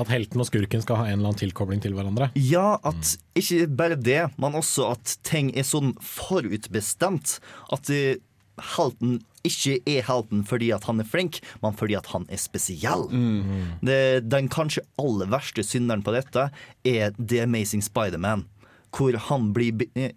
At 0.00 0.10
helten 0.10 0.42
og 0.42 0.48
skurken 0.48 0.82
skal 0.82 0.98
ha 1.00 1.08
en 1.08 1.18
eller 1.18 1.30
annen 1.30 1.40
tilkobling 1.44 1.82
til 1.84 1.94
hverandre. 1.96 2.30
Ja, 2.38 2.80
at 2.82 3.14
ikke 3.38 3.68
bare 3.70 3.98
det, 3.98 4.22
men 4.42 4.58
også 4.58 4.90
at 4.94 5.18
ting 5.26 5.52
er 5.54 5.66
sånn 5.66 5.94
forutbestemt. 6.02 7.38
At 7.74 7.90
uh, 7.92 8.16
helten 8.74 9.20
ikke 9.44 9.76
er 9.90 10.06
helten 10.06 10.42
fordi 10.48 10.70
at 10.74 10.86
han 10.88 11.02
er 11.02 11.08
flink, 11.08 11.40
men 11.62 11.76
fordi 11.76 11.96
at 11.98 12.08
han 12.14 12.26
er 12.32 12.40
spesiell. 12.40 13.06
Det, 13.84 14.24
den 14.26 14.48
kanskje 14.52 14.84
aller 15.00 15.30
verste 15.32 15.64
synderen 15.66 16.04
på 16.04 16.14
dette 16.16 16.48
er 16.88 17.14
The 17.18 17.44
Amazing 17.44 17.84
Spider-Man, 17.84 18.46
hvor 18.94 19.18
han 19.28 19.52
blir 19.56 19.86
eh, 19.94 20.14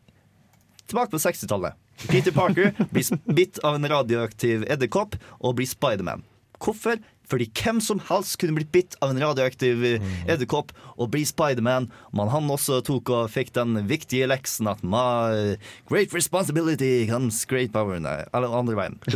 Tilbake 0.88 1.12
på 1.12 1.20
60-tallet. 1.20 1.76
Peter 2.08 2.32
Parker 2.32 2.72
blir 2.94 3.34
bitt 3.36 3.58
av 3.68 3.76
en 3.76 3.88
radioaktiv 3.92 4.64
edderkopp 4.72 5.18
og 5.42 5.58
blir 5.58 5.68
Spiderman. 5.68 6.24
Hvorfor? 6.64 7.02
Fordi 7.28 7.50
hvem 7.60 7.82
som 7.84 8.02
helst 8.08 8.38
kunne 8.42 8.56
blitt 8.58 8.72
bitt 8.72 8.98
av 9.04 9.12
en 9.12 9.22
radioaktiv 9.22 9.84
eh, 9.84 10.12
edderkopp 10.32 10.72
og 10.96 11.12
bli 11.14 11.26
Spiderman. 11.28 11.90
Men 12.16 12.32
han 12.34 12.52
også 12.54 12.80
tok 12.88 13.12
og 13.14 13.32
fikk 13.34 13.54
den 13.58 13.82
viktige 13.90 14.30
leksen 14.32 14.70
at 14.72 14.84
my 14.84 15.58
great 15.92 16.16
responsibility 16.16 17.08
comes 17.10 17.44
great 17.50 17.74
power. 17.76 18.00
Nei, 18.04 18.22
eller 18.34 18.56
andre 18.56 18.80
veien. 18.80 19.00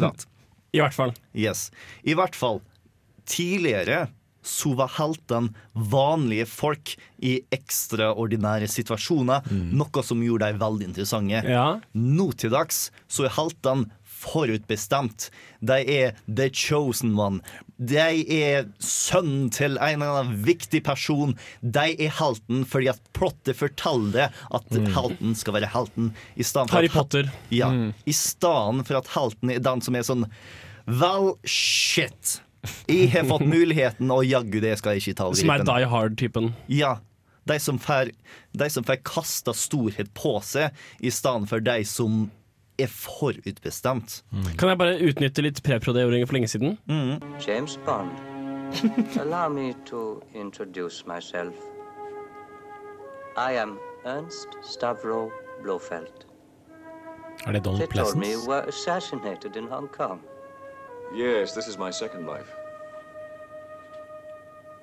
I 0.71 0.79
hvert 0.79 0.95
fall. 0.95 1.15
Yes. 1.35 1.69
I 2.07 2.15
hvert 2.15 2.35
fall. 2.37 2.61
Tidligere 3.27 4.07
så 4.41 4.73
var 4.73 4.89
heltene 4.95 5.53
vanlige 5.73 6.47
folk 6.49 6.95
i 7.21 7.35
ekstraordinære 7.53 8.65
situasjoner, 8.71 9.45
noe 9.51 10.03
som 10.05 10.23
gjorde 10.25 10.49
dem 10.49 10.61
veldig 10.63 10.87
interessante. 10.89 11.43
Ja. 11.45 11.65
Nå 11.93 12.31
til 12.41 12.53
dags 12.53 12.87
så 13.11 13.27
er 13.27 13.35
heltene 13.37 13.91
forutbestemt. 14.21 15.29
De 15.65 15.79
er 15.81 16.15
the 16.27 16.49
chosen 16.53 17.15
one. 17.19 17.41
De 17.81 18.21
er 18.37 18.67
sønnen 18.83 19.49
til 19.53 19.77
en 19.81 20.01
eller 20.01 20.21
annen 20.21 20.41
viktig 20.45 20.83
person. 20.85 21.35
De 21.61 21.87
er 21.97 22.13
helten 22.19 22.63
fordi 22.69 22.91
at 22.93 23.01
plottet 23.17 23.57
forteller 23.59 24.13
det 24.15 24.27
at 24.53 24.77
helten 24.95 25.35
skal 25.37 25.57
være 25.57 25.71
helten. 25.73 26.11
I 26.35 26.45
stedet 26.45 26.69
for 26.71 26.81
at 26.81 26.89
ja, 26.89 26.95
Potter. 26.95 27.33
Ja. 27.53 27.71
I 28.05 28.15
stedet 28.15 28.87
for 28.87 29.01
at 29.01 29.11
helten 29.15 29.53
er 29.53 29.63
den 29.65 29.83
som 29.85 29.97
er 29.97 30.07
sånn 30.07 30.27
Well, 30.89 31.35
shit. 31.45 32.39
Jeg 32.89 33.09
har 33.13 33.25
fått 33.29 33.45
muligheten, 33.47 34.09
og 34.13 34.25
jaggu 34.27 34.59
det 34.61 34.75
skal 34.79 34.97
jeg 34.97 35.05
ikke 35.05 35.17
ta 35.17 35.29
over. 35.29 35.39
Som 35.39 35.53
er. 35.53 35.63
Die 35.65 35.87
Hard-typen. 35.89 36.51
Ja. 36.69 36.97
De 37.49 37.57
som 37.61 37.79
får, 37.81 38.11
de 38.53 38.67
som 38.69 38.85
får 38.85 38.99
kasta 39.07 39.53
storhet 39.57 40.11
på 40.17 40.35
seg, 40.45 40.75
i 41.01 41.09
stedet 41.13 41.49
for 41.49 41.63
de 41.65 41.79
som 41.89 42.27
er 42.83 42.87
forutbestemt. 42.91 44.23
Kan 44.57 44.69
jeg 44.69 44.77
bare 44.77 44.97
utnytte 45.01 45.41
litt 45.45 45.61
prepro-det-ording 45.63 46.27
for 46.27 46.33
lenge 46.37 46.47
siden? 46.51 46.77
James 47.47 47.77
Bond. 47.85 48.11
Allow 49.21 49.49
me 49.49 49.73
to 49.85 50.21
introduce 50.33 51.05
myself. 51.07 51.55
I 53.37 53.51
am 53.57 53.79
Ernst 54.05 54.47
Stavro 54.63 55.31
Blofeld. 55.63 56.25
Er 57.47 57.51
det 57.51 57.65
Donald 57.65 57.79
They 57.81 58.03
told 58.03 58.17
me 58.17 58.31
you 58.31 58.47
were 58.47 58.61
assassinated 58.67 59.55
in 59.55 59.67
Hong 59.67 59.87
Kong. 59.87 60.21
Yes, 61.15 61.51
this 61.53 61.67
is 61.67 61.77
my 61.77 61.91
second 61.91 62.25
life. 62.25 62.51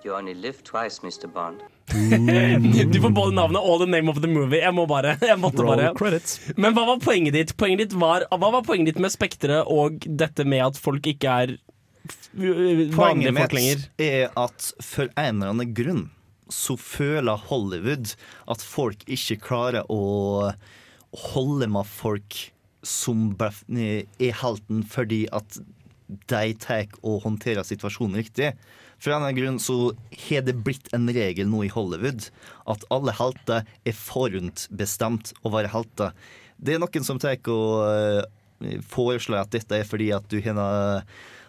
You 0.05 0.15
only 0.15 0.35
live 0.35 0.63
twice, 0.65 1.01
Mr. 1.03 1.27
Bond. 1.27 1.61
Du 1.89 3.01
får 3.01 3.11
både 3.17 3.35
navnet 3.37 3.63
og 3.65 3.81
the 3.83 3.89
name 3.89 4.11
of 4.13 4.21
the 4.21 4.29
movie. 4.31 4.61
Jeg 4.61 4.75
må 4.77 4.85
bare, 4.91 5.17
jeg 5.31 5.39
måtte 5.41 5.65
Roll 5.65 5.77
bare. 5.81 5.95
credits. 5.99 6.39
Men 6.57 6.77
hva 6.77 6.85
var 6.91 7.01
poenget 7.05 7.37
ditt? 7.37 7.55
Poenget 7.61 7.87
ditt 7.87 7.97
var, 8.01 8.27
hva 8.31 8.53
var 8.59 8.67
poenget 8.67 8.93
ditt 8.95 9.03
med 9.03 9.15
Spekteret 9.15 9.69
og 9.73 10.05
dette 10.09 10.45
med 10.49 10.67
at 10.67 10.81
folk 10.81 11.09
ikke 11.09 11.39
er 11.45 11.57
vanlige 12.37 12.93
folk 12.95 13.17
lenger? 13.17 13.33
Poenget 13.39 13.55
mitt 13.55 14.05
er 14.05 14.29
at 14.39 14.69
for 14.85 15.09
en 15.15 15.41
eller 15.41 15.55
annen 15.55 15.75
grunn 15.77 16.05
så 16.53 16.79
føler 16.81 17.41
Hollywood 17.49 18.15
at 18.49 18.63
folk 18.65 19.03
ikke 19.05 19.37
klarer 19.45 19.85
å 19.93 20.53
holde 21.33 21.69
med 21.69 21.89
folk 21.89 22.39
som 22.87 23.35
er 23.41 24.33
helten 24.41 24.85
fordi 24.89 25.27
at 25.35 25.59
de 26.31 26.55
tar 26.57 26.87
og 27.03 27.21
håndterer 27.27 27.67
situasjonen 27.69 28.17
riktig. 28.23 28.55
For 28.99 29.13
en 29.13 29.21
eller 29.21 29.31
annen 29.31 29.39
grunn 29.39 29.61
så 29.63 29.79
har 30.29 30.45
det 30.47 30.57
blitt 30.67 30.91
en 30.97 31.07
regel 31.15 31.49
nå 31.51 31.65
i 31.67 31.73
Hollywood 31.73 32.29
at 32.71 32.85
alle 32.95 33.15
helter 33.15 33.67
er 33.87 33.97
forhåndsbestemt 33.97 35.33
å 35.47 35.53
være 35.55 35.71
helter. 35.73 36.15
Det 36.59 36.75
er 36.75 36.83
noen 36.83 37.07
som 37.07 37.21
tar 37.23 37.39
og 37.55 37.85
eh, 37.87 38.79
foreslår 38.91 39.45
at 39.45 39.53
dette 39.55 39.79
er 39.79 39.87
fordi 39.87 40.11
at 40.17 40.27
du 40.33 40.41
har 40.43 40.59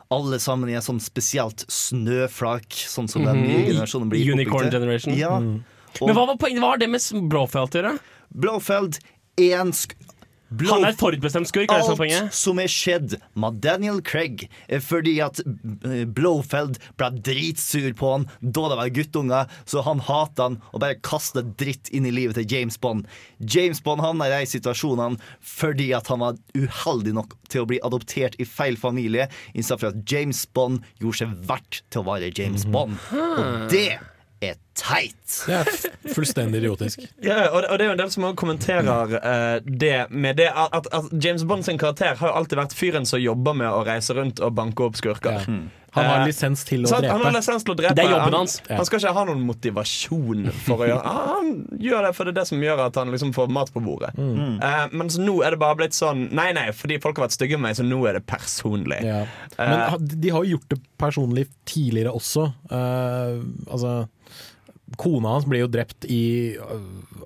alle 0.10 0.40
sammen 0.42 0.70
i 0.70 0.78
en 0.78 0.86
sånn 0.86 1.02
spesielt 1.02 1.66
snøflak, 1.70 2.74
sånn 2.74 3.10
som 3.10 3.26
den 3.26 3.44
nye 3.46 3.66
generasjonen 3.68 4.10
blir 4.10 4.32
Unicorn 4.34 4.72
generation. 4.74 5.18
Ja. 5.18 5.36
Men 5.40 6.16
hva 6.16 6.26
var 6.30 6.38
poenget? 6.42 6.62
Hva 6.64 6.74
har 6.74 6.82
det 6.82 6.90
med 6.90 7.30
Blowfelt 7.30 7.76
å 7.76 7.82
gjøre? 7.82 7.96
Blowfeld 8.30 9.00
er 9.42 9.62
en 9.62 9.74
Han 10.50 10.86
er 10.88 10.96
forutbestemt 10.98 11.50
skurk, 11.50 11.72
Alt 11.74 11.92
poenget? 12.00 12.34
som 12.34 12.60
er 12.62 12.70
skjedd 12.72 13.18
med 13.38 13.60
Daniel 13.62 14.00
Craig, 14.06 14.48
er 14.68 14.82
fordi 14.82 15.20
at 15.22 15.42
eh, 15.46 16.06
Blowfeld 16.10 16.80
ble 16.98 17.10
dritsur 17.26 17.92
på 18.00 18.14
han 18.16 18.26
da 18.42 18.66
det 18.72 18.80
var 18.80 18.94
guttunger, 18.96 19.52
så 19.70 19.84
han 19.86 20.02
hatet 20.08 20.42
han 20.44 20.58
og 20.72 20.82
bare 20.82 20.98
kastet 21.06 21.54
dritt 21.60 21.92
inn 21.94 22.08
i 22.10 22.14
livet 22.16 22.40
til 22.40 22.50
James 22.50 22.80
Bond. 22.82 23.06
James 23.40 23.82
Bond 23.86 24.02
havna 24.02 24.30
i 24.30 24.34
de 24.40 24.50
situasjonene 24.50 25.20
fordi 25.46 25.92
at 25.98 26.10
han 26.10 26.24
var 26.24 26.40
uheldig 26.58 27.14
nok 27.20 27.36
til 27.50 27.64
å 27.66 27.70
bli 27.70 27.82
adoptert 27.86 28.38
i 28.42 28.48
feil 28.48 28.78
familie, 28.80 29.30
istedenfor 29.54 29.94
at 29.94 30.02
James 30.10 30.46
Bond 30.56 30.82
gjorde 31.02 31.24
seg 31.24 31.36
verdt 31.50 31.84
til 31.90 32.02
å 32.02 32.08
være 32.10 32.34
James 32.38 32.66
Bond. 32.70 32.98
Og 33.14 33.70
det 33.72 34.00
er 34.42 34.58
teit. 34.80 35.36
Det 35.46 35.58
er 35.60 36.14
fullstendig 36.16 36.64
idiotisk. 36.64 37.04
Ja, 37.30 37.50
og, 37.52 37.62
det, 37.62 37.70
og 37.70 37.80
det 37.80 37.84
er 37.84 37.90
jo 37.90 37.96
en 37.96 38.00
del 38.00 38.12
som 38.14 38.26
også 38.30 38.40
kommenterer 38.40 39.16
uh, 39.20 39.58
det 39.66 40.08
med 40.10 40.40
det 40.40 40.48
at, 40.50 40.88
at, 40.96 41.10
James 41.24 41.44
Bond 41.48 41.66
sin 41.68 41.78
karakter 41.78 42.16
har 42.20 42.32
jo 42.32 42.38
alltid 42.40 42.62
vært 42.62 42.76
fyren 42.78 43.06
som 43.08 43.22
jobber 43.22 43.58
med 43.60 43.70
å 43.70 43.84
reise 43.88 44.16
rundt 44.18 44.40
og 44.44 44.56
banke 44.58 44.88
opp 44.88 44.98
skurker. 45.00 45.44
Ja. 45.44 45.60
Han 45.92 46.06
har 46.06 46.22
Eh, 46.22 46.28
lisens 46.30 46.64
til 46.68 46.86
å 46.86 46.90
drepe. 46.92 47.14
Han 47.14 47.24
har 47.26 47.34
lisens 47.34 47.66
til 47.66 47.74
å 47.74 47.78
drepe. 47.80 47.96
Det 47.98 48.04
er 48.06 48.12
jobben 48.14 48.36
han, 48.36 48.46
hans. 48.46 48.58
Han 48.70 48.86
skal 48.88 49.02
ikke 49.02 49.14
ha 49.16 49.24
noen 49.30 49.42
motivasjon 49.48 50.50
for 50.66 50.84
å 50.84 50.90
gjøre 50.90 51.02
Ah, 51.10 51.32
Han 51.40 51.80
gjør 51.82 52.06
det 52.06 52.12
for 52.18 52.30
det 52.30 52.36
er 52.36 52.40
det 52.42 52.46
som 52.52 52.62
gjør 52.64 52.84
at 52.86 53.00
han 53.00 53.14
liksom 53.14 53.34
får 53.36 53.50
mat 53.56 53.74
på 53.74 53.82
bordet. 53.84 54.12
Mm. 54.20 54.60
Uh, 54.62 54.86
mens 55.02 55.18
nå 55.22 55.40
er 55.46 55.56
det 55.56 55.62
bare 55.62 55.80
blitt 55.80 55.98
sånn 55.98 56.28
Nei, 56.36 56.52
nei, 56.58 56.70
fordi 56.76 57.00
folk 57.02 57.18
har 57.18 57.28
vært 57.28 57.38
stygge 57.38 57.58
med 57.58 57.70
meg, 57.70 57.80
så 57.80 57.88
nå 57.88 58.00
er 58.10 58.20
det 58.20 58.26
personlig. 58.30 59.02
Ja. 59.06 59.24
Men 59.58 59.76
uh, 59.80 59.98
de 59.98 60.34
har 60.36 60.46
jo 60.46 60.58
gjort 60.58 60.76
det 60.76 60.80
personlig 61.00 61.48
tidligere 61.70 62.14
også. 62.16 62.50
Uh, 62.70 63.42
altså 63.70 63.96
Kona 64.98 65.30
hans 65.36 65.46
blir 65.46 65.60
jo 65.62 65.68
drept 65.68 66.06
i 66.10 66.56
uh, 66.58 66.80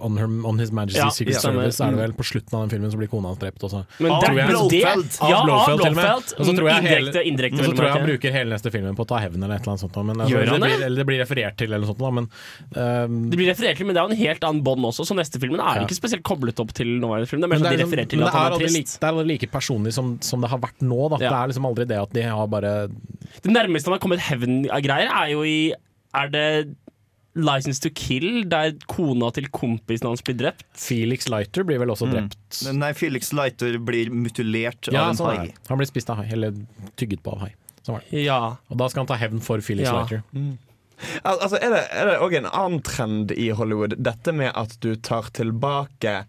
On, 0.04 0.18
her, 0.18 0.26
on 0.46 0.58
His 0.60 0.72
Majesty's 0.72 0.98
Ja, 1.00 1.10
Secret. 1.10 1.40
Service. 1.40 1.80
Er 1.80 1.92
det 1.92 2.00
vel 2.02 2.14
På 2.14 2.24
slutten 2.28 2.54
av 2.58 2.64
den 2.66 2.70
filmen 2.74 2.92
så 2.92 2.98
blir 3.00 3.08
kona 3.08 3.30
hans 3.32 3.40
drept 3.40 3.62
også. 3.64 3.86
Men 4.00 4.12
Av 4.12 4.22
det- 4.26 4.48
Blofeld. 4.50 5.18
ja, 5.22 5.38
av 5.38 5.46
Blofeld, 5.48 5.80
til 5.80 5.90
og 5.92 5.96
med. 5.96 6.34
Og 6.40 6.46
så 6.50 6.56
tror 6.58 6.68
jeg 6.70 6.84
hele- 6.84 7.12
Indirekte- 7.14 7.24
indirekte, 7.30 7.64
så 7.64 7.72
tror 7.76 7.86
jeg 7.88 7.94
han 7.94 8.06
bruker 8.10 8.32
hele 8.36 8.50
neste 8.56 8.72
filmen 8.74 8.96
på 8.96 9.06
å 9.06 9.08
ta 9.08 9.18
hevn 9.24 9.44
eller 9.44 9.56
et 9.56 9.62
eller 9.62 9.72
annet 9.78 9.84
sånt. 9.86 9.96
Men, 10.06 10.18
altså, 10.20 10.34
Gjør 10.34 10.48
han 10.52 10.60
det? 10.62 10.70
Blir, 10.74 10.86
eller 10.86 10.98
det 10.98 11.08
blir 11.08 11.20
referert 11.24 11.56
til 11.58 11.68
eller 11.72 11.86
noe 11.86 11.92
sånt. 11.94 12.00
Da, 12.04 12.12
men 12.12 12.28
um, 12.76 13.30
Det 13.30 13.38
blir 13.40 13.50
referert 13.54 13.78
til, 13.78 13.86
men 13.88 13.96
det 13.96 14.02
er 14.04 14.08
jo 14.08 14.12
en 14.12 14.22
helt 14.26 14.44
annen 14.50 14.64
bånd 14.64 14.84
også, 14.92 15.06
så 15.08 15.16
neste 15.16 15.40
filmen 15.40 15.60
er 15.62 15.80
Ja. 15.80 15.86
ikke 15.88 15.96
spesielt 16.02 16.24
koblet 16.24 16.60
opp 16.60 16.74
til 16.74 16.88
nåværende 17.00 17.28
film. 17.30 17.42
Det 17.42 17.48
er 17.48 17.54
mer 17.54 17.60
Men 17.60 17.64
sånn 17.64 17.72
de 17.72 17.78
det 17.78 17.80
liksom- 17.80 17.94
refererer 17.94 18.10
til 18.10 18.24
at 18.24 18.34
det 18.34 18.40
han 18.40 18.54
er 18.54 18.60
trist. 18.68 19.00
det 19.00 19.10
er 19.10 19.24
like 19.24 19.48
personlig 19.52 19.94
som, 19.94 20.18
som 20.22 20.42
det 20.42 20.50
har 20.50 20.60
vært 20.60 20.80
nå. 20.82 21.10
Da. 21.10 21.18
Ja. 21.24 21.30
Det 21.30 21.38
er 21.40 21.48
liksom 21.54 21.66
aldri 21.70 21.88
det 21.88 21.98
at 22.02 22.14
de 22.14 22.22
har 22.24 22.48
bare 22.48 22.90
Det 23.42 23.52
nærmeste 23.52 23.86
han 23.88 23.94
har 23.94 24.00
kommet 24.00 24.20
hevn-greier 24.20 25.10
er 25.10 25.30
jo 25.32 25.42
i 25.44 25.74
Er 26.14 26.28
det 26.30 26.76
License 27.36 27.82
to 27.82 27.90
Kill, 27.98 28.44
der 28.46 28.76
kona 28.92 29.32
til 29.34 29.48
kompisen 29.50 30.06
hans 30.06 30.22
blir 30.22 30.36
drept. 30.38 30.66
Felix 30.78 31.26
Leiter 31.34 31.66
blir 31.66 31.80
vel 31.82 31.90
også 31.90 32.06
drept. 32.12 32.60
Nei, 32.78 32.92
Felix 32.94 33.32
Leiter 33.34 33.80
blir 33.82 34.12
mutilert 34.14 34.92
Ja, 34.94 35.08
av 35.08 35.10
en 35.16 35.18
sånn 35.18 35.32
hai. 35.32 35.48
det. 35.48 35.56
Han 35.72 35.82
blir 35.82 35.90
spist 35.90 36.12
av 36.14 36.22
hai, 36.22 36.28
eller 36.36 36.54
tygget 37.00 37.24
på 37.26 37.34
av 37.34 37.48
hai. 37.48 37.50
Sånn 37.82 37.98
var 37.98 38.06
det. 38.10 38.22
Ja. 38.24 38.38
Og 38.70 38.78
da 38.78 38.88
skal 38.92 39.02
han 39.04 39.10
ta 39.10 39.18
hevn 39.18 39.42
for 39.42 39.64
Felix 39.66 39.90
Ja. 39.90 40.04
Leiter. 40.04 40.22
Al 41.26 41.40
altså, 41.42 41.58
er 41.58 41.74
det, 41.74 41.82
det 41.92 42.20
også 42.22 42.38
en 42.38 42.46
annen 42.54 42.82
trend 42.86 43.32
i 43.36 43.50
Hollywood? 43.50 43.98
Dette 43.98 44.32
med 44.32 44.52
at 44.56 44.78
du 44.86 44.94
tar 44.96 45.26
tilbake 45.34 46.26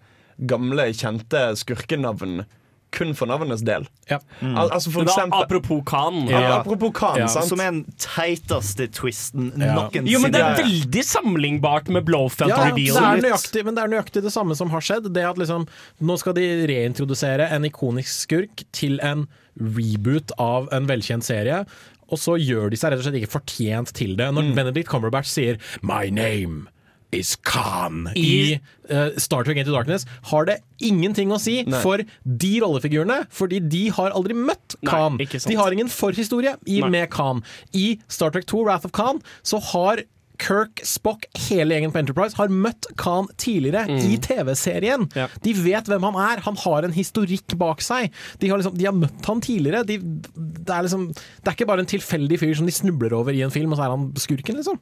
gamle, 0.50 0.88
kjente 0.96 1.50
skurkenavn 1.60 2.46
kun 2.94 3.12
for 3.18 3.26
navnenes 3.30 3.64
del. 3.66 3.84
Al 4.10 4.70
altså 4.70 4.92
for 4.94 5.04
da, 5.06 5.12
eksempel 5.12 5.44
apropos 5.44 5.82
Khan. 5.90 6.22
Ja, 6.30 6.60
apropos 6.60 6.92
Khan, 6.96 7.18
Ja, 7.24 7.28
sant? 7.32 7.48
Som 7.50 7.60
er 7.60 7.70
den 7.72 7.84
teiteste 8.00 8.86
twisten 8.94 9.50
Ja. 9.58 9.74
noensinne. 9.74 10.08
Jo, 10.14 10.20
men 10.22 10.32
det 10.34 10.40
er 10.40 10.58
veldig 10.62 11.04
sammenlignbart 11.04 11.88
med 11.88 12.04
Blowfelt 12.08 12.48
Ja, 12.52 12.56
det 12.64 12.74
Reveal. 12.74 12.96
er, 13.18 13.22
nøyaktig, 13.28 13.64
men 13.64 13.74
det 13.74 13.84
er 13.84 13.88
nøyaktig 13.94 14.22
det 14.22 14.32
samme 14.32 14.56
som 14.56 14.70
har 14.70 14.80
skjedd. 14.80 15.12
Det 15.12 15.24
at 15.24 15.36
liksom, 15.40 15.66
Nå 16.00 16.18
skal 16.18 16.34
de 16.34 16.46
reintrodusere 16.70 17.50
en 17.52 17.64
ikonisk 17.64 18.26
skurk 18.28 18.64
til 18.72 18.98
en 19.02 19.26
reboot 19.60 20.32
av 20.38 20.68
en 20.72 20.86
velkjent 20.86 21.24
serie. 21.26 21.64
Og 22.12 22.18
så 22.20 22.36
gjør 22.38 22.70
de 22.70 22.76
seg 22.76 22.92
rett 22.92 23.00
og 23.00 23.06
slett 23.06 23.22
ikke 23.22 23.32
fortjent 23.40 23.92
til 23.96 24.14
det. 24.18 24.28
Når 24.34 24.54
Benedict 24.54 24.88
Cumberbatch 24.90 25.30
sier 25.32 25.56
'My 25.82 26.10
name 26.10 26.68
is 27.14 27.34
Khan' 27.46 28.08
i 28.18 28.58
uh, 28.90 29.10
Star 29.20 29.44
Trek 29.46 29.60
Into 29.60 29.74
Darkness, 29.74 30.06
har 30.30 30.48
det 30.48 30.58
ingenting 30.84 31.32
å 31.34 31.40
si 31.40 31.60
Nei. 31.66 31.80
for 31.84 32.02
de 32.24 32.52
rollefigurene, 32.64 33.22
fordi 33.34 33.60
de 33.62 33.84
har 33.94 34.14
aldri 34.16 34.36
møtt 34.36 34.78
Khan. 34.86 35.20
Nei. 35.20 35.28
De 35.30 35.60
har 35.60 35.74
ingen 35.74 35.92
forhistorie 35.92 36.56
i, 36.66 36.80
med 36.82 37.10
Khan. 37.14 37.44
I 37.72 37.94
Star 38.08 38.34
Trek 38.34 38.48
2, 38.50 38.64
Wrath 38.66 38.88
of 38.88 38.94
Khan, 38.96 39.22
så 39.46 39.62
har 39.72 40.04
Kirk, 40.42 40.80
Spock, 40.86 41.26
hele 41.46 41.76
gjengen 41.76 41.92
på 41.94 42.00
Enterprise 42.00 42.36
har 42.38 42.50
møtt 42.50 42.88
Khan 43.00 43.28
tidligere 43.40 43.98
i 44.02 44.16
TV-serien. 44.22 45.06
Ja. 45.14 45.28
De 45.44 45.54
vet 45.56 45.88
hvem 45.90 46.06
han 46.08 46.18
er. 46.20 46.42
Han 46.48 46.58
har 46.64 46.86
en 46.86 46.96
historikk 46.96 47.54
bak 47.60 47.84
seg. 47.84 48.10
De 48.42 48.50
har, 48.50 48.58
liksom, 48.60 48.74
de 48.78 48.88
har 48.88 48.96
møtt 48.96 49.30
han 49.30 49.42
tidligere. 49.44 49.84
De, 49.86 50.00
det, 50.02 50.66
er 50.66 50.86
liksom, 50.86 51.10
det 51.14 51.46
er 51.46 51.56
ikke 51.56 51.70
bare 51.70 51.84
en 51.84 51.92
tilfeldig 51.94 52.40
fyr 52.42 52.56
som 52.58 52.68
de 52.68 52.74
snubler 52.74 53.14
over 53.16 53.36
i 53.36 53.44
en 53.46 53.54
film, 53.54 53.72
og 53.72 53.78
så 53.78 53.86
er 53.86 53.94
han 53.94 54.10
skurken, 54.18 54.58
liksom. 54.58 54.80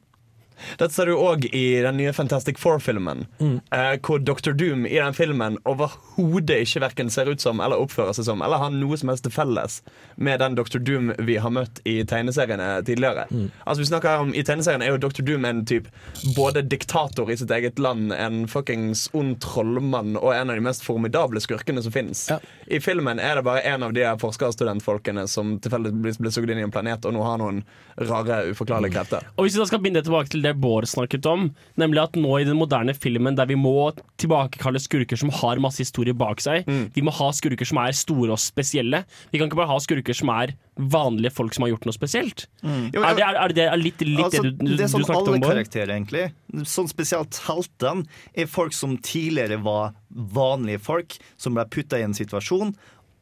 Dette 0.79 0.93
ser 0.93 1.09
du 1.09 1.15
òg 1.17 1.45
i 1.51 1.81
den 1.83 1.97
nye 1.99 2.13
Fantastic 2.15 2.59
Four-filmen. 2.61 3.25
Eh, 3.41 3.95
hvor 4.03 4.19
Dr. 4.19 4.53
Doom 4.57 4.85
i 4.85 4.97
den 4.99 5.13
filmen 5.17 5.57
overhodet 5.69 6.63
ikke 6.65 6.83
verken 6.85 7.09
ser 7.13 7.29
ut 7.31 7.41
som 7.43 7.61
eller 7.63 7.81
oppfører 7.81 8.15
seg 8.17 8.27
som 8.27 8.41
eller 8.45 8.61
har 8.61 8.73
noe 8.73 8.97
som 8.99 9.11
helst 9.11 9.25
til 9.27 9.33
felles 9.33 9.79
med 10.15 10.39
den 10.43 10.55
Dr. 10.57 10.79
Doom 10.83 11.11
vi 11.25 11.37
har 11.41 11.53
møtt 11.53 11.81
i 11.89 11.99
tegneseriene 12.07 12.69
tidligere. 12.87 13.25
Altså 13.65 13.79
vi 13.83 13.89
snakker 13.89 14.23
om 14.23 14.33
I 14.33 14.43
tegneseriene 14.45 14.85
er 14.87 14.95
jo 14.95 15.01
Dr. 15.03 15.23
Doom 15.25 15.45
en 15.49 15.63
type 15.69 15.89
både 16.37 16.61
diktator 16.61 17.31
i 17.31 17.37
sitt 17.39 17.51
eget 17.51 17.79
land, 17.81 18.13
en 18.13 18.43
fuckings 18.51 19.07
ond 19.13 19.37
trollmann 19.43 20.15
og 20.19 20.31
en 20.35 20.49
av 20.53 20.59
de 20.59 20.65
mest 20.65 20.83
formidable 20.85 21.41
skurkene 21.43 21.83
som 21.83 21.93
finnes. 21.95 22.25
Ja. 22.31 22.39
I 22.67 22.79
filmen 22.83 23.19
er 23.19 23.39
det 23.39 23.45
bare 23.47 23.63
en 23.73 23.83
av 23.83 23.93
de 23.95 24.05
forskerstudentfolkene 24.21 25.25
som 25.27 25.57
tilfeldigvis 25.63 26.19
ble 26.21 26.31
sugd 26.33 26.51
inn 26.53 26.61
i 26.61 26.67
en 26.67 26.73
planet 26.73 27.05
og 27.05 27.15
nå 27.15 27.23
har 27.25 27.39
noen 27.41 27.63
rare, 27.97 28.43
uforklarlige 28.53 28.95
krefter. 28.97 29.27
Og 29.37 29.47
hvis 29.47 29.57
vi 29.57 29.63
da 29.63 29.67
skal 29.69 29.81
binde 29.83 30.03
tilbake 30.05 30.31
til 30.33 30.42
det 30.43 30.53
Bård 30.61 30.85
snakket 30.91 31.25
om, 31.29 31.47
nemlig 31.79 32.01
at 32.03 32.17
nå 32.19 32.35
i 32.41 32.45
den 32.47 32.57
moderne 32.59 32.93
filmen 32.95 33.35
der 33.39 33.47
vi 33.49 33.55
må 33.59 33.91
tilbakekalle 34.21 34.79
skurker 34.83 35.17
som 35.19 35.31
har 35.41 35.61
masse 35.63 35.81
historie 35.83 36.13
bak 36.13 36.41
seg, 36.43 36.67
vi 36.93 37.01
må 37.05 37.11
ha 37.15 37.31
skurker 37.35 37.65
som 37.67 37.79
er 37.81 37.95
store 37.97 38.35
og 38.35 38.41
spesielle. 38.43 39.03
Vi 39.31 39.39
kan 39.41 39.49
ikke 39.49 39.59
bare 39.63 39.71
ha 39.73 39.79
skurker 39.83 40.13
som 40.17 40.29
er 40.35 40.53
vanlige 40.77 41.31
folk 41.35 41.53
som 41.53 41.65
har 41.65 41.73
gjort 41.73 41.85
noe 41.85 41.93
spesielt. 41.95 42.45
Jo, 42.63 42.69
men- 42.99 43.03
Er, 43.03 43.15
det, 43.15 43.23
er, 43.23 43.35
er 43.43 43.53
det 43.53 43.67
litt, 43.83 44.01
litt 44.01 44.23
Altså, 44.25 44.41
det 44.43 44.53
du, 44.57 44.65
du, 44.65 44.71
det 44.77 44.79
er 44.79 44.87
du 44.87 44.93
snakket 44.93 45.15
alle 45.15 45.33
om, 45.35 45.39
Bård? 45.43 45.51
karakterer, 45.53 45.91
egentlig. 45.97 46.23
Sånn 46.69 46.89
spesielt 46.89 47.37
heltene 47.47 48.05
er 48.33 48.49
folk 48.49 48.73
som 48.73 48.97
tidligere 48.97 49.59
var 49.63 49.93
vanlige 50.13 50.79
folk, 50.81 51.17
som 51.37 51.53
ble 51.57 51.65
putta 51.69 51.99
i 51.99 52.05
en 52.07 52.13
situasjon. 52.17 52.75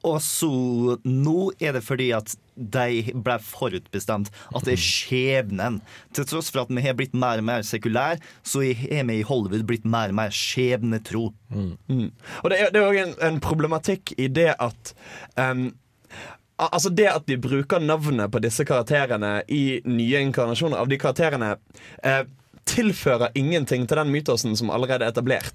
Og 0.07 0.17
så 0.25 0.49
nå 1.05 1.51
er 1.61 1.75
det 1.77 1.83
fordi 1.85 2.09
at 2.15 2.33
de 2.55 3.13
ble 3.13 3.37
forutbestemt. 3.45 4.31
At 4.55 4.65
det 4.67 4.75
er 4.75 4.81
skjebnen. 4.83 5.79
Til 6.15 6.27
tross 6.29 6.51
for 6.53 6.63
at 6.63 6.73
vi 6.73 6.83
har 6.85 6.97
blitt 6.97 7.13
mer 7.17 7.41
og 7.41 7.47
mer 7.47 7.65
sekulære, 7.67 8.21
så 8.43 8.63
er 8.65 9.05
vi 9.07 9.19
i 9.19 9.27
Hollywood 9.27 9.67
blitt 9.69 9.85
mer 9.85 10.13
og 10.13 10.19
mer 10.21 10.33
skjebnetro. 10.35 11.29
Og 12.41 12.49
det 12.51 12.59
er, 12.59 12.73
det 12.73 12.81
er 12.81 12.89
òg 12.89 13.01
en, 13.03 13.15
en 13.29 13.39
problematikk 13.43 14.15
i 14.17 14.27
det 14.31 14.51
at 14.57 14.95
um, 15.37 15.69
Altså 16.61 16.91
det 16.93 17.07
at 17.09 17.25
de 17.25 17.39
bruker 17.41 17.81
navnet 17.81 18.29
på 18.29 18.37
disse 18.43 18.61
karakterene 18.69 19.39
i 19.49 19.81
nye 19.89 20.19
inkarnasjoner 20.27 20.77
av 20.77 20.91
de 20.91 20.99
karakterene 21.01 21.55
eh, 22.05 22.21
tilfører 22.65 23.31
ingenting 23.35 23.87
til 23.87 23.97
den 23.97 24.11
mytosen 24.13 24.55
som 24.57 24.69
allerede 24.73 25.05
er 25.05 25.11
etablert. 25.13 25.51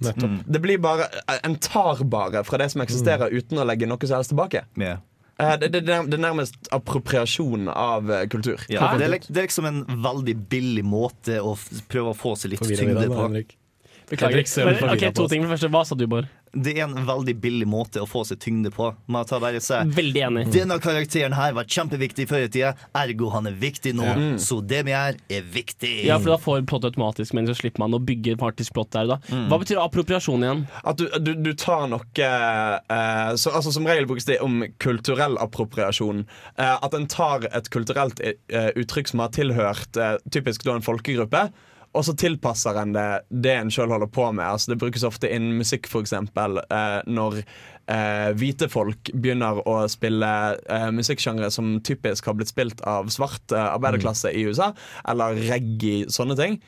Det 0.47 0.61
blir 0.61 0.77
bare 0.83 1.07
En 1.43 1.55
tar 1.55 2.03
bare 2.03 2.43
fra 2.43 2.57
det 2.57 2.71
som 2.71 2.81
eksisterer, 2.81 3.31
uten 3.33 3.57
å 3.61 3.65
legge 3.65 3.87
noe 3.87 3.97
som 4.07 4.17
helst 4.19 4.33
tilbake. 4.33 4.65
Eh, 5.39 5.55
det, 5.61 5.69
det, 5.71 5.83
det 5.85 5.93
er- 5.93 6.07
er 6.13 6.17
nærmest 6.17 6.55
appropriasjon 6.73 7.67
av 7.69 8.09
eh, 8.11 8.25
kultur. 8.27 8.57
Ja, 8.69 8.95
det, 8.97 9.05
er, 9.05 9.19
det 9.29 9.37
er 9.37 9.45
liksom 9.47 9.65
en 9.69 9.83
veldig 10.03 10.35
billig 10.49 10.83
måte 10.85 11.39
å 11.41 11.55
prøve 11.87 12.09
å 12.13 12.17
få 12.17 12.35
seg 12.35 12.55
litt 12.55 12.63
tyngde 12.65 13.05
på. 13.07 13.21
Henrik. 13.27 13.57
Beklager. 14.09 14.43
Men, 14.65 14.89
ok, 14.93 15.07
to 15.15 15.27
ting. 15.27 15.43
Første, 15.49 15.67
Hva 15.71 15.83
sa 15.87 15.95
du, 15.99 16.05
Bård? 16.07 16.29
Det 16.55 16.77
er 16.77 16.85
en 16.85 17.03
veldig 17.05 17.33
billig 17.43 17.65
måte 17.69 17.99
å 18.01 18.07
få 18.07 18.21
seg 18.25 18.39
tyngde 18.41 18.71
på. 18.73 18.87
Man 19.11 19.27
tar 19.27 19.41
bare 19.43 19.59
seg 19.61 19.91
Veldig 19.97 20.21
enig. 20.29 20.43
Denne 20.53 20.77
karakteren 20.81 21.35
her 21.35 21.51
var 21.57 21.67
kjempeviktig 21.67 22.27
før 22.29 22.45
i 22.45 22.47
tida, 22.53 22.71
ergo 22.97 23.29
han 23.33 23.49
er 23.51 23.57
viktig 23.59 23.91
nå. 23.97 24.07
Så 24.41 24.61
det 24.63 24.85
vi 24.87 24.95
er, 24.95 25.19
er 25.27 25.43
viktig. 25.43 25.91
Ja, 26.07 26.21
for 26.23 26.33
da 26.33 26.39
får 26.41 26.63
plott 26.71 26.87
automatisk, 26.87 27.35
men 27.37 27.49
så 27.51 27.57
slipper 27.57 27.83
man 27.83 27.97
å 27.97 28.01
bygge 28.03 28.37
faktisk 28.39 28.77
plott 28.79 28.93
der. 28.95 29.11
da 29.11 29.19
Hva 29.51 29.59
betyr 29.61 29.83
appropriasjon 29.83 30.47
igjen? 30.47 30.65
At 30.87 31.03
du, 31.03 31.05
du, 31.19 31.33
du 31.43 31.51
tar 31.59 31.89
noe 31.91 32.07
eh, 32.15 33.35
så, 33.35 33.51
altså 33.51 33.75
Som 33.75 33.87
regel 33.89 34.07
brukes 34.09 34.27
det 34.29 34.39
om 34.43 34.63
kulturell 34.83 35.35
appropriasjon. 35.43 36.23
Eh, 36.55 36.75
at 36.79 36.95
en 36.95 37.11
tar 37.11 37.49
et 37.51 37.71
kulturelt 37.75 38.23
eh, 38.23 38.71
uttrykk 38.79 39.11
som 39.11 39.25
har 39.25 39.35
tilhørt 39.35 39.99
eh, 39.99 40.15
typisk 40.31 40.63
da 40.63 40.79
en 40.79 40.85
folkegruppe. 40.85 41.49
Og 41.97 42.05
så 42.05 42.13
tilpasser 42.17 42.77
en 42.77 42.93
det 42.93 43.07
det 43.29 43.55
en 43.57 43.71
sjøl 43.73 43.91
holder 43.93 44.09
på 44.13 44.29
med. 44.31 44.45
Altså 44.45 44.73
Det 44.73 44.79
brukes 44.81 45.05
ofte 45.07 45.29
innen 45.33 45.57
musikk, 45.57 45.89
f.eks. 45.89 46.13
Eh, 46.13 46.99
når 47.09 47.39
eh, 47.41 48.29
hvite 48.37 48.69
folk 48.71 49.11
begynner 49.13 49.61
å 49.67 49.79
spille 49.91 50.31
eh, 50.61 50.89
musikksjangre 50.93 51.49
som 51.53 51.77
typisk 51.85 52.29
har 52.29 52.37
blitt 52.37 52.53
spilt 52.53 52.83
av 52.87 53.09
svart 53.13 53.55
eh, 53.55 53.69
arbeiderklasse 53.77 54.33
i 54.33 54.45
USA, 54.47 54.73
eller 55.09 55.39
reggae, 55.49 56.05
sånne 56.13 56.37
ting. 56.39 56.59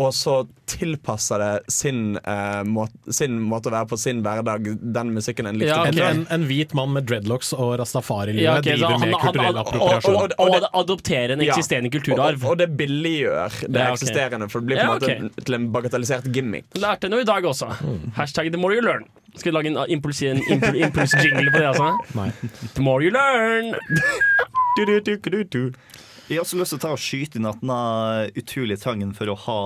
Og 0.00 0.14
så 0.16 0.46
tilpasser 0.72 1.38
det 1.42 1.70
sin, 1.72 2.16
eh, 2.16 2.62
måte, 2.64 3.12
sin 3.12 3.34
måte 3.44 3.68
å 3.68 3.72
være 3.74 3.88
på 3.90 3.98
sin 4.00 4.22
hverdag, 4.24 4.70
den 4.80 5.10
musikken 5.12 5.46
en 5.50 5.58
likte. 5.60 5.68
Ja, 5.68 5.82
En, 5.84 5.98
ok. 5.98 6.00
en, 6.06 6.22
en 6.32 6.46
hvit 6.48 6.72
mann 6.74 6.94
med 6.94 7.04
dreadlocks 7.10 7.50
og 7.52 7.74
rastafari-livet 7.78 8.40
Ja, 8.46 8.54
okay, 8.58 8.78
driver 8.78 8.96
han- 8.96 9.00
med 9.10 9.18
kulturell 9.20 9.58
appropriasjon. 9.60 10.16
Og, 10.16 10.32
og, 10.38 10.48
og, 10.56 10.68
adoptere 10.80 11.32
en 11.36 11.40
Ja. 11.44 11.52
eksisterende 11.52 11.90
kulturarv. 11.92 12.40
Og, 12.42 12.50
og 12.54 12.58
det 12.62 12.70
billiggjør 12.78 13.58
det 13.68 13.80
Ja, 13.82 13.90
ok. 13.92 13.98
eksisterende, 14.00 14.48
for 14.50 14.60
det 14.60 14.66
blir 14.70 14.76
på 14.76 14.80
Ja, 14.80 15.16
en 15.16 15.28
måte 15.28 15.44
til 15.44 15.54
en 15.60 15.68
bagatellisert 15.76 16.32
gimmick. 16.32 16.64
Lærte 16.80 17.10
noe 17.12 17.20
i 17.20 17.24
dag 17.28 17.44
også. 17.44 17.68
Hashtag 18.16 18.50
the 18.50 18.56
more 18.58 18.72
you 18.74 18.80
learn. 18.80 19.04
Skal 19.36 19.52
vi 19.52 19.58
lage 19.58 19.66
en 19.66 19.76
uh, 19.76 19.84
impuls- 19.92 20.22
en 20.24 20.40
impul- 20.48 20.76
impulsjingle 20.86 21.50
på 21.52 21.58
det? 21.58 21.68
altså? 21.68 21.98
Nei. 22.16 22.30
The 22.74 22.80
more 22.82 23.02
you 23.04 23.10
learn. 23.12 23.74
Jeg 26.32 26.40
har 26.40 26.46
også 26.46 26.58
lyst 26.60 26.72
til 26.72 26.80
å 26.80 26.82
ta 26.82 26.92
og 26.94 27.02
skyte 27.02 27.36
inn 27.38 27.48
at 27.50 27.60
den 27.60 27.70
har 27.74 28.30
utrolig 28.40 28.78
trangen 28.80 29.12
for 29.16 29.28
å 29.28 29.36
ha 29.44 29.60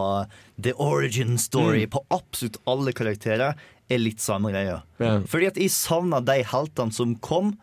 the 0.58 0.72
origin 0.82 1.36
story 1.38 1.84
på 1.86 2.02
absolutt 2.10 2.58
alle 2.66 2.94
karakterer, 2.96 3.54
er 3.86 4.02
litt 4.02 4.18
samme 4.18 4.50
greia. 4.50 4.80
Yeah. 4.98 5.22
Fordi 5.30 5.46
at 5.52 5.60
jeg 5.60 5.70
savna 5.70 6.18
de 6.26 6.40
heltene 6.42 6.94
som 6.94 7.14
kom, 7.22 7.54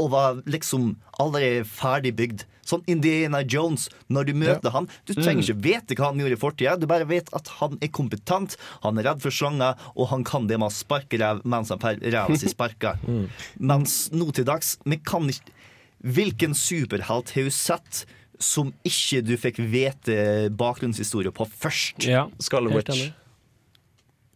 og 0.00 0.12
var 0.14 0.38
liksom 0.50 0.94
allerede 1.20 1.66
ferdigbygd. 1.68 2.46
Sånn 2.66 2.84
Indiana 2.90 3.40
Jones, 3.42 3.88
når 4.06 4.28
du 4.28 4.36
møter 4.38 4.70
han 4.70 4.86
Du 5.02 5.16
trenger 5.16 5.42
ikke 5.42 5.64
vite 5.64 5.96
hva 5.98 6.12
han 6.12 6.20
gjorde 6.22 6.36
i 6.36 6.40
fortida, 6.40 6.76
du 6.78 6.86
bare 6.90 7.08
vet 7.10 7.26
at 7.34 7.50
han 7.58 7.74
er 7.82 7.90
kompetent, 7.90 8.54
han 8.84 9.00
er 9.00 9.08
redd 9.10 9.24
for 9.24 9.34
slanger, 9.34 9.74
og 9.96 10.08
han 10.12 10.22
kan 10.26 10.46
det 10.46 10.60
med 10.62 10.70
å 10.70 10.74
sparke 10.74 11.18
ræv 11.18 11.42
mens 11.42 11.74
han 11.74 11.82
får 11.82 11.98
ræva 12.06 12.38
si 12.38 12.52
sparka. 12.52 12.94
Mens 13.72 13.96
nå 14.14 14.30
til 14.34 14.46
dags 14.46 14.76
Vi 14.86 14.98
kan 15.02 15.26
ikke 15.30 15.58
Hvilken 16.02 16.54
superhelt 16.58 17.30
har 17.30 17.46
du 17.46 17.54
sett 17.54 18.00
som 18.42 18.72
ikke 18.86 19.22
du 19.24 19.34
fikk 19.40 19.58
vite 19.72 20.50
bakgrunnshistorie 20.58 21.32
på 21.34 21.46
først? 21.48 22.04
Ja, 22.08 22.26
Scarlet 22.42 22.74
Witch. 22.80 23.04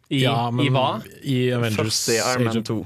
I, 0.09 0.21
Ja, 0.23 0.49
men 0.51 0.65
I 0.65 0.69
hva? 0.71 0.85
I 1.27 1.39
Avengers 1.51 1.75
Først 1.81 2.13
i 2.13 2.21
Iron 2.21 2.47
Age 2.47 2.53
Man 2.53 2.57
of- 2.63 2.69
2. 2.69 2.85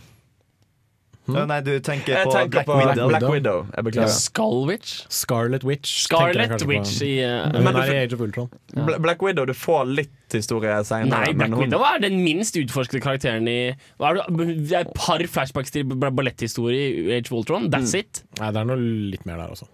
Ja, 1.31 1.43
Nei, 1.45 1.59
du 1.61 1.69
tenker 1.85 2.15
Jeg 2.17 2.25
på 2.25 2.31
tenker 2.33 2.49
Black 2.49 2.65
på 2.67 2.75
Widow. 2.79 3.07
Black 3.11 3.23
Widow. 3.29 3.59
Jeg 3.75 3.85
beklager. 3.85 4.09
Skullwitch? 4.09 4.93
Scarlet 5.13 5.63
Witch. 5.63 5.91
Scarlet. 6.07 6.63
Witch 6.67 6.95
i 7.05 7.11
uh, 7.23 7.45
Men 7.53 7.63
Men 7.63 7.75
hun 7.77 7.83
er 7.83 7.91
i 7.93 7.99
Age 8.07 8.17
of 8.17 8.23
Ultron. 8.25 8.49
Ja. 8.75 8.97
Black 9.05 9.21
Widow, 9.23 9.45
du 9.45 9.53
får 9.55 9.85
litt 10.01 10.33
historie 10.33 10.73
seinere. 10.83 11.21
Nei, 11.29 11.35
Black 11.37 11.53
Widow 11.61 11.85
er 11.87 12.01
den 12.03 12.17
minst 12.25 12.57
utforskede 12.59 13.03
karakteren 13.05 13.47
i 13.47 13.55
hva 14.01 14.09
er 14.09 14.19
det, 14.19 14.47
det 14.65 14.75
er 14.81 14.87
et 14.89 14.93
par 14.97 15.21
flashbacks 15.29 15.71
til 15.71 15.85
ba- 15.93 16.09
balletthistorie 16.09 16.89
i 16.89 17.05
Age 17.19 17.29
of 17.31 17.37
Ultron. 17.43 17.69
That's 17.71 17.93
it. 18.01 18.23
Nei, 18.41 18.49
det 18.51 18.63
er 18.65 18.71
noe 18.73 18.81
litt 19.13 19.23
mer 19.29 19.37
der 19.45 19.53
også. 19.55 19.69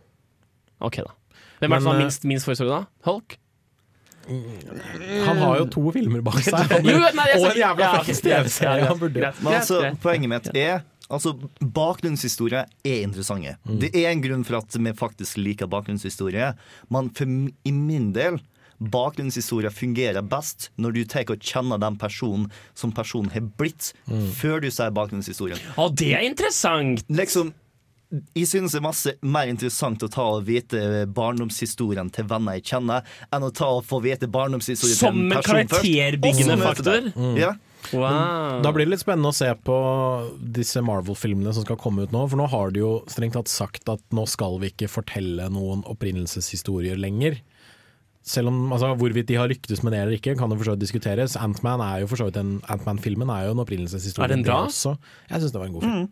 Ok, 0.84 1.00
da. 1.08 1.16
Hvem 1.60 1.72
er 1.72 1.78
det 1.78 1.84
som 1.84 1.92
har 1.92 2.00
eh, 2.00 2.04
minst, 2.06 2.24
minst 2.30 2.46
forhistorie, 2.48 2.72
da? 2.82 2.86
Hulk? 3.10 3.38
Han 4.28 5.38
har 5.40 5.58
jo 5.62 5.66
to 5.72 5.86
filmer 5.96 6.22
bak 6.26 6.42
seg. 6.44 6.58
Han, 6.74 6.86
Jo, 6.92 7.00
nei, 7.00 7.28
jeg 7.32 7.40
og 7.40 7.48
en 7.54 7.62
jævla 7.62 7.92
fett 8.04 8.22
TV-serie. 8.26 9.32
altså, 9.56 9.82
poenget 10.04 10.32
mitt 10.34 10.52
er 10.58 10.84
Altså, 11.08 11.32
Bakgrunnshistorie 11.64 12.66
er 12.84 12.98
interessante. 13.06 13.54
Mm. 13.64 13.78
Det 13.80 13.94
er 13.96 14.10
en 14.12 14.20
grunn 14.26 14.42
for 14.44 14.58
at 14.60 14.76
vi 14.76 14.92
faktisk 14.92 15.38
liker 15.40 15.70
bakgrunnshistorie. 15.72 16.50
Men 16.92 17.08
for, 17.16 17.32
i 17.64 17.72
min 17.72 18.10
del 18.12 18.42
Bakgrunnshistorie 18.78 19.72
fungerer 19.74 20.22
best 20.22 20.68
når 20.78 20.98
du 20.98 21.00
tar 21.10 21.32
og 21.34 21.40
kjenner 21.42 21.80
den 21.82 21.96
personen 21.98 22.50
som 22.78 22.92
personen 22.94 23.32
har 23.34 23.48
blitt, 23.58 23.94
Mm. 24.12 24.28
før 24.36 24.60
du 24.62 24.68
sier 24.70 24.92
bakgrunnshistorien. 24.92 25.58
Å, 25.80 25.88
det 25.96 26.12
er 26.14 26.28
interessant! 26.28 27.02
Liksom 27.10 27.54
jeg 28.10 28.48
synes 28.48 28.72
det 28.72 28.80
er 28.80 28.86
masse 28.86 29.14
mer 29.22 29.50
interessant 29.52 30.04
å 30.06 30.10
ta 30.12 30.24
og 30.38 30.46
vite 30.48 31.06
barndomshistorien 31.12 32.10
til 32.16 32.28
venner 32.30 32.56
jeg 32.60 32.68
kjenner, 32.72 33.08
enn 33.36 33.44
å 33.44 33.52
ta 33.52 33.68
og 33.78 33.86
få 33.88 34.00
vite 34.06 34.30
barndomshistorien 34.32 34.96
til 34.96 35.02
Som 35.02 35.20
en 35.20 35.32
en 35.32 35.42
person 35.42 35.58
først. 35.58 35.74
karakterbyggende 35.74 36.56
og 36.56 36.62
så 36.62 36.70
faktor? 36.70 37.10
Mm. 37.18 37.34
Ja. 37.42 37.56
Wow. 37.94 38.62
Da 38.64 38.72
blir 38.76 38.88
det 38.88 38.96
litt 38.96 39.04
spennende 39.04 39.32
å 39.32 39.36
se 39.36 39.48
på 39.64 39.76
disse 40.56 40.82
Marvel-filmene 40.84 41.54
som 41.56 41.64
skal 41.64 41.78
komme 41.80 42.04
ut 42.04 42.12
nå. 42.16 42.24
For 42.28 42.40
nå 42.40 42.48
har 42.52 42.74
de 42.76 42.82
jo 42.82 42.94
strengt 43.12 43.38
tatt 43.38 43.52
sagt 43.52 43.88
at 43.92 44.02
nå 44.16 44.26
skal 44.28 44.58
vi 44.64 44.72
ikke 44.74 44.90
fortelle 44.92 45.48
noen 45.54 45.84
opprinnelseshistorier 45.88 47.00
lenger. 47.00 47.40
Selv 48.28 48.52
om 48.52 48.74
altså, 48.76 48.90
Hvorvidt 49.00 49.30
de 49.30 49.38
har 49.40 49.48
lyktes 49.48 49.84
med 49.86 49.94
det 49.96 50.02
eller 50.04 50.18
ikke, 50.18 50.36
kan 50.36 50.52
jo 50.52 50.58
for 50.60 50.72
så 50.72 50.76
vidt 50.76 50.84
diskuteres. 50.84 51.38
Ant-Man 51.40 51.84
er 51.86 52.02
jo 52.04 52.10
for 52.12 52.20
så 52.20 52.28
vidt 52.28 52.40
en 52.42 52.58
Ant-Man-filmen 52.68 53.32
er 53.32 53.48
jo 53.48 53.56
en 53.56 53.64
opprinnelseshistorie. 53.64 54.28
Er 54.28 54.36
den 54.36 54.44
bra? 54.48 54.66
Jeg 54.68 55.44
syns 55.44 55.54
det 55.54 55.62
var 55.62 55.70
en 55.70 55.78
god 55.78 55.88
film. 55.88 56.10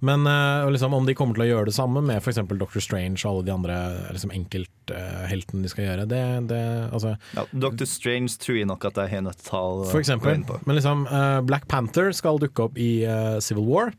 Men 0.00 0.26
eh, 0.26 0.70
liksom, 0.74 0.94
om 0.94 1.06
de 1.06 1.14
kommer 1.14 1.34
til 1.38 1.44
å 1.46 1.48
gjøre 1.50 1.70
det 1.70 1.74
samme 1.76 2.02
med 2.04 2.20
f.eks. 2.22 2.40
Doctor 2.58 2.80
Strange 2.84 3.18
og 3.24 3.30
alle 3.32 3.44
de 3.48 3.54
andre 3.54 3.78
liksom, 4.12 4.30
enkeltheltene 4.34 5.62
de 5.64 5.68
skal 5.72 5.84
gjøre, 5.88 6.06
det, 6.10 6.22
det 6.50 6.60
altså, 6.92 7.14
Ja, 7.36 7.44
Dr. 7.52 7.84
Strange 7.88 8.36
tror 8.40 8.58
jeg 8.60 8.68
nok 8.70 8.84
at 8.90 9.00
jeg 9.04 9.12
har 9.16 9.24
nødt 9.26 9.42
til 9.42 9.58
å 9.58 9.84
For 9.90 9.98
gå 10.00 10.04
eksempel. 10.04 10.34
inn 10.38 10.46
på. 10.48 10.60
Men 10.66 10.78
liksom, 10.78 11.06
eh, 11.08 11.40
Black 11.48 11.68
Panther 11.70 12.12
skal 12.16 12.38
dukke 12.42 12.68
opp 12.68 12.78
i 12.80 13.04
eh, 13.04 13.38
Civil 13.44 13.66
War. 13.68 13.92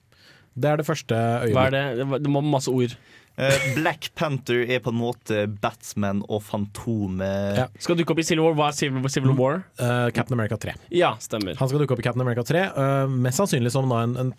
Det 0.56 0.70
er 0.72 0.78
det 0.80 0.88
første 0.88 1.16
Hva 1.16 1.44
er 1.44 1.50
øyeblikket. 1.50 1.72
det? 1.76 1.98
Det 2.00 2.08
var- 2.14 2.20
Det 2.20 2.32
må 2.32 2.42
masse 2.44 2.72
ord. 2.72 2.96
Eh, 3.36 3.66
Black 3.76 4.12
Panther 4.16 4.64
er 4.64 4.80
på 4.80 4.94
en 4.94 5.00
måte 5.00 5.42
Batman 5.62 6.22
og 6.32 6.44
Fantomet 6.46 7.60
Ja. 7.60 7.68
Skal 7.84 7.98
dukke 8.00 8.16
opp 8.16 8.22
i 8.24 8.28
Civil 8.28 8.46
War. 8.46 8.56
Hva 8.56 8.70
er 8.72 8.78
Civil, 8.78 9.10
Civil 9.12 9.36
War? 9.36 9.66
Uh, 9.76 10.08
Captain 10.16 10.38
America 10.38 10.58
3. 10.58 10.76
Ja, 10.96 11.16
stemmer. 11.20 11.58
Han 11.60 11.72
skal 11.72 11.84
dukke 11.84 11.98
opp 11.98 12.04
i 12.04 12.08
Captain 12.08 12.24
America 12.24 12.46
3, 12.48 12.66
uh, 12.78 13.16
mest 13.28 13.42
sannsynlig 13.42 13.74
som 13.76 13.92
da 13.92 14.04
en, 14.06 14.16
en 14.22 14.34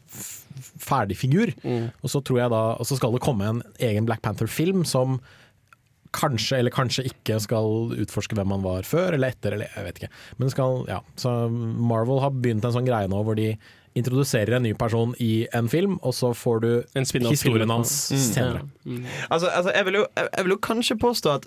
ferdig 0.80 1.18
figur. 1.20 1.52
Mm. 1.62 1.90
Og 2.00 2.12
så 2.12 2.22
tror 2.24 2.40
jeg 2.40 2.52
da 2.52 2.62
Og 2.80 2.88
så 2.88 2.96
skal 2.96 3.12
det 3.12 3.24
komme 3.24 3.48
en 3.48 3.64
egen 3.84 4.08
Black 4.08 4.24
Panther-film 4.24 4.86
som 4.88 5.20
kanskje 6.16 6.60
eller 6.62 6.72
kanskje 6.72 7.04
ikke 7.10 7.36
skal 7.44 7.90
utforske 8.00 8.36
hvem 8.38 8.54
han 8.54 8.62
var 8.64 8.86
før 8.88 9.16
eller 9.16 9.34
etter, 9.34 9.52
eller 9.52 9.68
jeg 9.68 9.84
vet 9.84 9.98
ikke. 10.00 10.14
Men 10.40 10.52
skal, 10.52 10.78
ja. 10.88 11.02
Så 11.20 11.32
Marvel 11.52 12.22
har 12.24 12.32
begynt 12.32 12.64
en 12.64 12.72
sånn 12.72 12.88
greie 12.88 13.10
nå 13.10 13.20
hvor 13.26 13.36
de 13.36 13.50
introduserer 13.96 14.56
en 14.58 14.62
ny 14.68 14.74
person 14.78 15.14
i 15.18 15.46
en 15.56 15.68
film, 15.72 15.98
og 16.02 16.12
så 16.14 16.32
får 16.36 16.60
du 16.60 16.70
historien 17.30 17.70
hans 17.72 17.94
Mm. 18.12 18.18
senere. 18.18 18.60
Altså, 19.30 19.46
altså 19.50 19.72
jeg, 19.74 19.84
vil 19.88 19.94
jo, 20.02 20.06
jeg, 20.16 20.28
jeg 20.36 20.44
vil 20.44 20.52
jo 20.56 20.58
kanskje 20.70 20.98
påstå 21.00 21.34
at 21.40 21.46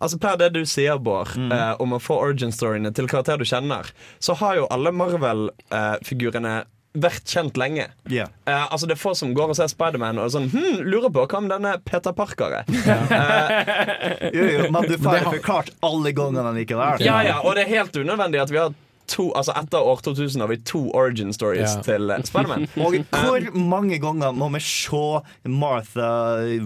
Altså 0.00 0.14
Per 0.22 0.36
det 0.38 0.52
du 0.54 0.60
sier, 0.62 0.94
Bård, 1.02 1.32
eh, 1.50 1.72
om 1.82 1.90
å 1.90 1.98
få 1.98 2.14
origin-storyene 2.22 2.92
til 2.94 3.08
karakterer 3.10 3.38
du 3.42 3.44
kjenner, 3.50 3.88
så 4.22 4.36
har 4.38 4.54
jo 4.54 4.68
alle 4.70 4.92
Marvel-figurene 4.94 6.52
vært 6.98 7.26
kjent 7.30 7.58
lenge. 7.60 7.88
Yeah. 8.10 8.28
Eh, 8.46 8.64
altså 8.72 8.86
Det 8.86 8.94
er 8.94 9.00
få 9.02 9.12
som 9.18 9.34
går 9.34 9.50
og 9.52 9.56
ser 9.58 9.66
Spiderman 9.70 10.18
og 10.22 10.30
sånn 10.30 10.46
hm, 10.50 10.80
lurer 10.86 11.10
på 11.14 11.26
hva 11.26 11.40
med 11.42 11.50
denne 11.50 11.74
Peter 11.84 12.14
Parker 12.16 12.60
er. 12.60 14.30
Jo, 14.34 14.46
jo, 14.46 14.70
men 14.70 14.86
du 14.88 14.96
får 14.96 15.12
det 15.18 15.22
har- 15.26 15.32
forklart 15.34 15.70
alle 15.82 16.12
gangene 16.16 16.54
likevel. 16.56 17.02
Ja, 17.04 17.20
ja, 17.26 17.40
Og 17.42 17.54
det 17.58 17.66
er 17.66 17.74
helt 17.76 17.92
unødvendig 17.98 18.40
at 18.42 18.50
vi 18.54 18.58
har 18.62 18.70
to 19.08 19.28
Altså 19.36 19.52
etter 19.56 19.80
år 19.80 20.00
2000 20.04 20.40
har 20.44 20.48
vi 20.52 20.56
to 20.68 20.80
origin 20.94 21.32
stories 21.32 21.74
Ja. 21.76 21.82
til 21.86 22.10
eh, 22.14 22.22
Spiderman. 22.28 22.66
Og 22.84 22.94
hvor 23.10 23.46
mange 23.58 23.98
ganger 24.02 24.32
må 24.36 24.48
vi 24.54 24.60
se 24.64 25.02
Martha 25.48 26.10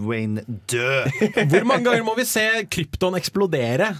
Wayne 0.06 0.42
dø? 0.70 1.02
Hvor 1.52 1.64
mange 1.70 1.84
ganger 1.90 2.02
må 2.06 2.14
vi 2.18 2.24
se 2.28 2.44
krypton 2.70 3.14
eksplodere? 3.18 3.92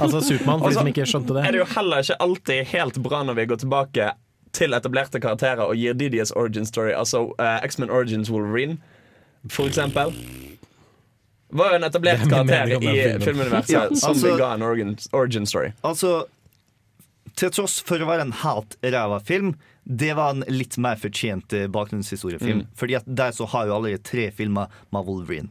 Altså 0.00 0.20
Supermann, 0.20 0.60
for 0.60 0.68
de 0.68 0.70
Altså, 0.70 0.80
som 0.80 0.90
ikke 0.92 1.06
skjønte 1.06 1.34
det. 1.38 1.46
er 1.46 1.56
det 1.56 1.62
jo 1.62 1.68
heller 1.76 2.04
ikke 2.04 2.18
alltid 2.26 2.64
helt 2.74 3.00
bra 3.02 3.22
når 3.24 3.38
vi 3.40 3.46
går 3.54 3.62
tilbake 3.64 4.10
til 4.52 4.74
etablerte 4.74 5.20
karakterer 5.22 5.62
og 5.62 5.76
gir 5.78 5.94
de 5.94 6.08
deres 6.10 6.32
origin 6.34 6.66
story. 6.66 6.90
Altså 6.90 7.20
uh, 7.38 7.58
X-Men 7.66 7.90
Origins 7.90 8.30
Wolverine, 8.30 8.78
for 9.48 9.70
eksempel. 9.70 10.10
Var 11.52 11.70
jo 11.72 11.78
en 11.80 11.84
etablert 11.86 12.20
er 12.26 12.30
karakter 12.30 12.74
i 12.78 13.18
filmuniverset 13.24 13.72
Ja, 13.74 13.84
som 13.94 14.10
altså- 14.14 14.36
ga 14.38 14.52
en 14.54 14.62
origin, 14.62 14.96
origin 15.12 15.46
story. 15.46 15.70
Altså, 15.84 16.24
til 17.38 17.52
tross 17.54 17.78
for 17.86 18.02
å 18.02 18.08
være 18.08 18.28
en 18.28 18.36
helt 18.42 18.76
ræva 18.82 19.20
film, 19.24 19.54
det 19.84 20.12
var 20.18 20.34
en 20.34 20.44
litt 20.48 20.76
mer 20.78 20.98
fortjent 21.00 21.50
bakgrunnshistoriefilm. 21.50 21.72
bakgrunnshistoriefilm. 21.74 22.64
Fordi 22.78 22.96
at 23.00 23.06
der 23.06 23.34
så 23.36 23.48
har 23.50 23.66
jo 23.66 23.76
allerede 23.78 24.04
tre 24.06 24.30
filmer 24.34 24.72
med 24.94 25.06
Wolverine. 25.06 25.50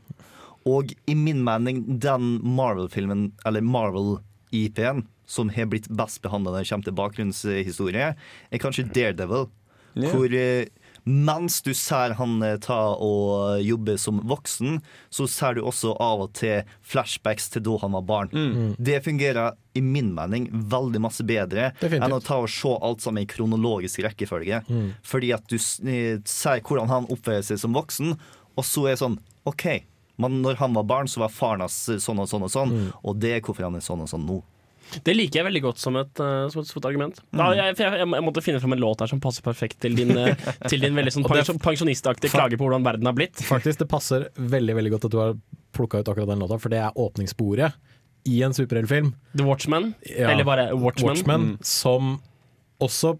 Og 0.69 0.93
i 1.07 1.15
min 1.15 1.43
mening, 1.43 1.83
den 1.99 2.37
Marvel-filmen, 2.43 3.31
eller 3.45 3.63
Marvel-IP-en, 3.65 5.05
som 5.29 5.51
har 5.53 5.69
blitt 5.69 5.87
best 5.93 6.21
behandla 6.23 6.51
når 6.51 6.63
det 6.63 6.69
kommer 6.71 6.89
til 6.89 6.97
bakgrunnshistorie, 6.97 8.13
er 8.15 8.61
kanskje 8.61 8.87
Daredevil. 8.93 9.49
Yeah. 9.97 10.13
Hvor 10.13 10.33
eh, 10.37 10.69
mens 11.09 11.61
du 11.65 11.71
ser 11.73 12.13
han 12.19 12.35
eh, 12.45 12.57
ta 12.61 12.77
og 13.01 13.63
jobbe 13.65 13.95
som 13.97 14.19
voksen, 14.29 14.77
så 15.09 15.25
ser 15.31 15.57
du 15.57 15.63
også 15.65 15.95
av 16.01 16.25
og 16.27 16.33
til 16.37 16.67
flashbacks 16.85 17.49
til 17.53 17.63
da 17.65 17.77
han 17.81 17.95
var 17.97 18.05
barn. 18.05 18.33
Det 18.77 18.99
fungerer 19.05 19.57
i 19.73 19.81
min 19.81 20.11
mening 20.13 20.47
veldig 20.51 21.01
masse 21.01 21.23
bedre 21.25 21.71
Definitivt. 21.79 22.03
enn 22.05 22.15
å 22.17 22.21
ta 22.21 22.37
og 22.43 22.49
se 22.53 22.75
alt 22.85 23.01
sammen 23.01 23.23
i 23.25 23.29
kronologisk 23.29 24.03
rekkefølge. 24.05 24.61
Fordi 25.07 25.33
at 25.33 25.49
du 25.49 25.57
eh, 25.57 26.19
ser 26.29 26.61
hvordan 26.61 26.91
han 26.93 27.09
oppfører 27.09 27.45
seg 27.47 27.61
som 27.63 27.73
voksen, 27.77 28.13
og 28.59 28.67
så 28.67 28.85
er 28.89 28.97
det 28.97 29.01
sånn 29.01 29.19
OK. 29.49 29.65
Men 30.19 30.41
når 30.43 30.59
han 30.59 30.73
var 30.75 30.83
barn, 30.83 31.07
så 31.07 31.21
var 31.23 31.31
faren 31.31 31.63
hans 31.63 31.77
sånn 32.03 32.19
og 32.19 32.27
sånn 32.29 32.43
og 32.43 32.51
sånn, 32.51 32.73
og 33.01 33.21
det 33.23 33.37
er 33.37 33.41
hvorfor 33.45 33.69
han 33.69 33.77
er 33.79 33.85
sånn 33.85 34.03
og 34.03 34.09
sånn 34.11 34.25
nå. 34.27 34.41
Det 35.05 35.13
liker 35.15 35.39
jeg 35.41 35.45
veldig 35.49 35.61
godt 35.67 35.77
som 35.81 35.95
et, 35.99 36.19
eh, 36.23 36.47
som 36.53 36.61
et, 36.63 36.67
som 36.69 36.79
et 36.81 36.87
argument. 36.89 37.19
Da, 37.35 37.49
jeg, 37.57 37.75
for 37.77 37.85
jeg, 37.85 38.07
jeg 38.15 38.25
måtte 38.25 38.43
finne 38.45 38.61
fram 38.63 38.73
en 38.75 38.81
låt 38.83 39.03
her 39.03 39.11
som 39.11 39.19
passer 39.23 39.45
perfekt 39.45 39.79
til 39.85 39.95
din, 39.99 40.11
eh, 40.17 40.35
til 40.67 40.81
din 40.83 40.95
veldig 40.97 41.13
sånn 41.15 41.27
pensjon- 41.31 41.61
pensjonistaktige 41.61 42.31
klage 42.33 42.57
på 42.59 42.65
hvordan 42.67 42.85
verden 42.87 43.05
har 43.09 43.13
blitt. 43.17 43.37
Faktisk, 43.45 43.79
det 43.83 43.89
passer 43.91 44.27
veldig 44.35 44.75
veldig 44.79 44.91
godt 44.95 45.05
at 45.09 45.15
du 45.15 45.19
har 45.21 45.37
plukka 45.77 46.01
ut 46.01 46.09
akkurat 46.11 46.31
den 46.31 46.41
låta, 46.43 46.57
for 46.59 46.73
det 46.73 46.81
er 46.81 46.95
åpningssporet 46.99 47.77
i 48.29 48.41
en 48.43 48.53
superheltfilm. 48.53 49.13
The 49.37 49.45
Watchman, 49.47 49.93
Ja. 50.09 50.31
eller 50.33 50.43
bare 50.47 50.69
Watchmen. 50.75 51.15
Watchmen, 51.15 51.45
som 51.63 52.17
også 52.83 53.17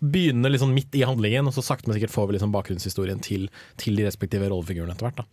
begynner 0.00 0.50
liksom 0.54 0.70
midt 0.74 0.94
i 0.94 1.02
handlingen, 1.02 1.46
og 1.50 1.54
så 1.56 1.62
sakte, 1.66 1.88
men 1.90 1.96
sikkert 1.98 2.12
får 2.14 2.28
vi 2.30 2.36
liksom 2.36 2.52
bakgrunnshistorien 2.54 3.20
til, 3.22 3.48
til 3.80 3.96
de 3.98 4.04
respektive 4.06 4.48
rollefigurene 4.50 4.94
etter 4.94 5.08
hvert. 5.08 5.22
da 5.22 5.24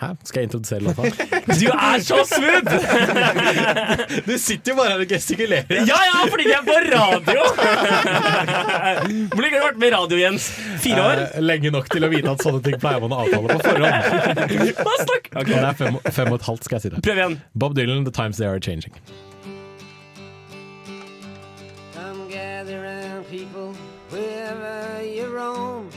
Hæ? 0.00 0.06
Skal 0.24 0.40
jeg 0.40 0.46
introdusere 0.48 0.80
låta? 0.80 1.02
Du 1.62 1.66
er 1.68 1.98
så 2.02 2.18
smooth! 2.26 2.72
du 4.28 4.38
sitter 4.38 4.72
jo 4.72 4.76
bare 4.78 4.90
her 4.92 5.00
og 5.04 5.10
gestikulerer. 5.10 5.82
Ja 5.86 5.98
ja, 6.08 6.20
fordi 6.30 6.44
vi 6.46 6.54
er 6.56 6.64
på 6.66 6.76
radio! 6.94 7.42
Hvor 9.32 9.42
lenge 9.42 9.56
har 9.56 9.60
du 9.60 9.66
vært 9.66 9.80
med 9.82 9.92
radio, 9.94 10.18
Jens? 10.18 10.48
Fire 10.82 11.02
år? 11.02 11.22
Eh, 11.26 11.42
lenge 11.42 11.72
nok 11.74 11.90
til 11.92 12.06
å 12.06 12.10
vite 12.12 12.30
at 12.32 12.46
sånne 12.46 12.62
ting 12.64 12.78
pleier 12.82 13.02
man 13.04 13.14
å 13.14 13.20
avtale 13.24 13.46
på 13.52 13.58
forhånd. 13.66 13.94
Hva 14.86 14.96
snakk? 15.02 15.28
Okay. 15.32 15.52
det 15.52 15.66
er 15.66 15.76
fem, 15.82 15.98
fem 16.20 16.32
og 16.32 16.40
et 16.40 16.48
halvt, 16.48 16.64
skal 16.68 16.78
jeg 16.78 16.86
si 16.86 16.94
det. 16.94 17.02
Prøv 17.06 17.22
igjen. 17.22 17.36
Bob 17.54 17.76
Dylan, 17.78 18.04
'The 18.06 18.14
Times 18.16 18.40
They 18.42 18.48
Are 18.48 18.62
Changing'. 18.62 18.96
Come 21.94 22.28
gather 22.30 22.80
round, 22.82 23.28
people, 23.28 23.74
wherever 24.10 25.02
you 25.04 25.26
roam. 25.36 25.90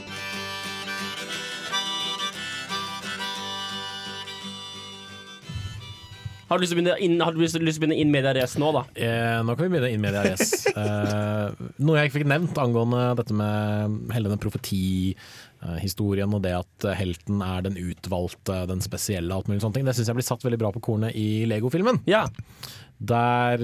Har 6.46 6.58
du 6.58 6.62
lyst 6.62 6.70
til 6.70 6.78
å 6.78 6.82
begynne 6.82 6.96
inn, 7.02 7.16
har 7.18 7.34
du 7.34 7.40
lyst 7.42 7.56
lyst 7.58 7.80
til 7.80 7.82
å 7.82 7.86
begynne 7.86 7.98
inn 7.98 8.12
media 8.14 8.32
race 8.36 8.60
nå, 8.62 8.68
da? 8.74 8.84
Eh, 8.94 9.38
nå 9.42 9.56
kan 9.56 9.66
vi 9.66 9.72
begynne 9.72 9.90
inn 9.94 10.04
media 10.04 10.22
res. 10.26 10.52
Eh, 10.76 11.54
noe 11.80 11.96
jeg 11.96 12.10
ikke 12.10 12.18
fikk 12.18 12.28
nevnt 12.28 12.58
angående 12.60 13.00
dette 13.16 13.34
med 13.34 14.10
hele 14.12 14.28
den 14.28 14.40
profetihistorien 14.42 16.34
og 16.36 16.42
det 16.44 16.52
at 16.58 16.86
helten 16.98 17.40
er 17.42 17.64
den 17.64 17.78
utvalgte, 17.80 18.58
den 18.68 18.82
spesielle, 18.84 19.32
alt 19.32 19.48
mulig 19.48 19.62
sånne 19.64 19.78
ting. 19.78 19.86
Det 19.88 19.94
syns 19.96 20.10
jeg 20.12 20.18
blir 20.18 20.26
satt 20.26 20.44
veldig 20.44 20.60
bra 20.60 20.70
på 20.74 20.82
kornet 20.84 21.16
i 21.16 21.46
Lego-filmen. 21.48 22.02
Ja. 22.10 22.26
Der 22.98 23.62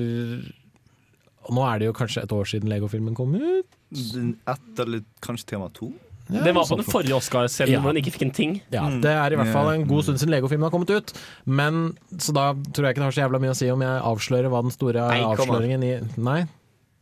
Nå 1.53 1.67
er 1.67 1.83
det 1.83 1.91
jo 1.91 1.95
kanskje 1.99 2.25
et 2.25 2.33
år 2.33 2.49
siden 2.49 2.71
Lego-filmen 2.73 3.19
kom 3.19 3.37
ut. 3.37 3.79
Ett 3.93 4.83
eller 4.83 5.05
kanskje 5.25 5.53
tema 5.53 5.69
to? 5.77 5.93
Ja, 6.35 6.45
det 6.47 6.55
var 6.57 6.65
på 6.69 6.79
den 6.81 6.89
forrige 6.89 7.17
Oscar-scenen 7.19 7.73
Ja. 7.75 7.81
hvor 7.85 7.93
den 7.93 8.03
ikke 8.03 8.15
fikk 8.17 8.23
en 8.29 8.35
ting. 8.37 8.55
Ja, 8.73 8.89
Det 8.89 9.11
er 9.13 9.33
i 9.33 9.37
hvert 9.37 9.53
fall 9.53 9.71
en 9.75 9.87
god 9.87 10.03
stund 10.07 10.19
siden 10.23 10.33
Lego-filmen 10.35 10.65
har 10.69 10.73
kommet 10.75 10.91
ut. 10.91 11.13
Men 11.47 11.97
Så 12.17 12.33
da 12.35 12.53
tror 12.55 12.89
jeg 12.89 12.97
ikke 12.97 13.03
det 13.03 13.09
har 13.11 13.17
så 13.19 13.23
jævla 13.29 13.41
mye 13.43 13.53
å 13.55 13.57
si 13.57 13.71
om 13.71 13.81
jeg 13.81 14.03
avslører 14.03 14.51
hva 14.53 14.63
den 14.63 14.75
store 14.75 15.07
Nei, 15.09 15.21
avsløringen 15.21 15.85
i 15.85 15.95
Nei? 16.21 16.41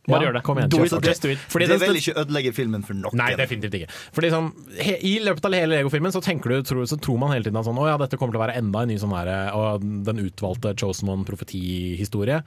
Bare 0.08 0.24
gjør 0.26 0.32
det. 0.38 0.42
Kom 0.46 0.58
igjen, 0.58 0.70
Do 0.72 0.82
it, 0.84 0.94
just 1.04 1.22
do 1.22 1.28
it. 1.28 1.38
Fordi 1.52 1.66
det 1.68 1.78
vil 1.82 1.98
ikke 2.00 2.14
ødelegge 2.22 2.52
filmen 2.56 2.82
for 2.86 2.96
noen. 2.96 3.14
Nei, 3.20 3.34
definitivt 3.38 3.76
ikke. 3.78 3.90
Fordi 4.16 4.30
sånn, 4.32 4.48
he, 4.80 4.96
I 5.06 5.12
løpet 5.20 5.44
av 5.44 5.52
hele 5.52 5.76
Lego-filmen 5.76 6.14
så 6.14 6.22
du, 6.24 6.62
tror, 6.62 6.84
så 6.88 6.98
tror 6.98 7.18
man 7.20 7.34
hele 7.34 7.44
tiden 7.44 7.60
at 7.60 7.68
sånn, 7.68 7.76
ja, 7.86 7.96
dette 8.00 8.16
kommer 8.16 8.32
til 8.32 8.40
å 8.40 8.46
være 8.46 8.56
enda 8.56 8.82
en 8.82 8.88
ny 8.88 8.96
sånn 8.96 9.14
her, 9.14 9.52
og 9.54 9.84
den 10.06 10.24
utvalgte 10.24 10.74
Chosen 10.80 11.08
One 11.12 11.24
profetihistorie. 11.28 12.42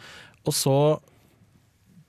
Og 0.45 0.53
så 0.53 0.99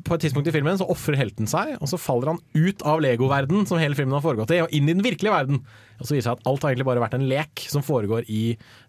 på 0.04 0.16
et 0.16 0.24
tidspunkt 0.26 0.48
i 0.50 0.52
filmen 0.54 0.76
så 0.80 0.86
ofrer 0.92 1.16
helten 1.18 1.48
seg, 1.48 1.74
og 1.80 1.88
så 1.90 1.98
faller 2.00 2.34
han 2.34 2.40
ut 2.52 2.84
av 2.88 3.00
Lego-verden 3.04 3.64
som 3.68 3.80
hele 3.80 3.96
filmen 3.96 4.16
har 4.16 4.24
foregått 4.24 4.52
i, 4.52 4.60
og 4.64 4.74
inn 4.76 4.88
i 4.90 4.96
den 4.96 5.04
virkelige 5.04 5.32
verden. 5.32 5.62
Og 5.98 6.04
så 6.04 6.16
viser 6.16 6.20
det 6.20 6.26
seg 6.28 6.36
at 6.38 6.50
alt 6.50 6.66
har 6.66 6.74
egentlig 6.74 6.88
bare 6.90 7.02
vært 7.04 7.16
en 7.18 7.26
lek 7.30 7.64
som 7.72 7.84
foregår 7.86 8.28
i 8.32 8.44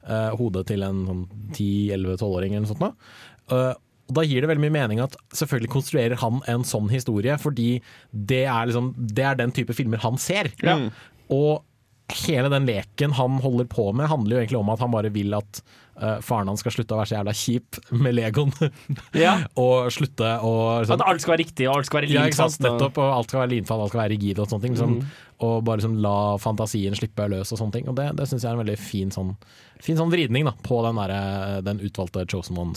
uh, 0.09 0.35
hodet 0.35 0.65
til 0.71 0.83
en 0.85 1.03
sånn 1.07 1.23
10-11-12-åring 1.55 2.55
eller 2.55 2.65
noe 2.65 2.73
sånt. 2.73 3.05
Eh, 3.55 3.71
og 4.05 4.17
Da 4.19 4.25
gir 4.27 4.43
det 4.43 4.49
veldig 4.51 4.65
mye 4.67 4.75
mening 4.75 5.01
at 5.01 5.15
selvfølgelig 5.33 5.71
konstruerer 5.73 6.19
han 6.21 6.41
en 6.51 6.65
sånn 6.67 6.91
historie, 6.91 7.37
fordi 7.41 7.69
det 8.11 8.43
er, 8.43 8.67
liksom, 8.69 8.91
det 8.97 9.25
er 9.25 9.39
den 9.39 9.55
type 9.55 9.73
filmer 9.77 10.03
han 10.03 10.19
ser. 10.21 10.51
Ja. 10.65 10.77
Og 11.33 11.63
hele 12.13 12.49
den 12.53 12.67
leken 12.69 13.11
han 13.17 13.39
holder 13.41 13.65
på 13.65 13.87
med, 13.95 14.07
handler 14.11 14.35
jo 14.35 14.41
egentlig 14.43 14.59
om 14.59 14.69
at 14.69 14.79
han 14.83 14.91
bare 14.93 15.09
vil 15.09 15.33
at 15.33 15.61
uh, 16.01 16.19
faren 16.21 16.47
hans 16.51 16.61
skal 16.61 16.71
slutte 16.75 16.93
å 16.93 16.99
være 16.99 17.09
så 17.09 17.15
jævla 17.17 17.33
kjip 17.33 17.79
med 17.97 18.15
Legoen. 18.17 18.53
Ja. 19.25 19.39
og 19.57 19.89
slutte 19.95 20.35
å 20.45 20.51
liksom, 20.83 20.99
At 20.99 21.07
alt 21.09 21.21
skal 21.23 21.33
være 21.35 21.43
riktig, 21.45 21.67
og 21.69 21.77
alt 21.79 21.89
skal 21.89 22.01
være 22.01 22.11
ja, 22.13 22.25
limfast. 22.27 22.61
og- 22.61 22.67
Nettopp, 22.75 23.01
og 23.01 23.11
alt 23.17 23.29
skal 23.33 23.41
være 23.41 23.53
linfast, 23.55 23.81
alt 23.81 23.93
skal 23.93 24.03
være 24.03 24.13
rigid 24.13 24.39
og 24.39 24.49
sånne 24.51 24.61
ting. 24.67 24.77
Liksom, 24.77 24.95
Og 25.45 25.63
bare 25.67 25.81
liksom 25.81 25.97
la 26.05 26.15
fantasien 26.37 26.95
slippe 26.95 27.25
løs 27.31 27.51
og 27.51 27.59
sånne 27.59 27.73
ting. 27.79 27.89
Og 27.89 27.95
det, 27.97 28.11
det 28.15 28.29
syns 28.29 28.43
jeg 28.45 28.51
er 28.53 28.59
en 28.59 28.63
veldig 28.65 28.79
fin 28.79 29.11
sånn, 29.11 29.33
fin 29.83 29.97
sånn 29.97 30.13
vridning 30.13 30.45
da, 30.45 30.53
på 30.63 30.81
den, 30.85 30.95
der, 31.01 31.61
den 31.65 31.81
utvalgte 31.83 32.27
Chosen 32.29 32.57
One 32.57 32.75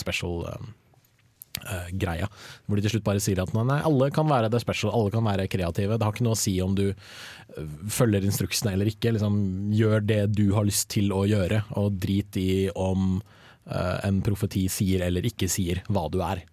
special-greia. 1.59 2.29
hvor 2.67 2.77
de 2.77 2.83
til 2.83 2.91
slutt 2.97 3.05
bare 3.05 3.21
sier 3.21 3.41
at 3.43 3.53
nei, 3.55 3.81
alle 3.83 4.11
kan 4.11 4.29
være 4.29 4.51
det 4.51 4.61
special, 4.61 4.93
alle 4.93 5.11
kan 5.11 5.25
være 5.25 5.49
kreative. 5.49 5.99
Det 5.99 6.05
har 6.05 6.15
ikke 6.15 6.25
noe 6.25 6.37
å 6.37 6.39
si 6.39 6.61
om 6.63 6.75
du 6.75 6.93
øh, 6.93 7.69
følger 7.89 8.25
instruksene 8.25 8.73
eller 8.73 8.87
ikke. 8.87 9.13
Liksom, 9.13 9.73
gjør 9.73 10.01
det 10.01 10.23
du 10.35 10.53
har 10.55 10.65
lyst 10.69 10.89
til 10.91 11.13
å 11.13 11.25
gjøre, 11.29 11.65
og 11.77 11.99
drit 11.99 12.37
i 12.37 12.69
om 12.75 13.21
uh, 13.21 13.99
en 14.05 14.23
profeti 14.23 14.69
sier 14.69 15.07
eller 15.07 15.27
ikke 15.27 15.49
sier 15.49 15.83
hva 15.89 16.09
du 16.13 16.21
er, 16.23 16.45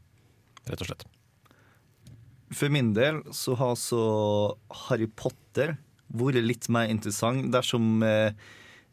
rett 0.65 0.81
og 0.81 0.91
slett. 0.91 1.07
For 2.53 2.69
min 2.69 2.93
del 2.93 3.23
så 3.33 3.55
har 3.57 3.75
så 3.79 4.03
Harry 4.85 5.07
Potter 5.09 5.75
vært 6.13 6.45
litt 6.45 6.69
mer 6.69 6.91
interessant 6.91 7.49
dersom 7.53 8.03
eh, 8.05 8.35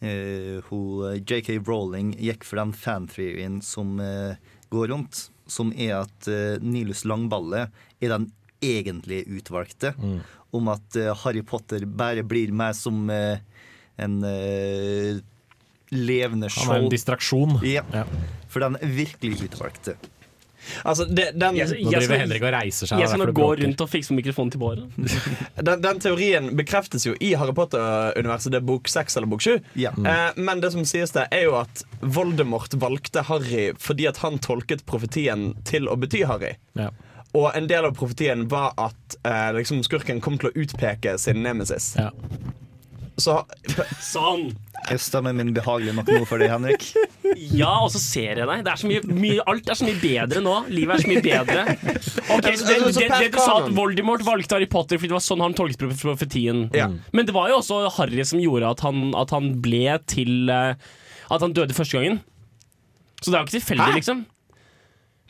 eh, 0.00 0.58
hun, 0.68 1.20
JK 1.20 1.60
Rowling 1.60 2.14
gikk 2.16 2.46
for 2.48 2.62
den 2.62 2.72
fantheorien 2.72 3.60
som 3.64 4.00
eh, 4.00 4.40
går 4.72 4.88
rundt, 4.92 5.28
som 5.50 5.72
er 5.74 6.02
at 6.02 6.28
eh, 6.30 6.60
Nilus 6.62 7.04
Langballe 7.08 7.66
er 8.00 8.14
den 8.14 8.30
egentlig 8.62 9.24
utvalgte. 9.26 9.94
Om 10.52 10.70
at 10.72 10.98
eh, 11.00 11.12
Harry 11.24 11.42
Potter 11.46 11.86
bare 11.86 12.24
blir 12.26 12.52
mer 12.54 12.76
som 12.76 13.10
eh, 13.10 13.42
en 14.00 14.20
levende 15.92 16.48
Han 16.56 16.72
er 16.72 16.86
en 16.86 16.92
distraksjon. 16.92 17.58
Ja, 17.66 17.84
for 18.48 18.64
den 18.64 18.78
virkelig 18.96 19.48
utvalgte. 19.50 19.98
Altså, 20.84 21.04
det, 21.04 21.30
den, 21.38 21.56
Jeg, 21.56 21.84
Nå 21.84 21.92
driver 21.94 22.20
Henrik 22.22 22.44
og 22.46 22.52
reiser 22.54 22.90
seg. 22.90 23.02
Jeg 23.02 23.20
nå 23.20 23.28
gå 23.36 23.48
rundt 23.62 23.84
og 23.84 23.90
fikse 23.90 24.16
mikrofonen 24.16 24.52
til 24.54 24.62
Bård. 24.62 24.82
den, 25.68 25.84
den 25.84 26.02
teorien 26.02 26.50
bekreftes 26.58 27.06
jo 27.08 27.14
i 27.20 27.32
Harry 27.38 27.54
Potter-universet. 27.56 28.52
Det 28.54 28.60
er 28.62 28.66
bok 28.72 28.90
seks 28.90 29.18
eller 29.18 29.30
bok 29.30 29.44
sju. 29.44 29.56
Ja. 29.78 29.94
Eh, 29.96 30.28
men 30.40 30.62
det 30.64 30.72
som 30.74 30.86
sies 30.88 31.14
der, 31.16 31.30
er 31.32 31.46
jo 31.48 31.56
at 31.60 31.84
Voldemort 32.00 32.74
valgte 32.82 33.24
Harry 33.28 33.70
fordi 33.80 34.08
at 34.10 34.22
han 34.24 34.40
tolket 34.42 34.86
profetien 34.88 35.52
til 35.68 35.88
å 35.90 35.98
bety 36.00 36.24
Harry. 36.28 36.56
Ja. 36.78 36.90
Og 37.32 37.56
en 37.56 37.68
del 37.68 37.86
av 37.88 37.94
profetien 37.96 38.44
var 38.52 38.74
at 38.76 39.16
eh, 39.24 39.52
liksom 39.56 39.80
skurken 39.86 40.20
kom 40.20 40.36
til 40.40 40.50
å 40.50 40.56
utpeke 40.64 41.16
sin 41.20 41.40
nemesis. 41.44 41.94
Ja. 41.96 42.10
Så 43.20 43.34
Sånn! 44.00 44.52
Er 44.90 44.98
stemmen 44.98 45.36
min 45.38 45.50
behagelig 45.54 45.92
nok 45.94 46.08
nå 46.10 46.22
for 46.26 46.40
deg, 46.42 46.48
Henrik? 46.50 46.86
Ja, 47.54 47.68
og 47.84 47.90
så 47.94 48.00
ser 48.02 48.40
jeg 48.40 48.46
deg. 48.48 48.62
Det 48.66 48.72
er 48.72 48.80
så 48.80 48.88
mye, 48.90 49.02
mye, 49.14 49.44
alt 49.52 49.68
er 49.70 49.78
så 49.78 49.86
mye 49.86 50.00
bedre 50.02 50.40
nå. 50.42 50.54
Livet 50.74 50.96
er 50.96 51.04
så 51.04 51.10
mye 51.12 51.22
bedre. 51.22 51.62
Ok, 52.34 52.48
så 52.58 52.66
det, 52.66 52.78
det, 52.82 53.06
det, 53.12 53.28
du 53.34 53.38
sa 53.38 53.58
at 53.60 53.68
Voldemort 53.76 54.24
valgte 54.26 54.56
Harry 54.58 54.66
Potter 54.72 54.98
fordi 54.98 55.12
det 55.12 55.16
var 55.18 55.22
sånn 55.22 55.44
han 55.44 55.54
tolket 55.58 55.78
prof- 55.84 56.02
profetien. 56.02 56.64
Ja. 56.74 56.88
Men 57.14 57.28
det 57.28 57.36
var 57.36 57.52
jo 57.52 57.60
også 57.60 57.78
Harry 58.00 58.26
som 58.26 58.42
gjorde 58.42 58.72
at 58.74 58.82
han, 58.88 59.12
at 59.18 59.30
han 59.36 59.52
ble 59.62 59.84
til 60.10 60.50
eh, 60.50 60.74
At 61.30 61.44
han 61.46 61.54
døde 61.56 61.76
første 61.78 62.00
gangen. 62.00 62.18
Så 63.22 63.30
det 63.30 63.36
er 63.38 63.44
jo 63.44 63.46
ikke 63.52 63.58
tilfeldig, 63.60 63.90
liksom. 64.00 64.24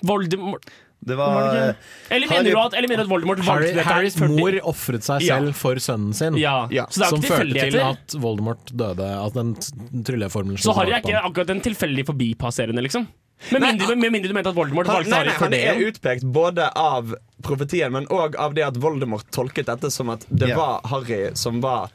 Voldemort 0.09 0.71
Det 1.05 1.17
var 1.19 1.33
Var 1.35 1.55
det 1.55 1.63
eh. 1.69 1.75
Eller 2.17 2.29
mener 2.31 2.51
du 2.51 2.59
at, 2.61 2.75
eller 2.79 2.89
mener 2.89 3.03
du 3.03 3.09
at 3.09 3.11
Voldemort 3.11 3.39
valgte 3.43 3.49
vant 3.49 3.75
dette 3.75 3.87
Harrys 3.89 4.17
mor 4.21 4.53
ofret 4.71 5.03
seg 5.03 5.23
Ja. 5.27 5.39
selv 5.41 5.55
for 5.59 5.75
sønnen 5.83 6.15
sin, 6.15 6.37
Ja, 6.39 6.69
Ja. 6.71 6.85
så 6.87 7.01
det 7.01 7.07
er 7.07 7.11
som 7.17 7.23
førte 7.23 7.65
til 7.71 7.81
at 7.81 8.15
Voldemort 8.23 8.71
døde. 8.71 9.09
At 9.27 9.35
den 9.35 9.55
trylleformelen 10.05 10.59
Så 10.63 10.75
Harry 10.77 10.93
er 10.93 11.01
ikke 11.03 11.23
akkurat 11.25 11.51
en 11.51 11.61
tilfeldig 11.61 12.07
forbipasserende, 12.07 12.83
liksom. 12.87 13.09
Med 13.51 13.61
Nei, 13.61 13.73
mindre, 13.73 13.97
med 13.99 14.13
mindre 14.13 14.29
du 14.31 14.35
mente 14.35 14.49
at 14.51 14.55
Voldemort 14.55 14.87
han, 14.87 15.01
valgte 15.01 15.11
nei, 15.11 15.19
Harry 15.19 15.51
nei, 15.51 15.51
det? 15.51 15.67
han 15.67 15.81
er 15.83 15.91
utpekt 15.91 16.23
både 16.33 16.69
av 16.79 17.15
profetien, 17.43 17.91
men 17.91 18.07
òg 18.07 18.37
av 18.39 18.55
det 18.55 18.63
at 18.63 18.75
Voldemort 18.79 19.27
tolket 19.35 19.67
dette 19.67 19.91
som 19.91 20.09
at 20.11 20.25
det 20.31 20.51
Ja. 20.51 20.57
var 20.57 20.81
Harry 20.85 21.35
som 21.35 21.61
var 21.61 21.91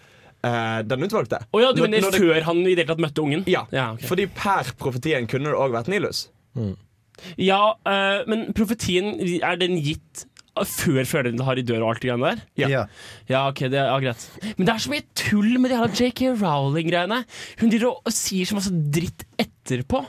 Uh, 0.45 0.83
den 0.85 1.01
utvalgte. 1.01 1.39
Oh, 1.51 1.59
ja, 1.59 1.71
du 1.73 1.81
Når- 1.81 1.89
mener 1.89 2.01
når 2.05 2.11
det- 2.11 2.21
før 2.21 2.41
han 2.43 2.57
i 2.59 2.75
det 2.75 2.85
hele 2.85 2.93
tatt 2.95 2.99
møtte 3.01 3.23
ungen? 3.23 3.43
Ja, 3.47 3.65
ok. 3.93 4.01
fordi 4.05 4.27
per 4.27 4.63
profetien 4.77 5.25
kunne 5.27 5.45
det 5.49 5.55
òg 5.57 5.71
vært 5.73 5.87
Nilus. 5.87 6.27
Ja, 7.41 7.61
uh, 7.87 8.23
men 8.29 8.49
profetien, 8.57 9.15
er 9.41 9.59
den 9.61 9.79
gitt 9.83 10.25
før 10.65 11.05
foreldrene 11.05 11.45
har 11.45 11.59
i 11.59 11.65
dør 11.65 11.83
og 11.83 11.91
alt 11.91 12.01
det 12.01 12.09
greiene 12.09 12.31
der? 12.31 12.43
Ja. 12.57 12.69
ja. 12.71 12.83
Ja, 13.29 13.41
ok, 13.51 13.65
det 13.69 13.77
er 13.81 13.91
ja, 13.91 13.97
greit. 14.01 14.23
Men 14.57 14.65
det 14.65 14.73
er 14.73 14.83
så 14.83 14.93
mye 14.93 15.05
tull 15.17 15.57
med 15.61 15.73
de 15.73 15.81
her 15.81 15.91
JK 15.99 16.23
Rowling-greiene. 16.41 17.19
Hun 17.61 17.73
driver 17.73 17.99
og 17.99 18.15
sier 18.15 18.49
så 18.49 18.57
masse 18.57 18.73
dritt 18.73 19.27
etterpå. 19.41 20.01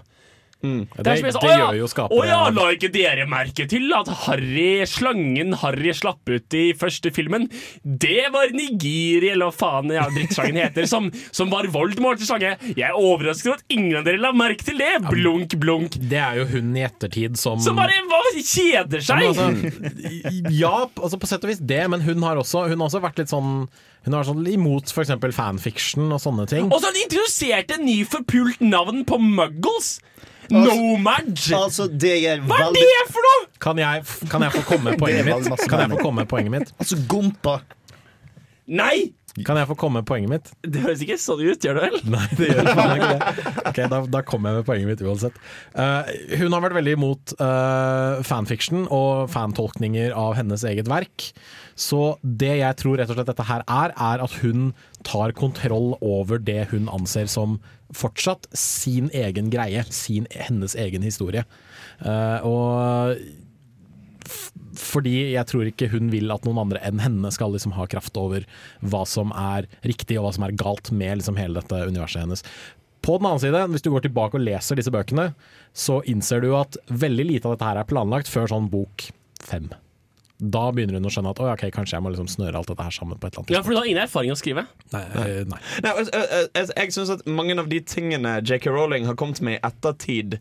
Ja, 0.58 0.68
Det, 0.98 1.04
Det, 1.04 1.12
det 1.22 1.32
sånn, 1.36 1.44
gjør 1.46 1.76
jo 1.78 1.86
skapere 1.86 2.18
Å 2.18 2.24
ja, 2.26 2.38
la 2.50 2.64
ikke 2.74 2.88
dere 2.90 3.26
merke 3.30 3.66
til 3.70 3.92
at 3.94 4.08
Harry, 4.24 4.82
slangen 4.90 5.52
Harry 5.60 5.92
slapp 5.94 6.26
ut 6.26 6.56
i 6.58 6.72
første 6.74 7.12
filmen? 7.14 7.44
Det 7.86 8.24
var 8.34 8.50
Nigiri, 8.50 9.30
eller 9.36 9.52
hva 9.52 9.54
faen 9.54 9.92
ja, 9.94 10.08
drittslangen 10.10 10.58
heter, 10.58 10.88
som, 10.90 11.06
som 11.30 11.52
var 11.52 11.68
Voldemort 11.70 12.18
til 12.18 12.26
slange. 12.26 12.56
Jeg 12.74 12.88
er 12.88 12.98
overrasket 12.98 13.52
over 13.52 13.60
at 13.62 13.76
ingen 13.76 14.00
av 14.00 14.08
dere 14.08 14.18
la 14.18 14.32
merke 14.34 14.66
til 14.66 14.80
det. 14.82 14.90
Blunk, 15.06 15.54
blunk. 15.62 15.94
Det 16.10 16.18
er 16.18 16.40
jo 16.42 16.48
hun 16.56 16.74
i 16.74 16.82
ettertid 16.88 17.38
som 17.38 17.62
Som 17.62 17.78
bare 17.78 17.94
hva, 18.10 18.18
kjeder 18.38 18.98
Ja, 18.98 19.04
seg. 19.04 19.28
altså, 19.30 19.92
ja, 20.58 20.74
altså 20.98 21.18
på 21.22 21.30
sett 21.30 21.44
og 21.46 21.52
vis 21.52 21.62
det, 21.62 21.84
men 21.92 22.02
hun 22.02 22.22
har 22.26 22.40
også, 22.40 22.66
hun 22.70 22.80
har 22.82 22.88
også 22.90 23.02
vært 23.04 23.22
litt 23.22 23.30
sånn 23.30 23.68
Hun 24.06 24.14
har 24.14 24.22
vært 24.24 24.30
sånn 24.32 24.46
imot 24.50 24.90
f.eks. 24.90 25.14
fanfiction 25.36 26.10
og 26.14 26.20
sånne 26.22 26.46
ting. 26.50 26.68
Og 26.72 26.80
så 26.80 26.88
har 26.90 26.96
de 26.96 27.06
introdusert 27.06 27.74
en 27.78 27.84
ny 27.86 27.98
forpult 28.08 28.62
navn 28.64 29.04
på 29.08 29.18
muggles. 29.22 29.98
Nomad. 30.54 31.34
Altså, 31.54 31.88
det 31.88 32.14
er 32.24 32.42
Hva 32.44 32.62
er 32.68 32.76
det 32.76 33.04
for 33.12 33.24
noe?! 33.24 33.46
Kan 33.62 33.80
jeg, 33.80 34.04
kan 34.30 34.44
jeg 34.46 34.54
få 34.54 34.64
komme 34.68 34.94
poenget 35.00 35.26
mitt? 35.26 35.68
Kan 35.68 35.84
jeg 35.84 35.92
få 35.92 36.00
komme 36.02 36.24
poenget 36.30 36.54
mitt? 36.54 36.74
Altså, 36.78 37.00
gompa. 37.10 37.58
Nei! 38.68 39.10
Kan 39.46 39.58
jeg 39.60 39.68
få 39.68 39.76
komme 39.78 40.00
med 40.00 40.06
poenget 40.08 40.30
mitt? 40.32 40.48
Det 40.66 40.80
høres 40.82 41.02
ikke 41.04 41.18
sånn 41.20 41.42
ut, 41.44 41.62
gjør 41.62 41.78
det 41.78 41.84
vel? 41.84 41.98
Nei, 42.10 42.24
det 42.38 42.48
gjør 42.50 42.70
faen 42.74 42.94
ikke 42.96 43.10
det. 43.12 43.52
Ok, 43.70 43.80
da, 43.92 44.00
da 44.16 44.22
kommer 44.26 44.50
jeg 44.50 44.60
med 44.60 44.66
poenget 44.66 44.90
mitt 44.90 45.04
uansett. 45.04 45.38
Uh, 45.76 46.10
hun 46.40 46.56
har 46.56 46.64
vært 46.64 46.78
veldig 46.78 46.96
imot 46.98 47.34
uh, 47.38 48.18
fanfiction 48.26 48.88
og 48.94 49.28
fantolkninger 49.32 50.16
av 50.16 50.34
hennes 50.40 50.64
eget 50.68 50.90
verk. 50.90 51.28
Så 51.78 52.18
det 52.22 52.56
jeg 52.58 52.78
tror 52.80 52.98
rett 52.98 53.10
og 53.12 53.18
slett 53.18 53.30
dette 53.30 53.46
her 53.46 53.62
er, 53.70 53.94
er 53.94 54.22
at 54.24 54.38
hun 54.42 54.72
tar 55.06 55.34
kontroll 55.38 55.94
over 56.02 56.40
det 56.42 56.68
hun 56.72 56.90
anser 56.90 57.30
som 57.30 57.60
fortsatt 57.94 58.48
sin 58.56 59.12
egen 59.16 59.52
greie, 59.52 59.84
sin, 59.94 60.26
hennes 60.34 60.74
egen 60.76 61.06
historie. 61.06 61.44
Uh, 62.02 62.38
og 62.44 63.14
fordi 64.78 65.32
jeg 65.32 65.48
tror 65.48 65.70
ikke 65.70 65.88
hun 65.92 66.10
vil 66.12 66.34
at 66.34 66.44
noen 66.46 66.60
andre 66.66 66.82
enn 66.86 67.00
henne 67.02 67.30
skal 67.34 67.54
liksom 67.54 67.74
ha 67.78 67.86
kraft 67.90 68.18
over 68.20 68.44
hva 68.82 69.04
som 69.08 69.32
er 69.32 69.70
riktig 69.86 70.18
og 70.18 70.26
hva 70.26 70.34
som 70.36 70.46
er 70.46 70.58
galt 70.58 70.92
med 70.92 71.20
liksom 71.20 71.38
hele 71.40 71.62
dette 71.62 71.88
universet 71.88 72.26
hennes. 72.26 72.44
På 73.06 73.16
den 73.16 73.28
annen 73.30 73.42
side, 73.42 73.64
hvis 73.72 73.84
du 73.86 73.92
går 73.94 74.04
tilbake 74.04 74.36
og 74.36 74.44
leser 74.44 74.78
disse 74.78 74.92
bøkene, 74.92 75.30
så 75.72 76.00
innser 76.10 76.42
du 76.44 76.50
at 76.58 76.76
veldig 76.90 77.28
lite 77.30 77.48
av 77.48 77.56
dette 77.56 77.68
her 77.70 77.80
er 77.80 77.88
planlagt 77.88 78.30
før 78.30 78.50
sånn 78.50 78.70
bok 78.72 79.08
fem. 79.46 79.70
Da 80.38 80.68
begynner 80.70 81.00
hun 81.00 81.08
å 81.08 81.12
skjønne 81.12 81.32
at 81.34 81.40
«Oi, 81.42 81.50
ok, 81.50 81.64
kanskje 81.74 81.96
jeg 81.96 82.04
må 82.04 82.12
liksom 82.14 82.30
snøre 82.30 82.60
alt 82.60 82.70
dette 82.70 82.84
her 82.86 82.94
sammen 82.94 83.18
på 83.18 83.26
et 83.26 83.34
eller 83.34 83.42
annet 83.42 83.54
Ja, 83.56 83.62
for 83.66 83.74
du 83.74 83.80
har 83.80 83.88
ingen 83.90 84.02
erfaring 84.04 84.30
å 84.30 84.38
skrive. 84.38 84.68
Nei, 84.94 85.04
eh, 85.18 85.42
nei. 85.50 85.60
Nei, 85.82 85.92
altså, 85.92 86.14
øh, 86.14 86.34
øh, 86.38 86.48
jeg 86.54 86.74
jeg 86.78 86.94
syns 86.94 87.14
at 87.16 87.26
mange 87.26 87.58
av 87.58 87.70
de 87.70 87.80
tingene 87.82 88.38
JK 88.46 88.70
Rowling 88.70 89.08
har 89.10 89.18
kommet 89.18 89.42
med 89.42 89.58
i 89.58 89.62
ettertid, 89.66 90.38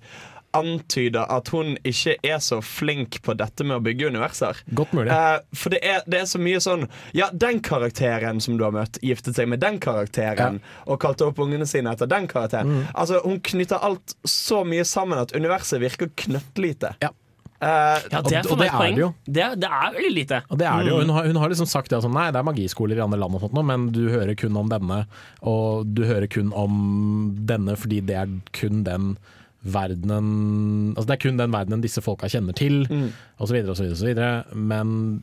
antyder 0.56 1.28
at 1.34 1.49
hun 1.53 1.76
ikke 1.86 2.15
er 2.26 2.40
så 2.44 2.60
flink 2.64 3.19
på 3.26 3.36
dette 3.38 3.65
med 3.68 3.78
å 3.78 3.84
bygge 3.84 4.10
universer. 4.14 4.61
Godt 4.78 4.94
mulig. 4.98 5.11
Eh, 5.14 5.38
for 5.57 5.74
det 5.74 5.82
er, 5.86 6.06
det 6.10 6.22
er 6.22 6.30
så 6.30 6.41
mye 6.41 6.61
sånn 6.64 6.88
Ja, 7.18 7.30
den 7.34 7.61
karakteren 7.65 8.41
som 8.44 8.57
du 8.57 8.65
har 8.65 8.74
møtt, 8.76 8.99
giftet 9.06 9.38
seg 9.38 9.49
med 9.52 9.61
den 9.64 9.82
karakteren 9.84 10.61
og 10.86 11.02
kalte 11.03 11.28
opp 11.28 11.41
ungene 11.44 11.68
sine 11.69 11.94
etter 11.94 12.10
den 12.10 12.30
karakteren. 12.32 12.74
Mm. 12.74 12.90
Altså, 12.94 13.22
Hun 13.26 13.41
knytter 13.44 13.84
alt 13.84 14.18
så 14.28 14.64
mye 14.68 14.86
sammen 14.88 15.19
at 15.22 15.36
universet 15.36 15.82
virker 15.84 16.14
knøttlite. 16.22 16.95
Ja. 17.03 17.14
Eh, 17.60 17.68
Ja, 18.12 18.22
det 18.22 18.34
er 18.34 18.40
Og- 18.44 18.50
for 18.52 18.56
meg 18.58 18.68
det 18.68 18.68
et 18.68 18.74
er 18.74 18.78
poeng. 18.78 18.96
det 18.96 19.02
jo. 19.02 19.14
Det 19.26 19.42
er, 19.44 19.56
det 19.56 19.70
er 19.70 19.94
veldig 19.98 20.14
lite. 20.14 20.42
Og 20.52 20.58
det 20.60 20.68
er 20.68 20.84
det 20.84 20.92
jo. 20.92 21.00
Hun 21.00 21.10
har, 21.10 21.24
hun 21.26 21.36
har 21.42 21.50
liksom 21.50 21.66
sagt 21.68 21.90
det 21.90 22.02
sånn, 22.04 22.14
nei, 22.14 22.30
det 22.32 22.38
er 22.38 22.44
magiskoler 22.44 22.98
i 22.98 23.02
andre 23.02 23.18
land 23.20 23.34
og 23.36 23.42
sånt 23.42 23.66
men 23.66 23.88
du 23.92 24.10
hører 24.10 24.36
kun 24.38 24.56
om 24.58 24.70
denne, 24.70 25.06
og 25.42 25.88
du 25.96 26.04
hører 26.06 26.28
kun 26.30 26.54
om 26.54 27.34
denne 27.46 27.76
fordi 27.76 28.02
det 28.06 28.16
er 28.16 28.28
kun 28.54 28.84
den 28.84 29.18
verdenen 29.66 30.94
Altså 30.96 31.08
det 31.08 31.16
er 31.18 31.24
kun 31.30 31.38
den 31.38 31.52
verdenen 31.52 31.82
disse 31.82 32.02
folka 32.02 32.28
kjenner 32.30 32.54
til, 32.56 32.86
Mm. 32.88 33.12
og 33.40 33.48
så 33.48 33.54
videre 33.54 33.72
og 33.72 33.78
så 33.78 33.84
videre. 33.84 33.98
Og 33.98 33.98
så 33.98 34.08
videre. 34.14 34.56
Men 34.56 35.22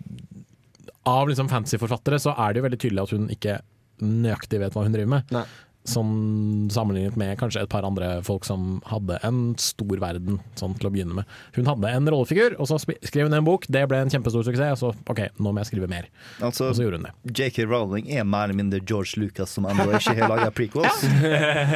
av 1.07 1.29
liksom 1.29 1.49
fantasyforfattere 1.49 2.19
så 2.21 2.35
er 2.37 2.53
det 2.53 2.63
jo 2.63 2.69
veldig 2.69 2.81
tydelig 2.81 3.03
at 3.03 3.11
hun 3.11 3.29
ikke 3.29 3.61
nøyaktig 4.03 4.59
vet 4.59 4.73
hva 4.75 4.83
hun 4.83 4.93
driver 4.93 5.09
med. 5.09 5.31
Nei. 5.31 5.45
Sånn 5.85 6.71
sammenlignet 6.73 7.17
med 7.21 7.35
kanskje 7.37 7.61
et 7.61 7.69
par 7.69 7.85
andre 7.85 8.23
folk 8.25 8.47
som 8.49 8.79
hadde 8.89 9.19
en 9.27 9.41
stor 9.61 9.99
verden 10.01 10.39
sånn 10.57 10.73
til 10.81 10.89
å 10.89 10.93
begynne 10.95 11.19
med. 11.19 11.29
Hun 11.59 11.69
hadde 11.69 11.91
en 11.93 12.09
rollefigur, 12.09 12.55
og 12.57 12.71
så 12.71 12.79
skrev 12.81 13.27
hun 13.29 13.37
en 13.37 13.45
bok. 13.45 13.67
Det 13.69 13.83
ble 13.91 13.99
en 14.01 14.09
kjempestor 14.13 14.47
suksess. 14.49 14.81
Og 14.81 14.95
så 14.95 15.13
OK, 15.13 15.21
nå 15.37 15.53
må 15.53 15.61
jeg 15.61 15.69
skrive 15.75 15.91
mer. 15.93 16.09
Altså, 16.41 16.71
Og 16.71 16.79
så 16.79 16.87
gjorde 16.87 17.03
hun 17.03 17.09
det. 17.11 17.15
JK 17.37 17.67
Rowling 17.69 18.09
er 18.17 18.25
mer 18.25 18.49
eller 18.49 18.57
mindre 18.63 18.81
George 18.81 19.21
Lucas 19.21 19.53
som 19.53 19.69
ennå 19.69 19.91
ikke 19.99 20.17
har 20.23 20.33
laga 20.33 20.49
prequels. 20.59 21.05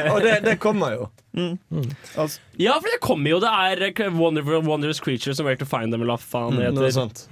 Og 0.09 0.21
det, 0.25 0.39
det 0.47 0.57
kommer 0.63 0.97
jo. 0.97 1.09
Altså, 2.17 2.39
Ja, 2.57 2.73
for 2.81 2.89
det 2.89 2.97
kommer 3.05 3.29
jo. 3.35 3.39
Det 3.45 3.49
er 3.53 3.85
eh, 3.93 4.09
Wonderful, 4.17 4.63
Wondrous 4.65 4.99
Creatures 4.99 5.39
and 5.39 5.45
Where 5.45 5.55
to 5.61 5.69
Find 5.69 5.93
Them, 5.93 6.01
eller 6.01 6.17
hva 6.17 6.23
faen 6.33 6.57
det 6.57 6.73
Noe 6.73 6.89
sånt. 6.91 7.27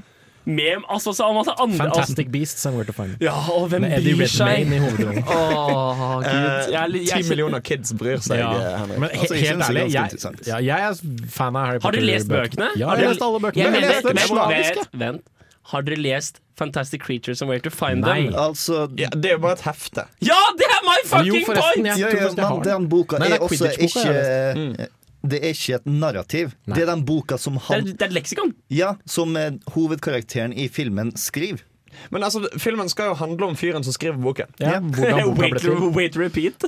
Med 0.47 0.83
altså, 0.87 1.11
så 1.11 1.25
masse 1.35 1.51
andre 1.59 1.77
Fantastic 1.81 2.29
Beasts 2.31 2.65
and 2.65 2.77
Where 2.77 2.87
to 2.87 2.93
Find 2.95 3.17
Ja, 3.21 3.33
og 3.51 3.67
hvem 3.73 3.81
Med 3.83 3.97
Eddie 3.97 4.15
bryr 4.15 4.29
seg? 4.31 4.47
Redmayne 4.47 4.75
i 4.75 4.79
hovedrollen. 4.79 5.23
Åh, 5.27 6.03
gud. 6.23 6.71
Jeg 6.71 6.89
litt- 6.93 7.09
Ti 7.11 7.21
millioner 7.29 7.59
kids 7.59 7.91
bryr 7.99 8.17
seg, 8.23 8.39
Ja. 8.39 8.51
eh, 8.55 8.77
Henrik. 8.79 8.99
Men 8.99 9.09
Altså, 9.09 9.35
helt 9.35 9.63
ærlig, 9.67 9.83
jeg, 9.91 10.47
ja, 10.47 10.57
jeg 10.63 10.89
er 10.89 10.93
fan 11.29 11.55
av 11.55 11.65
Harry 11.65 11.79
Potter. 11.79 11.87
Har 11.87 11.91
du 11.91 11.99
dere 11.99 12.11
lest 12.13 12.27
bøkene? 12.31 12.69
Ja, 12.77 12.93
jeg 12.95 13.03
har 13.07 13.13
lest 13.13 13.21
alle 13.27 13.39
bøkene. 13.43 13.57
Jeg 13.57 13.65
Jeg 13.65 13.71
mener- 13.75 13.93
leste 13.93 14.07
den 14.07 14.15
vent, 14.17 14.29
slaviske. 14.31 14.75
vent, 14.93 14.99
vent. 15.05 15.21
Har 15.67 15.81
dere 15.81 15.97
lest 15.99 16.39
Fantastic 16.57 17.01
Creatures 17.03 17.41
and 17.41 17.49
Where 17.49 17.59
to 17.59 17.69
Find 17.69 17.99
Nei. 18.01 18.21
Them? 18.31 18.33
altså 18.35 18.87
Ja, 18.97 19.09
det 19.09 19.25
er 19.25 19.35
jo 19.35 19.39
bare 19.43 19.51
et 19.59 19.61
hefte. 19.67 20.07
Ja, 20.21 20.39
det 20.57 20.65
er 20.65 20.81
my 20.87 20.99
fucking 21.05 21.25
Jo, 21.27 21.45
point! 21.45 21.75
jeg 21.75 21.97
ja, 21.99 22.07
ja, 22.07 22.23
jeg 22.23 22.35
men 22.35 22.63
den. 22.63 22.87
boka 22.89 23.17
Nei, 23.19 23.27
er 23.27 23.33
er 23.35 23.39
også 23.39 23.67
ikke 23.77 24.87
Det 25.27 25.39
er 25.43 25.55
ikke 25.55 25.79
et 25.79 25.89
narrativ. 25.89 26.53
Det 26.67 26.83
er 26.83 26.91
den 26.91 27.05
boka 27.07 27.39
som 27.41 27.57
Det 27.57 27.65
han 27.69 27.81
er, 27.81 27.93
det 27.93 28.05
er 28.05 28.11
et 28.11 28.19
leksikon. 28.21 28.53
Ja, 28.73 28.93
som 29.05 29.35
eh, 29.39 29.57
hovedkarakteren 29.75 30.55
i 30.55 30.69
filmen 30.71 31.15
skriver. 31.17 31.65
Men 32.09 32.23
altså, 32.23 32.43
filmen 32.61 32.89
skal 32.91 33.11
jo 33.11 33.15
handle 33.17 33.49
om 33.51 33.55
fyren 33.57 33.85
som 33.85 33.95
skriver 33.95 34.19
boken. 34.21 34.51
Ja, 34.61 34.77
hvordan 34.81 35.31
boka 35.31 35.49
ble 35.53 35.61
til. 35.61 35.71
wait, 35.95 36.17
repeat. 36.19 36.67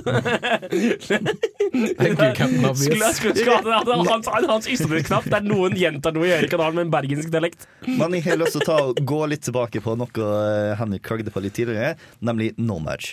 Skulle, 2.80 3.12
skulle, 3.14 3.76
hans, 4.10 4.26
hans 4.26 4.68
ystebrødknapp 4.68 5.28
der 5.30 5.44
noen 5.46 5.76
gjentar 5.78 6.14
noe 6.16 6.26
i 6.26 6.32
ørekanalen 6.34 6.80
med 6.80 6.88
en 6.88 6.92
bergensk 6.92 7.30
dialekt. 7.30 7.68
Men 7.86 8.16
jeg 8.16 8.26
har 8.26 8.40
lyst 8.40 8.58
til 8.58 8.74
å 8.74 8.90
gå 8.94 9.20
litt 9.30 9.44
tilbake 9.46 9.82
på 9.84 9.94
noe 10.00 10.30
eh, 10.42 10.74
Henrik 10.80 11.06
klagde 11.06 11.30
på 11.34 11.42
litt 11.44 11.54
tidligere, 11.56 11.94
nemlig 12.26 12.52
Nomad. 12.58 13.12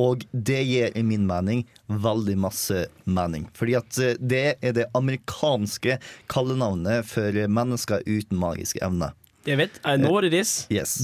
Og 0.00 0.24
det 0.32 0.60
gir 0.66 0.94
i 0.98 1.02
min 1.06 1.26
mening 1.28 1.64
veldig 1.86 2.36
masse 2.46 2.86
mening. 3.04 3.48
Fordi 3.54 3.76
at 3.78 3.98
eh, 4.02 4.16
det 4.18 4.46
er 4.60 4.76
det 4.76 4.88
amerikanske 4.94 5.98
kallenavnet 6.32 7.06
for 7.06 7.44
mennesker 7.48 8.02
uten 8.06 8.40
magiske 8.40 8.82
evner. 8.84 9.14
Jeg 9.44 9.58
vet, 9.60 9.74
I 9.84 9.98
know 10.00 10.12
what 10.14 10.24
it 10.24 10.32
is. 10.32 10.50
Yes. 10.72 11.02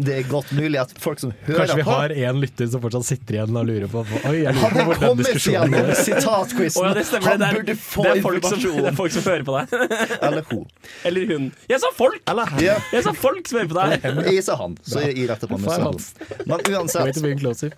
Det 0.00 0.14
er 0.16 0.22
godt 0.30 0.52
mulig 0.56 0.78
at 0.80 0.94
folk 0.98 1.20
som 1.20 1.34
hører 1.44 1.58
Kanskje 1.66 1.76
vi 1.76 1.84
på 1.84 1.92
har 1.98 2.14
én 2.16 2.38
lytter 2.40 2.70
som 2.72 2.80
fortsatt 2.80 3.04
sitter 3.04 3.36
igjen 3.36 3.58
og 3.60 3.66
lurer 3.68 3.90
på 3.92 4.00
Oi, 4.30 4.38
jeg 4.40 4.56
lurer 4.56 4.72
på 4.78 4.84
hvor 4.88 5.02
den 5.02 5.20
diskusjonen 5.20 5.74
går. 5.76 5.92
sitatquizen, 6.00 6.80
Oh, 6.80 6.86
ja, 6.88 6.94
det 6.96 7.04
stemmer. 7.10 7.34
han 7.34 7.42
det, 7.42 7.50
er, 7.50 7.58
burde 7.60 7.76
få 7.82 8.06
det, 8.06 8.14
er 8.14 8.24
folk 8.24 8.48
som, 8.48 8.64
det 8.64 8.88
er 8.88 8.96
folk 9.02 9.14
som 9.18 9.26
hører 9.28 9.44
på 9.50 9.58
deg. 9.58 9.76
Eller 10.30 10.48
hun. 10.48 10.64
Eller 11.10 11.28
hun. 11.34 11.50
Jeg 11.70 11.82
sa 11.84 11.92
folk! 11.98 12.34
Ja. 12.64 12.78
Jeg 12.96 13.04
sa 13.06 13.14
folk 13.20 13.52
som 13.52 13.60
hører 13.60 13.70
på 13.74 13.78
deg. 13.82 14.08
Jeg 14.32 14.46
sa 14.48 14.56
han, 14.64 14.78
så 14.82 15.04
jeg 15.04 15.28
retter 15.28 15.52
på 15.52 15.60
meg 15.60 15.76
selv. 15.76 16.00
Men 16.48 16.64
uansett, 16.72 17.76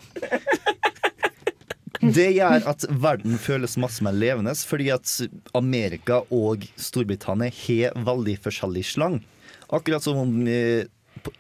det 2.07 2.29
gjør 2.37 2.67
at 2.71 2.85
verden 3.03 3.39
føles 3.43 3.75
masse 3.83 4.05
mer 4.07 4.15
levende, 4.15 4.55
fordi 4.69 4.91
at 4.95 5.11
Amerika 5.59 6.23
og 6.31 6.63
Storbritannia 6.79 7.51
har 7.67 7.97
veldig 8.07 8.37
forskjellig 8.45 8.85
slang. 8.87 9.19
Akkurat 9.73 10.03
som 10.05 10.17
om 10.23 10.35
i, 10.49 10.85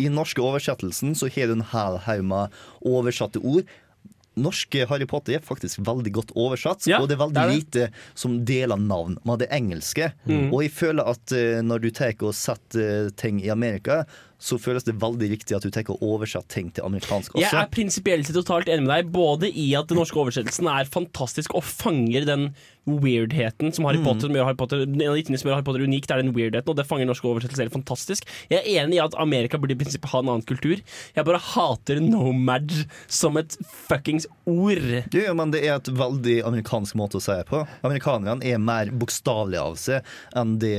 i 0.02 0.08
norske 0.10 0.42
oversettelsen 0.42 1.14
så 1.18 1.28
har 1.30 1.46
du 1.50 1.58
en 1.58 1.66
hel 1.72 1.98
haug 2.06 2.24
med 2.26 2.54
oversatte 2.82 3.42
ord. 3.42 3.66
Norske 4.36 4.84
Harry 4.90 5.06
Potter 5.08 5.38
er 5.38 5.44
faktisk 5.44 5.80
veldig 5.86 6.10
godt 6.12 6.32
oversatt, 6.36 6.84
Ja, 6.90 6.98
og 7.00 7.08
det 7.08 7.16
er 7.16 7.22
veldig 7.22 7.34
det 7.38 7.42
er 7.42 7.48
det. 7.48 7.56
lite 7.56 7.86
som 8.18 8.34
deler 8.44 8.76
navn 8.76 9.14
med 9.24 9.40
det 9.40 9.48
engelske. 9.56 10.10
Mm. 10.28 10.50
Og 10.52 10.60
jeg 10.66 10.74
føler 10.76 11.08
at 11.08 11.32
eh, 11.32 11.62
når 11.64 11.86
du 11.86 11.90
tar 11.96 12.12
og 12.20 12.34
setter 12.36 13.06
eh, 13.06 13.08
ting 13.16 13.40
i 13.40 13.48
Amerika, 13.48 14.02
så 14.38 14.58
føles 14.60 14.84
det 14.84 14.96
veldig 15.00 15.30
riktig 15.32 15.56
at 15.56 15.64
du 15.64 15.72
tenker 15.72 15.96
å 15.96 16.12
oversette 16.14 16.50
ting 16.52 16.68
til 16.74 16.84
amerikansk 16.86 17.34
også. 17.34 17.44
Jeg 17.44 17.56
er 17.62 17.70
prinsipielt 17.72 18.32
totalt 18.36 18.68
enig 18.68 18.84
med 18.86 18.92
deg, 18.92 19.12
både 19.14 19.48
i 19.48 19.70
at 19.78 19.88
den 19.88 20.00
norske 20.00 20.18
oversettelsen 20.20 20.68
er 20.70 20.88
fantastisk 20.90 21.56
og 21.56 21.64
fanger 21.64 22.26
den 22.28 22.50
weirdheten 22.86 23.72
som 23.74 23.86
Harry 23.88 23.98
Mm. 23.98 24.04
Potter, 24.04 24.28
som 24.28 24.36
gjør 24.36 24.44
Harry 24.46 24.58
Potter, 24.60 24.82
en 24.84 24.92
av 25.08 25.16
de 25.16 25.22
tingene 25.24 25.40
som 25.40 25.48
gjør 25.48 25.56
Harry 25.56 25.66
Potter 25.66 25.86
unikt, 25.88 26.10
er 26.10 26.22
den 26.22 26.34
weirdheten, 26.36 26.70
og 26.70 26.76
det 26.76 26.86
fanger 26.86 27.08
norske 27.08 27.26
oversettelser 27.26 27.72
fantastisk. 27.72 28.28
Jeg 28.52 28.60
er 28.60 28.84
enig 28.84 29.00
i 29.00 29.02
at 29.02 29.16
Amerika 29.18 29.58
burde 29.58 29.74
i 29.74 29.80
prinsippet 29.80 30.12
ha 30.12 30.20
en 30.22 30.28
annen 30.28 30.46
kultur. 30.46 30.78
Jeg 31.16 31.26
bare 31.26 31.42
hater 31.42 32.00
nomad 32.04 32.70
som 33.08 33.36
et 33.40 33.56
fuckings 33.88 34.28
ord. 34.46 34.86
Jo, 35.10 35.34
men 35.34 35.50
det 35.50 35.64
er 35.64 35.80
et 35.80 35.90
veldig 35.90 36.38
amerikansk 36.46 36.94
måte 36.94 37.18
å 37.18 37.24
si 37.24 37.34
det 37.34 37.48
på. 37.50 37.64
Amerikanerne 37.82 38.44
er 38.46 38.62
mer 38.62 38.92
bokstavelige 38.94 39.66
av 39.66 39.76
seg 39.80 40.16
enn 40.36 40.58
det 40.62 40.76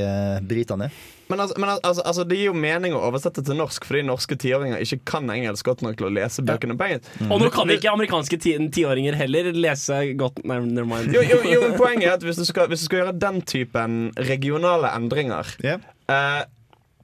britene 0.48 0.88
er. 0.88 1.06
Men, 1.30 1.42
altså, 1.44 1.56
men 1.60 1.70
altså, 1.84 2.02
altså, 2.08 2.24
det 2.28 2.38
gir 2.40 2.50
jo 2.50 2.54
mening 2.56 2.94
å 2.96 3.02
oversette 3.10 3.42
til 3.44 3.58
norsk 3.60 3.84
fordi 3.88 4.04
norske 4.08 4.38
tiåringer 4.40 4.80
ikke 4.86 5.00
kan 5.12 5.28
engelsk 5.34 5.66
godt 5.68 5.82
nok 5.84 5.98
til 6.00 6.08
å 6.08 6.12
lese 6.16 6.44
bøkene 6.48 6.78
på 6.80 6.86
engelsk. 6.88 7.10
Og 7.28 7.42
nå 7.44 7.50
kan 7.52 7.68
ikke 7.74 7.92
amerikanske 7.92 8.40
ti- 8.40 8.54
tiåringer 8.78 9.18
heller 9.20 9.50
lese 9.54 9.98
godt 10.20 10.40
Nei, 10.48 10.60
never 10.64 10.88
mind. 10.88 11.12
Jo, 11.16 11.22
jo, 11.28 11.42
jo, 11.44 11.62
men 11.66 11.76
poenget 11.80 12.08
er 12.08 12.14
at 12.16 12.24
hvis 12.24 12.40
du, 12.40 12.46
skal, 12.48 12.70
hvis 12.72 12.86
du 12.86 12.88
skal 12.88 13.02
gjøre 13.04 13.18
den 13.20 13.42
typen 13.44 13.98
regionale 14.30 14.94
endringer, 14.96 15.52
eh, 15.64 16.46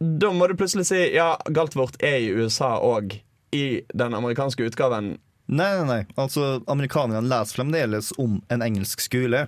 da 0.03 0.31
må 0.35 0.47
du 0.47 0.55
plutselig 0.59 0.87
si 0.87 1.01
ja, 1.15 1.33
Galtvort 1.51 1.99
er 2.03 2.17
i 2.23 2.31
USA 2.35 2.77
og 2.83 3.17
i 3.53 3.65
den 3.93 4.15
amerikanske 4.17 4.65
utgaven. 4.71 5.17
Nei, 5.53 5.67
nei, 5.77 5.83
nei. 5.85 6.01
Altså, 6.15 6.61
amerikanerne 6.71 7.27
leser 7.27 7.59
fremdeles 7.59 8.13
om 8.17 8.39
en 8.49 8.63
engelsk 8.63 9.03
skole. 9.03 9.43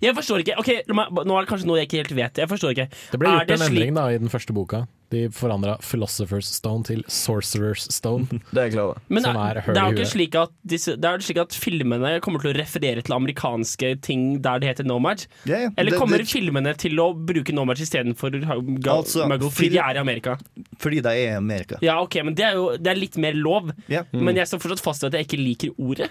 Jeg 0.00 0.16
forstår 0.16 0.44
ikke. 0.44 0.58
Ok, 0.60 0.70
la 0.88 0.94
meg, 0.96 1.24
Nå 1.28 1.36
er 1.36 1.44
det 1.44 1.50
kanskje 1.52 1.68
noe 1.68 1.78
jeg 1.80 1.88
ikke 1.90 2.02
helt 2.02 2.14
vet. 2.16 2.42
Jeg 2.44 2.50
forstår 2.50 2.74
ikke. 2.74 2.88
Det 3.12 3.20
ble 3.20 3.32
gjort 3.32 3.48
gjort 3.48 3.60
en 3.60 3.66
endring 3.68 3.96
da 3.98 4.04
i 4.12 4.20
den 4.20 4.32
første 4.32 4.54
boka. 4.56 4.84
De 5.12 5.28
forandra 5.30 5.76
Philosopher's 5.84 6.48
Stone 6.50 6.82
til 6.88 7.02
Sorcerer's 7.12 7.84
Stone. 7.92 8.26
Det 8.54 8.62
er 8.62 8.70
klar. 8.72 8.98
Men 9.12 9.22
som 9.26 9.36
det, 9.36 9.42
er 9.44 9.60
er, 9.60 9.68
det 9.68 9.82
er 9.82 9.90
jo 9.92 9.98
ikke 9.98 10.10
slik 10.10 10.38
at 10.40 10.54
disse, 10.74 10.94
Det 10.98 11.10
er 11.10 11.22
slik 11.22 11.40
at 11.44 11.54
filmene 11.54 12.14
kommer 12.24 12.42
til 12.42 12.50
å 12.54 12.56
referere 12.56 13.04
til 13.04 13.14
amerikanske 13.14 13.92
ting 14.02 14.24
der 14.42 14.62
det 14.62 14.72
heter 14.72 14.88
Nomad. 14.88 15.26
Ja. 15.46 15.68
Eller 15.76 15.92
Det- 15.94 16.00
kommer 16.00 16.18
det- 16.18 16.30
filmene 16.32 16.74
til 16.80 16.96
å 16.98 17.12
bruke 17.14 17.54
Nomad 17.54 17.78
istedenfor 17.78 18.34
Altså, 18.34 19.28
Muggle 19.28 19.50
fordi 19.52 19.70
de 19.76 19.78
er 19.78 19.94
i 19.94 20.02
Amerika? 20.02 20.38
Fordi 20.78 21.00
de 21.04 21.08
er 21.12 21.32
i 21.34 21.36
Amerika. 21.36 21.78
Ja, 21.82 22.00
ok, 22.02 22.22
men 22.24 22.34
det 22.34 22.44
er 22.44 22.54
jo 22.54 22.76
det 22.76 22.90
er 22.90 22.98
litt 22.98 23.16
mer 23.20 23.34
lov. 23.34 23.70
Ja. 23.88 24.02
Men 24.12 24.34
jeg 24.34 24.48
står 24.48 24.64
fortsatt 24.64 24.82
fast 24.82 25.02
ved 25.04 25.14
at 25.14 25.20
jeg 25.20 25.28
ikke 25.28 25.44
liker 25.44 25.70
ordet. 25.78 26.10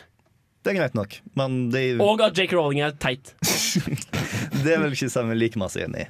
Det 0.63 0.71
er 0.71 0.77
greit 0.79 0.93
nok, 0.95 1.17
men 1.35 1.69
det, 1.73 1.79
er- 1.93 2.01
Og 2.03 2.21
at 2.23 2.37
Jake 2.39 2.55
Rowling 2.55 2.79
er 2.85 2.91
teit. 2.95 3.33
det 4.63 4.71
er 4.71 4.79
vel 4.79 4.93
ikke 4.95 5.09
Samuel 5.11 5.37
like 5.41 5.59
masse 5.59 5.81
enig 5.83 6.05
i. 6.05 6.07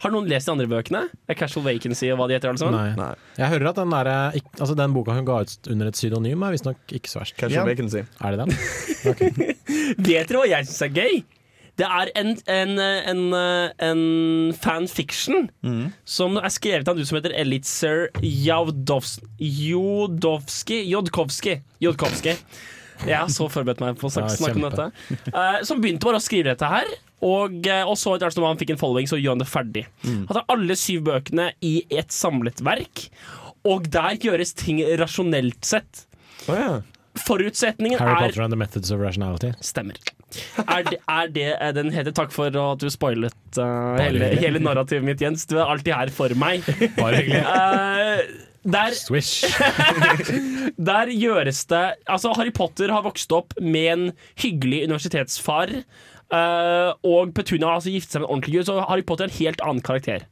Har 0.00 0.08
noen 0.14 0.24
lest 0.30 0.48
de 0.48 0.52
andre 0.54 0.64
bøkene? 0.64 1.02
A 1.28 1.34
Casual 1.36 1.66
Vacancy 1.66 2.08
og 2.08 2.16
hva 2.16 2.24
de 2.30 2.34
heter? 2.38 2.56
sammen? 2.56 2.94
Nei. 2.96 3.10
Jeg 3.36 3.50
hører 3.52 3.68
at 3.68 3.76
den, 3.82 3.90
der, 3.92 4.08
altså 4.56 4.72
den 4.78 4.94
boka 4.96 5.12
hun 5.12 5.26
ga 5.28 5.42
ut 5.44 5.68
under 5.68 5.90
et 5.90 5.96
pseudonym, 5.98 6.40
er 6.46 6.54
visstnok 6.56 6.80
ikke 6.96 7.10
så 7.12 7.20
verst. 7.20 7.36
Casual 7.36 7.68
Vacancy. 7.68 8.00
Er 8.24 8.32
det 8.32 8.38
den? 8.46 8.52
Vet 10.08 10.24
dere 10.32 10.40
hva 10.40 10.48
jeg 10.48 10.64
syns 10.70 10.80
er 10.88 10.92
gøy? 10.96 11.20
Det 11.80 11.86
er 11.88 12.10
en, 12.20 12.32
en, 12.52 12.72
en, 12.80 13.20
en 13.90 14.00
fanfiction 14.56 15.46
som 16.08 16.36
er 16.40 16.50
skrevet 16.52 16.88
av 16.88 16.92
en 16.96 17.00
dude 17.00 17.08
som 17.08 17.16
heter 17.20 17.32
Elitzer 17.40 18.08
Jodowski 18.24 19.20
Jodkowski. 20.90 21.54
Jodkowski. 21.84 22.32
Jeg 23.06 23.16
har 23.16 23.30
så 23.32 23.46
forberedt 23.52 23.80
meg 23.82 23.98
på 24.00 24.08
å 24.08 24.12
snakke, 24.12 24.34
Ja, 24.34 24.40
snakke 24.40 24.60
om 24.60 24.66
dette. 24.68 25.30
Uh, 25.32 25.60
som 25.66 25.80
begynte 25.82 26.08
bare 26.08 26.20
å 26.20 26.24
skrive 26.24 26.52
dette 26.52 26.68
her. 26.70 26.90
Og, 27.20 27.66
eh, 27.68 27.84
og 27.84 27.98
så 28.00 28.14
etter 28.14 28.28
hvert 28.28 28.36
som 28.38 28.46
han 28.48 28.60
fikk 28.60 28.74
en 28.74 28.80
following, 28.80 29.08
så 29.10 29.18
gjør 29.20 29.34
han 29.36 29.42
det 29.42 29.50
ferdig. 29.50 29.82
Mm. 30.04 30.22
Han 30.30 30.38
tar 30.38 30.46
alle 30.54 30.76
syv 30.80 31.02
bøkene 31.10 31.50
i 31.60 31.74
et 31.92 32.14
samlet 32.16 32.62
verk, 32.64 33.10
og 33.68 33.90
der 33.92 34.16
gjøres 34.24 34.54
ting 34.56 34.80
rasjonelt 35.00 35.60
sett. 35.68 36.06
Forutsetningen 37.20 38.00
Harry 38.00 38.14
er 38.14 38.30
Potter 38.30 38.46
and 38.46 38.54
the 38.54 38.56
Methods 38.56 38.92
of 38.94 39.02
Rationality. 39.02 39.52
Stemmer. 39.60 39.98
Er 40.62 40.84
det, 40.86 41.00
er 41.10 41.32
det 41.34 41.48
eh, 41.56 41.72
den 41.74 41.90
heter? 41.92 42.14
Takk 42.14 42.32
for 42.32 42.54
at 42.54 42.80
du 42.80 42.86
spoilet 42.92 43.58
uh, 43.58 43.98
hele, 43.98 44.30
hele 44.38 44.62
narrativet 44.62 45.04
mitt, 45.04 45.20
Jens. 45.20 45.44
Du 45.50 45.56
er 45.58 45.66
alltid 45.66 45.92
her 45.96 46.12
for 46.14 46.32
meg. 46.38 46.64
Bare 46.96 47.20
hyggelig. 47.20 47.42
Eh, 47.42 48.49
der, 48.64 48.94
Swish. 48.94 49.44
der 50.90 51.12
gjøres 51.14 51.64
det 51.70 51.94
Altså, 52.06 52.32
Harry 52.36 52.52
Potter 52.52 52.92
har 52.92 53.04
vokst 53.06 53.32
opp 53.32 53.54
med 53.60 53.92
en 53.92 54.06
hyggelig 54.42 54.84
universitetsfar. 54.84 55.72
Uh, 56.30 56.92
og 57.02 57.32
Petunia 57.34 57.66
har 57.70 57.80
altså 57.80 57.90
giftet 57.94 58.14
seg 58.14 58.22
med 58.22 58.28
en 58.28 58.34
ordentlig 58.34 58.58
gud, 58.58 58.68
så 58.68 58.80
Harry 58.86 59.04
Potter 59.06 59.26
er 59.26 59.32
en 59.32 59.38
helt 59.40 59.64
annen 59.64 59.84
karakter. 59.84 60.26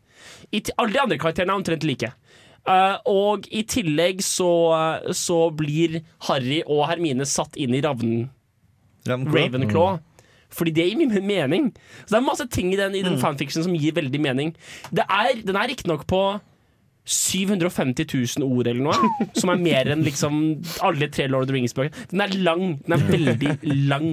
I, 0.53 0.63
alle 0.77 0.95
de 0.95 1.01
andre 1.03 1.19
karakterene 1.19 1.55
er 1.55 1.63
omtrent 1.63 1.87
like. 1.89 2.13
Uh, 2.69 2.99
og 3.09 3.49
i 3.55 3.63
tillegg 3.65 4.21
så, 4.25 4.51
så 5.17 5.49
blir 5.57 6.03
Harry 6.29 6.61
og 6.67 6.85
Hermine 6.91 7.27
satt 7.27 7.57
inn 7.57 7.75
i 7.75 7.83
ravnen 7.85 8.29
Ravenclaw? 9.09 9.49
Ravenclaw. 9.49 9.99
Fordi 10.53 10.73
det 10.77 10.87
gir 10.89 11.01
mye 11.01 11.23
mening. 11.25 11.73
Så 12.05 12.15
det 12.15 12.21
er 12.21 12.29
masse 12.29 12.47
ting 12.53 12.73
i 12.73 12.79
den, 12.79 12.95
i 12.97 13.05
den 13.05 13.19
fanfiction 13.21 13.65
som 13.65 13.75
gir 13.77 13.97
veldig 13.97 14.21
mening. 14.21 14.55
Det 14.93 15.05
er, 15.05 15.43
den 15.45 15.57
er 15.57 15.69
riktignok 15.69 16.07
på 16.09 16.23
750 17.09 18.05
000 18.39 18.45
ord 18.49 18.69
eller 18.69 18.85
noe, 18.85 19.29
som 19.39 19.53
er 19.55 19.63
mer 19.63 19.93
enn 19.95 20.05
liksom 20.07 20.43
alle 20.85 21.09
tre 21.13 21.29
Lord 21.31 21.47
of 21.49 21.53
the 21.53 21.57
Rings-bøker. 21.57 22.05
Den 22.13 22.21
er 22.27 22.35
lang. 22.45 22.67
Den 22.85 22.99
er 22.99 23.09
veldig 23.09 23.55
lang. 23.89 24.11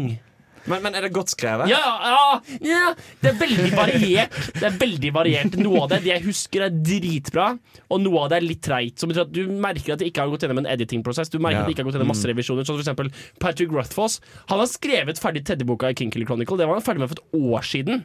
Men, 0.66 0.80
men 0.82 0.96
er 0.98 1.04
det 1.06 1.12
godt 1.14 1.30
skrevet? 1.30 1.70
Ja, 1.70 1.78
ja, 1.78 2.40
ja, 2.66 2.86
det 3.22 3.30
er 3.30 3.36
veldig 3.38 3.68
variert. 3.78 4.38
Det 4.56 4.64
er 4.66 4.78
veldig 4.82 5.12
variert 5.14 5.58
Noe 5.62 5.84
av 5.84 5.92
det, 5.92 6.00
det 6.08 6.10
jeg 6.10 6.24
husker, 6.26 6.64
er 6.66 6.74
dritbra, 6.74 7.52
og 7.86 8.02
noe 8.02 8.24
av 8.24 8.32
det 8.34 8.40
er 8.40 8.48
litt 8.48 8.64
treigt. 8.66 8.98
Som 8.98 9.12
betyr 9.14 9.28
at 9.28 9.36
Du 9.36 9.44
merker 9.62 9.94
at 9.94 10.02
de 10.02 10.08
ikke 10.10 10.24
har 10.26 10.32
gått 10.34 10.42
gjennom 10.48 10.64
en 10.64 10.72
editing-prosess. 10.74 11.30
Du 11.30 11.38
merker 11.38 11.60
Ja. 11.60 11.62
at 11.62 11.70
de 11.70 11.76
ikke 11.76 11.84
har 11.86 11.92
gått 11.92 12.00
gjennom 12.00 12.10
masse 12.10 12.26
Mm. 12.26 12.32
revisjoner 12.34 12.66
Sånn 12.66 12.98
for 12.98 13.14
Patrick 13.40 13.70
Rothfoss. 13.78 14.18
Han 14.50 14.58
har 14.58 14.66
skrevet 14.74 15.22
ferdig 15.22 15.46
tredje 15.46 15.70
boka 15.70 15.94
i 15.94 15.94
King 15.94 16.10
Killer 16.10 16.26
Chronicle. 16.26 16.58
Det 16.58 16.66
var 16.66 16.82
han 16.82 16.88
ferdig 16.90 17.00
med 17.06 17.14
for 17.14 17.22
et 17.22 17.42
år 17.54 17.62
siden. 17.62 18.04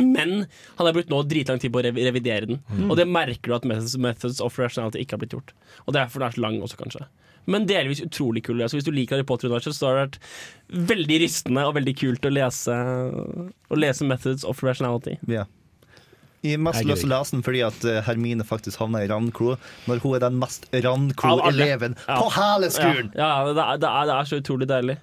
Men 0.00 0.46
han 0.76 0.86
har 0.88 0.94
brukt 0.96 1.12
nå 1.12 1.20
dritlang 1.30 1.60
tid 1.62 1.72
på 1.74 1.80
å 1.82 1.84
revidere 1.86 2.48
den. 2.50 2.62
Mm. 2.72 2.88
Og 2.90 2.96
det 2.98 3.06
merker 3.06 3.50
du 3.52 3.56
at 3.56 3.66
methods, 3.68 3.96
methods 4.00 4.40
of 4.42 4.56
Rationality 4.58 5.04
ikke 5.04 5.16
har 5.16 5.22
blitt 5.22 5.36
gjort. 5.36 5.54
Og 5.86 5.94
derfor 5.94 6.22
den 6.22 6.28
er 6.30 6.36
så 6.38 6.42
lang 6.42 6.58
også, 6.64 6.80
kanskje. 6.80 7.06
Men 7.50 7.66
delvis 7.68 8.00
utrolig 8.00 8.44
kul. 8.46 8.62
Altså, 8.64 8.78
hvis 8.78 8.86
du 8.86 8.94
liker 8.94 9.18
Harry 9.18 9.26
Potter-universet, 9.28 9.76
så 9.76 9.90
har 9.90 9.98
det 9.98 10.04
vært 10.06 10.88
veldig 10.94 11.18
rystende 11.22 11.66
og 11.68 11.76
veldig 11.76 11.94
kult 12.00 12.24
å 12.26 12.32
lese, 12.32 12.78
å 13.68 13.78
lese 13.78 14.08
Methods 14.08 14.46
of 14.48 14.62
Rationality. 14.64 15.18
Ja. 15.30 15.44
I 16.44 16.58
mest 16.60 16.82
Jeg 16.82 16.90
lyst 16.90 17.06
til 17.06 17.08
å 17.12 17.14
lese 17.14 17.32
den 17.32 17.44
fordi 17.44 17.60
at 17.64 17.84
eh, 17.88 18.02
Hermine 18.04 18.44
faktisk 18.44 18.76
havna 18.82 19.00
i 19.00 19.08
Randklo, 19.08 19.54
når 19.88 20.02
hun 20.02 20.16
er 20.18 20.24
den 20.26 20.36
mest 20.42 20.66
Randklo-eleven 20.74 21.96
Ja. 22.02 22.18
på 22.20 22.28
hele 22.34 22.68
skolen! 22.72 23.08
Ja, 23.16 23.30
ja 23.30 23.54
det, 23.56 23.64
er, 23.64 23.80
det, 23.80 23.92
er, 23.92 24.10
det 24.10 24.16
er 24.18 24.28
så 24.28 24.40
utrolig 24.42 24.68
deilig. 24.68 24.98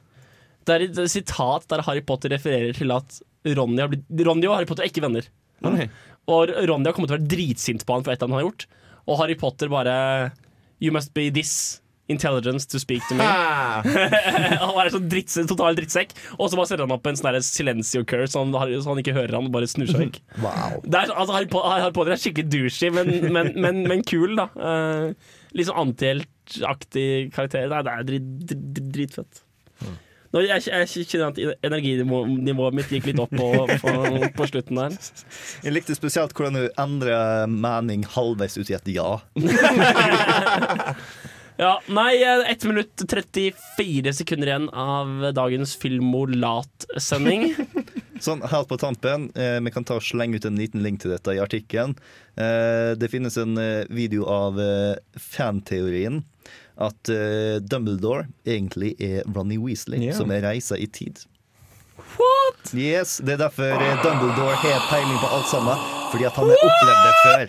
Det 0.70 0.76
er 0.76 0.86
et 0.86 1.00
sitat 1.10 1.66
der 1.72 1.82
Harry 1.88 2.04
Potter 2.06 2.30
refererer 2.30 2.78
til 2.78 2.94
at 2.94 3.22
Ronny, 3.46 3.82
har 3.82 3.92
blitt, 3.92 4.06
Ronny 4.28 4.50
og 4.50 4.58
Harry 4.58 4.70
Potter 4.70 4.86
er 4.86 4.92
ikke 4.92 5.04
venner. 5.06 5.28
Oi. 5.66 5.88
Og 6.32 6.52
Ronny 6.70 6.90
har 6.90 6.96
kommet 6.98 7.12
til 7.12 7.18
å 7.18 7.20
være 7.20 7.32
dritsint 7.32 7.86
på 7.88 7.98
han 7.98 8.06
for 8.06 8.14
et 8.14 8.20
eller 8.20 8.30
annet 8.30 8.38
han 8.38 8.44
har 8.44 8.50
gjort. 8.50 8.68
Og 9.08 9.22
Harry 9.22 9.38
Potter 9.40 9.72
bare 9.72 9.96
You 10.82 10.94
must 10.94 11.14
be 11.14 11.30
this 11.30 11.82
intelligence 12.12 12.66
to 12.66 12.80
speak 12.80 13.02
to 13.08 13.16
me. 13.16 13.24
han 14.62 14.80
er 14.82 14.92
sånn 14.94 15.08
dritt, 15.12 15.34
total 15.50 15.78
drittsekk. 15.78 16.14
Og 16.38 16.50
så 16.50 16.60
bare 16.60 16.70
setter 16.70 16.86
han 16.86 16.96
opp 16.96 17.08
en 17.08 17.20
sånn 17.20 17.38
silencio 17.46 18.04
curse, 18.08 18.34
så 18.34 18.44
han, 18.44 18.56
så 18.82 18.92
han 18.92 19.02
ikke 19.02 19.16
hører 19.16 19.38
han 19.38 19.48
og 19.50 19.56
bare 19.56 19.70
snur 19.72 19.90
seg 19.90 20.08
vekk. 20.08 20.20
Wow. 20.42 20.82
Det 20.84 20.98
er, 20.98 21.14
altså, 21.14 21.36
Harry, 21.38 21.48
Harry 21.54 21.94
Potter 21.96 22.16
er 22.16 22.22
skikkelig 22.22 22.50
douchey, 22.52 22.92
men, 22.94 23.14
men, 23.34 23.54
men, 23.62 23.84
men 23.88 24.04
kul, 24.08 24.34
da. 24.40 24.50
Uh, 24.58 25.38
litt 25.58 25.70
sånn 25.70 25.82
antiheltaktig 25.86 27.08
karakter. 27.36 27.70
Nei, 27.72 27.84
det 27.86 27.96
er 27.96 28.10
drit, 28.10 28.30
drit, 28.50 28.84
dritfett. 28.98 29.46
Nå, 30.32 30.42
jeg, 30.46 30.64
jeg 30.70 31.08
kjenner 31.12 31.34
at 31.34 31.66
energinivået 31.68 32.78
mitt 32.78 32.94
gikk 32.94 33.10
litt 33.10 33.20
opp 33.20 33.34
på, 33.36 33.50
på, 33.84 33.92
på 34.38 34.48
slutten 34.48 34.80
der. 34.80 34.96
Jeg 35.66 35.76
likte 35.76 35.98
spesielt 35.98 36.32
hvordan 36.38 36.56
du 36.56 36.70
endrer 36.80 37.52
mening 37.52 38.06
halvveis 38.16 38.56
ut 38.60 38.72
i 38.72 38.78
et 38.80 38.96
ja. 38.96 39.20
Ja, 41.62 41.76
nei, 41.94 42.16
eh, 42.24 42.48
1 42.50 42.64
minutt 42.66 43.04
34 43.06 44.14
sekunder 44.18 44.50
igjen 44.50 44.70
av 44.74 45.28
dagens 45.38 45.76
Filmolat-sending. 45.78 47.52
Sånn, 48.22 48.42
helt 48.50 48.70
på 48.72 48.80
tampen, 48.82 49.28
eh, 49.38 49.60
vi 49.62 49.74
kan 49.74 49.86
ta 49.86 50.00
og 50.00 50.06
slenge 50.06 50.40
ut 50.40 50.48
en 50.50 50.58
liten 50.58 50.82
link 50.82 51.04
til 51.04 51.14
dette 51.14 51.36
i 51.36 51.42
artikkelen. 51.44 51.94
Eh, 52.34 52.96
det 52.98 53.12
finnes 53.14 53.38
en 53.38 53.54
eh, 53.62 53.86
video 53.94 54.26
av 54.32 54.58
eh, 54.64 54.96
fanteorien 55.18 56.24
at 56.82 57.10
uh, 57.14 57.62
Dumbledore 57.72 58.26
egentlig 58.46 58.96
er 59.02 59.22
Ronny 59.36 59.58
Weasley, 59.62 60.00
yeah. 60.02 60.18
som 60.18 60.32
er 60.32 60.42
reisa 60.46 60.76
i 60.76 60.86
tid. 60.86 61.16
What?! 62.18 62.74
Yes, 62.74 63.22
Det 63.26 63.34
er 63.34 63.38
derfor 63.38 63.64
eh, 63.64 64.04
Dumbledore 64.04 64.56
har 64.56 64.88
peiling 64.90 65.20
på 65.22 65.28
alt 65.36 65.46
sammen, 65.52 65.76
fordi 66.12 66.24
at 66.28 66.32
han 66.36 66.46
har 66.50 66.56
opplevd 66.68 67.02
det 67.08 67.14
før. 67.26 67.46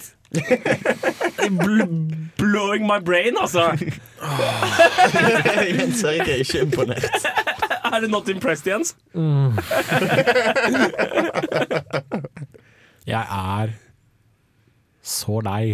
Bl 1.62 1.78
blowing 2.38 2.82
my 2.86 2.98
brain, 3.04 3.36
altså! 3.40 3.62
Jens 5.78 6.04
Erik 6.04 6.28
er 6.28 6.34
ikke 6.34 6.60
imponert. 6.60 7.04
er 7.92 8.00
du 8.00 8.06
not 8.06 8.28
impressed, 8.28 8.66
Jens? 8.66 8.96
Jeg 13.06 13.20
er 13.20 13.68
så 15.02 15.40
lei 15.42 15.72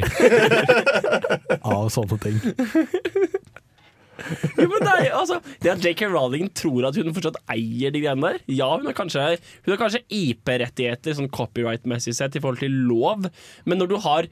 av 1.69 1.89
sånne 1.93 2.17
ting. 2.23 2.39
Jo, 4.59 4.65
men 4.67 4.83
er, 4.91 5.05
altså, 5.15 5.37
det 5.63 5.71
at 5.77 5.85
JK 5.85 6.01
Rowling 6.11 6.49
tror 6.59 6.89
at 6.89 6.97
hun 6.99 7.13
fortsatt 7.15 7.37
eier 7.55 7.93
de 7.95 8.01
greiene 8.03 8.33
der 8.35 8.41
Ja, 8.51 8.67
hun 8.75 8.89
har 8.89 8.97
kanskje, 8.99 9.23
hun 9.63 9.73
har 9.75 9.79
kanskje 9.81 10.01
IP-rettigheter 10.11 11.15
sånn 11.17 11.31
copyright-messig 11.33 12.17
sett 12.19 12.35
i 12.37 12.43
forhold 12.43 12.59
til 12.65 12.75
lov, 12.91 13.29
men 13.69 13.79
når 13.81 13.93
du 13.93 13.99
har 14.05 14.29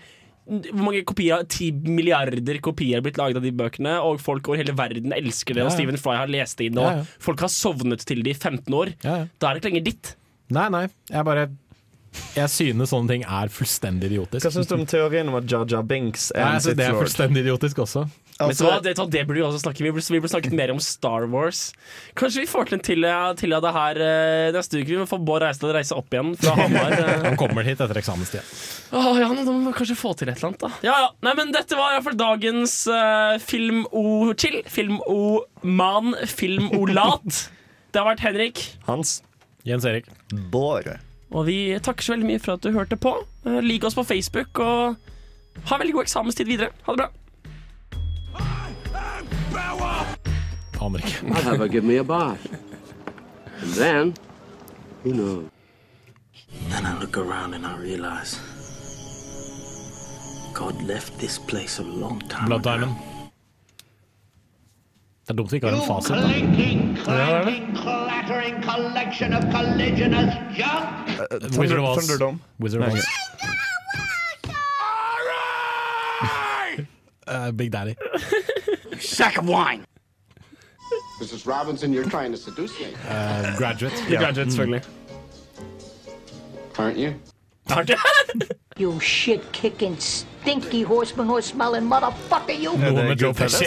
hvor 0.46 0.78
mange 0.86 1.00
kopier, 1.06 1.40
10 1.50 1.88
milliarder 1.90 2.58
kopier 2.62 3.00
har 3.00 3.02
blitt 3.02 3.16
laget 3.18 3.40
av 3.40 3.42
de 3.46 3.50
bøkene, 3.58 3.96
og 4.06 4.20
folk 4.22 4.46
over 4.46 4.60
hele 4.60 4.74
verden 4.78 5.14
elsker 5.16 5.56
det, 5.56 5.64
Ja, 5.64 5.70
og. 5.70 5.74
Stephen 5.74 5.98
Fry 5.98 6.14
har 6.20 6.30
lest 6.30 6.58
det 6.60 6.68
inn, 6.70 6.78
og 6.78 6.86
Ja, 6.86 7.00
ja. 7.00 7.06
folk 7.26 7.42
har 7.42 7.50
sovnet 7.50 8.04
til 8.06 8.22
det 8.22 8.36
i 8.36 8.38
15 8.38 8.76
år. 8.78 8.92
Ja, 9.02 9.16
ja. 9.24 9.26
Da 9.42 9.48
er 9.48 9.56
det 9.56 9.62
ikke 9.64 9.72
lenger 9.72 9.86
ditt. 9.88 10.12
Nei, 10.54 10.68
nei. 10.70 10.84
Jeg 11.10 11.26
bare 11.26 11.48
Jeg 12.36 12.52
synes 12.52 12.90
sånne 12.92 13.08
ting 13.08 13.22
er 13.24 13.48
fullstendig 13.52 14.10
idiotisk. 14.12 14.44
Hva 14.44 14.52
syns 14.52 14.68
du 14.68 14.74
om 14.76 14.84
teorien 14.88 15.28
om 15.32 15.38
at 15.38 15.48
Jar 15.48 15.82
Binks 15.88 16.30
er 16.34 16.42
Nei, 16.42 16.48
en 16.48 16.56
jeg 16.58 16.64
synes 16.66 16.76
det 16.78 16.84
er 16.86 16.92
Lord? 16.94 17.02
fullstendig 17.06 17.44
idiotisk 17.46 17.78
også. 17.86 18.06
Altså, 18.36 18.68
det, 18.84 18.92
det 19.14 19.22
burde 19.24 19.38
vi 19.38 19.44
også 19.46 19.62
snakke 19.62 19.80
Vi 19.80 19.90
burde, 19.96 20.04
vi 20.12 20.18
burde 20.20 20.28
snakket 20.28 20.52
mer 20.52 20.68
om 20.74 20.80
Star 20.84 21.24
Wars. 21.32 21.70
Kanskje 22.20 22.42
vi 22.42 22.48
får 22.50 22.66
til 22.68 22.76
en 22.76 22.82
til, 22.84 23.06
til 23.40 23.56
av 23.56 23.62
det 23.64 23.72
her 23.72 24.00
eh, 24.04 24.48
neste 24.52 24.82
uke. 24.82 24.90
Vi 24.90 24.98
må 25.00 25.06
få 25.08 25.16
Bård 25.24 25.40
Reisdal 25.46 25.72
reise 25.72 25.96
opp 25.96 26.12
igjen 26.12 26.34
fra 26.36 26.52
Hamar. 26.58 26.92
eh. 26.92 27.24
Han 27.30 27.38
kommer 27.40 27.64
hit 27.64 27.80
etter 27.80 27.96
eksamenstid. 28.02 28.44
Åh, 28.92 29.08
ja, 29.22 29.30
da 29.32 29.46
må 29.48 29.70
vi 29.70 29.72
kanskje 29.78 29.96
få 29.96 30.12
til 30.20 30.28
et 30.28 30.36
eller 30.36 30.50
annet, 30.52 30.66
da. 30.66 30.70
Ja, 30.84 30.98
ja. 31.06 31.08
Nei, 31.24 31.32
men 31.40 31.56
dette 31.56 31.80
var 31.80 31.94
i 31.94 31.96
hvert 31.96 32.10
fall 32.10 32.20
dagens 32.20 32.76
uh, 32.92 33.40
Film-O-chill. 33.40 34.60
Film-O-man. 34.68 36.12
Film-O-lat. 36.36 37.46
Det 37.96 38.02
har 38.02 38.10
vært 38.10 38.20
Henrik. 38.26 38.60
Hans. 38.84 39.22
Jens 39.64 39.88
Erik. 39.88 40.12
Bård. 40.52 40.92
Og 41.34 41.46
vi 41.48 41.58
takker 41.82 42.06
så 42.06 42.14
veldig 42.14 42.28
mye 42.28 42.42
for 42.42 42.56
at 42.56 42.62
du 42.62 42.70
hørte 42.74 42.96
på. 42.96 43.12
Uh, 43.46 43.58
Lik 43.64 43.84
oss 43.84 43.96
på 43.98 44.04
Facebook, 44.06 44.58
og 44.58 44.96
ha 45.70 45.78
veldig 45.80 45.94
god 45.96 46.06
eksamenstid 46.06 46.46
videre. 46.46 46.70
Ha 46.86 46.92
det 46.94 47.04
bra. 47.04 47.10
Aner 50.86 51.02
ikke. 51.02 51.26
I'll 51.26 51.42
have 51.42 51.58
her 51.58 51.68
give 51.68 51.84
me 51.84 51.96
a 51.96 52.04
bath. 52.04 52.46
And 53.62 53.72
then, 53.72 54.14
who 55.02 55.12
knows? 55.12 55.50
Then 56.68 56.84
I 56.86 56.98
look 57.00 57.16
around 57.16 57.54
and 57.54 57.66
I 57.66 57.76
realize 57.78 58.38
God 60.54 60.80
left 60.82 61.18
this 61.18 61.38
place 61.38 61.78
a 61.78 61.82
long 61.82 62.20
time 62.28 62.46
Blood 62.46 62.62
Diamond. 62.62 62.94
Det 65.26 65.32
er 65.32 65.34
dumt 65.34 65.52
vi 65.52 65.56
ikke 65.56 65.68
har 65.68 65.76
en 65.76 65.82
fasit. 65.86 66.10
da. 66.14 66.28
Clinking, 66.28 66.98
clanking, 67.04 67.76
clattering 67.76 68.62
collection 68.62 69.32
of 69.32 69.42
colliginous 69.54 70.34
junk. 70.58 71.58
Wizard 71.58 71.78
of 71.78 71.84
Oz. 71.84 71.96
Thunderdome. 71.98 72.38
Wizard 72.60 72.82
of 72.82 72.88
Nei. 72.88 72.98
Oz. 72.98 73.04
Uh, 77.28 77.50
Big 77.50 77.72
Daddy. 77.72 77.94
Sack 79.00 79.36
of 79.38 79.48
wine. 79.48 79.84
Mrs. 81.20 81.44
Robinson, 81.46 81.92
you're 81.92 82.04
trying 82.10 82.30
to 82.30 82.38
seduce 82.38 82.78
me. 82.78 82.94
Uh, 83.08 83.56
graduate. 83.56 83.94
The 84.08 84.16
Graduate, 84.16 84.52
selvfølgelig. 84.52 84.82
Aren't 86.78 86.98
you? 86.98 87.14
You 88.78 89.00
shit 89.00 89.40
kicking, 89.52 89.96
stinky 89.98 90.82
horseman 90.82 91.26
horse 91.26 91.46
smelling 91.46 91.88
motherfucker, 91.88 92.60
you! 92.62 92.76
Noe 92.76 92.92
med 92.92 93.16
Joe 93.16 93.32
Pesci. 93.32 93.64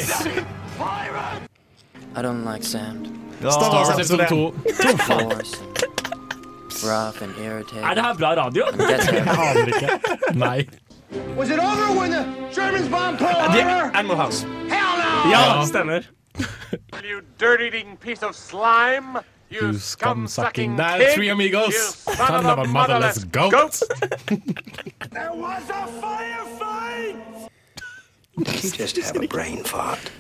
I 2.16 2.22
don't 2.22 2.44
like 2.46 2.64
sand. 2.64 3.08
Star 3.40 3.72
Wars 3.72 3.90
episode 3.90 4.28
2. 4.28 4.52
Floors. 4.98 5.56
Rough 6.84 7.22
and 7.22 7.34
irritating. 7.38 7.84
Er 7.84 7.94
det 7.96 8.04
her 8.04 8.14
bra 8.14 8.30
radio? 8.34 8.66
And 8.66 8.82
Jeg 8.90 9.28
aner 9.28 9.66
ikke. 9.66 10.00
Nei. 10.34 10.68
Was 11.38 11.50
it 11.50 11.60
over 11.60 12.00
when 12.00 12.12
the 12.12 12.24
Germans 12.54 12.88
bombed 12.90 13.18
Pearl 13.20 13.34
Harbor? 13.34 13.98
Animal 13.98 14.16
House. 14.16 14.42
Hell 14.44 14.98
no! 14.98 15.30
Ja, 15.32 15.66
stemmer. 15.66 16.02
You 17.04 17.22
dirt-eating 17.40 17.98
piece 18.00 18.24
of 18.24 18.36
slime! 18.36 19.18
You, 19.50 19.68
You 19.68 19.80
scum-sucking. 19.80 20.28
scum-sucking 20.30 20.78
Det 20.78 20.86
er 20.86 20.98
pig! 20.98 21.16
Three 21.16 21.30
Amigos. 21.30 21.74
You 22.08 22.16
son, 22.16 22.46
of 22.46 22.60
a 22.60 22.64
motherless 22.68 23.24
goat. 23.32 23.52
There 25.12 25.32
was 25.34 25.64
a 25.70 25.88
firefight! 26.02 27.50
You 28.38 28.46
just 28.46 28.98
have 28.98 29.24
a 29.24 29.28
brain 29.28 29.64
fart. 29.64 30.12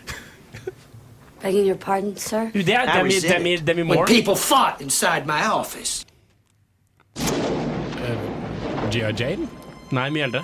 Begging 1.42 1.66
your 1.66 1.76
pardon, 1.78 2.18
sir? 2.18 2.52
Du, 2.54 2.60
Det 2.64 2.74
er 2.74 2.82
I 2.84 2.98
Demi, 2.98 3.10
resent 3.10 3.34
Demi, 3.34 3.54
it 3.54 3.66
Demi 3.68 3.84
when 3.84 4.06
people 4.06 4.36
fought 4.36 4.82
inside 4.82 5.26
my 5.26 5.46
office. 5.46 6.06
G.I. 8.92 9.12
Jane? 9.12 9.48
Nei, 9.92 10.10
mye 10.10 10.22
eldre. 10.22 10.44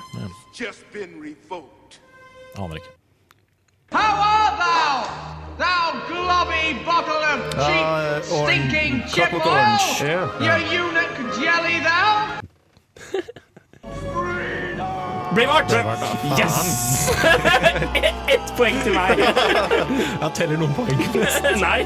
Just 0.53 0.83
been 0.93 1.19
revoked. 1.21 1.99
Aner 2.57 2.75
ikke. 2.75 2.89
How 3.91 4.13
art 4.21 4.57
thou? 4.59 4.93
Thou 5.57 5.85
globby 6.09 6.85
bottle 6.85 7.23
of 7.33 7.39
cheap, 7.65 7.85
Uh, 7.85 8.21
stinking 8.21 9.01
Clockwork 9.13 9.43
chippo! 9.43 9.49
Orange. 9.49 10.01
You 10.45 10.53
eunuch 10.77 11.17
jelly, 11.39 11.79
thou! 11.89 12.39
Braveheart! 15.35 15.71
Yes! 16.39 17.09
Ett 18.35 18.53
poeng 18.57 18.77
til 18.83 18.93
meg. 18.95 19.19
Jeg 20.23 20.29
teller 20.37 20.61
noen 20.61 20.71
poeng. 20.77 21.01
forresten. 21.11 21.59
Nei. 21.67 21.81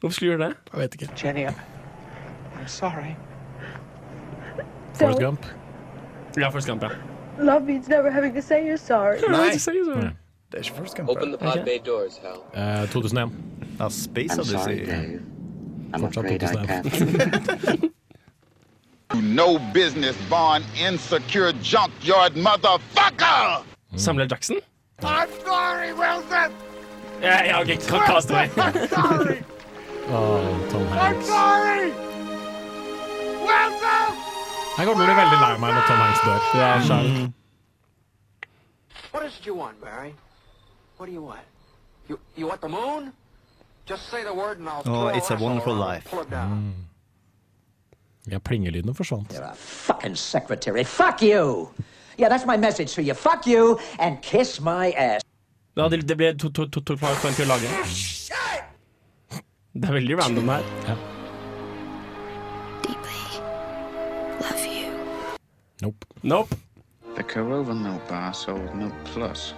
Hvorfor 0.00 0.14
skulle 0.14 0.32
du 0.32 0.36
gjøre 0.36 0.48
det? 0.48 0.56
Jeg 0.72 0.80
vet 0.80 0.94
ikke. 0.94 1.08
Jenny, 1.24 1.44
I'm 1.48 2.66
sorry. 2.66 3.12
Forrest 4.94 5.20
Gump. 5.20 5.46
Ja, 6.38 6.48
Forrest 6.48 6.68
Gump, 6.68 6.82
ja. 6.82 6.88
Love 7.38 7.60
means 7.66 7.88
never 7.88 8.10
having 8.10 8.34
to 8.34 8.42
say 8.42 8.64
you're 8.64 8.76
sorry. 8.80 9.18
Nei. 9.28 9.50
Det 9.52 10.54
er 10.54 10.58
ikke 10.58 10.74
Forrest 10.76 10.96
Gump. 10.96 11.08
Open 11.08 11.28
the 11.28 11.38
pod 11.38 11.64
bay 11.64 11.78
doors, 11.86 12.20
Hal. 12.24 12.82
Uh, 12.82 12.88
2001. 12.88 13.32
Ja, 13.80 13.88
Space 13.88 14.40
I'm 14.40 14.44
sorry, 14.44 14.82
Odyssey. 14.88 15.20
Fortsatt 15.98 16.24
afraid 16.24 16.40
2001. 16.40 17.92
Can't. 19.08 19.24
No 19.24 19.58
business 19.72 20.16
born 20.28 20.62
insecure 20.78 21.52
junkyard 21.62 22.34
motherfucker! 22.34 23.64
Samuel 23.96 24.26
Jackson? 24.26 24.60
I'm 25.02 25.28
sorry, 25.44 25.92
Wilson! 25.92 26.52
Ja, 27.22 27.42
ja, 27.44 27.60
ok, 27.60 27.76
ka- 27.86 28.06
kast 28.06 28.30
away. 28.30 28.50
I'm 28.56 28.88
sorry! 28.88 29.42
Åh, 30.08 30.70
Tom 30.70 30.82
I'm 30.82 30.88
Hanks. 30.88 31.26
sorry! 31.26 31.92
Wilson! 33.42 34.14
Jeg 34.78 34.86
kommer 34.86 35.02
til 35.02 35.02
å 35.02 35.06
bli 35.06 35.16
veldig 35.18 35.38
lei 35.42 35.54
meg 35.58 35.74
når 35.74 35.86
Tom 35.88 35.98
Hanks 36.04 36.20
dør. 36.22 36.40
Ja, 36.54 36.66
er 36.66 36.78
mm. 36.78 36.86
sjæl. 36.86 37.32
What 39.12 39.26
is 39.26 39.38
it 39.40 39.46
you 39.46 39.54
want, 39.54 39.80
Barry? 39.80 40.14
What 40.98 41.06
do 41.06 41.12
you 41.12 41.22
want? 41.22 41.40
You 42.08 42.18
you 42.36 42.46
want 42.46 42.60
the 42.60 42.68
moon? 42.68 43.12
Just 43.86 44.08
say 44.10 44.22
the 44.22 44.32
word 44.34 44.58
and 44.58 44.68
I'll 44.68 44.80
Oh, 44.80 45.08
throw 45.08 45.08
It's 45.08 45.30
a 45.30 45.36
Wonderful 45.36 45.74
Life. 45.74 46.04
Pull 46.10 46.20
it 46.20 46.30
down. 46.30 46.50
Mm. 46.50 46.87
Ja, 48.30 48.38
plingelydene 48.38 48.94
forsvant. 48.94 49.32
Fucking 49.56 50.16
secretary. 50.16 50.84
Fuck 50.84 51.22
you! 51.22 51.68
Yeah, 52.18 52.28
that's 52.28 52.46
my 52.46 52.56
message 52.56 52.92
to 52.94 53.02
you. 53.02 53.14
Fuck 53.14 53.46
you 53.46 53.78
and 53.98 54.20
kiss 54.22 54.60
my 54.60 54.90
ass. 54.96 55.22
Ja, 55.76 55.88
det, 55.88 56.02
det 56.08 56.16
ble 56.18 56.32
to, 56.34 56.48
to, 56.50 56.66
to, 56.66 56.80
to 56.80 56.96
poeng 56.98 57.34
til 57.36 57.46
å 57.46 57.54
lage. 57.54 57.68
Det 59.78 59.86
er 59.88 59.94
veldig 59.94 60.16
random 60.18 60.48
her. 60.50 60.64
Ja. 60.88 60.96
Love 64.42 64.66
you. 64.66 64.90
Nope. 65.82 66.04
Nope. 66.22 66.56
The 67.16 67.22
Corova 67.22 67.74
Milk 67.74 68.02
Bar 68.08 68.32
sold 68.34 68.74
Milk 68.74 68.94
Plus. 69.04 69.54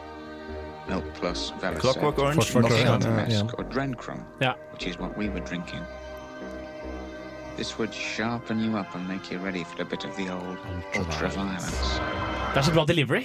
Milk 0.88 1.04
Plus 1.14 1.52
Verisect. 1.60 1.80
Clockwork 1.80 2.18
Orange. 2.18 2.50
Clockwork 2.50 2.64
Nothing 2.70 2.88
Orange, 2.88 3.04
else. 3.06 3.32
yeah. 3.32 3.40
Damask 3.40 3.58
or 3.58 3.64
Drencrum, 3.64 4.24
Ja. 4.40 4.54
which 4.72 4.86
is 4.86 4.98
what 4.98 5.16
we 5.16 5.28
were 5.28 5.40
drinking. 5.40 5.80
This 7.60 7.78
would 7.78 7.92
sharpen 7.92 8.58
you 8.64 8.78
up 8.78 8.94
and 8.94 9.06
make 9.06 9.30
you 9.30 9.38
ready 9.38 9.64
for 9.64 9.82
a 9.82 9.84
bit 9.84 10.04
of 10.04 10.16
the 10.16 10.26
old 10.32 10.56
ultra-violence. 10.96 12.00
Det 12.54 12.58
er 12.58 12.62
så 12.62 12.72
bra 12.72 12.84
delivery. 12.88 13.22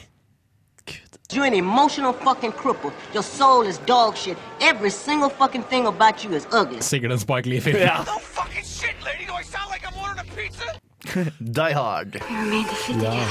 You're 1.34 1.46
an 1.46 1.54
emotional 1.54 2.14
fucking 2.14 2.52
cripple. 2.52 2.92
Your 3.14 3.24
soul 3.24 3.68
is 3.68 3.78
dog 3.88 4.16
shit. 4.18 4.38
Every 4.72 4.90
single 4.90 5.30
fucking 5.30 5.64
thing 5.70 5.88
about 5.88 6.24
you 6.24 6.36
is 6.36 6.48
ugly. 6.62 6.80
Sikkert 6.82 7.12
en 7.12 7.20
Spike 7.20 7.50
Lee-film. 7.50 7.78
Ja. 7.90 8.04
Fucking 8.22 8.64
shit, 8.64 8.96
lady! 9.06 9.26
Do 9.26 9.34
I 9.42 9.44
sound 9.44 9.70
like 9.74 9.84
I'm 9.88 9.98
ordering 10.04 10.20
a 10.20 10.36
pizza? 10.36 11.32
Die 11.62 11.74
Hard. 11.74 12.14
We 12.14 12.36
were 12.36 12.46
made 12.46 12.68
to 12.70 12.76
fit 12.76 12.96
Ja. 12.96 13.10
together. 13.10 13.30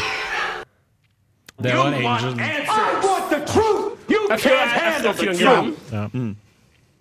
Det 1.62 1.76
var 1.76 1.84
Angel 1.86 2.04
I 2.04 2.66
want 3.06 3.30
the 3.30 3.40
truth! 3.52 4.10
You 4.10 4.18
Jeg 4.30 4.40
føler 4.40 4.56
can't 4.56 4.74
jeg 4.74 4.92
handle 4.92 5.02
slår 5.02 5.12
the 5.12 5.34
fingeren. 5.36 5.64
truth! 5.64 5.92
ja. 5.92 6.34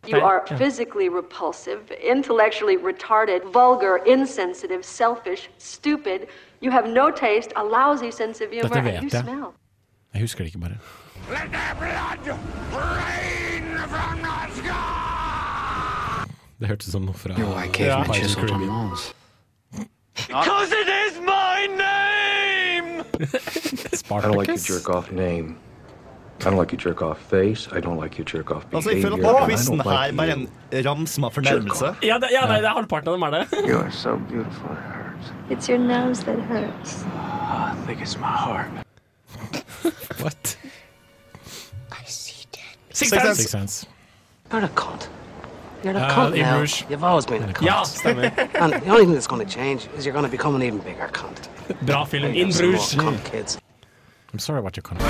You 0.06 0.18
are 0.18 0.46
physically 0.58 1.08
repulsive, 1.08 1.90
intellectually 1.92 2.78
retarded, 2.78 3.42
vulgar, 3.54 3.98
insensitive, 4.06 4.84
selfish, 4.84 5.50
stupid. 5.58 6.28
You 6.60 6.72
have 6.72 6.90
no 6.90 7.10
taste, 7.10 7.54
a 7.56 7.64
lousy 7.64 8.12
sense 8.12 8.42
of 8.42 8.50
humor, 8.52 8.68
Dette 8.68 8.88
and 8.88 9.04
you 9.04 9.10
jeg. 9.10 9.24
smell. 9.24 9.54
Jeg 10.14 10.22
husker 10.22 10.44
det 10.44 10.46
ikke 10.46 10.60
bare. 10.60 10.78
Let 11.30 11.40
the 11.52 11.76
blood 11.80 12.38
rain 12.74 13.78
from 13.88 14.18
the 14.18 14.56
sky! 14.56 15.04
Det 16.60 16.68
hørtes 16.68 16.88
ut 16.88 16.92
som 16.92 17.02
noe 17.02 17.14
fra 17.14 17.34
Your 17.40 17.56
white 17.56 17.74
caveman 17.74 18.06
Pirates 18.06 18.36
of 18.36 18.42
the 18.42 18.48
chiseled 18.48 18.70
on 18.70 18.90
Because 20.28 20.72
it 20.72 20.90
is 21.06 21.20
my 21.20 21.68
name! 21.68 23.04
I 24.12 24.22
don't 24.22 24.38
like 24.38 24.48
your 24.48 24.58
jerk 24.58 24.90
off 24.90 25.12
name. 25.12 25.58
I 26.42 26.44
don't 26.50 26.58
like 26.58 26.72
your 26.74 26.80
jerk 26.80 27.02
off 27.02 27.20
face. 27.20 27.70
I 27.72 27.80
don't 27.80 27.98
like 28.04 28.18
your 28.18 28.26
jerk 28.26 28.52
off 28.52 28.64
Altså, 28.74 28.90
jeg 28.90 29.02
behavior. 29.02 29.28
føler 29.28 29.46
I 29.46 29.50
quizen 29.50 29.80
don't 29.80 29.84
her 29.90 30.02
like 30.08 30.18
bare 30.18 30.32
en 30.34 30.50
fornærmelse. 31.34 31.86
Ja, 32.04 32.16
det, 32.22 32.28
ja, 32.32 32.42
det, 32.54 32.62
det 32.64 32.66
er 32.70 32.74
halvparten 32.74 33.08
av 33.08 33.14
dem 33.14 33.22
er 33.22 33.30
det. 33.30 33.48
You 33.70 33.78
are 33.80 33.92
so 33.92 34.16
beautiful 34.30 34.72
it 34.72 34.78
hurts. 34.96 35.32
It's 35.50 35.70
your 35.70 35.80
nose 35.80 36.24
that 36.26 36.40
hurts. 36.40 37.04
I 37.06 37.76
think 37.86 38.02
it's 38.02 38.18
my 38.20 38.36
heart. 38.46 38.68
What? 40.22 40.58
Six 42.92 43.10
Six 43.10 43.24
Sense. 43.24 43.38
Six 43.38 43.52
Sense. 43.52 43.86
You're 44.52 44.66
a 44.66 44.70
cunt. 44.70 45.08
You're 45.84 45.96
a 45.98 46.00
Uh, 46.00 46.12
cunt 46.16 46.38
now. 46.38 46.62
You've 46.90 47.04
always 47.04 47.26
been 47.26 47.44
a 47.44 47.48
cunt. 47.48 47.66
Ja, 47.66 47.84
stemmer. 47.84 48.32
and 48.62 48.74
the 48.74 48.90
only 48.90 49.06
thing 49.06 49.14
that's 49.14 49.28
going 49.28 49.46
to 49.46 49.52
change 49.60 49.88
is 49.98 50.06
you're 50.06 50.14
going 50.14 50.26
to 50.26 50.32
become 50.38 50.56
an 50.56 50.62
even 50.64 50.80
bigger 50.80 51.10
cunt. 51.12 51.48
Bra 51.86 52.06
film. 52.06 52.26
In 52.26 52.50
Bruges. 52.52 52.96
cunt 52.96 53.24
kids. 53.32 53.58
I'm 54.34 54.40
sorry 54.40 54.60
about 54.60 54.76
your 54.78 54.84
country. 54.84 55.06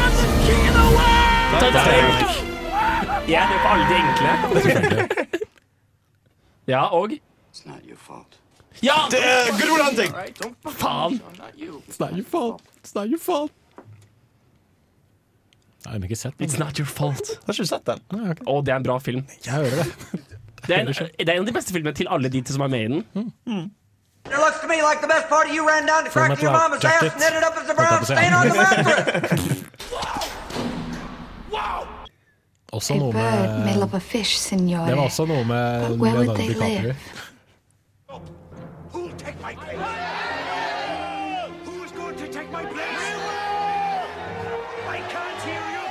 Jeg 3.28 3.44
er 3.44 3.60
på 3.64 3.68
alle 3.68 3.86
de 3.90 3.96
enkle. 3.96 4.30
Ja, 6.68 6.82
og 6.84 7.12
It's 7.12 7.68
not 7.68 7.80
your 7.88 7.98
fault. 7.98 8.40
Ja! 8.84 8.94
Det 9.12 9.20
er 9.20 9.52
Hunting! 9.84 10.14
Faen! 10.70 11.22
It's 11.88 12.00
not 12.00 12.12
your 12.12 12.26
fault. 12.26 12.62
It's 12.84 12.96
not 12.96 13.08
your 13.08 13.20
fault. 13.20 13.52
Nei, 15.86 15.94
jeg 15.94 16.02
har 16.02 16.04
ikke 16.04 16.16
sett 16.16 16.38
den. 16.40 16.48
It's 16.48 16.60
not 16.60 16.80
your 16.80 16.88
fault. 16.88 17.40
Har 17.46 17.54
ikke 17.54 17.66
sett 17.68 17.86
den? 17.88 18.00
Nei, 18.12 18.30
okay. 18.32 18.46
Å, 18.48 18.62
det 18.64 18.72
er 18.72 18.80
en 18.80 18.88
bra 18.88 18.98
film. 19.04 19.24
Jeg 19.46 19.54
hører 19.54 19.84
det. 19.84 19.88
Det 20.64 20.76
er, 20.76 20.80
en, 20.80 20.88
det 20.88 21.28
er 21.28 21.34
en 21.34 21.42
av 21.44 21.48
de 21.50 21.56
beste 21.56 21.76
filmene 21.76 21.96
til 21.96 22.08
alle 22.08 22.30
de 22.32 22.44
som 22.48 22.64
er 22.64 22.72
med 22.72 22.84
i 22.84 22.92
den. 22.94 23.72
It 24.26 24.38
looks 24.40 24.60
to 24.62 24.68
me 24.68 24.82
like 24.82 25.02
the 25.02 25.08
best 25.08 25.28
part 25.30 25.48
of 25.48 25.54
you 25.54 25.68
ran 25.68 25.86
down 25.86 26.04
to 26.06 26.10
Full 26.10 26.22
crack 26.26 26.42
your 26.42 26.52
Metal 26.52 26.70
mama's 26.70 26.84
ass 26.86 27.02
Jacket. 27.02 27.14
and 27.14 27.24
ended 27.24 27.44
up 27.44 27.56
as 27.58 27.70
a 27.70 27.74
Holdt 27.74 27.78
jeg 27.78 27.78
brown 27.78 28.00
på 28.00 28.04
å 28.04 28.08
si. 28.08 28.14
stain 28.14 28.34
on 28.34 28.48
the 28.48 28.56
mattress. 28.56 29.64
Også 32.74 32.94
A 32.98 32.98
noe 32.98 33.12
bird 33.14 33.50
may 33.60 33.66
med 33.66 33.76
love 33.80 33.94
a 33.94 34.00
fish, 34.00 34.38
signore. 34.40 34.88
Det 34.90 34.98
var 34.98 35.04
også 35.04 35.26
noe 35.26 35.44
med 35.46 35.88
But 35.90 36.00
where 36.00 36.16
would 36.16 36.28
Leonardo 36.28 36.42
they 36.42 36.48
DiCaprio. 36.54 36.82
live? 36.82 36.96
Who'll 38.94 39.12
take 39.18 39.38
my 39.42 39.54
place? 39.56 39.80
Who's 41.66 41.92
going 41.92 42.16
to 42.18 42.28
take 42.38 42.50
my 42.52 42.66
place? 42.66 43.06
I 44.90 45.00
can't 45.14 45.42
hear 45.50 45.64
you. 45.76 45.86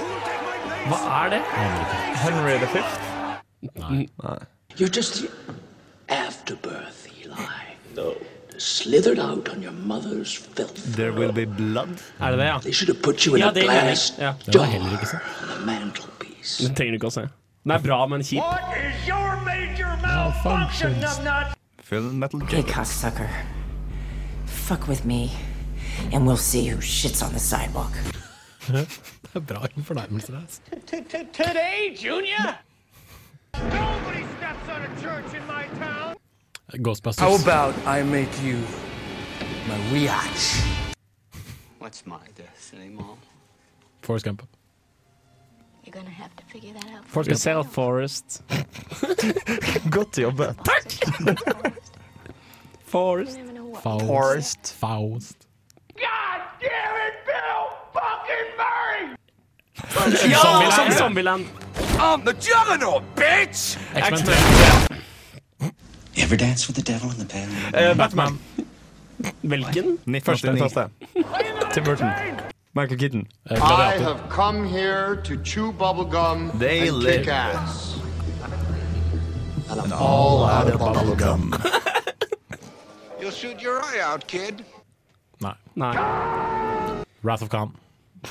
Who'll 0.00 0.22
take 0.30 0.42
my 0.50 0.58
place? 0.68 0.86
Hva 0.92 0.98
er 1.24 1.28
det? 1.34 1.42
Henry 2.22 2.58
the 2.58 2.70
Fifth? 2.76 3.00
Nei. 3.74 4.08
You're 4.76 4.88
just 5.00 5.14
the 5.20 5.28
afterbirth, 6.08 7.08
Eli. 7.24 7.69
No. 8.00 8.14
Slithered 8.58 9.18
out 9.18 9.48
on 9.48 9.62
your 9.62 9.72
mother's 9.72 10.34
filth. 10.36 10.74
There 10.96 11.12
will 11.12 11.32
be 11.32 11.44
blood. 11.46 11.88
Er 12.20 12.30
det 12.30 12.38
det, 12.38 12.44
ja? 12.46 12.58
They 12.60 12.72
should 12.72 12.88
have 12.94 13.02
put 13.02 13.24
you 13.26 13.34
in 13.34 13.40
Ja, 13.40 13.48
a 13.48 13.52
glass 13.52 14.12
Ja. 14.18 14.34
Sånn. 14.46 14.80
on 14.82 15.48
the 15.48 15.66
mantelpiece. 15.66 16.58
Det 16.68 16.76
trenger 16.76 16.92
du 16.92 16.98
ikke 16.98 17.06
å 17.08 17.14
se. 17.14 17.24
Den 17.64 17.72
er 17.72 17.78
bra, 17.84 18.06
men 18.06 18.20
kjip. 18.20 18.40
What 18.42 18.76
is 18.76 19.08
your 19.08 19.36
major 19.44 19.96
malfunction, 20.02 20.92
numbnut? 21.00 21.56
Metal 22.12 22.40
Hey, 22.46 22.62
cocksucker. 22.62 23.28
Fuck 24.46 24.86
with 24.88 25.04
me, 25.04 25.30
and 26.12 26.26
we'll 26.26 26.36
see 26.36 26.68
who 26.68 26.80
shits 26.80 27.22
on 27.22 27.32
the 27.32 27.40
sidewalk. 27.40 27.92
Det 28.68 28.86
er 29.34 29.40
bra 29.40 29.66
fornærmelser. 29.84 30.36
Altså. 30.40 30.60
Today, 31.32 31.96
Junior? 31.96 32.54
Nobody 33.54 34.24
steps 34.38 34.68
on 34.68 34.82
a 34.82 34.90
church 35.02 35.34
in 35.34 35.42
my 35.46 35.64
town. 35.78 35.99
Ghostbusters. 36.78 37.20
How 37.20 37.34
about 37.36 37.74
I 37.86 38.02
make 38.02 38.30
you 38.42 38.56
my 39.68 39.76
riach? 39.92 40.62
What's 41.78 42.06
my 42.06 42.20
destiny, 42.36 42.88
Mom? 42.88 43.18
Forrest 44.02 44.24
Gump. 44.24 44.46
You're 45.84 45.92
gonna 45.92 46.10
have 46.10 46.34
to 46.36 46.44
figure 46.44 46.72
that 46.74 46.86
out. 46.94 47.04
Forrest 47.06 47.30
Gump. 47.30 47.40
Self 47.40 47.72
Forest. 47.72 48.42
Godt 49.90 50.12
jobbet. 50.12 50.56
Forest. 52.84 53.38
Faust. 53.82 54.06
Forrest. 54.06 54.74
Faust. 54.78 55.46
God 55.96 56.40
damn 56.60 56.96
it, 57.06 57.14
Bill 57.26 57.70
fucking 57.92 58.48
Murray! 58.58 59.16
Ja! 60.30 60.70
Som 60.70 60.90
Zombieland. 60.90 61.46
I'm 61.98 62.24
the 62.24 62.32
juggernaut, 62.34 63.02
bitch! 63.14 63.76
X-Men 63.94 64.24
3. 64.24 64.89
You 66.20 66.26
ever 66.26 66.36
dance 66.36 66.66
with 66.66 66.76
the 66.76 66.82
devil 66.82 67.10
in 67.10 67.16
the 67.18 67.24
pale? 67.24 67.48
Eh, 67.72 67.94
Batman. 67.94 68.38
Hvilken? 69.42 69.98
Første, 70.22 70.46
den 70.46 70.58
første. 70.58 70.90
Tim 71.72 71.84
Burton. 71.84 72.10
Michael 72.74 72.98
Keaton. 72.98 73.26
Eh, 73.50 73.54
I 73.56 73.96
have 73.98 74.20
come 74.28 74.68
here 74.68 75.16
to 75.24 75.36
chew 75.42 75.72
bubblegum 75.72 76.58
They 76.58 76.88
and 76.88 76.98
live. 76.98 77.24
kick 77.24 77.28
ass. 77.28 77.96
and 79.70 79.80
I'm 79.80 79.92
all 79.94 80.44
out 80.44 80.68
of 80.68 80.78
bubble 80.78 81.16
gum. 81.16 81.54
You'll 83.20 83.30
shoot 83.30 83.62
your 83.62 83.80
eye 83.82 84.00
out, 84.02 84.26
kid. 84.26 84.62
Nei. 85.40 85.54
Nei. 85.74 87.02
Wrath 87.22 87.40
of 87.40 87.48
Khan. 87.48 87.72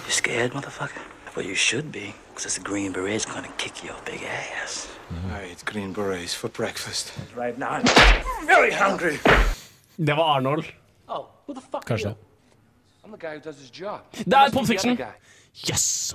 You 0.05 0.11
scared, 0.11 0.51
motherfucker? 0.51 1.01
Well, 1.35 1.43
you 1.45 1.55
should 1.55 1.91
be, 1.91 2.13
because 2.27 2.43
this 2.43 2.59
green 2.59 2.91
beret's 2.91 3.25
gonna 3.25 3.51
kick 3.57 3.83
your 3.83 3.95
big 4.05 4.21
ass. 4.21 4.89
I 5.31 5.49
eat 5.51 5.63
green 5.65 5.93
berets 5.93 6.33
for 6.33 6.49
breakfast. 6.49 7.11
Right 7.35 7.57
now, 7.57 7.69
I'm 7.71 7.85
very 8.47 8.71
hungry. 8.71 9.19
Det 9.97 10.13
var 10.13 10.35
Arnold. 10.35 10.65
Oh, 11.07 11.25
who 11.47 11.53
the 11.53 11.61
fuck 11.61 11.85
Kanskje. 11.85 12.15
I'm 13.03 13.11
the 13.11 13.17
guy 13.17 13.33
who 13.35 13.39
does 13.39 13.59
his 13.59 13.71
job. 13.71 14.01
Det 14.11 14.33
er 14.33 14.49
the 14.49 14.65
Fiction. 14.65 14.97
Yes! 15.67 16.13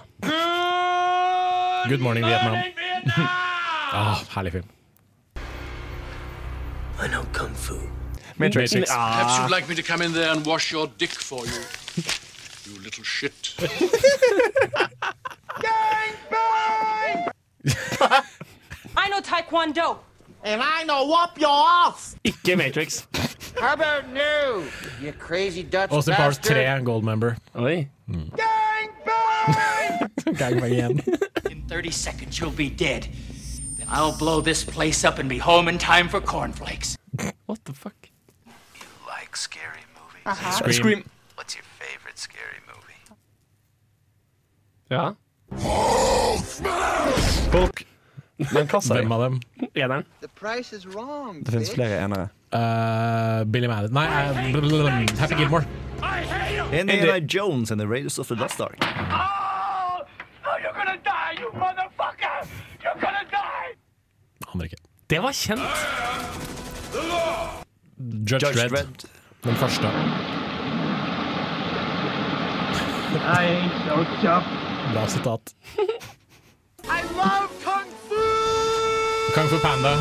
Good 1.89 2.01
Morning 2.01 2.25
Vietnam. 2.25 2.55
ah, 3.93 4.25
herlig 4.31 4.53
film. 4.53 4.65
I 7.03 7.09
know 7.09 7.25
kung 7.33 7.55
fu. 7.55 7.75
Matrix. 8.39 8.75
Matrix. 8.75 8.91
Perhaps 8.91 9.39
you'd 9.39 9.51
like 9.57 9.69
me 9.69 9.75
to 9.75 9.83
come 9.83 10.05
in 10.05 10.13
there 10.13 10.31
and 10.33 10.47
wash 10.47 10.73
your 10.73 10.87
dick 10.99 11.11
for 11.11 11.45
you. 11.47 11.63
You 12.67 12.81
little 12.81 13.05
shit. 13.05 13.55
I 18.97 19.09
know 19.09 19.21
Taekwondo. 19.21 19.99
And 20.45 20.61
I 20.63 20.83
know 20.85 21.07
whoop 21.07 21.41
your 21.41 21.51
ass. 21.51 22.17
Ikke 22.25 22.57
Matrix. 22.57 23.07
How 23.59 23.73
about 23.73 24.09
new? 24.13 24.65
You 25.01 25.13
crazy 25.13 25.63
Dutch 25.63 25.91
Austin 25.91 26.15
Powers 26.15 26.39
3, 26.39 26.83
Gold 26.85 27.03
Member. 27.05 27.37
Oi. 27.57 27.89
Gangbang 30.27 30.71
igjen. 30.73 31.01
In 31.51 31.63
30 31.69 31.91
seconds, 31.91 32.39
you'll 32.39 32.51
be 32.51 32.69
dead. 32.69 33.09
Then 33.79 33.87
I'll 33.91 34.17
blow 34.17 34.41
this 34.43 34.65
place 34.65 35.05
up 35.05 35.19
and 35.19 35.29
be 35.29 35.39
home 35.39 35.69
in 35.69 35.79
time 35.79 36.09
for 36.09 36.21
cornflakes. 36.21 36.97
What 37.47 37.65
the 37.65 37.73
fuck? 37.73 37.95
You 38.47 38.53
like 39.07 39.37
scary 39.37 39.85
movies? 39.95 40.27
Uh-huh. 40.27 40.51
Scream. 40.51 40.73
Scream. 40.73 41.05
What's 41.37 41.55
your 41.55 41.65
favorite 41.79 42.19
scary 42.19 42.61
movie? 42.69 43.01
Ja. 44.91 45.15
Hulk. 47.53 47.85
Men 47.85 47.94
hva 48.39 48.81
sa 48.83 48.95
Hvem 48.99 49.13
av 49.15 49.21
dem? 49.23 49.41
Eneren. 49.75 50.05
The 50.21 50.29
price 50.29 50.73
is 50.73 50.87
wrong. 50.87 51.43
Det 51.45 51.53
finnes 51.55 51.71
flere 51.71 52.01
enere. 52.03 52.29
Uh, 52.55 53.45
Billy 53.45 53.67
Madden 53.67 53.93
Nei, 53.95 54.07
uh. 54.07 55.19
Happy 55.19 55.35
Gilmore. 55.35 55.67
Indiana 56.73 57.21
Jones 57.21 57.71
and 57.71 57.81
the 57.81 57.87
Raiders 57.87 58.19
of 58.19 58.29
the 58.29 58.35
Lost 58.35 58.61
Ark. 58.61 58.77
Oh, 58.81 60.57
you're 60.63 60.97
die, 61.05 61.37
you 61.39 61.51
motherfucker! 61.53 62.47
You're 62.83 63.01
gonna 63.01 63.25
die! 63.31 63.75
Aner 64.53 64.65
ikke. 64.65 64.77
Det 65.11 65.23
var 65.23 65.33
kjent. 65.33 65.61
Judge, 68.27 68.47
Judge 68.47 68.69
Dredd. 68.69 68.73
Red. 68.73 69.05
Den 69.45 69.57
første. 69.57 69.87
I 73.25 73.45
ain't 73.45 73.73
so. 74.23 74.41
Bra 74.93 75.07
sitat. 75.07 75.55
I 76.89 77.03
love 77.17 77.51
kung 77.65 77.89
fu! 78.09 78.15
Kung 79.35 79.49
Fu 79.49 79.59
Panda. 79.59 79.95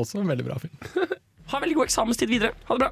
Også 0.00 0.18
en 0.18 0.28
veldig 0.28 0.44
bra 0.46 0.58
film. 0.58 0.72
Ha 1.52 1.58
veldig 1.60 1.76
god 1.76 1.84
eksamenstid 1.84 2.28
videre. 2.28 2.50
Ha 2.68 2.74
det 2.74 2.80
bra. 2.86 2.90